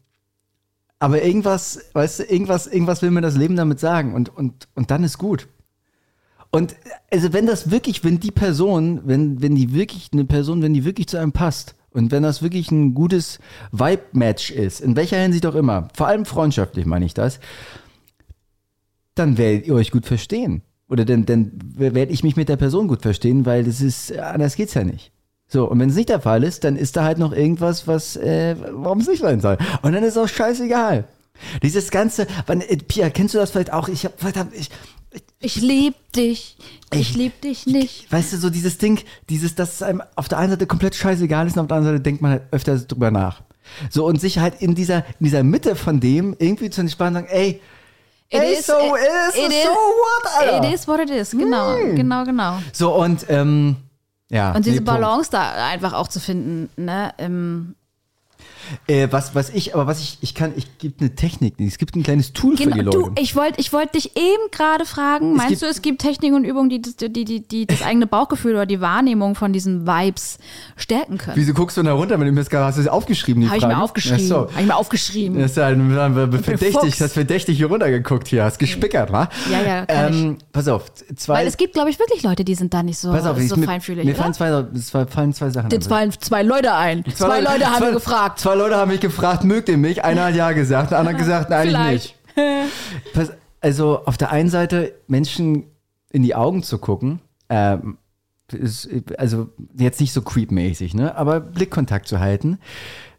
aber 0.98 1.24
irgendwas, 1.24 1.80
weißt 1.94 2.20
du, 2.20 2.24
irgendwas, 2.24 2.68
irgendwas 2.68 3.02
will 3.02 3.12
mir 3.12 3.22
das 3.22 3.36
Leben 3.36 3.56
damit 3.56 3.80
sagen 3.80 4.14
und, 4.14 4.36
und, 4.36 4.68
und 4.76 4.90
dann 4.92 5.04
ist 5.04 5.18
gut. 5.18 5.48
Und 6.52 6.76
also 7.10 7.32
wenn 7.34 7.46
das 7.46 7.72
wirklich, 7.72 8.04
wenn 8.04 8.20
die 8.20 8.32
Person, 8.32 9.02
wenn, 9.06 9.42
wenn 9.42 9.56
die 9.56 9.74
wirklich, 9.74 10.10
eine 10.12 10.26
Person, 10.26 10.62
wenn 10.62 10.74
die 10.74 10.84
wirklich 10.84 11.08
zu 11.08 11.18
einem 11.18 11.32
passt 11.32 11.76
und 11.92 12.12
wenn 12.12 12.24
das 12.24 12.42
wirklich 12.42 12.72
ein 12.72 12.94
gutes 12.94 13.40
Vibe-Match 13.72 14.52
ist, 14.52 14.82
in 14.82 14.96
welcher 14.98 15.18
Hinsicht 15.18 15.46
auch 15.46 15.56
immer, 15.56 15.88
vor 15.94 16.08
allem 16.08 16.26
freundschaftlich 16.26 16.86
meine 16.86 17.06
ich 17.06 17.14
das, 17.14 17.40
dann 19.16 19.38
werdet 19.38 19.68
ihr 19.68 19.76
euch 19.76 19.92
gut 19.92 20.06
verstehen. 20.06 20.62
Oder 20.90 21.06
dann, 21.06 21.26
dann 21.26 21.54
werde 21.78 22.12
ich 22.12 22.24
mich 22.24 22.36
mit 22.36 22.50
der 22.50 22.58
Person 22.58 22.90
gut 22.90 23.02
verstehen, 23.02 23.46
weil 23.46 23.64
das 23.64 23.80
ist, 23.80 24.12
anders 24.18 24.56
geht's 24.56 24.74
ja 24.74 24.84
nicht. 24.84 25.14
So, 25.48 25.70
und 25.70 25.80
wenn 25.80 25.90
es 25.90 25.96
nicht 25.96 26.10
der 26.10 26.20
Fall 26.20 26.44
ist, 26.44 26.66
dann 26.66 26.76
ist 26.76 26.98
da 26.98 27.06
halt 27.06 27.18
noch 27.18 27.32
irgendwas, 27.32 27.88
was, 27.88 28.18
äh, 28.18 28.56
warum 28.72 29.00
es 29.00 29.08
nicht 29.08 29.22
sein 29.22 29.40
soll. 29.40 29.58
Und 29.82 29.94
dann 29.94 30.04
ist 30.04 30.18
auch 30.18 30.28
scheißegal. 30.28 31.06
Dieses 31.64 31.92
ganze, 31.92 32.28
wann, 32.46 32.62
äh, 32.62 32.78
Pia, 32.78 33.10
kennst 33.10 33.34
du 33.34 33.38
das 33.38 33.52
vielleicht 33.52 33.74
auch? 33.74 33.88
Ich 33.88 34.06
hab, 34.06 34.20
verdammt, 34.20 34.54
ich, 34.54 34.70
Ich 35.40 35.56
lieb 35.58 35.96
dich. 36.16 36.58
Ich 36.94 37.00
Ich- 37.02 37.16
lieb 37.16 37.42
dich 37.42 37.66
nicht. 37.66 38.12
weißt 38.12 38.34
du, 38.34 38.38
so 38.38 38.50
dieses 38.50 38.78
Ding, 38.78 39.02
dieses, 39.30 39.56
dass 39.56 39.74
es 39.76 39.82
einem 39.84 40.02
auf 40.16 40.28
der 40.30 40.38
einen 40.38 40.52
Seite 40.52 40.68
komplett 40.68 40.96
scheißegal 40.96 41.48
ist 41.48 41.54
und 41.58 41.62
auf 41.64 41.68
der 41.68 41.78
anderen 41.78 41.96
Seite 41.96 42.04
denkt 42.04 42.22
man 42.22 42.32
halt 42.32 42.44
öfter 42.52 42.78
drüber 42.78 43.12
nach. 43.12 43.42
So, 43.90 44.06
und 44.06 44.20
sich 44.22 44.40
halt 44.40 44.62
in 44.62 44.76
dieser, 44.76 45.00
in 45.20 45.26
dieser 45.26 45.44
Mitte 45.44 45.76
von 45.76 46.00
dem 46.00 46.36
irgendwie 46.40 46.70
zu 46.70 46.82
entspannen 46.82 47.16
und 47.24 47.30
sagen, 47.30 47.34
ey, 47.38 47.62
ey, 48.30 48.56
so, 48.62 48.74
it 48.74 49.02
is, 49.30 49.36
so 49.36 49.70
what, 49.70 50.32
Alter? 50.40 50.68
It 50.68 50.74
is 50.74 50.88
what 50.88 51.00
it 51.00 51.10
is, 51.10 51.32
genau, 51.32 51.76
genau, 51.96 52.24
genau. 52.26 52.60
So, 52.74 52.94
und, 52.96 53.26
ähm, 53.30 53.76
ja. 54.30 54.54
Und 54.54 54.66
diese. 54.66 54.82
Balance 54.82 55.30
da 55.32 55.68
einfach 55.68 55.94
auch 55.94 56.08
zu 56.08 56.20
finden, 56.20 56.70
ne? 56.82 57.14
Ähm, 57.18 57.76
Äh, 58.88 59.08
was, 59.12 59.36
was 59.36 59.50
ich, 59.50 59.74
aber 59.74 59.88
was 59.88 60.00
ich, 60.00 60.18
ich 60.22 60.36
kann, 60.36 60.54
ich 60.56 60.78
gibt 60.78 61.02
eine 61.02 61.16
Technik, 61.16 61.56
es 61.60 61.78
gibt 61.78 61.96
ein 61.96 62.04
kleines 62.04 62.34
Tool 62.34 62.58
für 62.58 62.64
die 62.66 62.80
genau, 62.80 62.92
Leute. 62.92 63.12
du, 63.16 63.22
ich 63.22 63.36
wollte 63.36 63.60
ich 63.60 63.74
wollt 63.74 63.94
dich 63.96 64.16
eben 64.18 64.52
gerade 64.52 64.86
fragen, 64.86 65.34
meinst 65.34 65.50
gibt- 65.50 65.62
du, 65.62 65.66
es 65.68 65.82
gibt 65.82 66.02
Techniken 66.02 66.36
und 66.36 66.44
Übungen, 66.46 66.70
die, 66.70 66.82
das- 66.82 66.96
die, 66.98 67.26
die, 67.26 67.48
die 67.48 67.66
das 67.66 67.82
eigene 67.86 68.08
Bauchgefühl 68.08 68.54
oder 68.54 68.66
die 68.66 68.82
Wahrnehmung 68.82 69.36
von 69.36 69.54
diesen 69.54 69.86
Vibes 69.88 70.38
stärken 70.76 71.18
können? 71.18 71.38
Wieso 71.38 71.54
guckst 71.54 71.78
du 71.78 71.84
da 71.84 71.94
runter, 71.94 72.18
mir 72.18 72.32
das 72.34 72.50
gerade 72.50 72.66
hast 72.66 72.78
du 72.78 72.84
das 72.84 72.92
aufgeschrieben, 72.92 73.42
die 73.42 73.48
Habe 73.48 73.58
ich 73.58 73.64
Frage? 73.64 73.76
mir 73.76 73.82
aufgeschrieben. 73.84 74.24
Ach 74.24 74.28
so. 74.28 74.36
Habe 74.52 74.62
ich 74.62 74.68
mir 74.68 74.76
aufgeschrieben. 74.76 75.40
Das 75.40 75.52
ist 75.52 75.58
ja 75.58 75.68
ein, 75.68 76.42
verdächtig, 76.44 76.98
das 76.98 77.14
verdächtig 77.14 77.58
hier 77.58 77.68
runtergeguckt 77.68 78.28
hier, 78.28 78.44
hast 78.44 78.60
gespickert, 78.60 79.12
wa? 79.12 79.30
Ja, 79.52 79.62
ja, 79.62 79.86
ähm, 79.88 80.38
Pass 80.52 80.68
auf, 80.68 80.92
zwei. 81.16 81.36
Weil 81.36 81.48
es 81.48 81.58
gibt, 81.58 81.74
glaube 81.74 81.90
ich, 81.90 82.00
wirklich 82.00 82.24
Leute, 82.24 82.44
die 82.44 82.56
sind 82.56 82.74
da 82.74 82.84
nicht 82.84 82.98
so, 82.98 83.12
pass 83.12 83.26
auf, 83.26 83.38
ich, 83.40 83.50
so 83.50 83.56
mir, 83.56 83.66
feinfühlig, 83.66 84.06
mir 84.06 84.16
fallen 84.16 84.34
zwei, 84.34 84.50
es 84.74 84.90
fallen 84.90 85.34
zwei 85.34 85.50
Sachen. 85.50 85.70
Jetzt 85.72 85.88
ein. 85.88 85.90
fallen 85.90 86.12
zwei 86.20 86.44
Leute 86.44 86.74
ein. 86.74 87.04
Zwei, 87.16 87.40
Leute 87.42 87.66
haben 87.70 87.94
gefragt. 87.94 88.40
Zwei 88.40 88.51
Leute 88.56 88.76
haben 88.76 88.92
mich 88.92 89.00
gefragt, 89.00 89.44
mögt 89.44 89.70
ihr 89.70 89.78
mich? 89.78 90.04
Einer 90.04 90.26
hat 90.26 90.36
ja 90.36 90.52
gesagt, 90.52 90.92
der 90.92 91.00
andere 91.00 91.16
hat 91.16 91.20
gesagt, 91.20 91.50
nein, 91.50 91.68
Vielleicht. 91.68 92.16
nicht. 92.36 93.14
Pass, 93.14 93.32
also 93.60 94.06
auf 94.06 94.18
der 94.18 94.32
einen 94.32 94.50
Seite 94.50 94.94
Menschen 95.08 95.66
in 96.12 96.24
die 96.24 96.36
Augen 96.36 96.64
zu 96.64 96.78
gucken, 96.78 97.20
ähm, 97.50 97.98
ist, 98.52 98.90
also 99.18 99.50
jetzt 99.78 100.02
nicht 100.02 100.12
so 100.12 100.22
creepmäßig, 100.22 100.94
ne? 100.94 101.16
Aber 101.16 101.40
Blickkontakt 101.40 102.08
zu 102.08 102.20
halten. 102.20 102.60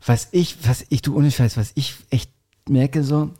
Was 0.04 0.28
ich, 0.32 0.56
was 0.66 0.84
ich, 0.90 1.00
du 1.00 1.16
ohne 1.16 1.30
Scheiß, 1.30 1.56
was 1.56 1.72
ich 1.74 1.94
echt 2.10 2.30
merke 2.68 3.02
so, 3.02 3.30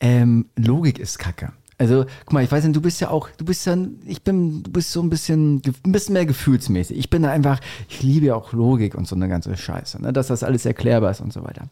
ähm, 0.00 0.46
Logik 0.56 0.98
ist 0.98 1.18
Kacke. 1.18 1.52
Also, 1.78 2.04
guck 2.24 2.32
mal, 2.32 2.44
ich 2.44 2.52
weiß 2.52 2.64
nicht, 2.64 2.76
du 2.76 2.80
bist 2.80 3.00
ja 3.00 3.10
auch, 3.10 3.28
du 3.30 3.44
bist 3.44 3.66
ja, 3.66 3.76
ich 4.06 4.22
bin, 4.22 4.62
du 4.62 4.70
bist 4.70 4.92
so 4.92 5.02
ein 5.02 5.10
bisschen, 5.10 5.62
ein 5.84 5.92
bisschen 5.92 6.12
mehr 6.12 6.26
gefühlsmäßig. 6.26 6.96
Ich 6.98 7.10
bin 7.10 7.22
da 7.22 7.30
einfach, 7.30 7.60
ich 7.88 8.02
liebe 8.02 8.26
ja 8.26 8.34
auch 8.34 8.52
Logik 8.52 8.94
und 8.94 9.08
so 9.08 9.16
eine 9.16 9.28
ganze 9.28 9.56
Scheiße, 9.56 10.00
ne? 10.02 10.12
dass 10.12 10.28
das 10.28 10.42
alles 10.42 10.66
erklärbar 10.66 11.10
ist 11.10 11.20
und 11.20 11.32
so 11.32 11.42
weiter. 11.44 11.68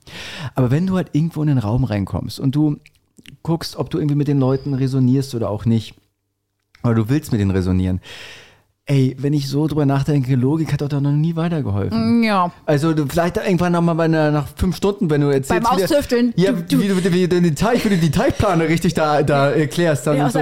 Aber 0.54 0.70
wenn 0.70 0.86
du 0.86 0.96
halt 0.96 1.10
irgendwo 1.12 1.42
in 1.42 1.48
den 1.48 1.58
Raum 1.58 1.84
reinkommst 1.84 2.40
und 2.40 2.54
du 2.54 2.78
guckst, 3.42 3.76
ob 3.76 3.90
du 3.90 3.98
irgendwie 3.98 4.16
mit 4.16 4.28
den 4.28 4.40
Leuten 4.40 4.74
resonierst 4.74 5.34
oder 5.34 5.50
auch 5.50 5.64
nicht, 5.64 5.94
oder 6.82 6.94
du 6.94 7.08
willst 7.08 7.32
mit 7.32 7.40
denen 7.40 7.50
resonieren, 7.50 8.00
ey, 8.90 9.14
wenn 9.18 9.32
ich 9.32 9.48
so 9.48 9.68
drüber 9.68 9.86
nachdenke, 9.86 10.34
Logik 10.34 10.72
hat 10.72 10.80
doch 10.80 10.88
da 10.88 11.00
noch 11.00 11.12
nie 11.12 11.36
weitergeholfen. 11.36 12.24
Ja. 12.24 12.50
Also 12.66 12.92
du, 12.92 13.06
vielleicht 13.06 13.36
irgendwann 13.36 13.72
nochmal 13.72 13.94
bei 13.94 14.04
einer, 14.04 14.32
nach 14.32 14.46
fünf 14.56 14.76
Stunden, 14.76 15.08
wenn 15.10 15.20
du 15.20 15.28
erzählst. 15.28 15.62
Beim 15.62 15.66
Austüfteln. 15.80 16.32
Ja, 16.36 16.50
Du- 16.52 16.62
du- 16.62 16.82
wie 16.82 16.88
du, 16.88 17.12
wie 17.12 17.28
den 17.28 17.44
Detail, 17.44 17.76
wie 17.84 17.88
du 17.88 17.96
die 17.96 18.10
Detailplane 18.10 18.68
richtig 18.68 18.94
da, 18.94 19.22
da 19.22 19.50
erklärst. 19.50 20.06
Dann 20.06 20.16
Ja, 20.16 20.24
und 20.26 20.32
so. 20.32 20.40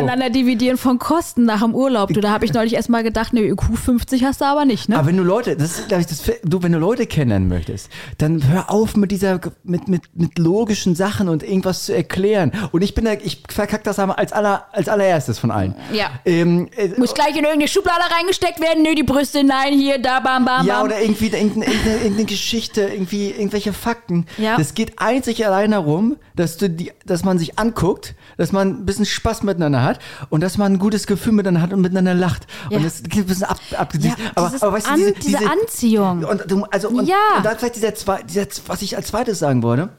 von 0.78 0.98
Kosten 0.98 1.44
nach 1.44 1.60
dem 1.62 1.74
Urlaub. 1.74 2.12
Du, 2.12 2.20
da 2.20 2.30
habe 2.30 2.44
ich 2.46 2.52
neulich 2.54 2.74
erst 2.74 2.88
mal 2.88 3.02
gedacht, 3.02 3.32
ne, 3.34 3.42
IQ 3.42 3.76
50 3.76 4.24
hast 4.24 4.40
du 4.40 4.46
aber 4.46 4.64
nicht, 4.64 4.88
ne? 4.88 4.96
Aber 4.98 5.06
wenn 5.08 5.16
du 5.16 5.22
Leute, 5.22 5.54
das 5.56 5.78
ist, 5.80 5.88
glaube 5.88 6.00
ich, 6.02 6.06
das, 6.06 6.22
du, 6.42 6.62
wenn 6.62 6.72
du 6.72 6.78
Leute 6.78 7.06
kennenlernen 7.06 7.48
möchtest, 7.48 7.90
dann 8.16 8.48
hör 8.48 8.70
auf 8.70 8.96
mit 8.96 9.10
dieser, 9.10 9.40
mit, 9.64 9.88
mit, 9.88 10.02
mit 10.14 10.38
logischen 10.38 10.94
Sachen 10.94 11.28
und 11.28 11.42
irgendwas 11.42 11.84
zu 11.84 11.94
erklären. 11.94 12.52
Und 12.72 12.82
ich 12.82 12.94
bin 12.94 13.04
da, 13.04 13.12
ich 13.12 13.42
verkack 13.48 13.84
das 13.84 13.98
aber 13.98 14.18
als 14.18 14.32
aller, 14.32 14.64
als 14.72 14.88
allererstes 14.88 15.38
von 15.38 15.50
allen. 15.50 15.74
Ja. 15.92 16.06
Ähm, 16.24 16.68
äh, 16.76 16.88
Muss 16.98 17.12
gleich 17.14 17.30
in 17.30 17.44
irgendeine 17.44 17.68
Schublade 17.68 18.02
reingesteckt 18.38 18.60
werden? 18.60 18.82
Nö, 18.82 18.94
die 18.94 19.02
Brüste, 19.02 19.44
nein, 19.44 19.74
hier, 19.74 19.98
da, 20.00 20.20
bam, 20.20 20.44
bam, 20.44 20.66
Ja, 20.66 20.76
bam. 20.78 20.86
oder 20.86 21.00
irgendwie 21.00 21.26
irgendeine, 21.28 21.66
irgendeine, 21.66 22.24
Geschichte, 22.24 22.82
irgendwie 22.82 23.30
irgendwelche 23.30 23.72
Fakten. 23.72 24.26
Ja. 24.38 24.56
Das 24.56 24.74
geht 24.74 24.98
einzig 24.98 25.44
allein 25.46 25.70
darum, 25.72 26.16
dass 26.34 26.56
du 26.56 26.68
die, 26.70 26.92
dass 27.04 27.24
man 27.24 27.38
sich 27.38 27.58
anguckt, 27.58 28.14
dass 28.36 28.52
man 28.52 28.68
ein 28.68 28.86
bisschen 28.86 29.06
Spaß 29.06 29.42
miteinander 29.42 29.82
hat 29.82 29.98
und 30.30 30.40
dass 30.42 30.58
man 30.58 30.74
ein 30.74 30.78
gutes 30.78 31.06
Gefühl 31.06 31.32
miteinander 31.32 31.62
hat 31.62 31.72
und 31.72 31.80
miteinander 31.80 32.14
lacht. 32.14 32.46
Ja. 32.70 32.78
Und 32.78 32.84
das 32.84 33.02
geht 33.02 33.18
ein 33.20 33.26
bisschen 33.26 33.44
ab, 33.44 33.60
ab 33.76 33.92
Ja, 33.98 34.14
aber, 34.34 34.52
aber 34.60 34.72
weißt 34.72 34.86
du, 34.86 34.90
An- 34.92 34.98
diese, 34.98 35.12
diese 35.14 35.50
Anziehung. 35.50 36.24
Und, 36.24 36.72
also, 36.72 36.88
und, 36.88 37.06
Ja. 37.06 37.16
und 37.36 37.44
dann 37.44 37.58
vielleicht 37.58 37.76
dieser 37.76 37.94
zwei, 37.94 38.22
dieser, 38.22 38.46
was 38.66 38.82
ich 38.82 38.96
als 38.96 39.08
zweites 39.08 39.38
sagen 39.38 39.62
wollte. 39.62 39.90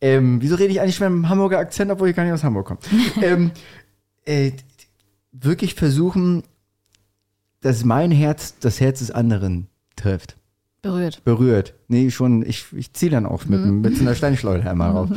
Ähm, 0.00 0.40
wieso 0.40 0.54
rede 0.56 0.72
ich 0.72 0.80
eigentlich 0.80 0.98
mit 1.00 1.06
einem 1.08 1.28
Hamburger 1.28 1.58
Akzent, 1.58 1.90
obwohl 1.90 2.08
ich 2.08 2.16
gar 2.16 2.24
nicht 2.24 2.32
aus 2.32 2.42
Hamburg 2.44 2.66
komme? 2.66 2.80
ähm, 3.22 3.50
äh, 4.24 4.52
wirklich 5.32 5.74
versuchen, 5.74 6.44
dass 7.66 7.84
mein 7.84 8.10
Herz 8.12 8.54
das 8.60 8.80
Herz 8.80 9.00
des 9.00 9.10
anderen 9.10 9.66
trifft, 9.96 10.36
Berührt. 10.82 11.24
berührt. 11.24 11.74
Nee, 11.88 12.10
schon, 12.10 12.46
ich, 12.46 12.66
ich 12.72 12.92
ziehe 12.92 13.10
dann 13.10 13.26
auch 13.26 13.44
mit, 13.46 13.60
Mhm. 13.60 13.80
mit 13.80 13.96
so 13.96 14.02
einer 14.02 14.14
Steinschleuder 14.14 14.70
einmal 14.70 14.90
rauf. 14.92 15.08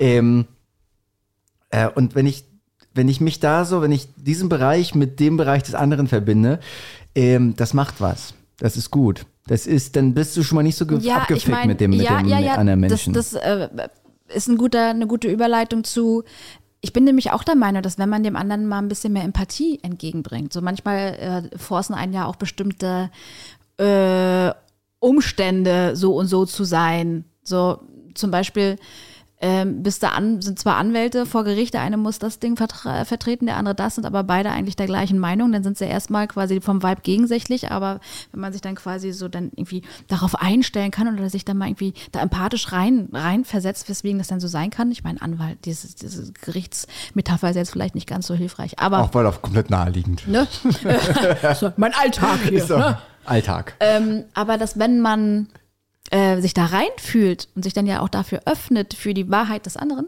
ähm, 0.00 0.46
äh, 1.70 1.88
und 1.88 2.14
wenn 2.14 2.26
ich, 2.26 2.44
wenn 2.94 3.08
ich 3.08 3.20
mich 3.20 3.38
da 3.40 3.64
so, 3.64 3.82
wenn 3.82 3.92
ich 3.92 4.08
diesen 4.16 4.48
Bereich 4.48 4.94
mit 4.94 5.20
dem 5.20 5.36
Bereich 5.36 5.62
des 5.62 5.74
anderen 5.74 6.06
verbinde, 6.06 6.58
ähm, 7.14 7.54
das 7.56 7.74
macht 7.74 8.00
was. 8.00 8.34
Das 8.58 8.76
ist 8.76 8.90
gut. 8.90 9.26
Das 9.46 9.66
ist, 9.66 9.96
dann 9.96 10.14
bist 10.14 10.36
du 10.36 10.42
schon 10.42 10.56
mal 10.56 10.62
nicht 10.62 10.76
so 10.76 10.86
Ja, 11.00 11.16
abgefickt 11.18 11.42
ich 11.48 11.48
mein, 11.48 11.68
mit 11.68 11.80
dem, 11.80 11.90
mit 11.90 12.00
ja, 12.00 12.18
dem 12.22 12.28
ja, 12.28 12.54
anderen 12.54 12.80
Menschen. 12.80 13.12
Das, 13.12 13.32
das 13.32 13.42
äh, 13.42 13.68
ist 14.28 14.48
ein 14.48 14.56
guter, 14.56 14.88
eine 14.90 15.06
gute 15.06 15.28
Überleitung 15.28 15.84
zu. 15.84 16.24
Ich 16.84 16.92
bin 16.92 17.04
nämlich 17.04 17.32
auch 17.32 17.44
der 17.44 17.54
Meinung, 17.54 17.80
dass 17.80 17.96
wenn 17.96 18.10
man 18.10 18.24
dem 18.24 18.36
anderen 18.36 18.66
mal 18.66 18.76
ein 18.76 18.88
bisschen 18.88 19.14
mehr 19.14 19.24
Empathie 19.24 19.78
entgegenbringt, 19.82 20.52
so 20.52 20.60
manchmal 20.60 21.50
äh, 21.54 21.58
forcen 21.58 21.94
einen 21.94 22.12
ja 22.12 22.26
auch 22.26 22.36
bestimmte 22.36 23.10
äh, 23.78 24.52
Umstände, 24.98 25.96
so 25.96 26.14
und 26.14 26.26
so 26.26 26.44
zu 26.44 26.64
sein. 26.64 27.24
So 27.42 27.80
zum 28.12 28.30
Beispiel 28.30 28.76
ähm, 29.44 29.82
bist 29.82 30.02
da 30.02 30.08
an, 30.08 30.40
sind 30.40 30.58
zwei 30.58 30.72
Anwälte 30.72 31.26
vor 31.26 31.44
Gericht, 31.44 31.74
der 31.74 31.82
eine 31.82 31.98
muss 31.98 32.18
das 32.18 32.38
Ding 32.38 32.56
vertre 32.56 33.04
vertreten, 33.04 33.44
der 33.44 33.58
andere 33.58 33.74
das, 33.74 33.96
sind 33.96 34.06
aber 34.06 34.24
beide 34.24 34.48
eigentlich 34.48 34.74
der 34.74 34.86
gleichen 34.86 35.18
Meinung. 35.18 35.52
Dann 35.52 35.62
sind 35.62 35.76
sie 35.76 35.84
erstmal 35.84 36.26
quasi 36.26 36.62
vom 36.62 36.82
Vibe 36.82 37.02
gegensätzlich, 37.02 37.70
aber 37.70 38.00
wenn 38.32 38.40
man 38.40 38.54
sich 38.54 38.62
dann 38.62 38.74
quasi 38.74 39.12
so 39.12 39.28
dann 39.28 39.50
irgendwie 39.54 39.82
darauf 40.08 40.34
einstellen 40.34 40.90
kann 40.90 41.14
oder 41.14 41.28
sich 41.28 41.44
dann 41.44 41.58
mal 41.58 41.66
irgendwie 41.66 41.92
da 42.10 42.22
empathisch 42.22 42.72
rein, 42.72 43.10
rein 43.12 43.44
versetzt, 43.44 43.86
weswegen 43.90 44.16
das 44.16 44.28
dann 44.28 44.40
so 44.40 44.48
sein 44.48 44.70
kann. 44.70 44.90
Ich 44.90 45.04
meine, 45.04 45.20
Anwalt, 45.20 45.58
diese, 45.66 45.94
diese 45.94 46.32
Gerichtsmetapher 46.32 47.50
ist 47.50 47.56
jetzt 47.56 47.70
vielleicht 47.70 47.94
nicht 47.94 48.08
ganz 48.08 48.26
so 48.26 48.32
hilfreich, 48.32 48.78
aber 48.78 49.00
auch 49.00 49.12
weil 49.12 49.26
auch 49.26 49.42
komplett 49.42 49.68
naheliegend. 49.68 50.26
ne? 50.26 50.46
so, 51.54 51.70
mein 51.76 51.92
Alltag 51.92 52.38
hier. 52.48 52.62
Ist 52.62 52.70
doch 52.70 52.78
Ne? 52.78 52.98
Alltag. 53.26 53.74
Ähm, 53.80 54.24
aber 54.34 54.58
dass 54.58 54.78
wenn 54.78 55.00
man 55.00 55.48
äh, 56.10 56.40
sich 56.40 56.54
da 56.54 56.66
reinfühlt 56.66 57.48
und 57.54 57.62
sich 57.64 57.72
dann 57.72 57.86
ja 57.86 58.00
auch 58.00 58.08
dafür 58.08 58.42
öffnet 58.46 58.94
für 58.94 59.14
die 59.14 59.30
Wahrheit 59.30 59.66
des 59.66 59.76
anderen, 59.76 60.06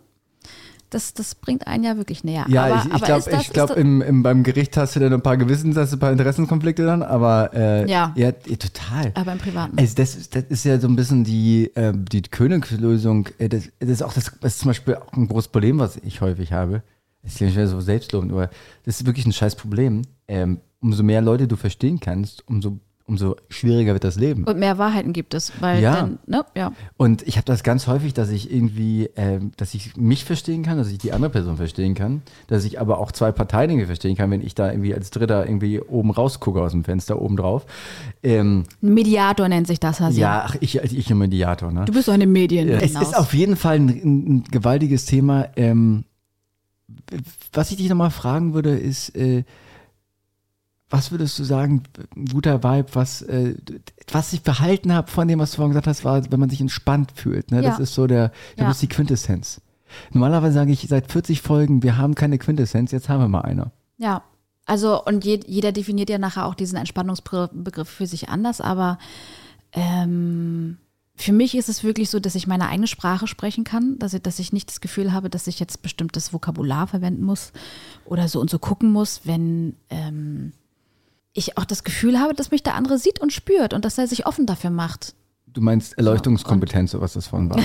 das, 0.90 1.14
das 1.14 1.34
bringt 1.34 1.66
einen 1.66 1.82
ja 1.82 1.96
wirklich 1.96 2.22
näher. 2.22 2.46
Ja, 2.48 2.64
aber, 2.66 2.86
ich, 2.86 2.94
ich 2.94 3.02
glaube, 3.02 3.50
glaub, 3.52 3.76
im, 3.76 4.02
im, 4.02 4.22
beim 4.22 4.44
Gericht 4.44 4.76
hast 4.76 4.94
du 4.94 5.00
dann 5.00 5.12
ein 5.12 5.20
paar 5.20 5.36
Gewissens, 5.36 5.76
hast 5.76 5.90
du 5.92 5.96
ein 5.96 6.00
paar 6.00 6.12
Interessenkonflikte 6.12 6.84
dann, 6.86 7.02
aber 7.02 7.50
äh, 7.54 7.90
Ja. 7.90 8.12
ja, 8.14 8.30
ja, 8.46 8.56
total. 8.56 9.10
aber 9.14 9.32
im 9.32 9.38
Privaten. 9.38 9.76
Also 9.78 9.96
das, 9.96 10.14
ist- 10.14 10.36
das 10.36 10.44
ist 10.48 10.64
ja 10.64 10.78
so 10.78 10.86
ein 10.86 10.94
bisschen 10.94 11.24
die, 11.24 11.72
äh, 11.74 11.92
die 11.96 12.22
Königslösung. 12.22 13.28
Äh, 13.38 13.48
Das, 13.48 13.64
das 13.80 13.88
ist 13.90 14.02
auch 14.02 14.12
das, 14.12 14.30
das 14.40 14.54
ist 14.54 14.60
zum 14.60 14.68
Beispiel 14.68 14.94
auch 14.94 15.12
ein 15.14 15.26
großes 15.26 15.48
Problem, 15.48 15.80
was 15.80 15.96
ich 15.96 16.20
häufig 16.20 16.52
habe. 16.52 16.82
Das 17.24 17.32
ist 17.34 17.40
nicht 17.40 17.56
so 17.68 17.80
selbstlobend, 17.80 18.30
aber 18.30 18.50
das 18.84 19.00
ist 19.00 19.06
wirklich 19.06 19.26
ein 19.26 19.32
scheiß 19.32 19.56
Problem. 19.56 20.02
Ähm, 20.28 20.60
umso 20.80 21.02
mehr 21.02 21.20
Leute 21.20 21.48
du 21.48 21.56
verstehen 21.56 21.98
kannst, 21.98 22.46
umso, 22.48 22.78
umso 23.08 23.36
schwieriger 23.48 23.92
wird 23.92 24.02
das 24.02 24.16
Leben. 24.16 24.42
Und 24.44 24.58
mehr 24.58 24.78
Wahrheiten 24.78 25.12
gibt 25.12 25.32
es, 25.32 25.52
weil 25.60 25.80
Ja. 25.80 25.94
dann, 25.94 26.18
ne, 26.26 26.44
ja. 26.56 26.72
Und 26.96 27.22
ich 27.26 27.36
habe 27.36 27.44
das 27.44 27.62
ganz 27.62 27.86
häufig, 27.86 28.14
dass 28.14 28.30
ich 28.30 28.52
irgendwie, 28.52 29.08
ähm, 29.14 29.52
dass 29.56 29.74
ich 29.74 29.96
mich 29.96 30.24
verstehen 30.24 30.64
kann, 30.64 30.76
dass 30.76 30.90
ich 30.90 30.98
die 30.98 31.12
andere 31.12 31.30
Person 31.30 31.56
verstehen 31.56 31.94
kann, 31.94 32.22
dass 32.48 32.64
ich 32.64 32.80
aber 32.80 32.98
auch 32.98 33.12
zwei 33.12 33.30
Parteien 33.30 33.70
irgendwie 33.70 33.86
verstehen 33.86 34.16
kann, 34.16 34.30
wenn 34.32 34.40
ich 34.42 34.56
da 34.56 34.70
irgendwie 34.72 34.92
als 34.92 35.10
Dritter 35.10 35.46
irgendwie 35.46 35.80
oben 35.80 36.10
rausgucke 36.10 36.60
aus 36.60 36.72
dem 36.72 36.82
Fenster, 36.82 37.22
oben 37.22 37.36
drauf. 37.36 37.64
Ähm, 38.24 38.64
Ein 38.82 38.94
Mediator 38.94 39.48
nennt 39.48 39.68
sich 39.68 39.78
das, 39.78 40.00
Hasi. 40.00 40.20
ja, 40.20 40.44
ach, 40.48 40.56
ich, 40.60 40.76
ich 40.76 41.10
im 41.10 41.18
Mediator, 41.18 41.70
ne? 41.70 41.84
Du 41.84 41.92
bist 41.92 42.08
doch 42.08 42.14
in 42.14 42.20
den 42.20 42.32
Medien. 42.32 42.68
Es 42.68 42.90
hinaus. 42.92 43.08
ist 43.10 43.16
auf 43.16 43.32
jeden 43.34 43.54
Fall 43.54 43.76
ein, 43.76 43.88
ein, 43.88 44.36
ein 44.38 44.44
gewaltiges 44.50 45.04
Thema. 45.06 45.46
Ähm, 45.54 46.04
was 47.52 47.70
ich 47.70 47.76
dich 47.76 47.88
nochmal 47.88 48.10
fragen 48.10 48.52
würde, 48.54 48.70
ist, 48.76 49.14
äh, 49.16 49.44
was 50.88 51.10
würdest 51.10 51.38
du 51.38 51.44
sagen, 51.44 51.82
ein 52.16 52.26
guter 52.26 52.62
Vibe, 52.62 52.88
was, 52.94 53.22
äh, 53.22 53.56
was 54.12 54.32
ich 54.32 54.42
behalten 54.42 54.92
habe 54.92 55.10
von 55.10 55.26
dem, 55.26 55.38
was 55.40 55.50
du 55.50 55.56
vorhin 55.56 55.70
gesagt 55.72 55.88
hast, 55.88 56.04
war, 56.04 56.30
wenn 56.30 56.40
man 56.40 56.48
sich 56.50 56.60
entspannt 56.60 57.12
fühlt. 57.14 57.50
Ne? 57.50 57.60
Das 57.62 57.78
Ja. 57.78 57.82
ist 57.82 57.94
so 57.94 58.06
der, 58.06 58.30
Ja. 58.56 58.64
das 58.66 58.76
ist 58.76 58.82
die 58.82 58.88
Quintessenz. 58.88 59.60
Normalerweise 60.12 60.54
sage 60.54 60.72
ich 60.72 60.86
seit 60.88 61.10
40 61.10 61.42
Folgen, 61.42 61.82
wir 61.82 61.96
haben 61.96 62.14
keine 62.14 62.38
Quintessenz, 62.38 62.92
jetzt 62.92 63.08
haben 63.08 63.20
wir 63.20 63.28
mal 63.28 63.42
eine. 63.42 63.72
Ja, 63.98 64.22
also 64.64 65.02
und 65.04 65.24
je, 65.24 65.40
jeder 65.46 65.72
definiert 65.72 66.10
ja 66.10 66.18
nachher 66.18 66.46
auch 66.46 66.54
diesen 66.54 66.76
Entspannungsbegriff 66.76 67.88
für 67.88 68.06
sich 68.06 68.28
anders, 68.28 68.60
aber 68.60 68.98
ähm, 69.72 70.78
für 71.14 71.32
mich 71.32 71.54
ist 71.56 71.68
es 71.68 71.82
wirklich 71.82 72.10
so, 72.10 72.20
dass 72.20 72.34
ich 72.34 72.46
meine 72.46 72.68
eigene 72.68 72.86
Sprache 72.86 73.26
sprechen 73.26 73.64
kann, 73.64 73.98
dass 73.98 74.12
ich, 74.14 74.22
dass 74.22 74.38
ich 74.38 74.52
nicht 74.52 74.68
das 74.68 74.80
Gefühl 74.80 75.12
habe, 75.12 75.30
dass 75.30 75.46
ich 75.46 75.58
jetzt 75.58 75.82
bestimmtes 75.82 76.32
Vokabular 76.32 76.86
verwenden 76.86 77.24
muss 77.24 77.52
oder 78.04 78.28
so 78.28 78.40
und 78.40 78.50
so 78.50 78.58
gucken 78.58 78.92
muss, 78.92 79.22
wenn 79.24 79.76
ähm, 79.88 80.52
ich 81.36 81.58
auch 81.58 81.64
das 81.64 81.84
Gefühl 81.84 82.18
habe, 82.18 82.34
dass 82.34 82.50
mich 82.50 82.62
der 82.62 82.74
andere 82.74 82.98
sieht 82.98 83.20
und 83.20 83.32
spürt 83.32 83.74
und 83.74 83.84
dass 83.84 83.98
er 83.98 84.06
sich 84.06 84.26
offen 84.26 84.46
dafür 84.46 84.70
macht. 84.70 85.14
Du 85.46 85.62
meinst 85.62 85.96
Erleuchtungskompetenz, 85.96 86.90
so 86.90 87.00
was 87.00 87.14
das 87.14 87.28
von 87.28 87.48
war. 87.48 87.56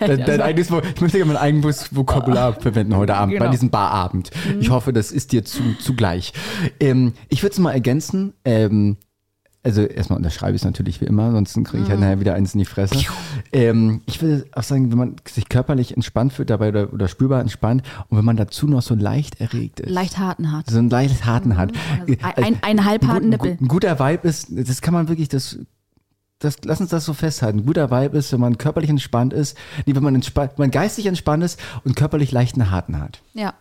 dein, 0.00 0.24
dein 0.24 0.40
eigenes, 0.40 0.68
ich 0.70 1.00
möchte 1.02 1.18
gerne 1.18 1.34
mein 1.34 1.36
eigenes 1.36 1.94
Vokabular 1.94 2.54
verwenden 2.54 2.96
heute 2.96 3.14
Abend, 3.14 3.34
bei 3.34 3.40
Genau. 3.40 3.50
diesem 3.50 3.68
Barabend. 3.70 4.30
Ich 4.58 4.70
hoffe, 4.70 4.94
das 4.94 5.12
ist 5.12 5.32
dir 5.32 5.44
zu, 5.44 5.62
zugleich. 5.78 6.32
Ähm, 6.80 7.12
ich 7.28 7.42
würde 7.42 7.52
es 7.52 7.58
mal 7.58 7.72
ergänzen. 7.72 8.32
Ähm, 8.46 8.96
also 9.66 9.82
erstmal 9.82 10.18
unterschreibe 10.18 10.54
ich 10.54 10.62
es 10.62 10.64
natürlich 10.64 11.00
wie 11.00 11.06
immer, 11.06 11.24
ansonsten 11.24 11.64
kriege 11.64 11.82
ich 11.82 11.90
halt 11.90 11.98
nachher 11.98 12.20
wieder 12.20 12.34
eins 12.34 12.54
in 12.54 12.60
die 12.60 12.64
Fresse. 12.64 12.96
Ähm, 13.52 14.00
ich 14.06 14.22
würde 14.22 14.46
auch 14.52 14.62
sagen, 14.62 14.90
wenn 14.92 14.98
man 14.98 15.16
sich 15.28 15.48
körperlich 15.48 15.94
entspannt 15.94 16.32
fühlt 16.32 16.50
dabei 16.50 16.68
oder, 16.68 16.92
oder 16.92 17.08
spürbar 17.08 17.40
entspannt 17.40 17.82
und 18.08 18.16
wenn 18.16 18.24
man 18.24 18.36
dazu 18.36 18.68
noch 18.68 18.80
so 18.82 18.94
leicht 18.94 19.40
erregt 19.40 19.80
ist. 19.80 19.90
Leicht 19.90 20.18
harten 20.18 20.52
hat. 20.52 20.70
so 20.70 20.78
einen 20.78 20.88
leicht 20.88 21.24
harten 21.26 21.56
hat. 21.56 21.72
Ein, 22.06 22.44
ein, 22.44 22.58
ein 22.62 22.84
halbharten 22.84 23.32
Ein, 23.32 23.38
gu- 23.38 23.46
Nippel. 23.48 23.58
ein 23.60 23.68
guter 23.68 23.98
Vibe 23.98 24.28
ist, 24.28 24.46
das 24.50 24.80
kann 24.80 24.94
man 24.94 25.08
wirklich, 25.08 25.28
das, 25.28 25.58
das, 26.38 26.58
lass 26.64 26.80
uns 26.80 26.90
das 26.90 27.04
so 27.04 27.12
festhalten. 27.12 27.58
Ein 27.58 27.66
guter 27.66 27.90
Vibe 27.90 28.16
ist, 28.18 28.32
wenn 28.32 28.40
man 28.40 28.58
körperlich 28.58 28.88
entspannt 28.88 29.32
ist, 29.32 29.56
nee, 29.84 29.94
wenn 29.96 30.02
man, 30.02 30.14
entspannt, 30.14 30.52
wenn 30.56 30.64
man 30.64 30.70
geistig 30.70 31.06
entspannt 31.06 31.42
ist 31.42 31.58
und 31.84 31.96
körperlich 31.96 32.30
leichten 32.30 32.70
Harten 32.70 33.00
hat. 33.00 33.20
Ja. 33.34 33.52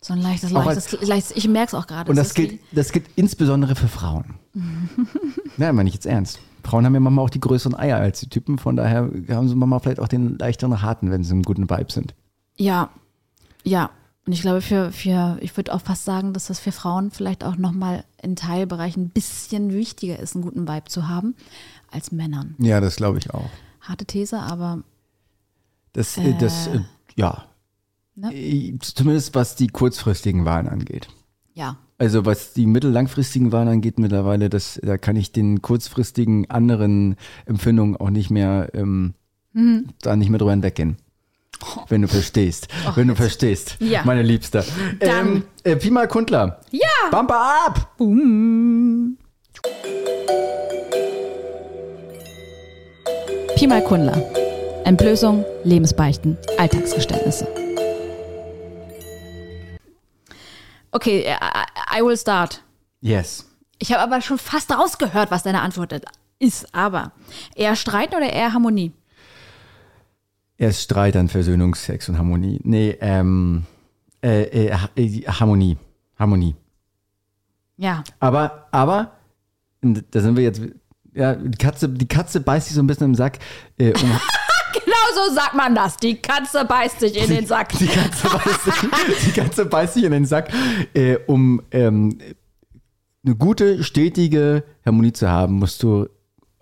So 0.00 0.14
ein 0.14 0.20
leichtes, 0.22 0.50
leichtes, 0.50 1.00
leichtes 1.02 1.36
ich 1.36 1.46
merke 1.48 1.68
es 1.68 1.74
auch 1.74 1.86
gerade. 1.86 2.10
Und 2.10 2.16
das 2.16 2.34
gilt, 2.34 2.58
das 2.72 2.90
gilt 2.90 3.04
insbesondere 3.14 3.76
für 3.76 3.86
Frauen. 3.86 4.34
Nein, 5.56 5.74
meine 5.74 5.88
ich 5.88 5.94
jetzt 5.94 6.06
ernst. 6.06 6.40
Frauen 6.64 6.84
haben 6.84 6.94
ja 6.94 7.00
manchmal 7.00 7.24
auch 7.24 7.30
die 7.30 7.40
größeren 7.40 7.74
Eier 7.74 7.98
als 7.98 8.20
die 8.20 8.28
Typen, 8.28 8.58
von 8.58 8.76
daher 8.76 9.10
haben 9.30 9.48
sie 9.48 9.56
manchmal 9.56 9.80
vielleicht 9.80 10.00
auch 10.00 10.08
den 10.08 10.38
leichteren 10.38 10.80
Harten, 10.82 11.10
wenn 11.10 11.24
sie 11.24 11.32
im 11.32 11.42
guten 11.42 11.68
Vibe 11.68 11.90
sind. 11.92 12.14
Ja, 12.56 12.90
ja. 13.64 13.90
Und 14.24 14.32
ich 14.32 14.42
glaube, 14.42 14.60
für, 14.60 14.92
für 14.92 15.38
ich 15.40 15.56
würde 15.56 15.74
auch 15.74 15.80
fast 15.80 16.04
sagen, 16.04 16.32
dass 16.32 16.46
das 16.46 16.60
für 16.60 16.70
Frauen 16.70 17.10
vielleicht 17.10 17.42
auch 17.42 17.56
nochmal 17.56 18.04
in 18.22 18.36
Teilbereichen 18.36 19.06
ein 19.06 19.08
bisschen 19.08 19.72
wichtiger 19.72 20.18
ist, 20.20 20.36
einen 20.36 20.44
guten 20.44 20.68
Vibe 20.68 20.84
zu 20.86 21.08
haben, 21.08 21.34
als 21.90 22.12
Männern. 22.12 22.54
Ja, 22.58 22.80
das 22.80 22.96
glaube 22.96 23.18
ich 23.18 23.34
auch. 23.34 23.50
Harte 23.80 24.04
These, 24.04 24.38
aber 24.38 24.84
Das, 25.92 26.16
äh, 26.18 26.34
das, 26.38 26.68
äh, 26.68 26.80
ja. 27.16 27.46
Ne? 28.14 28.32
Äh, 28.32 28.78
Zumindest 28.78 29.34
was 29.34 29.56
die 29.56 29.66
kurzfristigen 29.66 30.44
Wahlen 30.44 30.68
angeht. 30.68 31.08
Ja. 31.54 31.76
Also 31.98 32.24
was 32.26 32.52
die 32.52 32.66
mittel-langfristigen 32.66 33.52
Wahlen 33.52 33.68
angeht 33.68 33.98
mittlerweile, 34.00 34.50
das, 34.50 34.80
da 34.82 34.98
kann 34.98 35.14
ich 35.16 35.30
den 35.32 35.62
kurzfristigen 35.62 36.50
anderen 36.50 37.16
Empfindungen 37.46 37.96
auch 37.96 38.10
nicht 38.10 38.30
mehr, 38.30 38.70
ähm, 38.74 39.14
Mhm. 39.52 39.88
da 40.00 40.16
nicht 40.16 40.28
mehr 40.30 40.38
drüber 40.38 40.50
hinweggehen. 40.52 40.96
Wenn 41.88 42.02
du 42.02 42.08
verstehst. 42.08 42.66
wenn 42.96 43.06
du 43.06 43.14
verstehst, 43.14 43.76
Oh, 43.80 43.84
Ja. 43.84 44.02
meine 44.04 44.22
Liebste. 44.22 44.64
Dann- 44.98 45.26
Ähm, 45.36 45.44
äh, 45.62 45.76
Pi 45.76 45.90
mal 45.92 46.08
Kundler. 46.08 46.60
Ja! 46.72 46.88
Bumper 47.12 47.40
ab! 47.66 47.92
Pi 53.56 53.66
mal 53.68 53.84
Kundler. 53.84 54.20
Entblößung, 54.84 55.44
Lebensbeichten, 55.62 56.36
Alltagsgeständnisse. 56.58 57.46
Okay, 60.92 61.24
I, 61.26 61.98
I 61.98 62.02
will 62.02 62.16
start. 62.16 62.62
Yes. 63.00 63.48
Ich 63.78 63.92
habe 63.92 64.02
aber 64.02 64.20
schon 64.20 64.38
fast 64.38 64.70
rausgehört, 64.70 65.30
was 65.30 65.42
deine 65.42 65.62
Antwort 65.62 66.02
ist. 66.38 66.72
Aber 66.74 67.12
eher 67.54 67.74
Streiten 67.74 68.14
oder 68.14 68.30
eher 68.30 68.52
Harmonie? 68.52 68.92
Erst 70.58 70.82
Streit, 70.82 71.16
dann 71.16 71.28
Versöhnung, 71.28 71.74
Sex 71.74 72.08
und 72.08 72.18
Harmonie. 72.18 72.60
Nee, 72.62 72.96
ähm, 73.00 73.64
äh, 74.22 74.42
äh, 74.42 74.76
äh, 74.94 75.22
Harmonie. 75.26 75.76
Harmonie. 76.16 76.54
Ja. 77.76 78.04
Aber, 78.20 78.68
aber, 78.70 79.12
da 79.80 80.20
sind 80.20 80.36
wir 80.36 80.44
jetzt, 80.44 80.60
ja, 81.14 81.34
die 81.34 81.58
Katze, 81.58 81.88
die 81.88 82.06
Katze 82.06 82.40
beißt 82.40 82.68
sich 82.68 82.76
so 82.76 82.82
ein 82.82 82.86
bisschen 82.86 83.06
im 83.06 83.14
Sack. 83.16 83.40
Äh, 83.76 83.92
um, 84.00 84.20
so 85.14 85.34
sagt 85.34 85.54
man 85.54 85.74
das. 85.74 85.96
Die 85.96 86.16
Katze 86.16 86.64
beißt 86.64 87.00
sich 87.00 87.16
in 87.16 87.28
den 87.28 87.46
Sack. 87.46 87.70
Die 87.78 87.86
Katze 87.86 88.28
beißt 88.28 88.64
sich, 88.64 89.24
die 89.26 89.40
Katze 89.40 89.64
beißt 89.66 89.94
sich 89.94 90.04
in 90.04 90.12
den 90.12 90.24
Sack, 90.24 90.50
äh, 90.94 91.16
um 91.26 91.62
ähm, 91.70 92.18
eine 93.24 93.36
gute, 93.36 93.84
stetige 93.84 94.64
Harmonie 94.84 95.12
zu 95.12 95.28
haben, 95.28 95.54
musst 95.54 95.82
du 95.82 96.08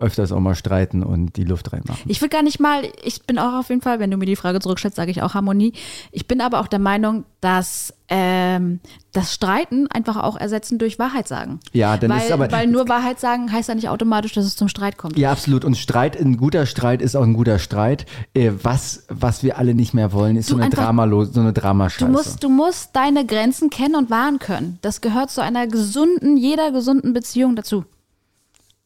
öfters 0.01 0.31
auch 0.31 0.39
mal 0.39 0.55
streiten 0.55 1.03
und 1.03 1.35
die 1.37 1.43
Luft 1.43 1.71
reinmachen. 1.73 2.01
Ich 2.07 2.21
will 2.21 2.29
gar 2.29 2.43
nicht 2.43 2.59
mal, 2.59 2.81
ich 3.03 3.23
bin 3.23 3.39
auch 3.39 3.53
auf 3.59 3.69
jeden 3.69 3.81
Fall, 3.81 3.99
wenn 3.99 4.11
du 4.11 4.17
mir 4.17 4.25
die 4.25 4.35
Frage 4.35 4.59
zurückstellst, 4.59 4.95
sage 4.97 5.11
ich 5.11 5.21
auch 5.21 5.33
Harmonie. 5.33 5.73
Ich 6.11 6.27
bin 6.27 6.41
aber 6.41 6.59
auch 6.59 6.67
der 6.67 6.79
Meinung, 6.79 7.23
dass 7.39 7.93
ähm, 8.09 8.79
das 9.13 9.33
Streiten 9.33 9.87
einfach 9.87 10.17
auch 10.17 10.35
ersetzen 10.37 10.77
durch 10.77 10.99
Wahrheit 10.99 11.27
sagen. 11.27 11.59
Ja, 11.71 11.95
dann 11.97 12.09
weil, 12.11 12.19
ist 12.21 12.31
aber- 12.31 12.51
weil 12.51 12.67
nur 12.67 12.89
Wahrheit 12.89 13.19
sagen 13.19 13.51
heißt 13.51 13.69
ja 13.69 13.75
nicht 13.75 13.89
automatisch, 13.89 14.33
dass 14.33 14.45
es 14.45 14.55
zum 14.55 14.67
Streit 14.67 14.97
kommt. 14.97 15.17
Ja, 15.17 15.31
absolut. 15.31 15.63
Und 15.65 15.75
Streit, 15.77 16.19
ein 16.19 16.37
guter 16.37 16.65
Streit 16.65 17.01
ist 17.01 17.15
auch 17.15 17.23
ein 17.23 17.33
guter 17.33 17.57
Streit. 17.57 18.05
Äh, 18.33 18.51
was, 18.61 19.05
was 19.09 19.43
wir 19.43 19.57
alle 19.57 19.73
nicht 19.73 19.93
mehr 19.93 20.11
wollen, 20.11 20.35
ist 20.35 20.49
Du 20.49 20.53
so 20.53 20.57
eine 20.57 20.65
einfach- 20.65 20.83
Dramalose, 20.83 21.31
so 21.33 21.39
eine 21.39 21.53
Dramascheiße. 21.53 22.05
Du 22.05 22.11
musst, 22.11 22.43
du 22.43 22.49
musst 22.49 22.95
deine 22.95 23.25
Grenzen 23.25 23.69
kennen 23.69 23.95
und 23.95 24.09
wahren 24.09 24.39
können. 24.39 24.77
Das 24.81 25.01
gehört 25.01 25.31
zu 25.31 25.41
einer 25.41 25.67
gesunden, 25.67 26.35
jeder 26.37 26.71
gesunden 26.71 27.13
Beziehung 27.13 27.55
dazu. 27.55 27.85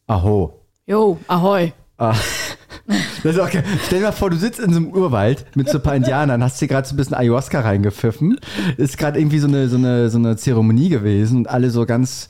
Aho. 0.08 0.62
Jo, 0.88 1.18
ahoi. 1.28 1.74
Das 1.98 2.18
ist 3.24 3.40
auch 3.40 3.50
geil. 3.50 3.64
Stell 3.86 4.00
dir 4.00 4.06
mal 4.06 4.12
vor, 4.12 4.30
du 4.30 4.36
sitzt 4.38 4.60
in 4.60 4.72
so 4.72 4.78
einem 4.78 4.92
Urwald 4.92 5.46
mit 5.56 5.68
so 5.68 5.80
ein 5.80 5.84
paar 5.84 5.96
Indianern, 5.96 6.44
hast 6.44 6.62
dir 6.62 6.68
gerade 6.68 6.88
so 6.88 6.94
ein 6.94 6.98
bisschen 6.98 7.16
Ayahuasca 7.16 7.62
reingepfiffen. 7.62 8.40
Ist 8.78 8.98
gerade 9.00 9.18
irgendwie 9.20 9.40
so 9.40 9.48
eine, 9.48 9.68
so, 9.68 9.78
eine, 9.78 10.10
so 10.10 10.20
eine 10.20 10.38
Zeremonie 10.38 10.90
gewesen 10.90 11.40
und 11.40 11.50
alle 11.50 11.72
so 11.72 11.88
ganz, 11.88 12.28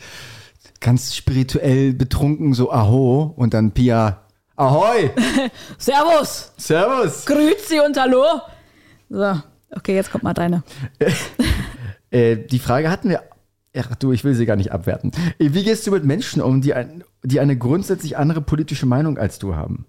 ganz 0.80 1.16
spirituell 1.16 1.94
betrunken, 1.94 2.54
so 2.54 2.72
Aho. 2.72 3.34
Und 3.36 3.54
dann 3.54 3.72
Pia, 3.72 4.22
Ahoi, 4.56 5.10
Servus, 5.78 6.54
Servus. 6.56 7.26
grüezi 7.26 7.82
und 7.86 8.00
hallo. 8.00 8.24
So, 9.10 9.42
okay, 9.72 9.96
jetzt 9.96 10.12
kommt 10.12 10.24
mal 10.24 10.34
deine. 10.34 10.64
Äh, 12.12 12.38
die 12.38 12.60
Frage 12.60 12.90
hatten 12.90 13.10
wir. 13.10 13.24
Ach 13.78 13.96
du, 13.96 14.12
ich 14.12 14.24
will 14.24 14.34
sie 14.36 14.46
gar 14.46 14.56
nicht 14.56 14.72
abwerten. 14.72 15.12
Äh, 15.40 15.50
Wie 15.54 15.64
gehst 15.64 15.86
du 15.88 15.92
mit 15.92 16.06
Menschen 16.06 16.42
um, 16.42 16.62
die, 16.62 16.74
ein, 16.74 17.04
die 17.24 17.40
eine 17.40 17.58
grundsätzlich 17.58 18.18
andere 18.18 18.42
politische 18.42 18.86
Meinung 18.86 19.18
als 19.18 19.40
du 19.40 19.56
haben? 19.56 19.86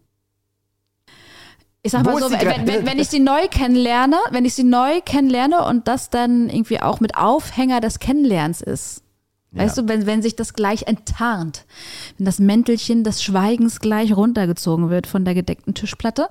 Ich 1.82 1.92
sag 1.92 2.04
Wo 2.04 2.10
mal 2.10 2.20
so, 2.20 2.30
wenn, 2.32 2.66
wenn, 2.66 2.86
wenn 2.86 2.98
ich 2.98 3.08
sie 3.08 3.20
neu 3.20 3.46
kennenlerne, 3.48 4.16
wenn 4.30 4.44
ich 4.44 4.54
sie 4.54 4.64
neu 4.64 5.00
kennenlerne 5.04 5.64
und 5.66 5.86
das 5.86 6.10
dann 6.10 6.48
irgendwie 6.48 6.80
auch 6.80 6.98
mit 6.98 7.16
Aufhänger 7.16 7.80
des 7.80 8.00
Kennenlernens 8.00 8.60
ist. 8.60 9.02
Weißt 9.52 9.76
Ja. 9.76 9.82
du, 9.84 9.88
wenn, 9.88 10.04
wenn 10.04 10.20
sich 10.20 10.34
das 10.34 10.54
gleich 10.54 10.88
enttarnt, 10.88 11.64
wenn 12.18 12.26
das 12.26 12.40
Mäntelchen 12.40 13.04
des 13.04 13.22
Schweigens 13.22 13.78
gleich 13.78 14.16
runtergezogen 14.16 14.90
wird 14.90 15.06
von 15.06 15.24
der 15.24 15.34
gedeckten 15.34 15.74
Tischplatte, 15.74 16.26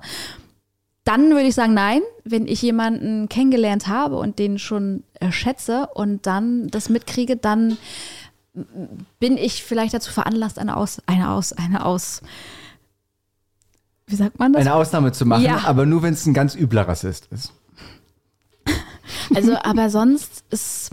dann 1.06 1.30
würde 1.30 1.44
ich 1.46 1.54
sagen, 1.54 1.72
nein, 1.72 2.02
wenn 2.24 2.46
ich 2.46 2.60
jemanden 2.62 3.28
kennengelernt 3.28 3.86
habe 3.86 4.16
und 4.16 4.38
den 4.40 4.58
schon 4.58 5.04
schätze 5.30 5.86
und 5.94 6.26
dann 6.26 6.66
das 6.68 6.88
mitkriege, 6.88 7.36
dann 7.36 7.78
bin 9.20 9.38
ich 9.38 9.62
vielleicht 9.62 9.94
dazu 9.94 10.12
veranlasst, 10.12 10.58
eine 10.58 10.76
Aus, 10.76 11.00
eine 11.06 11.30
Aus, 11.30 11.52
eine 11.52 11.84
Aus, 11.84 12.22
wie 14.08 14.16
sagt 14.16 14.38
man 14.38 14.52
das? 14.52 14.60
Eine 14.60 14.74
Ausnahme 14.74 15.12
zu 15.12 15.26
machen, 15.26 15.44
Ja. 15.44 15.62
aber 15.64 15.86
nur 15.86 16.02
wenn 16.02 16.14
es 16.14 16.26
ein 16.26 16.34
ganz 16.34 16.54
übler 16.54 16.86
Rassist 16.88 17.28
ist. 17.30 17.52
Also, 19.34 19.56
aber 19.62 19.88
sonst 19.90 20.44
ist. 20.50 20.90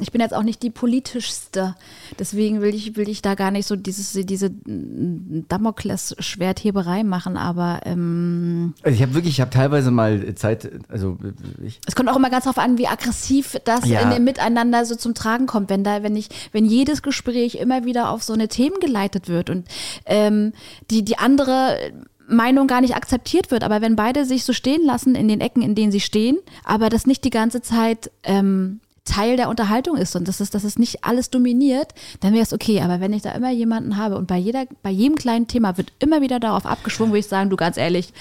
Ich 0.00 0.12
bin 0.12 0.20
jetzt 0.20 0.34
auch 0.34 0.42
nicht 0.42 0.62
die 0.62 0.70
politischste. 0.70 1.74
Deswegen 2.18 2.60
will 2.60 2.74
ich, 2.74 2.96
will 2.96 3.08
ich 3.08 3.22
da 3.22 3.34
gar 3.34 3.50
nicht 3.50 3.66
so 3.66 3.76
dieses, 3.76 4.12
diese 4.12 4.50
Damokles-Schwertheberei 5.48 7.04
machen. 7.04 7.36
Aber 7.36 7.80
ähm, 7.84 8.74
Also 8.82 8.94
ich 8.94 9.02
habe 9.02 9.14
wirklich, 9.14 9.34
ich 9.34 9.40
habe 9.40 9.50
teilweise 9.50 9.90
mal 9.90 10.34
Zeit, 10.34 10.70
also 10.88 11.18
ich, 11.64 11.80
es 11.86 11.94
kommt 11.94 12.08
auch 12.08 12.16
immer 12.16 12.30
ganz 12.30 12.44
darauf 12.44 12.58
an, 12.58 12.78
wie 12.78 12.86
aggressiv 12.88 13.56
das 13.64 13.86
Ja. 13.86 14.00
in 14.00 14.10
dem 14.10 14.24
Miteinander 14.24 14.84
so 14.84 14.94
zum 14.96 15.14
Tragen 15.14 15.46
kommt. 15.46 15.70
Wenn 15.70 15.84
da, 15.84 16.02
wenn 16.02 16.16
ich, 16.16 16.28
wenn 16.52 16.64
jedes 16.64 17.02
Gespräch 17.02 17.56
immer 17.56 17.84
wieder 17.84 18.10
auf 18.10 18.22
so 18.22 18.32
eine 18.32 18.48
Themen 18.48 18.80
geleitet 18.80 19.28
wird 19.28 19.50
und 19.50 19.66
ähm, 20.06 20.52
die, 20.90 21.04
die 21.04 21.18
andere 21.18 21.76
Meinung 22.28 22.66
gar 22.66 22.80
nicht 22.80 22.96
akzeptiert 22.96 23.50
wird, 23.52 23.62
aber 23.62 23.80
wenn 23.80 23.94
beide 23.94 24.24
sich 24.24 24.42
so 24.44 24.52
stehen 24.52 24.84
lassen 24.84 25.14
in 25.14 25.28
den 25.28 25.40
Ecken, 25.40 25.62
in 25.62 25.76
denen 25.76 25.92
sie 25.92 26.00
stehen, 26.00 26.38
aber 26.64 26.88
das 26.88 27.06
nicht 27.06 27.22
die 27.24 27.30
ganze 27.30 27.62
Zeit 27.62 28.10
ähm, 28.24 28.80
Teil 29.06 29.36
der 29.36 29.48
Unterhaltung 29.48 29.96
ist 29.96 30.14
und 30.16 30.28
das 30.28 30.40
ist, 30.40 30.54
das 30.54 30.64
ist 30.64 30.78
nicht 30.78 31.04
alles 31.04 31.30
dominiert, 31.30 31.94
dann 32.20 32.34
wäre 32.34 32.42
es 32.42 32.52
okay. 32.52 32.82
Aber 32.82 33.00
wenn 33.00 33.12
ich 33.12 33.22
da 33.22 33.32
immer 33.32 33.50
jemanden 33.50 33.96
habe 33.96 34.16
und 34.16 34.26
bei 34.26 34.36
jeder, 34.36 34.66
bei 34.82 34.90
jedem 34.90 35.16
kleinen 35.16 35.48
Thema 35.48 35.78
wird 35.78 35.92
immer 35.98 36.20
wieder 36.20 36.38
darauf 36.38 36.66
abgeschwungen, 36.66 37.12
würde 37.12 37.20
ich 37.20 37.26
sagen, 37.26 37.48
du 37.48 37.56
ganz 37.56 37.76
ehrlich, 37.76 38.12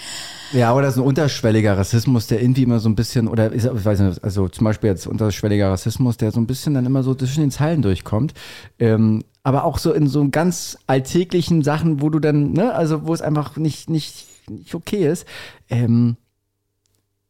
Ja, 0.54 0.74
oder 0.74 0.92
so 0.92 1.02
ein 1.02 1.08
unterschwelliger 1.08 1.78
Rassismus, 1.78 2.28
der 2.28 2.42
irgendwie 2.42 2.64
immer 2.64 2.80
so 2.80 2.88
ein 2.88 2.96
bisschen, 2.96 3.28
oder 3.28 3.52
ist, 3.52 3.66
ich 3.66 3.86
weiß 3.86 4.00
nicht, 4.00 4.24
also 4.24 4.48
zum 4.48 4.64
Beispiel 4.64 4.90
jetzt 4.90 5.08
unterschwelliger 5.08 5.70
Rassismus, 5.70 6.18
der 6.18 6.32
so 6.32 6.40
ein 6.40 6.48
bisschen 6.48 6.74
dann 6.74 6.86
immer 6.86 7.04
so 7.04 7.14
zwischen 7.16 7.42
den 7.42 7.52
Zeilen 7.52 7.82
durchkommt. 7.82 8.34
Ähm, 8.80 9.24
aber 9.44 9.64
auch 9.64 9.78
so 9.78 9.94
in 9.94 10.08
so 10.08 10.28
ganz 10.30 10.78
alltäglichen 10.88 11.62
Sachen, 11.62 12.02
wo 12.02 12.10
du 12.10 12.20
dann, 12.20 12.54
ne, 12.54 12.74
also 12.74 13.06
wo 13.06 13.14
es 13.14 13.22
einfach 13.22 13.58
nicht, 13.58 13.90
nicht, 13.90 14.26
nicht 14.50 14.74
okay 14.74 15.08
ist. 15.08 15.26
Ähm, 15.70 16.18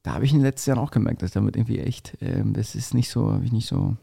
da 0.06 0.14
habe 0.14 0.24
ich 0.24 0.32
in 0.32 0.38
den 0.38 0.46
letzten 0.46 0.70
Jahren 0.70 0.80
auch 0.80 0.92
gemerkt, 0.92 1.24
dass 1.24 1.32
damit 1.32 1.56
irgendwie 1.56 1.80
echt, 1.80 2.14
ähm, 2.22 2.54
das 2.54 2.76
ist 2.76 2.94
nicht 2.94 3.10
so, 3.10 3.32
habe 3.32 3.44
ich 3.44 3.52
nicht 3.52 3.68
so. 3.68 3.96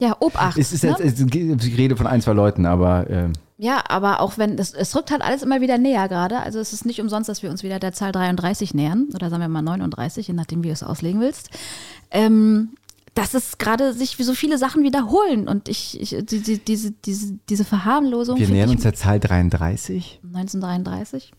ja, 0.00 0.16
Obacht. 0.18 0.58
Es 0.58 0.72
ist 0.72 0.82
ne? 0.82 0.96
jetzt, 0.98 1.20
es- 1.20 1.64
ich 1.64 1.78
rede 1.78 1.96
von 1.96 2.08
ein, 2.08 2.20
zwei 2.20 2.32
Leuten, 2.32 2.66
aber 2.66 3.08
ähm, 3.08 3.32
Ja, 3.56 3.84
aber 3.88 4.20
auch 4.20 4.38
wenn, 4.38 4.56
das, 4.56 4.74
es 4.74 4.96
rückt 4.96 5.12
halt 5.12 5.22
alles 5.22 5.44
immer 5.44 5.60
wieder 5.60 5.78
näher 5.78 6.08
gerade. 6.08 6.40
Also 6.40 6.58
es 6.58 6.72
ist 6.72 6.84
nicht 6.84 7.00
umsonst, 7.00 7.28
dass 7.28 7.44
wir 7.44 7.50
uns 7.50 7.62
wieder 7.62 7.78
der 7.78 7.92
Zahl 7.92 8.10
33 8.10 8.74
nähern. 8.74 9.06
Oder 9.14 9.30
sagen 9.30 9.40
wir 9.40 9.48
mal 9.48 9.62
39, 9.62 10.26
je 10.26 10.34
nachdem, 10.34 10.64
wie 10.64 10.68
du 10.68 10.72
es 10.72 10.82
auslegen 10.82 11.20
willst. 11.20 11.50
Ähm, 12.10 12.70
dass 13.14 13.32
es 13.32 13.56
gerade 13.56 13.94
sich 13.94 14.18
wie 14.18 14.24
so 14.24 14.34
viele 14.34 14.58
Sachen 14.58 14.82
wiederholen. 14.82 15.46
Und 15.46 15.68
ich, 15.68 16.00
ich 16.00 16.10
die, 16.26 16.40
die, 16.40 16.58
diese, 16.58 16.90
diese, 16.90 17.38
diese 17.48 17.64
Verharmlosung. 17.64 18.36
wir 18.36 18.48
nähern 18.48 18.70
uns 18.70 18.82
der 18.82 18.94
Zahl 18.94 19.20
33. 19.20 20.20
1933. 20.24 21.32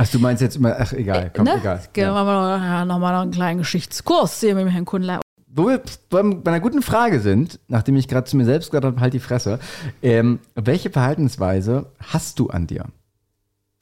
Ach, 0.00 0.06
du 0.08 0.18
meinst 0.20 0.40
jetzt 0.40 0.56
immer, 0.56 0.76
ach 0.78 0.92
egal, 0.92 1.30
komm, 1.34 1.44
ne? 1.44 1.56
egal. 1.60 1.82
Gehen 1.92 2.04
Ja. 2.04 2.14
wir 2.14 2.24
mal 2.24 2.58
noch, 2.58 2.64
ja, 2.64 2.84
noch 2.84 3.02
einen 3.02 3.32
kleinen 3.32 3.58
Geschichtskurs 3.58 4.38
hier 4.40 4.54
mit 4.54 4.64
dem 4.64 4.68
Herrn 4.70 4.84
Kundler. 4.84 5.20
Wo 5.48 5.66
wir 5.68 5.82
bei 6.08 6.20
einer 6.20 6.60
guten 6.60 6.82
Frage 6.82 7.18
sind, 7.20 7.58
nachdem 7.66 7.96
ich 7.96 8.06
gerade 8.06 8.24
zu 8.24 8.36
mir 8.36 8.44
selbst 8.44 8.70
gesagt 8.70 8.84
habe, 8.84 9.00
halt 9.00 9.12
die 9.12 9.18
Fresse, 9.18 9.58
ähm, 10.02 10.38
welche 10.54 10.90
Verhaltensweise 10.90 11.86
hast 11.98 12.38
du 12.38 12.48
an 12.48 12.68
dir? 12.68 12.84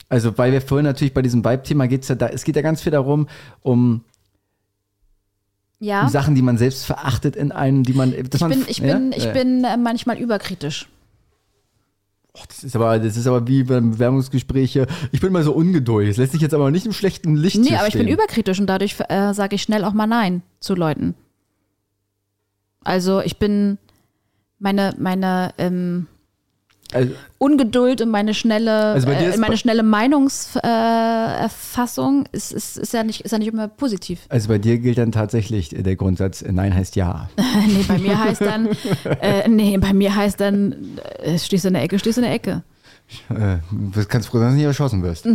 Also, 0.08 0.38
weil 0.38 0.52
wir 0.52 0.62
vorhin 0.62 0.86
natürlich 0.86 1.12
bei 1.12 1.20
diesem 1.20 1.44
Vibe-Thema 1.44 1.86
geht 1.86 2.02
es 2.02 2.08
ja 2.08 2.14
da, 2.14 2.28
es 2.28 2.44
geht 2.44 2.56
ja 2.56 2.62
ganz 2.62 2.80
viel 2.80 2.92
darum, 2.92 3.28
um 3.60 4.04
Ja. 5.80 6.08
Sachen, 6.08 6.34
die 6.34 6.42
man 6.42 6.56
selbst 6.56 6.86
verachtet 6.86 7.36
in 7.36 7.52
einem, 7.52 7.82
die 7.82 7.92
man, 7.92 8.14
Ich 8.14 8.40
man, 8.40 8.50
bin, 8.50 8.64
ich 8.68 8.78
ja? 8.78 8.94
bin, 8.94 9.12
ich 9.12 9.26
Äh, 9.26 9.32
bin 9.32 9.66
manchmal 9.82 10.16
überkritisch. 10.16 10.88
Das 12.46 12.64
ist 12.64 12.76
aber, 12.76 12.98
das 12.98 13.16
ist 13.16 13.26
aber 13.26 13.46
wie 13.46 13.64
beim 13.64 13.92
Bewerbungsgespräche. 13.92 14.86
Ich 15.12 15.20
bin 15.20 15.32
mal 15.32 15.42
so 15.42 15.52
ungeduldig. 15.52 16.10
Das 16.10 16.16
lässt 16.18 16.32
sich 16.32 16.40
jetzt 16.40 16.54
aber 16.54 16.70
nicht 16.70 16.86
im 16.86 16.92
schlechten 16.92 17.36
Licht 17.36 17.56
Nee, 17.58 17.76
aber 17.76 17.88
ich 17.88 17.94
bin 17.94 18.08
überkritisch 18.08 18.60
und 18.60 18.66
dadurch 18.66 18.96
äh, 19.08 19.32
sage 19.32 19.56
ich 19.56 19.62
schnell 19.62 19.84
auch 19.84 19.92
mal 19.92 20.06
Nein 20.06 20.42
zu 20.60 20.74
Leuten. 20.74 21.14
Also 22.84 23.20
ich 23.20 23.38
bin 23.38 23.78
meine, 24.58 24.94
meine 24.98 25.52
ähm, 25.58 26.06
Also, 26.92 27.12
Ungeduld 27.38 28.00
und 28.00 28.10
meine 28.10 28.32
schnelle, 28.32 28.92
Also 28.92 29.08
äh, 29.08 29.36
meine 29.38 29.56
schnelle 29.56 29.82
Meinungserfassung 29.82 32.26
äh, 32.26 32.36
ist, 32.36 32.52
ist, 32.52 32.78
ist, 32.78 32.92
ja 32.92 33.02
nicht, 33.02 33.22
ist 33.22 33.32
ja 33.32 33.38
nicht 33.38 33.48
immer 33.48 33.68
positiv. 33.68 34.20
also 34.28 34.48
bei 34.48 34.58
dir 34.58 34.78
gilt 34.78 34.98
dann 34.98 35.12
tatsächlich 35.12 35.70
der 35.70 35.96
Grundsatz, 35.96 36.42
äh, 36.42 36.52
Nein 36.52 36.74
heißt 36.74 36.96
Ja. 36.96 37.28
nee, 37.66 37.84
bei 37.86 37.98
mir 37.98 38.18
heißt 38.22 38.40
dann, 38.40 38.68
äh, 39.20 39.48
nee, 39.48 39.76
bei 39.78 39.92
mir 39.92 40.14
heißt 40.14 40.40
dann, 40.40 40.98
äh, 41.22 41.38
stehst 41.38 41.64
du 41.64 41.68
in 41.68 41.74
der 41.74 41.82
Ecke, 41.82 41.98
stehst 41.98 42.16
du 42.18 42.22
in 42.22 42.26
der 42.26 42.34
Ecke. 42.34 42.62
Äh, 43.28 43.58
du 43.70 44.04
kannst 44.06 44.28
froh 44.28 44.38
sein, 44.38 44.46
dass 44.48 44.54
du 44.54 44.58
nicht 44.58 44.66
erschossen 44.66 45.02
wirst. 45.02 45.24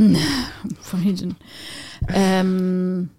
Von 0.82 1.00
hinten. 1.00 1.36
Ähm, 2.14 3.10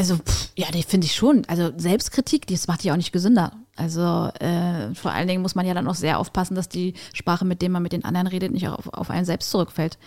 also, 0.00 0.16
pff, 0.16 0.50
ja, 0.56 0.70
die 0.70 0.82
finde 0.82 1.06
ich 1.06 1.14
schon. 1.14 1.44
Also 1.46 1.72
Selbstkritik, 1.76 2.46
das 2.46 2.66
macht 2.68 2.82
dich 2.82 2.90
auch 2.90 2.96
nicht 2.96 3.12
gesünder. 3.12 3.52
Also 3.76 4.30
äh, 4.40 4.94
vor 4.94 5.10
allen 5.12 5.28
Dingen 5.28 5.42
muss 5.42 5.54
man 5.54 5.66
ja 5.66 5.74
dann 5.74 5.86
auch 5.86 5.94
sehr 5.94 6.18
aufpassen, 6.18 6.54
dass 6.54 6.68
die 6.70 6.94
Sprache, 7.12 7.44
mit 7.44 7.60
der 7.60 7.68
man 7.68 7.82
mit 7.82 7.92
den 7.92 8.04
anderen 8.04 8.26
redet, 8.26 8.50
nicht 8.52 8.66
auf, 8.68 8.92
auf 8.92 9.10
einen 9.10 9.26
selbst 9.26 9.50
zurückfällt. 9.50 9.98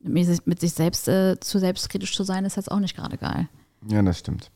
Mit 0.00 0.26
sich, 0.26 0.46
mit 0.46 0.60
sich 0.60 0.72
selbst 0.72 1.08
äh, 1.08 1.38
zu 1.40 1.58
selbstkritisch 1.58 2.14
zu 2.16 2.24
sein, 2.24 2.44
ist 2.46 2.56
jetzt 2.56 2.70
auch 2.70 2.80
nicht 2.80 2.96
gerade 2.96 3.18
geil. 3.18 3.48
Ja, 3.86 4.02
das 4.02 4.18
stimmt. 4.18 4.50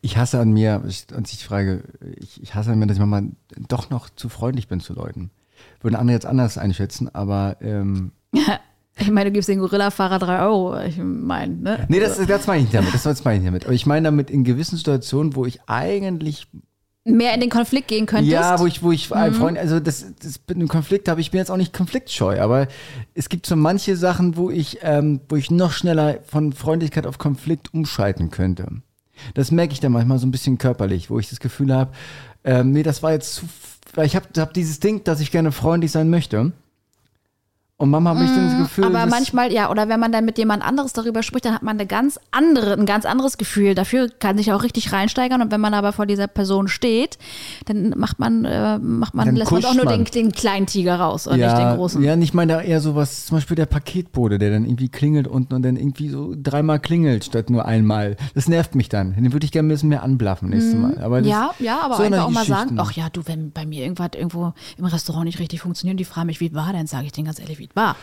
Ich 0.00 0.16
hasse 0.16 0.40
an 0.40 0.50
mir, 0.50 0.82
ich- 0.88 1.06
und 1.14 1.32
ich 1.32 1.44
frage, 1.44 1.84
ich, 2.16 2.42
ich 2.42 2.54
hasse 2.56 2.72
an 2.72 2.78
mir, 2.80 2.86
dass 2.88 2.96
ich 2.96 3.04
manchmal 3.04 3.30
doch 3.68 3.90
noch 3.90 4.10
zu 4.10 4.28
freundlich 4.28 4.66
bin 4.66 4.80
zu 4.80 4.94
Leuten. 4.94 5.30
Würden 5.80 5.94
andere 5.94 6.14
jetzt 6.16 6.26
anders 6.26 6.58
einschätzen, 6.58 7.12
aber 7.14 7.56
ähm, 7.60 8.10
Ich 8.98 9.10
meine, 9.10 9.30
du 9.30 9.32
gibst 9.32 9.48
den 9.48 9.58
Gorilla-Fahrer 9.58 10.18
drei 10.18 10.42
Euro. 10.42 10.78
Ich 10.80 10.98
meine, 10.98 11.54
ne? 11.54 11.86
nee, 11.88 11.98
das, 11.98 12.24
das 12.26 12.46
meine 12.46 12.58
ich 12.60 12.64
nicht 12.64 12.74
damit. 12.74 12.94
Das, 12.94 13.24
meine 13.24 13.36
ich 13.36 13.42
nicht 13.42 13.48
damit. 13.48 13.64
Aber 13.64 13.74
ich 13.74 13.86
meine 13.86 14.04
damit 14.04 14.30
in 14.30 14.44
gewissen 14.44 14.76
Situationen, 14.76 15.34
wo 15.34 15.46
ich 15.46 15.60
eigentlich 15.66 16.46
Mehr 17.04 17.34
in 17.34 17.40
den 17.40 17.50
Konflikt 17.50 17.88
gehen 17.88 18.06
könntest. 18.06 18.30
Ja, 18.30 18.60
wo 18.60 18.66
ich, 18.66 18.80
wo 18.80 18.92
ich 18.92 19.12
einen 19.12 19.34
Freund, 19.34 19.58
also 19.58 19.80
das, 19.80 20.06
das 20.22 20.38
mit 20.46 20.56
einem 20.56 20.68
Konflikt 20.68 21.08
habe, 21.08 21.20
ich 21.20 21.32
bin 21.32 21.38
jetzt 21.38 21.50
auch 21.50 21.56
nicht 21.56 21.72
konfliktscheu, 21.72 22.40
aber 22.40 22.68
es 23.14 23.28
gibt 23.28 23.44
so 23.46 23.56
manche 23.56 23.96
Sachen, 23.96 24.36
wo 24.36 24.50
ich, 24.50 24.78
ähm, 24.82 25.20
wo 25.28 25.34
ich 25.34 25.50
noch 25.50 25.72
schneller 25.72 26.20
von 26.24 26.52
Freundlichkeit 26.52 27.08
auf 27.08 27.18
Konflikt 27.18 27.74
umschalten 27.74 28.30
könnte. 28.30 28.68
Das 29.34 29.50
merke 29.50 29.72
ich 29.72 29.80
dann 29.80 29.90
manchmal 29.90 30.18
so 30.18 30.28
ein 30.28 30.30
bisschen 30.30 30.58
körperlich, 30.58 31.10
wo 31.10 31.18
ich 31.18 31.28
das 31.28 31.40
Gefühl 31.40 31.74
habe, 31.74 31.90
ähm, 32.44 32.70
nee, 32.70 32.84
das 32.84 33.02
war 33.02 33.10
jetzt 33.10 33.34
zu, 33.34 33.48
weil 33.94 34.06
ich 34.06 34.14
habe 34.14 34.26
hab 34.36 34.54
dieses 34.54 34.78
Ding, 34.78 35.02
dass 35.02 35.18
ich 35.18 35.32
gerne 35.32 35.50
freundlich 35.50 35.90
sein 35.90 36.08
möchte. 36.08 36.52
Und 37.82 37.90
Mama 37.90 38.10
habe 38.10 38.22
ich 38.22 38.30
dann 38.30 38.46
das 38.48 38.58
Gefühl, 38.58 38.84
Aber 38.84 39.06
manchmal, 39.06 39.52
ja, 39.52 39.68
oder 39.68 39.88
wenn 39.88 39.98
man 39.98 40.12
dann 40.12 40.24
mit 40.24 40.38
jemand 40.38 40.64
anderes 40.64 40.92
darüber 40.92 41.24
spricht, 41.24 41.46
dann 41.46 41.54
hat 41.54 41.64
man 41.64 41.80
eine 41.80 41.88
ganz 41.88 42.16
andere, 42.30 42.74
ein 42.74 42.86
ganz 42.86 43.04
anderes 43.04 43.38
Gefühl. 43.38 43.74
Dafür 43.74 44.08
kann 44.08 44.38
sich 44.38 44.52
auch 44.52 44.62
richtig 44.62 44.92
reinsteigern. 44.92 45.42
Und 45.42 45.50
wenn 45.50 45.60
man 45.60 45.74
aber 45.74 45.92
vor 45.92 46.06
dieser 46.06 46.28
Person 46.28 46.68
steht, 46.68 47.18
dann 47.64 47.92
macht 47.96 48.20
man, 48.20 48.44
äh, 48.44 48.78
macht 48.78 49.14
man, 49.14 49.26
Dann 49.26 49.34
lässt 49.34 49.50
man 49.50 49.62
doch 49.62 49.74
nur 49.74 49.86
man. 49.86 50.04
den, 50.04 50.04
den 50.04 50.30
kleinen 50.30 50.66
Tiger 50.66 50.94
raus 51.00 51.26
und 51.26 51.40
ja, 51.40 51.48
nicht 51.48 51.58
den 51.58 51.76
großen. 51.76 52.00
Ja, 52.04 52.14
ich 52.14 52.32
meine 52.34 52.52
da 52.52 52.60
eher 52.60 52.78
sowas, 52.78 53.26
zum 53.26 53.38
Beispiel 53.38 53.56
der 53.56 53.66
Paketbote, 53.66 54.38
der 54.38 54.52
dann 54.52 54.64
irgendwie 54.64 54.88
klingelt 54.88 55.26
unten 55.26 55.52
und 55.52 55.62
dann 55.62 55.74
irgendwie 55.74 56.08
so 56.08 56.36
dreimal 56.40 56.78
klingelt 56.78 57.24
statt 57.24 57.50
nur 57.50 57.66
einmal. 57.66 58.16
Das 58.36 58.46
nervt 58.46 58.76
mich 58.76 58.90
dann. 58.90 59.16
Den 59.16 59.32
würde 59.32 59.44
ich 59.44 59.50
gerne 59.50 59.66
ein 59.66 59.70
bisschen 59.70 59.88
mehr 59.88 60.04
anblaffen 60.04 60.50
nächstes 60.50 60.76
Mal. 60.76 60.98
Aber 61.02 61.18
das. 61.18 61.28
Ja, 61.28 61.50
ja, 61.58 61.80
aber 61.80 61.96
so 61.96 62.04
einfach 62.04 62.26
auch 62.26 62.30
mal 62.30 62.46
sagen, 62.46 62.78
ach 62.78 62.92
ja, 62.92 63.08
du, 63.10 63.22
wenn 63.26 63.50
bei 63.50 63.66
mir 63.66 63.82
irgendwas 63.82 64.10
irgendwo 64.14 64.52
im 64.78 64.84
Restaurant 64.84 65.24
nicht 65.24 65.40
richtig 65.40 65.62
funktioniert, 65.62 65.98
die 65.98 66.04
fragen 66.04 66.28
mich, 66.28 66.38
wie 66.38 66.54
war, 66.54 66.72
dann 66.72 66.86
sage 66.86 67.06
ich 67.06 67.12
denen 67.12 67.26
ganz 67.26 67.40
ehrlich, 67.40 67.58
wie 67.58 67.71
es 67.72 67.76
war. 67.76 67.96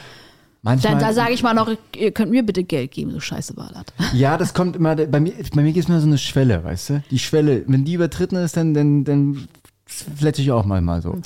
Manchmal, 0.61 0.93
Dann 0.93 1.01
da 1.01 1.13
sage 1.13 1.31
ich 1.33 1.41
mal 1.41 1.53
noch, 1.53 1.71
ihr 1.95 2.11
könnt 2.11 2.31
mir 2.31 2.43
bitte 2.43 2.65
Geld 2.65 2.91
geben, 2.91 3.11
so 3.11 3.21
scheiße 3.21 3.55
war 3.55 3.71
das. 3.73 3.85
Ja, 4.13 4.37
das 4.37 4.53
kommt 4.53 4.75
immer, 4.75 4.93
bei 4.95 5.19
mir, 5.21 5.31
bei 5.55 5.61
mir 5.61 5.71
gibt 5.71 5.85
es 5.85 5.89
immer 5.89 6.01
so 6.01 6.07
eine 6.07 6.17
Schwelle, 6.17 6.63
weißt 6.65 6.89
du? 6.89 7.03
Die 7.11 7.19
Schwelle, 7.19 7.63
wenn 7.67 7.85
die 7.85 7.93
übertritten 7.93 8.35
ist, 8.35 8.57
dann, 8.57 8.73
dann, 8.73 9.05
dann 9.05 9.47
fletze 9.85 10.41
ich 10.41 10.51
auch 10.51 10.65
manchmal 10.65 11.01
so. 11.01 11.17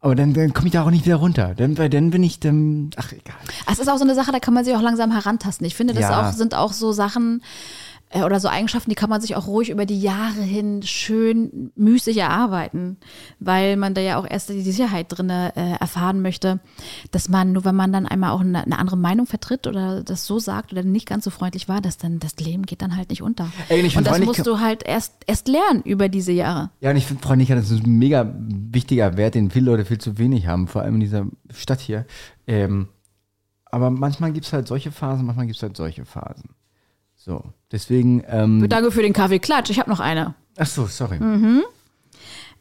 Aber 0.00 0.14
dann, 0.14 0.32
dann 0.32 0.52
komme 0.52 0.66
ich 0.68 0.72
da 0.74 0.84
auch 0.84 0.90
nicht 0.90 1.06
wieder 1.06 1.16
runter. 1.16 1.54
Dann, 1.56 1.76
weil 1.76 1.88
dann 1.90 2.10
bin 2.10 2.22
ich 2.22 2.38
dann, 2.38 2.90
ach 2.96 3.10
egal. 3.12 3.34
Es 3.70 3.78
ist 3.78 3.88
auch 3.88 3.96
so 3.96 4.04
eine 4.04 4.14
Sache, 4.14 4.30
da 4.30 4.38
kann 4.38 4.54
man 4.54 4.64
sich 4.64 4.74
auch 4.76 4.82
langsam 4.82 5.10
herantasten. 5.10 5.66
Ich 5.66 5.74
finde, 5.74 5.94
das 5.94 6.02
Ja. 6.02 6.28
auch, 6.28 6.32
sind 6.32 6.54
auch 6.54 6.72
so 6.72 6.92
Sachen 6.92 7.42
oder 8.14 8.40
so 8.40 8.48
Eigenschaften, 8.48 8.90
die 8.90 8.96
kann 8.96 9.10
man 9.10 9.20
sich 9.20 9.36
auch 9.36 9.46
ruhig 9.46 9.70
über 9.70 9.84
die 9.84 10.00
Jahre 10.00 10.40
hin 10.40 10.82
schön 10.82 11.72
müßig 11.76 12.16
erarbeiten, 12.16 12.96
weil 13.38 13.76
man 13.76 13.94
da 13.94 14.00
ja 14.00 14.18
auch 14.18 14.26
erst 14.28 14.48
die 14.48 14.62
Sicherheit 14.62 15.06
drin 15.10 15.28
äh, 15.28 15.50
erfahren 15.78 16.22
möchte, 16.22 16.60
dass 17.10 17.28
man, 17.28 17.52
nur 17.52 17.64
wenn 17.64 17.74
man 17.74 17.92
dann 17.92 18.06
einmal 18.06 18.30
auch 18.30 18.40
eine, 18.40 18.64
eine 18.64 18.78
andere 18.78 18.96
Meinung 18.96 19.26
vertritt 19.26 19.66
oder 19.66 20.02
das 20.02 20.26
so 20.26 20.38
sagt 20.38 20.72
oder 20.72 20.82
nicht 20.82 21.06
ganz 21.06 21.24
so 21.24 21.30
freundlich 21.30 21.68
war, 21.68 21.80
dass 21.80 21.98
dann 21.98 22.18
das 22.18 22.36
Leben 22.36 22.64
geht 22.64 22.80
dann 22.80 22.96
halt 22.96 23.10
nicht 23.10 23.22
unter. 23.22 23.50
Ey, 23.68 23.82
und 23.82 23.96
und 23.96 24.06
das 24.06 24.20
musst 24.20 24.46
du 24.46 24.58
halt 24.58 24.84
erst, 24.84 25.14
erst 25.26 25.48
lernen 25.48 25.82
über 25.82 26.08
diese 26.08 26.32
Jahre. 26.32 26.70
Ja, 26.80 26.90
und 26.90 26.96
ich 26.96 27.06
finde 27.06 27.22
Freundlichkeit 27.22 27.58
das 27.58 27.70
ist 27.70 27.84
ein 27.84 27.98
mega 27.98 28.34
wichtiger 28.38 29.16
Wert, 29.16 29.34
den 29.34 29.50
viele 29.50 29.66
Leute 29.66 29.84
viel 29.84 29.98
zu 29.98 30.16
wenig 30.18 30.46
haben, 30.46 30.66
vor 30.66 30.82
allem 30.82 30.94
in 30.94 31.00
dieser 31.00 31.26
Stadt 31.52 31.80
hier. 31.80 32.06
Ähm, 32.46 32.88
aber 33.66 33.90
manchmal 33.90 34.32
gibt 34.32 34.46
es 34.46 34.52
halt 34.52 34.66
solche 34.66 34.90
Phasen, 34.90 35.26
manchmal 35.26 35.46
gibt 35.46 35.56
es 35.56 35.62
halt 35.62 35.76
solche 35.76 36.04
Phasen. 36.06 36.50
So, 37.28 37.44
deswegen. 37.70 38.24
Ähm, 38.26 38.66
Danke 38.70 38.90
für 38.90 39.02
den 39.02 39.12
Kaffee 39.12 39.38
Klatsch. 39.38 39.68
Ich 39.68 39.78
habe 39.78 39.90
noch 39.90 40.00
eine. 40.00 40.34
ach 40.56 40.66
so, 40.66 40.86
sorry. 40.86 41.18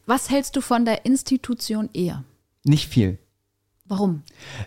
Was 0.06 0.30
hältst 0.30 0.58
du 0.58 0.62
von 0.62 0.84
der 0.84 1.06
Institution 1.06 1.90
Ehe? 1.94 2.26
Nicht 2.66 2.90
viel. 2.90 3.18
Warum? 3.86 4.24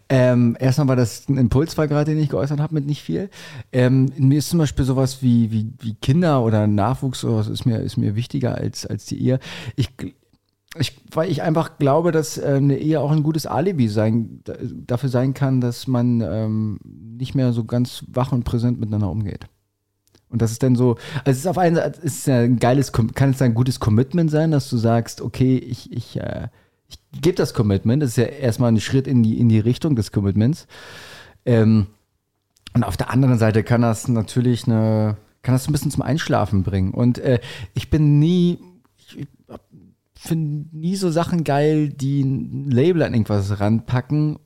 Ähm, 0.09 0.57
erstmal 0.59 0.89
war 0.89 0.97
das 0.97 1.29
ein 1.29 1.37
Impuls, 1.37 1.77
war 1.77 1.87
gerade, 1.87 2.13
den 2.13 2.23
ich 2.23 2.31
geäußert 2.31 2.61
habe, 2.61 2.73
mit 2.75 2.87
nicht 2.87 3.03
viel. 3.03 3.29
Ähm, 3.73 4.11
mir 4.17 4.39
ist 4.39 4.49
zum 4.49 4.59
Beispiel 4.59 4.87
sowas 4.87 5.21
wie, 5.21 5.51
wie, 5.53 5.71
wie 5.81 5.93
Kinder 5.97 6.43
oder 6.43 6.67
Nachwuchs 6.67 7.23
oder 7.23 7.37
was 7.37 7.49
ist 7.49 7.67
mir, 7.67 7.81
ist 7.81 7.99
mir 7.99 8.17
wichtiger 8.17 8.55
als, 8.55 8.87
als 8.87 9.05
die 9.05 9.23
Ehe. 9.23 9.39
Ich, 9.77 9.91
ich, 10.79 10.99
weil 11.13 11.31
ich 11.31 11.43
einfach 11.43 11.77
glaube, 11.79 12.11
dass 12.13 12.39
äh, 12.39 12.55
eine 12.57 12.79
Ehe 12.79 13.01
auch 13.03 13.11
ein 13.11 13.23
gutes 13.23 13.45
Alibi 13.45 13.89
sein, 13.89 14.41
da- 14.45 14.57
dafür 14.87 15.11
sein 15.11 15.35
kann, 15.35 15.61
dass 15.61 15.87
man 15.87 16.23
ähm, 16.23 16.81
nicht 17.19 17.35
mehr 17.35 17.53
so 17.53 17.65
ganz 17.65 18.05
wach 18.09 18.33
und 18.33 18.45
präsent 18.45 18.81
miteinander 18.81 19.11
umgeht. 19.11 19.45
Und 20.31 20.41
das 20.41 20.53
ist 20.53 20.63
dann 20.63 20.77
so, 20.77 20.97
also 21.25 21.31
es 21.31 21.39
ist 21.39 21.47
auf 21.47 21.59
einen 21.59 21.77
Seite 21.77 22.01
ist 22.01 22.27
ja 22.27 22.41
ein 22.41 22.59
geiles, 22.59 22.93
kann 22.93 23.31
es 23.31 23.43
ein 23.43 23.55
gutes 23.55 23.81
Commitment 23.81 24.31
sein, 24.31 24.53
dass 24.53 24.71
du 24.71 24.77
sagst, 24.77 25.21
okay, 25.21 25.59
ich, 25.59 25.93
ich, 25.93 26.19
äh, 26.19 26.49
ich 26.89 26.99
gebe 27.21 27.37
das 27.37 27.53
Commitment, 27.53 28.03
das 28.03 28.11
ist 28.11 28.17
ja 28.17 28.25
erstmal 28.25 28.71
ein 28.71 28.81
Schritt 28.81 29.07
in 29.07 29.23
die, 29.23 29.39
in 29.39 29.49
die 29.49 29.59
Richtung 29.59 29.97
des 29.97 30.13
Commitments. 30.13 30.67
Ähm, 31.45 31.89
und 32.75 32.85
auf 32.85 32.97
der 32.97 33.11
anderen 33.11 33.39
Seite 33.39 33.65
kann 33.65 33.83
das 33.83 34.07
natürlich 34.07 34.67
eine, 34.67 35.17
kann 35.43 35.55
das 35.55 35.69
ein 35.69 35.73
bisschen 35.73 35.91
zum 35.91 36.03
Einschlafen 36.03 36.63
bringen. 36.63 36.93
Und 36.93 37.19
äh, 37.19 37.41
ich 37.75 37.91
bin 37.91 38.21
nie, 38.21 38.59
ich 39.09 39.27
finde 40.15 40.69
nie 40.77 40.95
so 40.95 41.11
Sachen 41.11 41.43
geil, 41.43 41.89
die 41.89 42.23
ein 42.23 42.71
Label 42.71 43.03
an 43.03 43.15
irgendwas 43.15 43.59
ranpacken, 43.59 44.39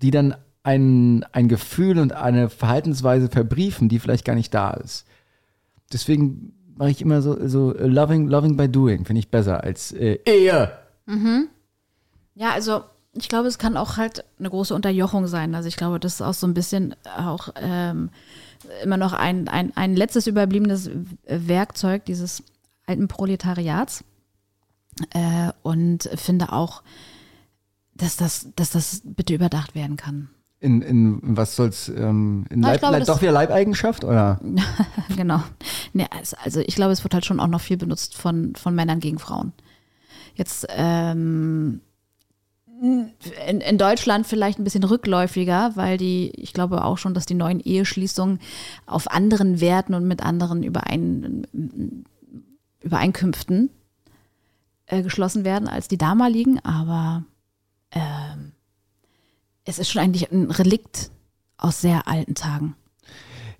die 0.00 0.12
dann 0.12 0.36
ein, 0.62 1.24
ein 1.32 1.48
Gefühl 1.48 1.98
und 1.98 2.12
eine 2.12 2.50
Verhaltensweise 2.50 3.28
verbriefen, 3.28 3.88
die 3.88 3.98
vielleicht 3.98 4.24
gar 4.24 4.34
nicht 4.34 4.52
da 4.54 4.70
ist. 4.70 5.07
Deswegen 5.92 6.52
mache 6.76 6.90
ich 6.90 7.02
immer 7.02 7.22
so, 7.22 7.48
so 7.48 7.74
äh, 7.74 7.86
loving, 7.86 8.28
loving 8.28 8.56
by 8.56 8.68
doing, 8.68 9.04
finde 9.04 9.20
ich 9.20 9.30
besser 9.30 9.62
als 9.64 9.92
äh, 9.92 10.18
Ehe. 10.24 10.72
Ja, 12.34 12.52
also 12.52 12.82
ich 13.14 13.28
glaube, 13.28 13.48
es 13.48 13.58
kann 13.58 13.76
auch 13.76 13.96
halt 13.96 14.24
eine 14.38 14.50
große 14.50 14.74
Unterjochung 14.74 15.26
sein. 15.26 15.54
Also 15.54 15.68
ich 15.68 15.76
glaube, 15.76 15.98
das 15.98 16.14
ist 16.14 16.22
auch 16.22 16.34
so 16.34 16.46
ein 16.46 16.54
bisschen 16.54 16.94
auch 17.16 17.48
ähm, 17.56 18.10
immer 18.82 18.96
noch 18.96 19.12
ein, 19.12 19.48
ein, 19.48 19.76
ein 19.76 19.96
letztes 19.96 20.26
überbliebenes 20.26 20.90
Werkzeug 21.26 22.04
dieses 22.04 22.42
alten 22.86 23.08
Proletariats. 23.08 24.04
Äh, 25.10 25.52
und 25.62 26.08
finde 26.14 26.52
auch, 26.52 26.82
dass 27.94 28.16
das, 28.16 28.48
dass 28.56 28.70
das 28.70 29.02
bitte 29.04 29.34
überdacht 29.34 29.74
werden 29.74 29.96
kann. 29.96 30.30
In, 30.60 30.82
in 30.82 31.20
was 31.22 31.54
soll's, 31.54 31.88
ähm, 31.88 32.44
in 32.50 32.60
Na, 32.60 32.70
Leib, 32.72 32.80
glaube, 32.80 32.98
Leib, 32.98 33.06
doch 33.06 33.22
wieder 33.22 33.30
Leibeigenschaft, 33.30 34.02
oder? 34.04 34.40
genau. 35.16 35.40
Nee, 35.92 36.06
es- 36.20 36.34
also 36.34 36.58
ich 36.60 36.74
glaube, 36.74 36.92
es 36.92 37.04
wird 37.04 37.14
halt 37.14 37.24
schon 37.24 37.38
auch 37.38 37.46
noch 37.46 37.60
viel 37.60 37.76
benutzt 37.76 38.16
von, 38.16 38.54
von 38.56 38.74
Männern 38.74 38.98
gegen 38.98 39.20
Frauen. 39.20 39.52
Jetzt 40.34 40.66
ähm, 40.70 41.80
in, 42.80 43.60
in 43.60 43.78
Deutschland 43.78 44.26
vielleicht 44.26 44.58
ein 44.58 44.64
bisschen 44.64 44.82
rückläufiger, 44.84 45.72
weil 45.76 45.96
die, 45.96 46.30
ich 46.36 46.52
glaube 46.52 46.84
auch 46.84 46.98
schon, 46.98 47.14
dass 47.14 47.26
die 47.26 47.34
neuen 47.34 47.60
Eheschließungen 47.60 48.40
auf 48.86 49.08
anderen 49.10 49.60
Werten 49.60 49.94
und 49.94 50.08
mit 50.08 50.24
anderen 50.24 50.64
Überein, 50.64 51.46
Übereinkünften 52.80 53.70
äh, 54.86 55.02
geschlossen 55.02 55.44
werden 55.44 55.68
als 55.68 55.88
die 55.88 55.98
damaligen, 55.98 56.58
aber 56.64 57.24
ähm, 57.92 58.52
es 59.68 59.78
ist 59.78 59.90
schon 59.90 60.02
eigentlich 60.02 60.32
ein 60.32 60.50
Relikt 60.50 61.10
aus 61.58 61.80
sehr 61.80 62.08
alten 62.08 62.34
Tagen. 62.34 62.74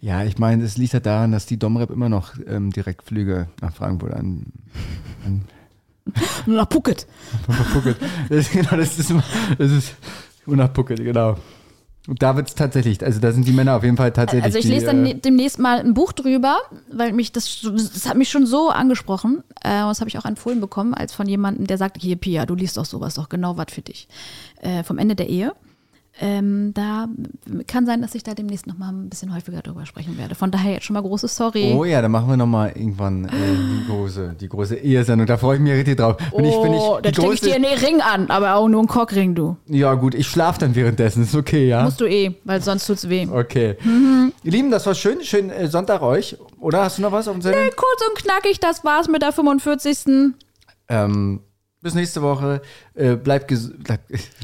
Ja, 0.00 0.24
ich 0.24 0.38
meine, 0.38 0.62
es 0.64 0.76
liegt 0.78 0.92
ja 0.92 1.00
daran, 1.00 1.32
dass 1.32 1.46
die 1.46 1.58
Domrep 1.58 1.90
immer 1.90 2.08
noch 2.08 2.34
ähm, 2.46 2.70
Direktflüge 2.70 3.48
nach 3.60 3.74
Frankfurt 3.74 4.14
an, 4.14 4.46
Nur 6.46 6.56
nach 6.62 6.70
Phuket. 6.70 7.06
Phuket. 7.72 7.96
Das, 8.28 8.50
genau, 8.50 8.76
das 8.76 8.98
ist, 8.98 9.12
das 9.58 9.70
ist 9.70 9.94
und 10.46 10.56
nach 10.56 10.72
Phuket, 10.72 10.98
genau. 10.98 11.36
Und 12.06 12.22
da 12.22 12.36
wird 12.36 12.48
es 12.48 12.54
tatsächlich, 12.54 13.04
also 13.04 13.20
da 13.20 13.32
sind 13.32 13.46
die 13.46 13.52
Männer 13.52 13.76
auf 13.76 13.84
jeden 13.84 13.98
Fall 13.98 14.12
tatsächlich. 14.12 14.44
Also 14.44 14.58
ich 14.58 14.64
die, 14.64 14.70
lese 14.70 14.86
dann 14.86 15.04
äh, 15.04 15.12
ne- 15.12 15.20
demnächst 15.20 15.58
mal 15.58 15.80
ein 15.80 15.92
Buch 15.92 16.12
drüber, 16.14 16.58
weil 16.90 17.12
mich 17.12 17.32
das, 17.32 17.60
das 17.62 18.08
hat 18.08 18.16
mich 18.16 18.30
schon 18.30 18.46
so 18.46 18.70
angesprochen. 18.70 19.42
Äh, 19.62 19.80
das 19.80 20.00
habe 20.00 20.08
ich 20.08 20.16
auch 20.16 20.24
empfohlen 20.24 20.60
bekommen, 20.60 20.94
als 20.94 21.12
von 21.12 21.28
jemandem, 21.28 21.66
der 21.66 21.76
sagt, 21.76 22.00
hier 22.00 22.16
Pia, 22.16 22.46
du 22.46 22.54
liest 22.54 22.78
doch 22.78 22.86
sowas, 22.86 23.14
doch 23.14 23.28
genau 23.28 23.58
was 23.58 23.66
für 23.70 23.82
dich. 23.82 24.08
Äh, 24.62 24.84
vom 24.84 24.96
Ende 24.96 25.16
der 25.16 25.28
Ehe. 25.28 25.52
Ähm, 26.20 26.72
da 26.74 27.06
kann 27.68 27.86
sein, 27.86 28.02
dass 28.02 28.14
ich 28.14 28.24
da 28.24 28.34
demnächst 28.34 28.66
noch 28.66 28.76
mal 28.76 28.88
ein 28.88 29.08
bisschen 29.08 29.32
häufiger 29.32 29.62
drüber 29.62 29.86
sprechen 29.86 30.18
werde. 30.18 30.34
Von 30.34 30.50
daher 30.50 30.72
jetzt 30.72 30.84
schon 30.84 30.94
mal 30.94 31.02
große 31.02 31.28
Sorry. 31.28 31.72
Oh 31.76 31.84
ja, 31.84 32.02
dann 32.02 32.10
machen 32.10 32.28
wir 32.28 32.36
nochmal 32.36 32.72
irgendwann 32.74 33.26
äh, 33.26 33.30
die 33.30 33.86
große, 33.86 34.34
die 34.40 34.48
große 34.48 34.76
Ehesendung. 34.76 35.26
Da 35.28 35.36
freue 35.36 35.56
ich 35.56 35.62
mich 35.62 35.72
richtig 35.72 35.98
drauf. 35.98 36.16
Wenn 36.34 36.44
ich, 36.44 36.54
wenn 36.54 36.74
ich 36.74 36.80
oh, 36.80 36.98
dann 37.00 37.14
stecke 37.14 37.34
ich 37.34 37.40
dir 37.40 37.54
einen 37.54 37.66
Ring 37.66 38.00
an, 38.00 38.30
aber 38.30 38.56
auch 38.56 38.68
nur 38.68 38.80
einen 38.80 38.88
Cockring, 38.88 39.36
du. 39.36 39.56
Ja, 39.66 39.94
gut, 39.94 40.14
ich 40.14 40.26
schlafe 40.26 40.58
dann 40.58 40.74
währenddessen. 40.74 41.22
Ist 41.22 41.36
okay, 41.36 41.68
ja? 41.68 41.84
Musst 41.84 42.00
du 42.00 42.06
eh, 42.06 42.34
weil 42.44 42.60
sonst 42.62 42.86
tut's 42.86 43.08
weh. 43.08 43.28
Okay. 43.30 43.76
Ihr 44.42 44.52
Lieben, 44.52 44.70
das 44.72 44.86
war 44.86 44.94
schön. 44.94 45.22
Schönen 45.22 45.50
äh, 45.50 45.68
Sonntag 45.68 46.02
euch. 46.02 46.36
Oder 46.58 46.82
hast 46.82 46.98
du 46.98 47.02
noch 47.02 47.12
was 47.12 47.28
auf 47.28 47.34
dem 47.34 47.42
Zettel? 47.42 47.68
Äh, 47.68 47.70
Kurz 47.70 48.08
und 48.08 48.18
knackig, 48.18 48.58
das 48.58 48.84
war's 48.84 49.08
mit 49.08 49.22
der 49.22 49.30
45. 49.32 50.34
Ähm, 50.88 51.40
bis 51.80 51.94
nächste 51.94 52.22
Woche. 52.22 52.60
Äh, 52.94 53.16
bleibt 53.16 53.48
gesund. 53.48 53.76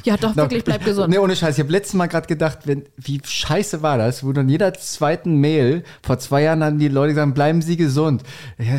Ja, 0.04 0.16
doch, 0.16 0.36
wirklich, 0.36 0.64
bleib 0.64 0.84
gesund. 0.84 1.10
Nee, 1.10 1.18
ohne 1.18 1.36
Scheiß. 1.36 1.56
Ich 1.56 1.60
habe 1.62 1.72
letztes 1.72 1.94
Mal 1.94 2.06
gerade 2.06 2.26
gedacht, 2.26 2.60
wenn, 2.64 2.84
wie 2.96 3.20
scheiße 3.24 3.82
war 3.82 3.98
das, 3.98 4.24
wo 4.24 4.32
dann 4.32 4.48
jeder 4.48 4.72
zweiten 4.74 5.36
Mail 5.40 5.84
vor 6.02 6.18
zwei 6.18 6.42
Jahren 6.42 6.60
dann 6.60 6.78
die 6.78 6.88
Leute 6.88 7.14
sagen, 7.14 7.34
bleiben 7.34 7.62
Sie 7.62 7.76
gesund. 7.76 8.22
Ja, 8.58 8.78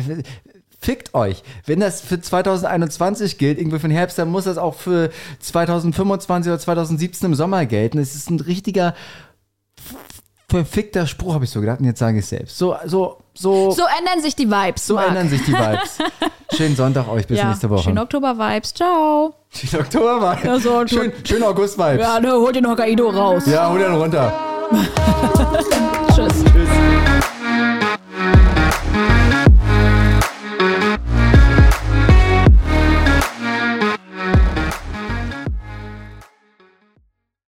Fickt 0.78 1.14
euch. 1.14 1.42
Wenn 1.64 1.80
das 1.80 2.02
für 2.02 2.20
2021 2.20 3.38
gilt, 3.38 3.58
irgendwie 3.58 3.78
für 3.78 3.88
den 3.88 3.96
Herbst, 3.96 4.18
dann 4.18 4.30
muss 4.30 4.44
das 4.44 4.58
auch 4.58 4.74
für 4.74 5.10
2025 5.40 6.50
oder 6.50 6.60
2017 6.60 7.26
im 7.26 7.34
Sommer 7.34 7.64
gelten. 7.64 7.98
Es 7.98 8.14
ist 8.14 8.30
ein 8.30 8.38
richtiger 8.38 8.94
verfickter 10.48 11.06
Spruch, 11.06 11.34
habe 11.34 11.44
ich 11.44 11.50
so 11.50 11.60
gedacht. 11.60 11.80
Und 11.80 11.86
jetzt 11.86 11.98
sage 11.98 12.18
ich 12.18 12.24
es 12.24 12.30
selbst. 12.30 12.58
So, 12.58 12.76
so, 12.84 13.18
so, 13.36 13.70
So 13.70 13.82
ändern 13.98 14.20
sich 14.22 14.34
die 14.34 14.50
Vibes. 14.50 14.86
so 14.86 14.94
Marc. 14.94 15.08
ändern 15.08 15.28
sich 15.28 15.44
die 15.44 15.52
Vibes. 15.52 15.98
Schönen 16.56 16.76
Sonntag 16.76 17.08
euch. 17.08 17.26
Bis 17.26 17.38
ja, 17.38 17.48
nächste 17.48 17.68
Woche. 17.70 17.82
Schönen 17.84 17.98
Oktober-Vibes. 17.98 18.74
Ciao. 18.74 19.34
Schönen 19.50 19.82
Oktober 19.82 20.20
mal. 20.20 20.38
Ja, 20.42 20.58
so, 20.58 20.86
schön, 20.86 21.12
schön 21.24 21.42
August-Vibes. 21.42 22.00
Ja, 22.06 22.20
ne, 22.20 22.32
hol 22.32 22.52
den 22.52 22.68
Hokkaido 22.68 23.10
raus. 23.10 23.44
Ja, 23.46 23.70
hol 23.70 23.78
den 23.78 23.94
runter. 23.94 24.32